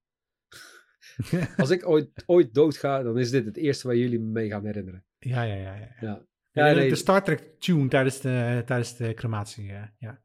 als 1.57 1.69
ik 1.69 1.87
ooit, 1.89 2.09
ooit 2.25 2.53
dood 2.53 2.77
ga, 2.77 3.03
dan 3.03 3.17
is 3.19 3.29
dit 3.31 3.45
het 3.45 3.57
eerste 3.57 3.87
waar 3.87 3.95
jullie 3.95 4.19
me 4.19 4.25
mee 4.31 4.49
gaan 4.49 4.65
herinneren. 4.65 5.03
Ja, 5.19 5.43
ja, 5.43 5.55
ja. 5.55 5.75
ja. 5.75 5.87
Ja, 6.01 6.25
Ja, 6.51 6.69
de- 6.73 6.79
nee, 6.79 6.89
De 6.89 6.95
Star 6.95 7.23
Trek 7.23 7.43
tune 7.59 7.87
tijdens 7.87 8.21
de, 8.21 8.61
tijdens 8.65 8.97
de 8.97 9.13
crematie, 9.13 9.65
ja. 9.65 9.93
ja. 9.99 10.21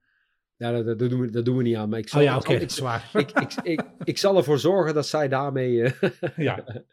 ja 0.56 0.72
dat, 0.72 0.98
dat 0.98 1.10
doen 1.10 1.20
we, 1.20 1.30
dat 1.30 1.44
doen 1.44 1.56
we 1.56 1.62
niet 1.62 1.76
aan. 1.76 1.88
Maar 1.88 1.98
ik 1.98 2.08
zal, 2.08 2.20
Oh 2.20 2.26
ja, 2.26 2.36
oké, 2.36 2.52
ik, 2.54 3.54
ik, 3.62 3.80
ik 4.04 4.18
zal 4.18 4.36
ervoor 4.36 4.58
zorgen 4.58 4.94
dat 4.94 5.06
zij 5.06 5.28
daarmee... 5.28 5.82
eh, 5.82 6.10
ja. 6.36 6.64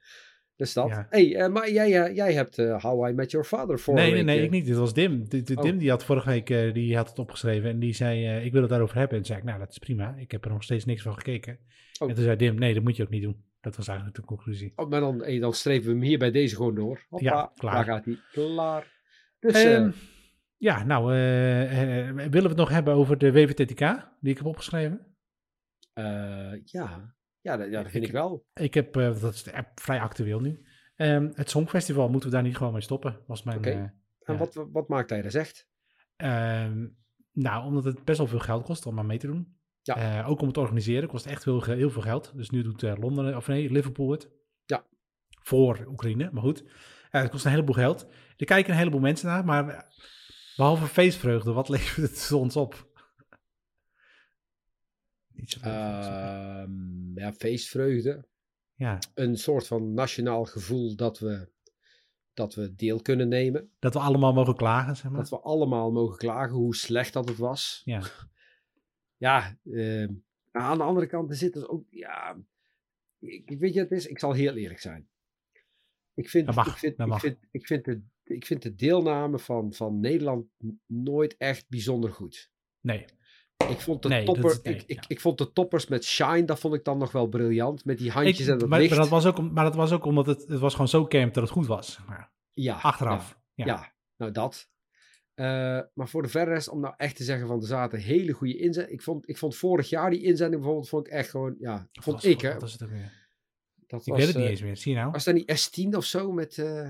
dus 0.62 0.74
dat. 0.74 0.88
Ja. 0.88 1.08
hey, 1.10 1.36
eh, 1.36 1.50
maar 1.52 1.72
jij, 1.72 2.04
eh, 2.04 2.16
jij 2.16 2.34
hebt 2.34 2.58
eh, 2.58 2.82
How 2.84 3.10
I 3.10 3.14
Met 3.14 3.32
Your 3.32 3.46
Father 3.48 3.80
voor 3.80 3.94
Nee, 3.94 4.12
nee, 4.12 4.24
nee, 4.24 4.44
ik 4.44 4.50
niet. 4.50 4.66
Dit 4.66 4.76
was 4.76 4.94
Dim. 4.94 5.30
De- 5.30 5.44
Oh. 5.56 5.62
Dim 5.62 5.78
die 5.78 5.90
had 5.90 6.04
vorige 6.04 6.30
week 6.30 6.48
die 6.74 6.96
had 6.96 7.10
het 7.10 7.20
opgeschreven 7.20 7.70
en 7.70 7.80
die 7.80 7.94
zei, 7.94 8.46
ik 8.46 8.52
wil 8.52 8.62
het 8.62 8.70
daarover 8.70 8.96
hebben. 8.98 9.18
En 9.18 9.24
toen 9.24 9.28
zei 9.34 9.40
ik, 9.40 9.46
nou, 9.46 9.60
dat 9.60 9.70
is 9.72 9.78
prima. 9.78 10.16
Ik 10.18 10.32
heb 10.32 10.46
er 10.46 10.52
nog 10.52 10.64
steeds 10.64 10.86
niks 10.86 11.02
van 11.02 11.14
gekeken. 11.14 11.60
Oh. 12.00 12.10
En 12.10 12.16
toen 12.16 12.24
zei 12.24 12.36
Dim, 12.36 12.56
nee, 12.56 12.74
dat 12.74 12.84
moet 12.84 12.96
je 12.96 13.04
ook 13.04 13.10
niet 13.10 13.22
doen. 13.22 13.44
Dat 13.62 13.76
was 13.76 13.88
eigenlijk 13.88 14.18
de 14.18 14.26
conclusie. 14.26 14.74
Oh, 14.76 14.90
maar 14.90 15.00
dan, 15.00 15.20
hey, 15.20 15.40
dan 15.40 15.54
streven 15.54 15.88
we 15.88 15.92
hem 15.94 16.02
hier 16.02 16.18
bij 16.20 16.32
deze 16.32 16.56
gewoon 16.56 16.76
door. 16.76 17.06
Hoppa, 17.10 17.26
Ja, 17.26 17.52
klaar. 17.56 17.74
Daar 17.74 17.84
gaat 17.84 18.06
hij. 18.06 18.18
Klaar. 18.32 18.88
Dus, 19.40 19.54
eh, 19.64 19.76
Ehm, 19.76 19.92
ja, 20.58 20.84
nou, 20.84 21.06
willen 21.06 22.30
we 22.32 22.48
het 22.48 22.56
nog 22.56 22.70
hebben 22.70 22.94
over 22.94 23.18
de 23.18 23.32
WVTTK 23.32 23.80
die 24.20 24.32
ik 24.32 24.38
heb 24.38 24.46
opgeschreven? 24.46 25.06
ja. 26.64 27.14
Ja, 27.42 27.58
dat, 27.58 27.70
ja, 27.72 27.82
dat 27.84 27.92
vind 27.92 28.04
Ik- 28.04 28.10
ik 28.10 28.16
wel. 28.16 28.46
Ik 28.54 28.74
heb, 28.74 28.98
eh, 28.98 29.22
dat 29.22 29.34
is 29.34 29.44
eh, 29.44 29.60
vrij 29.76 30.00
actueel 30.00 30.40
nu. 30.40 30.66
Ehm, 30.96 31.30
het 31.34 31.50
Songfestival, 31.50 32.10
moeten 32.10 32.30
we 32.30 32.36
daar 32.36 32.44
niet 32.44 32.58
gewoon 32.58 32.74
mee 32.74 32.82
stoppen? 32.82 33.20
Was 33.28 33.44
mijn... 33.44 33.58
Oké. 33.58 33.70
eh, 33.70 33.84
En 34.24 34.38
wat, 34.38 34.66
wat 34.72 34.88
maakt 34.88 35.10
hij 35.10 35.24
er 35.24 35.32
zegt? 35.32 35.68
Ehm, 36.16 36.88
nou, 37.32 37.66
omdat 37.66 37.84
het 37.84 38.04
best 38.06 38.18
wel 38.18 38.28
veel 38.28 38.40
geld 38.40 38.64
kost 38.64 38.86
om 38.86 39.00
aan 39.00 39.06
mee 39.06 39.18
te 39.18 39.28
doen. 39.28 39.60
Ja. 39.82 40.20
Eh, 40.22 40.30
ook 40.30 40.40
om 40.40 40.46
het 40.46 40.54
te 40.54 40.60
organiseren 40.60 41.10
kost 41.10 41.26
echt 41.26 41.44
heel, 41.46 41.64
heel 41.64 41.90
veel 41.90 42.02
geld. 42.02 42.32
Dus 42.36 42.50
nu 42.50 42.62
doet 42.64 42.82
Londen, 42.98 43.36
of 43.36 43.48
nee, 43.48 43.72
Liverpool 43.72 44.12
het. 44.12 44.30
Ja. 44.66 44.86
Voor 45.42 45.86
Oekraïne, 45.88 46.30
maar 46.32 46.44
goed. 46.44 46.64
Het 47.10 47.30
kost 47.30 47.46
een 47.46 47.52
heleboel 47.52 47.76
geld. 47.76 48.08
Er 48.38 48.46
kijken 48.46 48.72
een 48.72 48.78
heleboel 48.78 49.00
mensen 49.00 49.28
naar, 49.28 49.46
maar 49.46 49.68
eh, 49.70 49.80
behalve 50.56 50.86
feestvreugde, 50.88 51.52
wat 51.52 51.70
levert 51.76 52.10
het 52.10 52.32
ons 52.32 52.56
op? 52.56 52.91
Ehm, 55.62 57.20
ja, 57.20 57.34
feestvreugde. 57.34 58.28
ja, 58.74 59.00
Een 59.14 59.38
soort 59.38 59.68
van 59.68 59.94
nationaal 59.94 60.46
gevoel 60.46 60.96
dat 60.96 61.20
we, 61.20 61.50
dat 62.34 62.56
we 62.56 62.76
deel 62.76 63.02
kunnen 63.02 63.28
nemen. 63.28 63.72
dat 63.80 63.94
we 63.94 64.00
allemaal 64.00 64.34
mogen 64.34 64.56
klagen, 64.56 64.96
zeg 64.96 65.12
maar. 65.12 65.20
Dat 65.20 65.30
we 65.30 65.40
allemaal 65.40 65.92
mogen 65.92 66.18
klagen 66.18 66.56
hoe 66.56 66.76
slecht 66.76 67.14
dat 67.14 67.28
het 67.28 67.38
was. 67.38 67.82
Ja. 67.86 68.02
Ja, 69.18 69.58
ehm, 69.72 70.14
aan 70.52 70.78
de 70.78 70.84
andere 70.84 71.08
kant 71.08 71.30
er 71.30 71.36
zit 71.36 71.54
dus 71.54 71.68
ook, 71.68 71.86
ja, 71.90 72.38
ik, 73.20 73.60
weet 73.60 73.74
je, 73.74 73.80
het 73.80 73.92
is, 73.92 74.08
ik 74.08 74.20
zal 74.20 74.34
heel 74.34 74.56
eerlijk 74.56 74.80
zijn. 74.80 75.10
Ik 76.14 76.30
vind, 76.30 76.56
mag, 76.56 76.68
ik 76.68 76.78
vind, 76.78 77.00
ik 77.00 77.20
vind, 77.20 77.38
ik 77.52 77.68
vind, 77.68 77.86
de, 77.86 78.02
ik 78.24 78.46
vind 78.46 78.62
de 78.62 78.76
deelname 78.76 79.40
van, 79.40 79.74
van 79.74 80.00
Nederland 80.00 80.46
nooit 80.86 81.38
echt 81.38 81.70
bijzonder 81.70 82.12
goed. 82.12 82.52
Nee, 82.80 83.06
Ik 83.70 83.80
vond 83.80 84.02
de, 84.02 84.08
Nee, 84.08 84.26
dat 84.26 84.36
topper, 84.36 84.52
is- 84.52 84.62
nee, 84.62 84.74
ik, 84.76 84.82
ik, 84.86 84.96
ja. 84.96 85.04
ik 85.08 85.20
vond 85.22 85.38
de 85.38 85.52
toppers 85.52 85.88
met 85.88 86.06
Shine, 86.06 86.46
dat 86.46 86.60
vond 86.60 86.74
ik 86.74 86.84
dan 86.84 86.98
nog 86.98 87.12
wel 87.12 87.28
briljant. 87.28 87.86
Met 87.86 87.98
die 87.98 88.12
handjes 88.12 88.40
Ik- 88.40 88.48
en 88.54 88.58
dat 88.58 88.70
maar, 88.70 88.80
licht. 88.80 88.92
maar, 88.92 89.00
dat 89.00 89.10
was 89.10 89.26
ook, 89.26 89.42
maar 89.52 89.64
dat 89.64 89.76
was 89.76 89.92
ook 89.92 90.06
omdat 90.06 90.26
het, 90.26 90.48
het 90.48 90.60
was 90.60 90.72
gewoon 90.74 90.88
zo 90.88 91.08
camp 91.08 91.34
dat 91.34 91.44
het 91.44 91.52
goed 91.52 91.68
was. 91.68 92.00
Maar 92.08 92.32
ja, 92.54 92.76
achteraf. 92.76 93.40
Ja, 93.54 93.66
Ja. 93.66 93.74
ja, 93.74 93.94
nou 94.18 94.32
dat. 94.32 94.70
Eh, 95.34 95.46
maar 95.94 96.10
voor 96.10 96.22
de 96.22 96.28
verder 96.28 96.54
rest, 96.54 96.70
om 96.70 96.80
nou 96.80 96.94
echt 96.98 97.16
te 97.16 97.24
zeggen 97.24 97.48
van 97.48 97.60
er 97.62 97.68
zaten 97.68 98.00
hele 98.00 98.32
goede 98.32 98.58
inzendingen. 98.58 98.94
Ik 98.98 99.02
vond, 99.02 99.30
ik 99.30 99.38
vond 99.38 99.56
vorig 99.56 99.90
jaar 99.90 100.10
die 100.10 100.22
inzending 100.24 100.56
bijvoorbeeld, 100.62 100.90
vond 100.90 101.08
ik 101.08 101.14
echt 101.14 101.30
gewoon, 101.30 101.56
ja, 101.60 101.74
Wat 101.92 102.04
vond 102.04 102.16
was- 102.16 102.26
ik 102.26 102.42
hè. 102.42 102.52
Wat 102.52 102.62
was 102.62 102.72
het 102.72 102.84
ook 102.84 102.90
weer? 102.90 103.20
Dat 103.88 104.02
Ik 104.02 104.08
was, 104.08 104.18
weet 104.18 104.28
het 104.28 104.36
niet 104.36 104.46
eh, 104.46 104.52
eens 104.52 104.62
meer. 104.62 104.78
Zie 104.78 104.92
je 104.94 104.98
nou? 105.00 105.12
Was 105.12 105.24
dat 105.24 105.34
niet 105.34 105.70
S10 105.70 105.96
of 105.98 106.06
zo 106.06 106.32
met... 106.32 106.58
eh, 106.58 106.90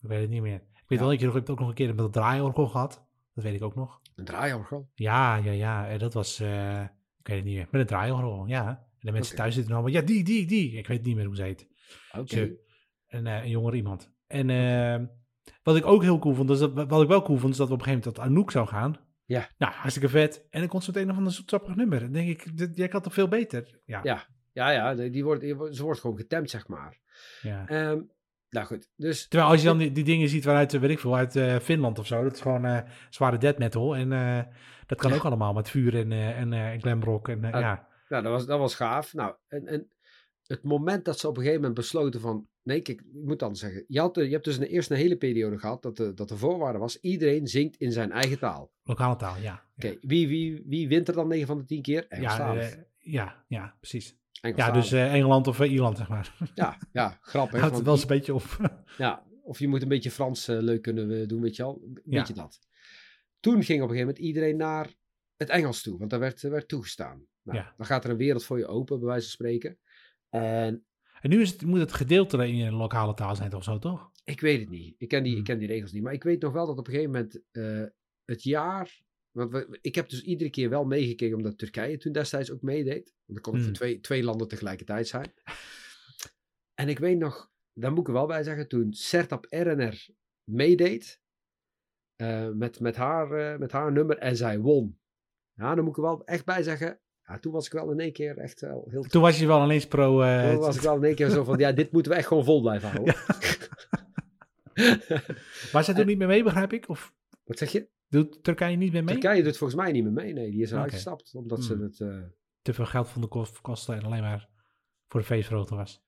Ik 0.00 0.08
weet 0.10 0.20
het 0.20 0.30
niet 0.30 0.42
meer. 0.42 0.54
Ik 0.54 0.84
weet 0.90 0.98
Ja. 0.98 1.04
wel 1.06 1.08
dat 1.08 1.20
je 1.20 1.50
ook 1.52 1.58
nog 1.58 1.68
een 1.68 1.74
keer 1.74 1.94
met 1.94 2.04
het 2.04 2.12
draaiorgel 2.12 2.66
gehad. 2.68 3.04
Dat 3.34 3.44
weet 3.44 3.54
ik 3.54 3.62
ook 3.62 3.74
nog. 3.74 4.00
Een 4.14 4.24
draaiorgel? 4.24 4.90
Ja, 4.94 5.36
ja, 5.36 5.52
ja. 5.52 5.88
En 5.88 5.98
dat 5.98 6.14
was, 6.14 6.40
eh, 6.40 6.80
ik 7.18 7.26
weet 7.26 7.36
het 7.36 7.44
niet 7.44 7.54
meer. 7.54 7.68
Met 7.70 7.80
een 7.80 7.86
draaiorgel, 7.86 8.46
ja. 8.46 8.68
En 8.68 8.78
de 9.00 9.12
mensen 9.12 9.36
thuis 9.36 9.54
zitten 9.54 9.72
allemaal, 9.74 9.92
ja, 9.92 10.00
die, 10.00 10.24
die, 10.24 10.46
die. 10.46 10.72
Ik 10.72 10.86
weet 10.86 11.02
niet 11.02 11.16
meer 11.16 11.24
hoe 11.26 11.36
ze 11.36 11.42
heet. 11.42 11.68
Oké. 12.18 12.50
Een, 13.08 13.26
eh, 13.26 13.42
een 13.42 13.50
jonger 13.50 13.74
iemand. 13.74 14.12
En 14.26 14.50
eh, 14.50 15.00
wat 15.62 15.76
ik 15.76 15.86
ook 15.86 16.02
heel 16.02 16.18
cool 16.18 16.34
vond, 16.34 16.50
is 16.50 16.58
dat, 16.58 16.72
wat 16.88 17.02
ik 17.02 17.08
wel 17.08 17.22
cool 17.22 17.38
vond, 17.38 17.52
is 17.52 17.58
dat 17.58 17.68
we 17.68 17.74
op 17.74 17.78
een 17.80 17.84
gegeven 17.84 18.04
moment 18.10 18.24
tot 18.24 18.34
Anouk 18.38 18.50
zou 18.50 18.66
gaan. 18.66 18.96
Ja. 19.24 19.48
Nou, 19.58 19.72
hartstikke 19.72 20.08
vet. 20.08 20.46
En 20.50 20.60
dan 20.60 20.68
komt 20.68 20.84
ze 20.84 20.90
meteen 20.90 21.06
nog 21.06 21.16
van 21.16 21.24
een 21.24 21.30
zoetsappig 21.30 21.74
nummer. 21.74 22.00
Dan 22.00 22.12
denk 22.12 22.28
ik, 22.28 22.56
dit- 22.56 22.76
jij 22.76 22.88
kan 22.88 23.00
toch 23.02 23.12
veel 23.14 23.28
beter? 23.28 23.80
Ja. 23.84 24.00
Ja. 24.02 24.26
Ja, 24.52 24.70
ja, 24.70 24.94
die 24.94 25.10
die 25.10 25.24
wordt, 25.24 25.40
die 25.40 25.54
wordt- 25.56 25.76
ze 25.76 25.82
wordt 25.82 26.00
gewoon 26.00 26.16
getemd, 26.16 26.50
zeg 26.50 26.68
maar. 26.68 26.98
ja. 27.42 27.66
Ehm, 27.68 28.00
nou 28.54 28.66
goed, 28.66 28.88
dus... 28.96 29.28
Terwijl 29.28 29.50
als 29.50 29.60
je 29.60 29.66
dan 29.66 29.78
die, 29.78 29.92
die 29.92 30.04
dingen 30.04 30.28
ziet 30.28 30.44
waaruit, 30.44 30.74
eh, 30.74 30.80
weet 30.80 30.90
ik 30.90 30.98
veel, 30.98 31.16
uit 31.16 31.36
eh, 31.36 31.56
Finland 31.58 31.98
of 31.98 32.06
zo. 32.06 32.22
Dat 32.22 32.32
is 32.34 32.40
gewoon 32.40 32.64
eh, 32.64 32.78
zware 33.10 33.38
death 33.38 33.58
metal. 33.58 33.96
En 33.96 34.08
dat 34.86 34.98
kan 34.98 35.10
Ja. 35.10 35.16
ook 35.16 35.24
allemaal 35.24 35.52
met 35.52 35.70
vuur 35.70 35.94
en, 35.96 36.12
en 36.52 36.80
glamrock. 36.80 37.28
En, 37.28 37.44
Ah, 37.44 37.60
ja. 37.60 37.88
Nou, 38.08 38.22
dat 38.22 38.32
was, 38.32 38.46
dat 38.46 38.58
was 38.58 38.74
gaaf. 38.74 39.14
Nou, 39.14 39.34
en, 39.48 39.66
en 39.66 39.88
het 40.46 40.62
moment 40.62 41.04
dat 41.04 41.18
ze 41.18 41.26
op 41.28 41.32
een 41.36 41.42
gegeven 41.42 41.60
moment 41.62 41.80
besloten 41.80 42.20
van... 42.20 42.46
Nee, 42.62 42.80
kijk, 42.80 43.00
ik 43.00 43.06
moet 43.24 43.38
dan 43.38 43.56
zeggen. 43.56 43.84
Je, 43.88 44.00
had, 44.00 44.14
je 44.16 44.28
hebt 44.28 44.44
dus 44.44 44.56
een, 44.56 44.62
eerst 44.66 44.90
een 44.90 44.96
hele 44.96 45.16
periode 45.16 45.58
gehad 45.58 45.82
dat 45.82 45.96
de, 45.96 46.14
dat 46.14 46.28
de 46.28 46.36
voorwaarde 46.36 46.78
was... 46.78 47.00
Iedereen 47.00 47.46
zingt 47.46 47.76
in 47.76 47.92
zijn 47.92 48.12
eigen 48.12 48.38
taal. 48.38 48.72
Lokale 48.82 49.16
taal, 49.16 49.36
ja. 49.40 49.62
Oké, 49.76 49.96
wie, 50.00 50.28
wie, 50.28 50.62
wie 50.66 50.88
wint 50.88 51.08
er 51.08 51.14
dan 51.14 51.28
9 51.28 51.46
van 51.46 51.58
de 51.58 51.64
10 51.64 51.82
keer? 51.82 52.06
Ja, 52.08 52.16
Engelstalig. 52.16 52.70
eh, 52.70 52.78
ja, 53.04 53.44
ja, 53.48 53.76
precies. 53.80 54.16
Ja, 54.56 54.70
dus 54.70 54.92
eh, 54.92 55.14
Engeland 55.14 55.46
of 55.46 55.60
eh, 55.60 55.72
Ierland, 55.72 55.96
zeg 55.96 56.08
maar. 56.08 56.36
ja, 56.54 56.78
ja, 56.92 57.18
grappig. 57.20 57.60
Houdt 57.60 57.74
het 57.76 57.84
wel 57.84 57.92
eens 57.94 58.02
een 58.02 58.08
beetje 58.08 58.34
op. 58.34 58.44
Ja, 58.98 59.24
of 59.42 59.58
je 59.58 59.68
moet 59.68 59.82
een 59.82 59.88
beetje 59.88 60.10
Frans 60.10 60.48
eh, 60.48 60.58
leuk 60.58 60.82
kunnen 60.82 61.28
doen, 61.28 61.40
weet 61.40 61.56
je 61.56 61.62
al. 61.62 61.80
Een 61.84 62.00
Ja. 62.04 62.18
beetje 62.18 62.34
dat. 62.34 62.58
Toen 63.40 63.62
ging 63.62 63.82
op 63.82 63.88
een 63.88 63.94
gegeven 63.94 64.06
moment 64.06 64.18
iedereen 64.18 64.56
naar 64.56 64.94
het 65.36 65.48
Engels 65.48 65.82
toe, 65.82 65.98
want 65.98 66.10
daar 66.10 66.20
werd, 66.20 66.40
werd 66.42 66.68
toegestaan. 66.68 67.26
Nou, 67.42 67.58
Ja. 67.58 67.74
Dan 67.76 67.86
gaat 67.86 68.04
er 68.04 68.10
een 68.10 68.16
wereld 68.16 68.44
voor 68.44 68.58
je 68.58 68.66
open, 68.66 68.98
bij 68.98 69.08
wijze 69.08 69.22
van 69.22 69.30
spreken. 69.32 69.78
En 70.30 70.84
En 71.20 71.30
nu 71.30 71.40
is 71.40 71.50
het, 71.50 71.62
moet 71.62 71.78
het 71.78 71.92
gedeelte 71.92 72.36
in 72.48 72.56
je 72.56 72.72
lokale 72.72 73.14
taal 73.14 73.36
zijn, 73.36 73.50
toch 73.50 73.64
zo, 73.64 73.78
toch? 73.78 74.10
ik 74.24 74.40
weet 74.40 74.60
het 74.60 74.68
niet. 74.70 74.94
Ik 74.98 75.08
ken 75.08 75.22
die, 75.22 75.30
Hmm. 75.32 75.40
ik 75.40 75.46
ken 75.46 75.58
die 75.58 75.68
regels 75.68 75.92
niet. 75.92 76.02
Maar 76.02 76.12
ik 76.12 76.22
weet 76.22 76.42
nog 76.42 76.52
wel 76.52 76.66
dat 76.66 76.78
op 76.78 76.86
een 76.86 76.92
gegeven 76.94 77.12
moment 77.12 77.40
het 78.24 78.42
jaar 78.42 79.02
Want 79.34 79.50
we, 79.50 79.78
ik 79.80 79.94
heb 79.94 80.08
dus 80.08 80.22
iedere 80.22 80.50
keer 80.50 80.68
wel 80.70 80.84
meegekeken, 80.84 81.36
omdat 81.36 81.58
Turkije 81.58 81.96
toen 81.96 82.12
destijds 82.12 82.50
ook 82.50 82.62
meedeed. 82.62 83.04
Want 83.24 83.24
dan 83.26 83.40
kon 83.40 83.54
Hmm. 83.54 83.62
voor 83.62 83.72
twee, 83.72 84.00
twee 84.00 84.22
landen 84.24 84.48
tegelijkertijd 84.48 85.08
zijn. 85.08 85.32
En 86.74 86.88
ik 86.88 86.98
weet 86.98 87.18
nog, 87.18 87.50
daar 87.72 87.90
moet 87.90 88.00
ik 88.00 88.06
er 88.06 88.12
wel 88.12 88.26
bij 88.26 88.42
zeggen, 88.42 88.68
toen 88.68 88.92
Sertap 88.92 89.46
Erener 89.48 90.06
meedeed 90.50 91.20
eh, 92.16 92.48
met, 92.48 92.80
met, 92.80 92.96
haar, 92.96 93.32
eh, 93.32 93.58
met 93.58 93.72
haar 93.72 93.92
nummer 93.92 94.18
en 94.18 94.36
zij 94.36 94.58
won. 94.58 94.98
Ja, 95.54 95.74
dan 95.74 95.84
moet 95.84 95.96
ik 95.96 95.96
er 95.96 96.08
wel 96.08 96.24
echt 96.24 96.44
bij 96.44 96.62
zeggen, 96.62 97.00
ja, 97.26 97.38
toen 97.38 97.52
was 97.52 97.66
ik 97.66 97.72
wel 97.72 97.90
in 97.90 98.00
één 98.00 98.12
keer 98.12 98.38
echt 98.38 98.60
wel 98.60 98.86
heel... 98.90 99.02
Toen 99.02 99.22
was 99.22 99.38
je 99.38 99.46
wel 99.46 99.64
ineens 99.64 99.86
pro... 99.86 100.20
eh, 100.22 100.50
Toen 100.50 100.58
was 100.60 100.76
ik 100.76 100.82
wel 100.82 100.96
in 100.96 101.04
één 101.04 101.14
keer 101.14 101.30
zo 101.30 101.44
van, 101.44 101.58
ja, 101.58 101.72
dit 101.72 101.92
moeten 101.92 102.12
we 102.12 102.18
echt 102.18 102.26
gewoon 102.26 102.44
vol 102.44 102.60
blijven 102.60 102.88
houden. 102.94 103.14
Maar 105.72 105.84
zij 105.84 105.94
doet 105.94 106.06
niet 106.06 106.18
meer 106.18 106.26
mee, 106.28 106.42
begrijp 106.42 106.72
ik? 106.72 106.88
Of 106.88 107.14
Wat 107.44 107.58
zeg 107.58 107.72
je? 107.72 107.88
Doet 108.14 108.44
Turkije 108.44 108.76
niet 108.76 108.92
meer 108.92 109.04
mee? 109.04 109.18
Turkije 109.18 109.42
doet 109.42 109.56
volgens 109.56 109.80
mij 109.80 109.92
niet 109.92 110.02
meer 110.02 110.12
mee. 110.12 110.32
Nee, 110.32 110.50
die 110.50 110.62
is 110.62 110.70
eruit 110.70 110.90
gestapt. 110.92 111.34
Omdat 111.34 111.64
ze 111.64 111.72
Hmm. 111.72 111.82
het... 111.82 112.00
eh, 112.00 112.18
Te 112.62 112.72
veel 112.74 112.86
geld 112.86 113.08
vonden 113.08 113.30
kost- 113.30 113.60
kosten 113.60 113.94
en 113.94 114.02
alleen 114.02 114.20
maar 114.22 114.48
voor 115.08 115.20
de 115.20 115.26
feestvergroting 115.26 115.78
was. 115.78 116.02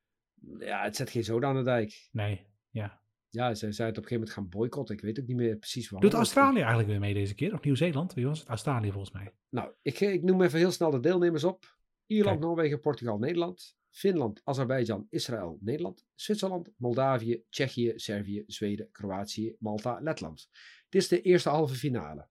ja, 0.58 0.82
het 0.82 0.96
zet 0.96 1.10
geen 1.10 1.24
zoden 1.24 1.48
aan 1.48 1.56
de 1.56 1.62
dijk. 1.62 2.08
Nee, 2.12 2.46
ja. 2.70 3.04
Ja, 3.28 3.54
ze 3.54 3.72
zijn 3.72 3.88
het 3.88 3.98
op 3.98 4.02
een 4.02 4.08
gegeven 4.08 4.14
moment 4.14 4.30
gaan 4.30 4.48
boycotten. 4.48 4.94
Ik 4.94 5.00
weet 5.00 5.20
ook 5.20 5.26
niet 5.26 5.36
meer 5.36 5.56
precies 5.56 5.88
waarom. 5.90 6.10
Doet 6.10 6.18
Australië 6.18 6.58
eigenlijk 6.58 6.88
weer 6.88 6.98
mee 7.00 7.14
deze 7.14 7.34
keer? 7.34 7.52
Of 7.52 7.62
Nieuw-Zeeland? 7.64 8.14
Wie 8.14 8.26
was 8.26 8.38
het? 8.38 8.48
Australië 8.48 8.90
volgens 8.90 9.12
mij. 9.12 9.32
Nou, 9.48 9.72
ik, 9.82 10.00
ik 10.00 10.22
noem 10.22 10.42
even 10.42 10.58
heel 10.58 10.70
snel 10.70 10.90
de 10.90 11.00
deelnemers 11.00 11.44
op. 11.44 11.76
Ierland, 12.06 12.36
Kijk. 12.38 12.48
Noorwegen, 12.48 12.80
Portugal, 12.80 13.18
Nederland. 13.18 13.76
Finland, 13.90 14.40
Azerbeidzjan, 14.44 15.06
Israël, 15.10 15.58
Nederland. 15.60 16.06
Zwitserland, 16.14 16.70
Moldavië, 16.76 17.42
Tsjechië, 17.48 17.92
Servië, 17.96 18.42
Zweden, 18.46 18.88
Kroatië, 18.92 19.56
Malta, 19.58 19.98
Letland. 20.02 20.48
Dit 20.88 21.02
is 21.02 21.08
de 21.08 21.20
eerste 21.22 21.48
halve 21.48 21.74
finale. 21.74 22.28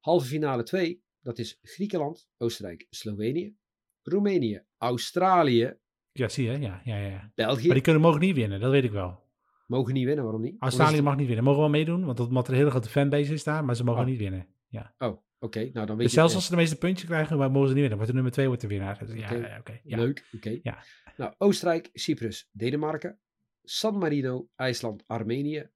Halve 0.00 0.26
finale 0.26 0.62
2, 0.62 1.02
dat 1.20 1.38
is 1.38 1.58
Griekenland, 1.62 2.28
Oostenrijk, 2.38 2.86
Slovenië. 2.90 3.56
Roemenië, 4.02 4.62
Australië, 4.78 5.76
Ja, 6.12 6.28
zie 6.28 6.50
je? 6.50 6.58
Ja, 6.58 6.80
ja, 6.84 6.96
ja. 6.96 7.30
België. 7.34 7.64
Maar 7.66 7.74
die 7.74 7.82
kunnen, 7.82 8.02
mogen 8.02 8.20
niet 8.20 8.34
winnen, 8.34 8.60
dat 8.60 8.70
weet 8.70 8.84
ik 8.84 8.90
wel. 8.90 9.20
Mogen 9.66 9.94
niet 9.94 10.04
winnen, 10.04 10.24
waarom 10.24 10.42
niet? 10.42 10.56
Australië 10.58 11.00
mag 11.02 11.16
niet 11.16 11.26
winnen. 11.26 11.44
Mogen 11.44 11.60
wel 11.60 11.68
meedoen, 11.70 12.04
want 12.04 12.20
omdat 12.20 12.46
er 12.46 12.52
een 12.52 12.58
hele 12.58 12.70
grote 12.70 12.88
fanbase 12.88 13.32
is 13.32 13.44
daar, 13.44 13.64
maar 13.64 13.76
ze 13.76 13.84
mogen 13.84 14.00
Oh. 14.02 14.06
niet 14.08 14.18
winnen. 14.18 14.46
Ja. 14.68 14.94
Oh, 14.98 15.22
oké. 15.38 15.58
Nou, 15.72 15.72
dan 15.72 15.86
weet 15.86 15.96
Dus 15.96 16.06
je... 16.06 16.18
zelfs 16.18 16.34
als 16.34 16.44
ze 16.44 16.50
de 16.50 16.56
meeste 16.56 16.76
puntjes 16.78 17.08
krijgen, 17.08 17.38
maar 17.38 17.50
mogen 17.50 17.68
ze 17.68 17.72
niet 17.74 17.80
winnen. 17.80 17.96
Want 17.98 18.08
de 18.10 18.14
nummer 18.14 18.32
twee 18.32 18.46
wordt 18.46 18.60
de 18.62 18.68
winnaar. 18.68 18.98
Dus 19.06 19.12
ja, 19.18 19.58
oké. 19.58 19.80
Ja. 19.84 19.96
Leuk, 19.96 20.28
oké. 20.32 20.58
Ja. 20.62 20.84
Nou, 21.16 21.34
Oostenrijk, 21.38 21.90
Cyprus, 21.92 22.48
Denemarken, 22.52 23.18
San 23.62 23.98
Marino, 23.98 24.48
IJsland, 24.56 25.02
Armenië, 25.06 25.70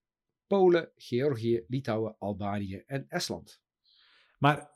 Polen, 0.46 0.90
Georgië, 0.96 1.64
Litouwen, 1.68 2.16
Albanië 2.18 2.82
en 2.86 3.04
Estland. 3.08 3.60
Maar 4.38 4.70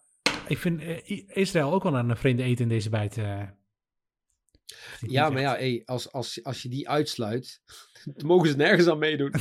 ik 0.49 0.59
vind 0.59 0.81
eh, 0.81 1.29
Israël 1.37 1.73
ook 1.73 1.83
wel 1.83 1.95
een 1.97 2.16
vreemde 2.16 2.43
eten 2.43 2.62
in 2.62 2.68
deze 2.68 2.91
bijt. 2.91 3.18
eh. 3.18 3.43
Ja, 5.01 5.31
maar 5.31 5.41
ja, 5.41 5.53
hey, 5.57 5.83
als, 5.85 6.12
als, 6.12 6.45
als 6.45 6.62
je 6.62 6.68
die 6.68 6.89
uitsluit, 6.89 7.62
dan 8.16 8.27
mogen 8.27 8.49
ze 8.49 8.57
nergens 8.57 8.89
aan 8.89 8.99
meedoen. 8.99 9.33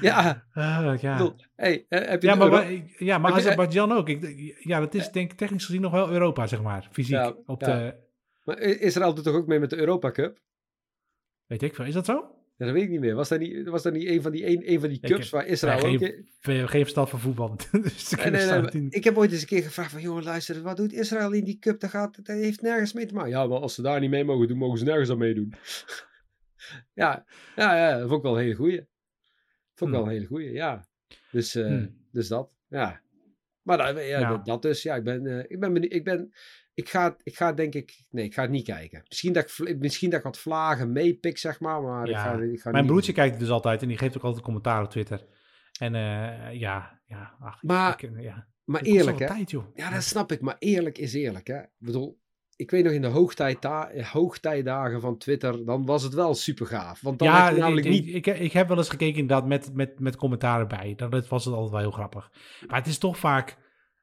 Ja, 0.00 0.44
ik 0.92 1.00
ja. 1.00 1.16
bedoel, 1.16 1.34
hey, 1.54 1.86
eh, 1.88 2.08
heb 2.08 2.22
je 2.22 2.28
Ja, 2.28 2.34
maar, 2.34 2.46
Euro- 2.52 2.82
ja, 2.98 3.18
maar 3.18 3.32
ook. 3.92 4.08
Ik, 4.08 4.56
ja, 4.64 4.80
dat 4.80 4.94
is 4.94 5.10
denk 5.10 5.30
ik 5.32 5.38
technisch 5.38 5.64
gezien 5.64 5.80
nog 5.80 5.92
wel 5.92 6.10
Europa, 6.10 6.46
zeg 6.46 6.62
maar. 6.62 6.88
Fysiek. 6.92 7.12
Ja, 7.14 7.34
op 7.46 7.60
ja. 7.60 7.66
de, 7.78 7.94
Maar 8.44 8.58
Israël 8.58 9.14
doet 9.14 9.24
toch 9.24 9.34
ook 9.34 9.46
mee 9.46 9.58
met 9.58 9.70
de 9.70 9.76
Europa 9.76 10.10
Cup? 10.10 10.40
Weet 11.46 11.62
ik 11.62 11.74
veel. 11.74 11.84
Is 11.84 11.94
dat 11.94 12.04
zo? 12.04 12.30
Ja, 12.56 12.64
dat 12.64 12.74
weet 12.74 12.82
ik 12.84 12.90
niet 12.90 13.00
meer. 13.00 13.14
Was 13.14 13.28
dat 13.28 13.38
niet, 13.40 13.68
was 13.68 13.82
dat 13.82 13.92
niet 13.92 14.06
een 14.08 14.22
van 14.22 14.32
die, 14.32 14.46
een, 14.46 14.72
een 14.72 14.80
van 14.80 14.88
die 14.88 15.00
cups 15.00 15.22
heb- 15.22 15.30
waar 15.30 15.46
Israël 15.46 15.82
Nee, 15.82 15.94
ook... 15.94 16.00
geen, 16.40 16.68
geen, 16.68 16.80
verstand 16.82 17.10
van 17.10 17.20
voetbal. 17.20 17.56
dus 17.56 18.10
Nee, 18.10 18.24
ik 18.26 18.72
nee, 18.72 18.88
heb 18.90 19.16
ooit 19.16 19.32
eens 19.32 19.40
een 19.40 19.46
keer 19.46 19.62
gevraagd 19.62 19.90
van, 19.92 20.00
jongen, 20.00 20.24
luister, 20.24 20.62
wat 20.62 20.76
doet 20.76 20.92
Israël 20.92 21.32
in 21.32 21.44
die 21.44 21.58
cup? 21.58 21.80
Dat, 21.80 21.90
gaat, 21.90 22.16
dat 22.16 22.26
heeft 22.26 22.62
nergens 22.62 22.92
mee 22.92 23.06
te 23.06 23.14
maken. 23.14 23.30
Ja, 23.30 23.46
maar 23.46 23.58
als 23.58 23.74
ze 23.74 23.82
daar 23.82 24.00
niet 24.00 24.10
mee 24.10 24.24
mogen 24.24 24.48
doen, 24.48 24.58
mogen 24.58 24.78
ze 24.78 24.84
nergens 24.84 25.10
aan 25.10 25.18
meedoen. 25.18 25.54
ja, 26.94 27.24
ja, 27.56 27.76
ja, 27.76 27.98
dat 27.98 28.08
vond 28.08 28.16
ik 28.18 28.22
wel 28.22 28.36
een 28.36 28.42
hele 28.42 28.54
goeie. 28.54 28.76
Vond 28.78 28.86
ik 29.74 29.78
Hmm. 29.78 29.90
wel 29.90 30.02
een 30.02 30.08
hele 30.10 30.26
goeie, 30.26 30.52
ja. 30.52 30.86
Dus, 31.30 31.54
eh, 31.54 31.66
Hmm. 31.66 32.06
dus 32.12 32.28
dat, 32.28 32.56
ja. 32.68 33.00
Maar 33.62 33.76
dat, 33.76 33.96
ja, 33.96 34.02
Ja. 34.02 34.28
Dat, 34.30 34.44
dat 34.46 34.62
dus, 34.62 34.82
ja, 34.82 34.94
ik 34.94 35.04
ben, 35.04 35.26
eh, 35.26 35.44
ik 35.48 35.60
ben 35.60 35.72
benieuwd, 35.72 35.92
ik 35.92 36.04
ben, 36.04 36.32
ik 36.76 36.88
ga, 36.88 37.16
ik 37.22 37.36
ga 37.36 37.52
denk 37.52 37.74
ik, 37.74 38.04
nee, 38.10 38.24
ik 38.24 38.34
ga 38.34 38.42
het 38.42 38.50
niet 38.50 38.64
kijken. 38.64 39.02
Misschien 39.08 39.32
dat 39.32 39.58
ik, 39.64 39.78
misschien 39.78 40.10
dat 40.10 40.18
ik 40.18 40.24
wat 40.24 40.38
vlagen 40.38 40.92
meepik, 40.92 41.38
zeg 41.38 41.60
maar, 41.60 41.82
maar 41.82 42.08
ik 42.08 42.16
ga, 42.16 42.40
ik 42.40 42.60
ga 42.60 42.70
Mijn 42.70 42.86
broertje 42.86 43.12
kijkt 43.12 43.30
het 43.30 43.40
dus 43.40 43.50
altijd 43.50 43.82
en 43.82 43.88
die 43.88 43.98
geeft 43.98 44.16
ook 44.16 44.22
altijd 44.22 44.44
commentaar 44.44 44.82
op 44.82 44.90
Twitter. 44.90 45.26
En 45.78 45.94
eh, 45.94 46.52
ja, 46.52 47.00
ja, 47.06 47.36
ach, 47.40 47.62
Maar- 47.62 48.02
ik, 48.02 48.22
ja. 48.22 48.48
Maar 48.64 48.82
eerlijk, 48.82 49.18
hè. 49.18 49.26
tijd, 49.26 49.50
joh. 49.50 49.64
Ja, 49.74 49.90
dat 49.90 50.02
snap 50.02 50.32
ik. 50.32 50.40
Maar 50.40 50.56
eerlijk 50.58 50.98
is 50.98 51.14
eerlijk, 51.14 51.46
hè. 51.46 51.60
Ik 51.60 51.70
bedoel, 51.78 52.20
ik 52.56 52.70
weet 52.70 52.84
nog 52.84 52.92
in 52.92 53.02
de 53.02 53.06
hoogtijd 53.06 53.64
hoogtijdagen 54.12 55.00
van 55.00 55.18
Twitter, 55.18 55.64
dan 55.64 55.86
was 55.86 56.02
het 56.02 56.14
wel 56.14 56.34
super 56.34 56.66
gaaf. 56.66 57.00
Want 57.00 57.18
dan 57.18 57.28
ja, 57.28 57.44
had 57.44 57.54
je 57.54 57.60
namelijk 57.60 57.86
ik, 57.86 57.92
niet... 57.92 58.06
ik, 58.06 58.26
ik, 58.26 58.38
ik 58.38 58.52
heb 58.52 58.68
wel 58.68 58.76
eens 58.76 58.88
gekeken 58.88 59.20
inderdaad 59.20 59.46
met, 59.46 59.74
met, 59.74 60.00
met 60.00 60.16
commentaren 60.16 60.68
bij. 60.68 60.94
Dan 60.96 61.10
dat 61.10 61.28
was 61.28 61.44
het 61.44 61.54
altijd 61.54 61.72
wel 61.72 61.80
heel 61.80 61.90
grappig. 61.90 62.30
Maar 62.66 62.78
het 62.78 62.86
is 62.86 62.98
toch 62.98 63.18
vaak 63.18 63.56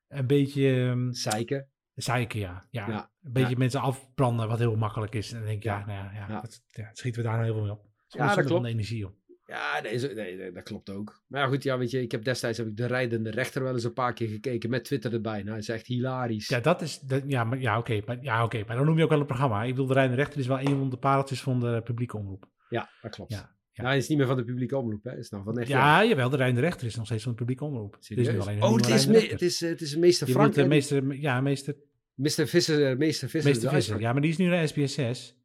een 0.08 0.28
beetje 0.28 0.68
um, 0.68 1.14
Zeiken. 1.14 1.68
Zeiken, 1.96 2.40
ja. 2.40 2.68
ja. 2.70 2.88
Ja, 2.88 3.12
Een 3.24 3.34
beetje 3.34 3.50
ja. 3.50 3.58
mensen 3.58 3.82
afbranden, 3.82 4.48
wat 4.48 4.60
heel 4.60 4.76
makkelijk 4.76 5.16
is. 5.16 5.32
En 5.32 5.38
dan 5.38 5.46
denk 5.46 5.58
ik, 5.58 5.64
ja, 5.64 5.86
nou 5.86 5.92
ja, 5.92 6.12
ja, 6.14 6.26
ja. 6.30 6.42
Dat, 6.42 6.62
schieten 6.94 7.22
we 7.22 7.28
daar 7.28 7.38
nou 7.38 7.46
heel 7.46 7.54
veel 7.54 7.64
mee 7.64 7.72
op. 7.72 7.86
Ja, 8.08 8.36
dat 8.36 8.46
klopt. 8.46 8.66
energie, 8.66 8.98
joh. 8.98 9.12
Ja, 9.46 9.80
nee, 9.82 10.14
nee, 10.14 10.52
dat 10.52 10.64
klopt 10.64 10.90
ook. 10.90 11.24
Maar 11.28 11.42
ja, 11.42 11.48
goed, 11.48 11.64
ja, 11.64 11.78
weet 11.78 11.92
je, 11.92 12.02
ik 12.02 12.12
heb 12.12 12.24
destijds 12.24 12.58
heb 12.58 12.68
ik 12.68 12.78
de 12.78 12.86
rijdende 12.86 13.30
rechter 13.30 13.64
wel 13.64 13.74
eens 13.74 13.84
een 13.84 13.94
paar 13.94 14.14
keer 14.14 14.28
gekeken 14.28 14.70
met 14.70 14.84
Twitter 14.84 15.14
erbij. 15.14 15.38
Nou, 15.38 15.50
dat 15.50 15.58
is 15.58 15.70
echt 15.70 15.88
hilarisch. 15.88 16.48
Ja, 16.48 16.60
dat 16.60 16.82
is, 16.82 17.00
dat, 17.00 17.24
ja, 17.28 17.44
maar, 17.44 17.60
ja 17.60 17.78
oké, 17.78 18.02
maar, 18.06 18.18
ja, 18.22 18.44
oké, 18.44 18.64
maar 18.68 18.76
dan 18.76 18.86
noem 18.86 18.98
je 18.98 19.04
ook 19.04 19.10
wel 19.10 19.20
een 19.20 19.26
programma. 19.26 19.64
Ik 19.64 19.70
bedoel, 19.70 19.88
de 19.88 19.94
Rijn 19.94 20.16
Rechter 20.16 20.40
is 20.40 20.48
wel 20.48 20.60
een 20.60 20.78
van 20.78 20.90
de 20.90 20.98
pareltjes 20.98 21.42
van 21.42 21.60
de 21.60 21.82
publieke 21.84 22.18
omroep. 22.18 22.46
Ja, 22.70 22.90
dat 23.02 23.16
klopt. 23.16 23.32
Ja, 23.32 23.56
Ja, 23.76 23.84
ja. 23.84 23.90
hij 23.90 23.98
is 23.98 24.08
niet 24.08 24.18
meer 24.18 24.28
van 24.28 24.36
de 24.38 24.44
publieke 24.44 24.78
omroep, 24.78 25.04
hè. 25.04 25.18
Is 25.18 25.30
nou 25.30 25.44
van 25.44 25.58
echt. 25.58 25.68
Ja, 25.68 26.06
jawel, 26.06 26.30
de 26.30 26.38
Rijn 26.38 26.60
Rechter 26.60 26.88
is 26.88 26.96
nog 26.96 27.06
steeds 27.06 27.24
van 27.24 27.32
de 27.32 27.38
publieke 27.38 27.66
omroep. 27.66 27.94
Het 27.94 28.10
is 28.18 28.28
alleen 28.28 28.58
een 28.58 28.64
Oh, 28.64 28.76
het 28.76 28.88
is, 28.88 28.92
Rijn 28.92 29.08
me- 29.08 29.14
Rechter. 29.14 29.32
het 29.32 29.42
is, 29.42 29.62
eh, 29.62 29.70
het 29.70 29.82
is 29.82 29.96
meester 29.96 30.28
Frank 30.28 30.56
en 30.56 30.64
eh, 30.64 30.70
meester, 30.70 31.14
ja, 31.16 31.42
meester, 31.42 31.76
meester 32.14 32.48
Visser, 32.48 32.90
eh, 32.92 32.98
meester 32.98 33.30
Visser. 33.30 33.52
meester 33.52 33.70
de 33.70 33.76
Visser. 33.76 34.00
Ja, 34.00 34.12
maar 34.14 34.22
die 34.22 34.32
is 34.32 34.38
nu 34.38 34.48
naar 34.48 34.68
SBS 34.68 34.94
6. 34.94 35.38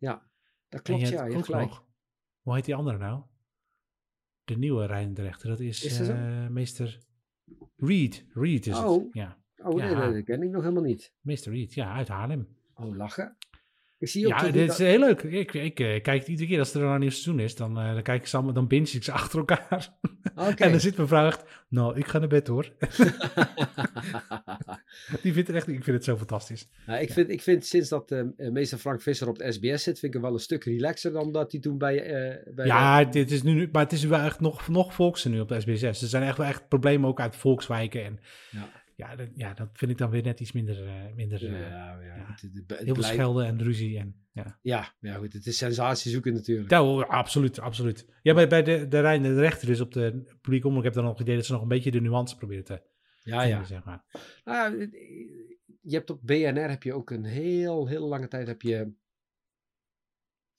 Dat 0.68 0.82
klopt, 0.82 1.08
je 1.08 1.14
ja, 1.14 1.24
je 1.26 1.42
gelijk. 1.44 1.68
nog, 1.68 1.84
hoe 2.40 2.54
heet 2.54 2.64
die 2.64 2.74
andere 2.74 2.98
nou? 2.98 3.22
De 4.44 4.56
nieuwe 4.58 4.86
Rijnrechter, 4.86 5.48
dat 5.48 5.60
is, 5.60 5.84
Is 5.84 5.98
dat 5.98 6.08
eh, 6.08 6.48
meester 6.48 6.98
Reed. 7.76 8.26
Reed 8.34 8.66
is 8.66 8.78
Oh. 8.78 9.02
het. 9.04 9.08
Ja, 9.12 9.36
Oh, 9.56 9.74
nee, 9.74 9.90
Ja. 9.90 10.04
nee, 10.06 10.14
dat 10.14 10.24
ken 10.24 10.42
ik 10.42 10.50
nog 10.50 10.62
helemaal 10.62 10.82
niet. 10.82 11.12
meester 11.20 11.52
Reed, 11.52 11.74
ja, 11.74 11.92
uit 11.94 12.08
Haarlem. 12.08 12.48
Oh, 12.74 12.96
lachen. 12.96 13.36
Ik 13.98 14.08
zie 14.08 14.26
ook 14.26 14.40
Ja, 14.40 14.50
dit 14.50 14.70
is 14.70 14.78
heel 14.78 14.98
leuk. 14.98 15.22
Ik, 15.22 15.54
ik 15.54 15.80
eh, 15.80 16.02
kijk 16.02 16.18
het 16.20 16.28
iedere 16.28 16.48
keer 16.48 16.58
als 16.58 16.74
er 16.74 16.82
een 16.82 17.00
nieuw 17.00 17.10
seizoen 17.10 17.40
is, 17.40 17.54
dan, 17.54 17.78
eh, 17.78 17.92
dan 17.92 18.02
kijk 18.02 18.20
ik 18.20 18.26
ze 18.26 18.36
allemaal, 18.36 18.54
dan 18.54 18.66
binge 18.66 18.90
ik 18.90 19.04
ze 19.04 19.12
achter 19.20 19.38
elkaar. 19.38 19.94
En 20.34 20.70
dan 20.70 20.80
zit 20.80 20.96
mijn 20.96 21.08
vrouw 21.08 21.26
echt, 21.26 21.44
nou, 21.68 21.96
ik 21.98 22.06
ga 22.06 22.18
naar 22.18 22.28
bed 22.28 22.46
hoor. 22.46 22.72
Die 25.22 25.32
vindt 25.32 25.48
het 25.48 25.56
echt, 25.56 25.68
ik 25.68 25.84
vind 25.84 25.96
het 25.96 26.04
zo 26.04 26.16
fantastisch. 26.16 26.68
Nou, 26.86 27.00
ik, 27.00 27.12
vind, 27.12 27.30
ik 27.30 27.42
vind 27.42 27.66
sinds 27.66 27.88
dat 27.88 28.10
eh, 28.10 28.22
meester 28.36 28.78
Frank 28.78 29.02
Visser 29.02 29.28
op 29.28 29.38
de 29.38 29.52
SBS 29.52 29.82
zit, 29.82 29.98
vind 29.98 30.02
ik 30.02 30.12
hem 30.12 30.22
wel 30.22 30.32
een 30.32 30.38
stuk 30.38 30.64
relaxer 30.64 31.12
dan 31.12 31.32
dat 31.32 31.52
hij 31.52 31.60
toen 31.60 31.78
bij, 31.78 31.96
bij 32.54 32.66
Ja, 32.66 33.04
dit 33.04 33.30
is 33.30 33.42
nu, 33.42 33.68
maar 33.72 33.82
het 33.82 33.92
is 33.92 34.04
wel 34.04 34.20
echt 34.20 34.40
nog, 34.40 34.68
nog 34.68 34.94
volksen 34.94 35.30
nu 35.30 35.40
op 35.40 35.48
de 35.48 35.62
SBS6. 35.62 35.80
Er 35.80 35.94
zijn 35.94 36.22
echt 36.22 36.36
wel 36.36 36.46
echt 36.46 36.68
problemen 36.68 37.08
ook 37.08 37.20
uit 37.20 37.36
volkswijken. 37.36 38.04
En 38.04 38.18
Ja. 38.50 38.68
Ja, 38.98 39.16
dat, 39.16 39.28
ja, 39.34 39.54
dat 39.54 39.68
vind 39.72 39.90
ik 39.90 39.98
dan 39.98 40.10
weer 40.10 40.22
net 40.22 40.40
iets 40.40 40.52
minder, 40.52 40.86
eh, 40.86 41.14
minder 41.14 41.44
Ja, 41.44 41.54
eh, 41.54 41.60
ja, 42.06 42.16
ja. 42.16 42.26
Het, 42.26 42.40
het, 42.40 42.52
het 42.66 42.78
heel 42.78 42.94
veel 42.94 43.02
schelden 43.02 43.46
en 43.46 43.62
ruzie. 43.62 43.98
En, 43.98 44.26
ja. 44.32 44.58
ja, 44.62 44.94
ja, 45.00 45.14
goed, 45.14 45.32
het 45.32 45.46
is 45.46 45.56
sensatie 45.58 46.10
zoeken 46.10 46.32
natuurlijk. 46.32 46.70
Ja, 46.70 46.80
hoor, 46.80 47.06
absoluut, 47.06 47.60
absoluut. 47.60 48.06
Ja, 48.22 48.34
bij, 48.34 48.48
bij 48.48 48.62
de, 48.62 48.88
de 48.88 49.00
Rijn 49.00 49.22
de 49.22 49.40
Rechter, 49.40 49.66
dus 49.66 49.80
op 49.80 49.92
de 49.92 50.36
publieke 50.40 50.66
omroep, 50.66 50.82
heb 50.82 50.92
ik 50.92 50.98
dan 50.98 51.04
nog 51.08 51.18
het 51.18 51.22
idee 51.22 51.36
dat 51.36 51.46
ze 51.46 51.52
nog 51.52 51.62
een 51.62 51.68
beetje 51.68 51.90
de 51.90 52.00
nuance 52.00 52.36
proberen 52.36 52.64
te 52.64 52.82
Ja, 53.22 53.40
vinden, 53.40 53.58
ja. 53.58 53.64
zeg 53.64 53.84
maar. 53.84 54.04
Nou, 54.44 54.80
het- 54.80 54.92
je 55.80 55.94
hebt 55.96 56.10
op 56.10 56.20
BNR 56.22 56.68
heb 56.68 56.82
je 56.82 56.94
ook 56.94 57.10
een 57.10 57.24
heel, 57.24 57.86
heel 57.86 58.08
lange 58.08 58.28
tijd 58.28 58.46
heb 58.46 58.62
je 58.62 58.92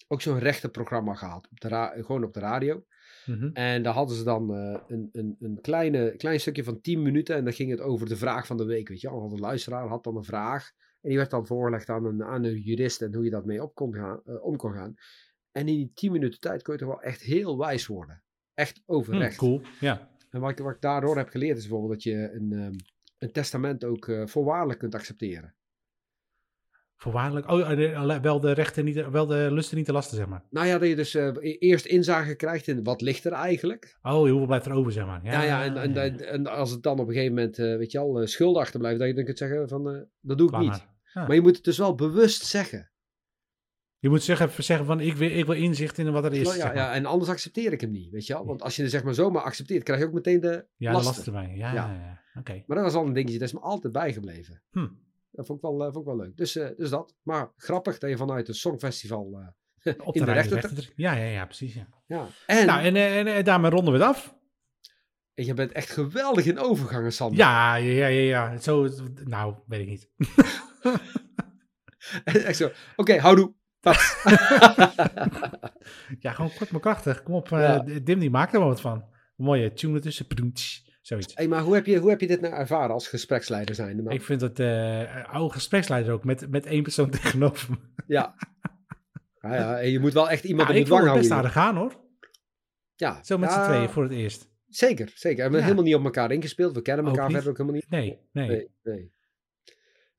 ook 0.08 0.22
zo'n 0.22 0.40
rechtenprogramma 0.40 1.14
gehad. 1.14 1.48
Op 1.52 1.60
de 1.60 1.92
gewoon 1.96 2.24
op 2.24 2.34
de 2.34 2.40
radio. 2.40 2.86
Mhm. 3.26 3.50
En 3.54 3.84
daar 3.84 3.94
hadden 3.94 4.16
ze 4.18 4.24
dan 4.24 4.54
eh, 4.56 4.80
een, 4.88 5.10
een, 5.12 5.36
een 5.40 5.62
kleine, 5.62 6.16
klein 6.18 6.40
stukje 6.40 6.64
van 6.64 6.82
10 6.82 7.02
minuten. 7.02 7.36
En 7.36 7.44
dan 7.44 7.54
ging 7.54 7.72
het 7.72 7.80
over 7.82 8.08
de 8.08 8.18
vraag 8.18 8.46
van 8.48 8.58
de 8.58 8.66
week. 8.66 8.88
Weet 8.88 9.02
je, 9.02 9.08
had 9.10 9.32
een 9.32 9.40
luisteraar 9.40 9.88
had 9.88 10.04
dan 10.04 10.16
een 10.16 10.24
vraag. 10.24 10.72
En 11.02 11.10
die 11.10 11.18
werd 11.18 11.30
dan 11.30 11.48
voorgelegd 11.48 11.90
aan 11.90 12.06
een, 12.06 12.24
aan 12.24 12.44
een 12.44 12.60
jurist. 12.60 13.02
En 13.02 13.14
hoe 13.16 13.24
je 13.24 13.30
dat 13.30 13.46
mee 13.46 13.64
op 13.64 13.76
kon 13.76 13.94
gaan, 13.94 14.22
eh, 14.26 14.44
om 14.44 14.56
kon 14.56 14.74
gaan. 14.74 14.94
En 15.52 15.68
in 15.68 15.76
die 15.76 15.92
10 15.94 16.12
minuten 16.12 16.40
tijd 16.40 16.62
kon 16.64 16.74
je 16.74 16.80
toch 16.80 16.90
wel 16.90 17.02
echt 17.02 17.22
heel 17.22 17.58
wijs 17.58 17.88
worden. 17.88 18.24
Echt 18.54 18.82
over 18.86 19.14
Hm, 19.14 19.20
recht. 19.20 19.38
cool, 19.38 19.62
ja. 19.80 20.10
En 20.30 20.40
wat 20.40 20.50
ik, 20.50 20.58
wat 20.58 20.74
ik 20.76 20.82
daardoor 20.82 21.18
heb 21.18 21.30
geleerd 21.30 21.58
is 21.58 21.68
bijvoorbeeld 21.68 21.94
dat 21.94 22.04
je 22.04 22.32
een, 22.34 22.52
ehm, 22.54 22.74
een 23.18 23.32
testament 23.32 23.84
ook 23.86 24.08
eh, 24.08 24.26
voorwaardelijk 24.26 24.80
kunt 24.80 24.96
accepteren. 24.96 25.56
Voorwaardelijk. 27.02 27.50
Oh, 27.52 27.72
eh, 27.72 28.20
wel 28.22 28.40
de 28.40 28.52
rechten 28.52 28.86
niet, 28.86 29.10
wel 29.10 29.26
de 29.26 29.48
lusten 29.52 29.78
niet 29.78 29.86
te 29.86 29.92
lasten, 29.92 30.18
zeg 30.18 30.28
maar. 30.28 30.44
Nou 30.50 30.68
ja, 30.68 30.78
dat 30.78 30.88
je 30.88 30.96
dus 30.96 31.16
eh, 31.16 31.26
e- 31.28 31.58
eerst 31.58 31.86
inzage 31.86 32.36
krijgt 32.36 32.68
in 32.68 32.84
wat 32.84 33.02
ligt 33.02 33.26
er 33.26 33.32
eigenlijk. 33.32 33.98
Oh, 34.02 34.12
hoeveel 34.14 34.46
blijft 34.46 34.66
er 34.66 34.72
over, 34.74 34.92
zeg 34.92 35.06
maar. 35.06 35.20
Ja, 35.24 35.42
ja, 35.44 35.64
en, 35.64 35.78
en, 35.78 35.98
en, 35.98 36.28
en 36.28 36.48
als 36.48 36.72
het 36.72 36.84
dan 36.84 37.00
op 37.00 37.08
een 37.08 37.14
gegeven 37.14 37.36
moment, 37.36 37.60
eh, 37.60 37.76
weet 37.78 37.92
je 37.92 38.00
al, 38.00 38.20
eh, 38.22 38.28
schulden 38.28 38.62
achterblijven, 38.62 39.00
dat 39.00 39.08
je 39.10 39.16
dan 39.16 39.24
kunt 39.26 39.38
zeggen 39.38 39.68
van, 39.70 39.84
dat 40.22 40.38
doe 40.38 40.48
ik 40.48 40.54
Klaar 40.54 40.62
niet. 40.62 40.70
maar. 40.70 40.88
Ja. 41.14 41.22
Maar 41.28 41.36
je 41.36 41.42
moet 41.42 41.56
het 41.56 41.66
dus 41.66 41.78
wel 41.78 41.96
bewust 41.96 42.46
zeggen. 42.46 42.92
Je 43.98 44.10
moet 44.10 44.24
zeggen, 44.24 44.64
zeggen 44.64 44.86
van, 44.86 45.00
ik 45.00 45.16
wil, 45.16 45.30
ik 45.30 45.46
wil 45.46 45.56
inzicht 45.56 45.98
in 45.98 46.12
wat 46.12 46.26
er 46.26 46.34
is. 46.34 46.48
ja, 46.48 46.52
zeg 46.54 46.64
maar. 46.64 46.76
ja, 46.76 46.94
en 46.94 47.06
anders 47.06 47.30
accepteer 47.32 47.72
ik 47.74 47.82
hem 47.82 47.92
niet, 47.92 48.12
weet 48.12 48.26
je 48.28 48.34
wel. 48.34 48.46
Want 48.46 48.62
als 48.62 48.76
je 48.76 48.84
er 48.84 48.90
zeg 48.90 49.04
maar 49.04 49.14
zomaar 49.14 49.42
accepteert, 49.44 49.84
krijg 49.84 50.00
je 50.00 50.06
ook 50.06 50.14
meteen 50.14 50.40
de 50.40 50.66
Ja, 50.76 50.88
de 50.90 50.96
lasten. 50.96 51.14
lasten 51.16 51.34
erbij. 51.36 51.56
Ja, 51.58 51.74
Ja. 51.74 51.92
ja. 51.92 51.94
ja. 51.94 52.40
Oké. 52.40 52.64
Maar 52.66 52.78
dat 52.78 52.86
was 52.86 52.94
al 52.96 53.06
een 53.06 53.14
dingetje, 53.14 53.40
dat 53.40 53.48
is 53.48 53.54
me 53.54 53.60
altijd 53.60 53.94
bijgebleven. 53.94 54.62
Hm. 54.72 54.88
Dat 55.40 55.48
vond 55.48 55.64
ik 55.64 55.70
wel, 55.70 55.80
eh, 55.86 55.94
vond 55.94 56.08
ik 56.08 56.14
wel 56.16 56.26
leuk. 56.26 56.38
Dus, 56.38 56.56
eh, 56.56 56.68
dus 56.78 56.90
dat. 56.90 57.16
Maar 57.24 57.52
grappig 57.58 57.98
dat 57.98 58.10
je 58.10 58.18
vanuit 58.18 58.48
het 58.48 58.56
Songfestival... 58.56 59.40
eh, 59.84 59.94
Op 60.04 60.16
In 60.16 60.20
de 60.22 60.26
de 60.26 60.34
rechten- 60.34 60.84
Ja, 60.96 61.14
ja, 61.14 61.24
ja, 61.26 61.46
precies. 61.46 61.74
Ja. 61.74 61.88
ja. 62.08 62.28
En, 62.46 62.66
Nou, 62.66 62.82
en, 62.84 62.96
en, 62.96 63.28
eh, 63.28 63.44
daarmee 63.44 63.72
ronden 63.72 63.94
we 63.94 64.00
het 64.00 64.08
af. 64.08 64.36
en 65.34 65.46
je 65.46 65.54
bent 65.54 65.72
echt 65.72 65.90
geweldig 65.90 66.46
in 66.46 66.60
overgangen, 66.60 67.12
Sander. 67.14 67.38
Ja, 67.38 67.76
ja, 67.76 68.08
ja, 68.08 68.08
ja. 68.08 68.58
Zo, 68.58 68.88
nou, 69.24 69.56
weet 69.68 69.82
ik 69.82 69.88
niet. 69.88 70.10
echt 72.24 72.58
zo, 72.58 72.70
oké, 72.96 73.18
houdoe. 73.20 73.54
Dat. 73.80 73.98
Ja, 76.20 76.32
gewoon 76.34 76.52
kort 76.58 76.72
maar 76.72 76.82
krachtig. 76.82 77.24
Kom 77.24 77.34
op. 77.34 77.50
Dim 78.04 78.20
die 78.20 78.30
maakt 78.30 78.54
er 78.54 78.60
wel 78.60 78.68
wat 78.68 78.82
van. 78.82 78.98
Een 79.38 79.46
mooie 79.46 79.74
tune 79.74 79.96
ertussen. 79.96 80.28
Pdoentsch, 80.28 80.82
Zoiets. 81.10 81.36
hey, 81.36 81.48
maar 81.48 81.62
hoe 81.62 81.74
heb, 81.76 81.86
je, 81.86 81.98
hoe 81.98 82.10
heb 82.10 82.22
je 82.22 82.28
dit 82.28 82.42
nou 82.42 82.54
ervaren 82.54 82.94
als 82.94 83.08
gespreksleider 83.08 83.76
zijn? 83.76 84.08
Ik 84.08 84.22
vind 84.24 84.40
dat 84.40 84.60
eh 84.60 85.34
oude 85.34 85.54
gespreksleider 85.54 86.14
ook 86.14 86.24
met, 86.24 86.50
met 86.50 86.66
één 86.66 86.84
persoon 86.84 87.10
tegenover 87.22 87.70
me. 87.70 87.78
Ja. 88.08 88.36
Ja, 89.42 89.56
ja, 89.56 89.80
en 89.80 89.90
je 89.92 90.00
moet 90.00 90.14
wel 90.14 90.30
echt 90.30 90.44
iemand 90.44 90.68
Ja, 90.68 90.74
op 90.74 90.80
ik 90.80 90.86
de 90.86 90.90
dwang 90.90 91.04
het 91.04 91.12
houden. 91.12 91.30
best 91.30 91.40
aardig 91.40 91.52
gaan 91.64 91.76
hoor. 91.76 91.94
Ja, 92.96 93.24
Zo 93.24 93.38
met 93.38 93.50
ja, 93.50 93.64
z'n 93.64 93.72
tweeën 93.72 93.90
voor 93.90 94.04
het 94.04 94.12
eerst. 94.12 94.50
Zeker, 94.68 95.12
zeker. 95.16 95.30
En 95.30 95.36
we 95.36 95.42
hebben 95.42 95.62
helemaal 95.64 95.84
niet 95.84 95.96
op 95.96 96.04
elkaar 96.04 96.32
ingespeeld. 96.32 96.74
We 96.76 96.82
kennen 96.82 97.06
elkaar 97.06 97.32
verder 97.32 97.50
ook 97.50 97.58
helemaal 97.58 97.80
niet. 97.80 97.90
Nee, 97.90 98.20
nee. 98.32 98.48
Nee, 98.48 98.70
nee. 98.84 99.12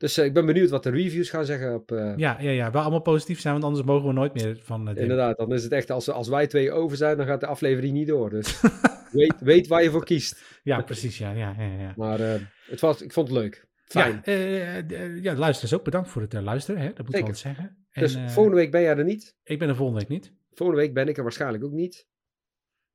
Dus 0.00 0.16
eh, 0.18 0.24
ik 0.24 0.32
ben 0.32 0.46
benieuwd 0.46 0.70
wat 0.70 0.82
de 0.82 0.90
reviews 0.90 1.30
gaan 1.30 1.44
zeggen 1.44 1.74
op... 1.74 1.92
eh, 1.92 2.12
Ja, 2.16 2.36
ja, 2.40 2.50
ja. 2.50 2.70
Wel 2.70 2.80
allemaal 2.82 3.00
positief 3.00 3.40
zijn, 3.40 3.52
want 3.52 3.64
anders 3.64 3.84
mogen 3.84 4.06
we 4.06 4.12
nooit 4.12 4.34
meer 4.34 4.58
van 4.62 4.88
uh, 4.90 4.96
Inderdaad, 4.96 5.36
dan 5.36 5.52
is 5.52 5.62
het 5.62 5.72
echt, 5.72 5.90
als, 5.90 6.10
als 6.10 6.28
wij 6.28 6.46
twee 6.46 6.72
over 6.72 6.96
zijn, 6.96 7.16
dan 7.16 7.26
gaat 7.26 7.40
de 7.40 7.46
aflevering 7.46 7.92
niet 7.92 8.06
door. 8.08 8.30
Dus 8.30 8.60
weet, 9.12 9.34
weet 9.40 9.66
waar 9.66 9.82
je 9.82 9.90
voor 9.90 10.04
kiest. 10.04 10.42
Ja, 10.62 10.80
precies. 10.82 11.18
Ja, 11.18 11.30
ja, 11.30 11.54
ja. 11.58 11.64
ja. 11.78 11.92
Maar 11.96 12.20
eh, 12.20 12.40
het 12.66 12.80
was, 12.80 13.02
ik 13.02 13.12
vond 13.12 13.28
het 13.28 13.36
leuk. 13.36 13.68
Fijn. 13.84 14.12
Ja, 14.12 14.22
eh, 14.22 14.78
eh, 14.78 15.22
ja, 15.22 15.34
luisteraars 15.34 15.74
ook 15.74 15.84
bedankt 15.84 16.08
voor 16.08 16.22
het 16.22 16.34
eh, 16.34 16.42
luisteren. 16.42 16.80
Hè? 16.80 16.92
Dat 16.92 17.06
moet 17.06 17.14
ik 17.16 17.24
wel 17.24 17.34
zeggen. 17.34 17.76
En, 17.90 18.02
dus 18.02 18.14
eh, 18.14 18.28
volgende 18.28 18.56
week 18.58 18.70
ben 18.70 18.80
jij 18.82 18.96
er 18.96 19.04
niet. 19.04 19.36
Ik 19.44 19.58
ben 19.58 19.68
er 19.68 19.76
volgende 19.76 20.00
week 20.00 20.08
niet. 20.08 20.32
Volgende 20.52 20.82
week 20.82 20.94
ben 20.94 21.08
ik 21.08 21.16
er 21.16 21.22
waarschijnlijk 21.22 21.64
ook 21.64 21.72
niet. 21.72 22.08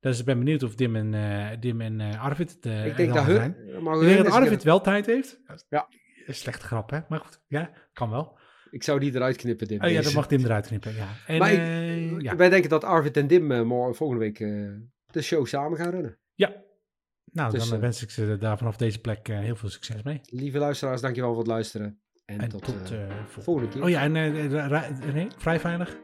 Dus 0.00 0.18
ik 0.18 0.24
ben 0.24 0.38
benieuwd 0.38 0.62
of 0.62 0.74
Dim 0.74 0.96
en, 0.96 1.14
eh, 1.14 1.46
Dim 1.60 1.80
en 1.80 2.00
eh, 2.00 2.24
Arvid 2.24 2.56
eh, 2.60 2.86
ik 2.86 2.96
denk 2.96 3.14
dat 3.14 3.24
hun... 3.24 3.36
zijn. 3.36 3.82
Maar 3.82 3.94
Ik 4.02 4.08
denk 4.08 4.24
dat 4.24 4.32
Arvid 4.34 4.62
wel 4.62 4.80
tijd 4.80 5.06
heeft. 5.06 5.40
Ja. 5.68 5.88
Slechte 6.34 6.66
grap, 6.66 6.90
hè? 6.90 6.98
Maar 7.08 7.20
goed, 7.20 7.40
ja, 7.46 7.70
kan 7.92 8.10
wel. 8.10 8.38
Ik 8.70 8.82
zou 8.82 9.00
die 9.00 9.14
eruit 9.14 9.36
knippen, 9.36 9.68
dit. 9.68 9.82
Oh 9.82 9.90
ja, 9.90 10.02
dat 10.02 10.12
mag 10.12 10.26
Dim 10.26 10.44
eruit 10.44 10.66
knippen, 10.66 10.94
ja. 10.94 11.08
En, 11.26 11.38
Maar 11.38 11.52
ik- 11.52 11.58
eh, 11.58 12.18
ja. 12.20 12.36
Wij 12.36 12.48
denken 12.48 12.70
dat 12.70 12.84
Arvid 12.84 13.16
en 13.16 13.26
Dim 13.26 13.52
eh, 13.52 13.62
morgen, 13.62 13.94
volgende 13.94 14.22
week 14.24 14.40
eh, 14.40 14.48
de 15.06 15.22
show 15.22 15.46
samen 15.46 15.78
gaan 15.78 15.90
runnen. 15.90 16.18
ja. 16.34 16.64
Nou, 17.32 17.50
Dus, 17.50 17.64
dan 17.64 17.74
eh, 17.74 17.80
wens 17.80 18.02
ik 18.02 18.10
ze 18.10 18.36
daar 18.40 18.58
vanaf 18.58 18.76
deze 18.76 19.00
plek 19.00 19.26
heel 19.26 19.56
veel 19.56 19.68
succes 19.68 20.02
mee. 20.02 20.20
Lieve 20.24 20.58
luisteraars, 20.58 21.00
dankjewel 21.00 21.30
voor 21.30 21.38
het 21.38 21.46
luisteren. 21.50 22.00
En, 22.24 22.38
En 22.40 22.48
tot, 22.48 22.64
tot, 22.64 22.92
vol- 23.26 23.42
volgende 23.42 23.68
keer. 23.70 23.82
Oh 23.82 23.88
ja, 23.88 24.00
en 24.02 24.12
nee, 24.12 25.28
vrij 25.36 25.60
veilig? 25.60 25.96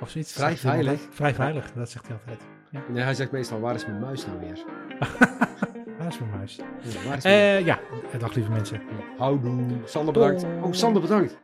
Of 0.00 0.10
zoiets? 0.10 0.32
Vrij 0.32 0.56
veilig? 0.56 1.00
Vrij 1.10 1.34
veilig, 1.34 1.72
dat 1.72 1.90
zegt 1.90 2.06
hij 2.08 2.16
altijd. 2.16 2.40
Nee, 2.88 3.02
hij 3.02 3.14
zegt 3.14 3.30
meestal, 3.30 3.60
waar 3.60 3.74
is 3.74 3.86
mijn 3.86 4.00
muis 4.00 4.26
nou 4.26 4.38
weer? 4.40 4.64
Mijn 6.16 6.30
muis? 6.30 6.56
Ja. 6.56 7.22
Eh 7.22 7.64
ja, 7.64 7.80
dag 8.18 8.34
lieve 8.34 8.50
mensen. 8.50 8.82
Houdoe. 9.18 9.82
Sander 9.84 10.12
bedankt. 10.12 10.44
Oh, 10.44 10.72
Sander 10.72 11.02
bedankt. 11.02 11.38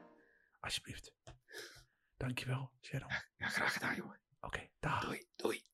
Alsjeblieft. 0.60 1.12
Dankjewel, 2.16 2.70
Sharon. 2.80 3.08
Ja, 3.36 3.46
graag 3.48 3.72
gedaan, 3.72 3.94
jongen. 3.94 4.20
Oké, 4.40 4.68
dag. 4.80 5.04
Doei, 5.04 5.26
doei. 5.36 5.64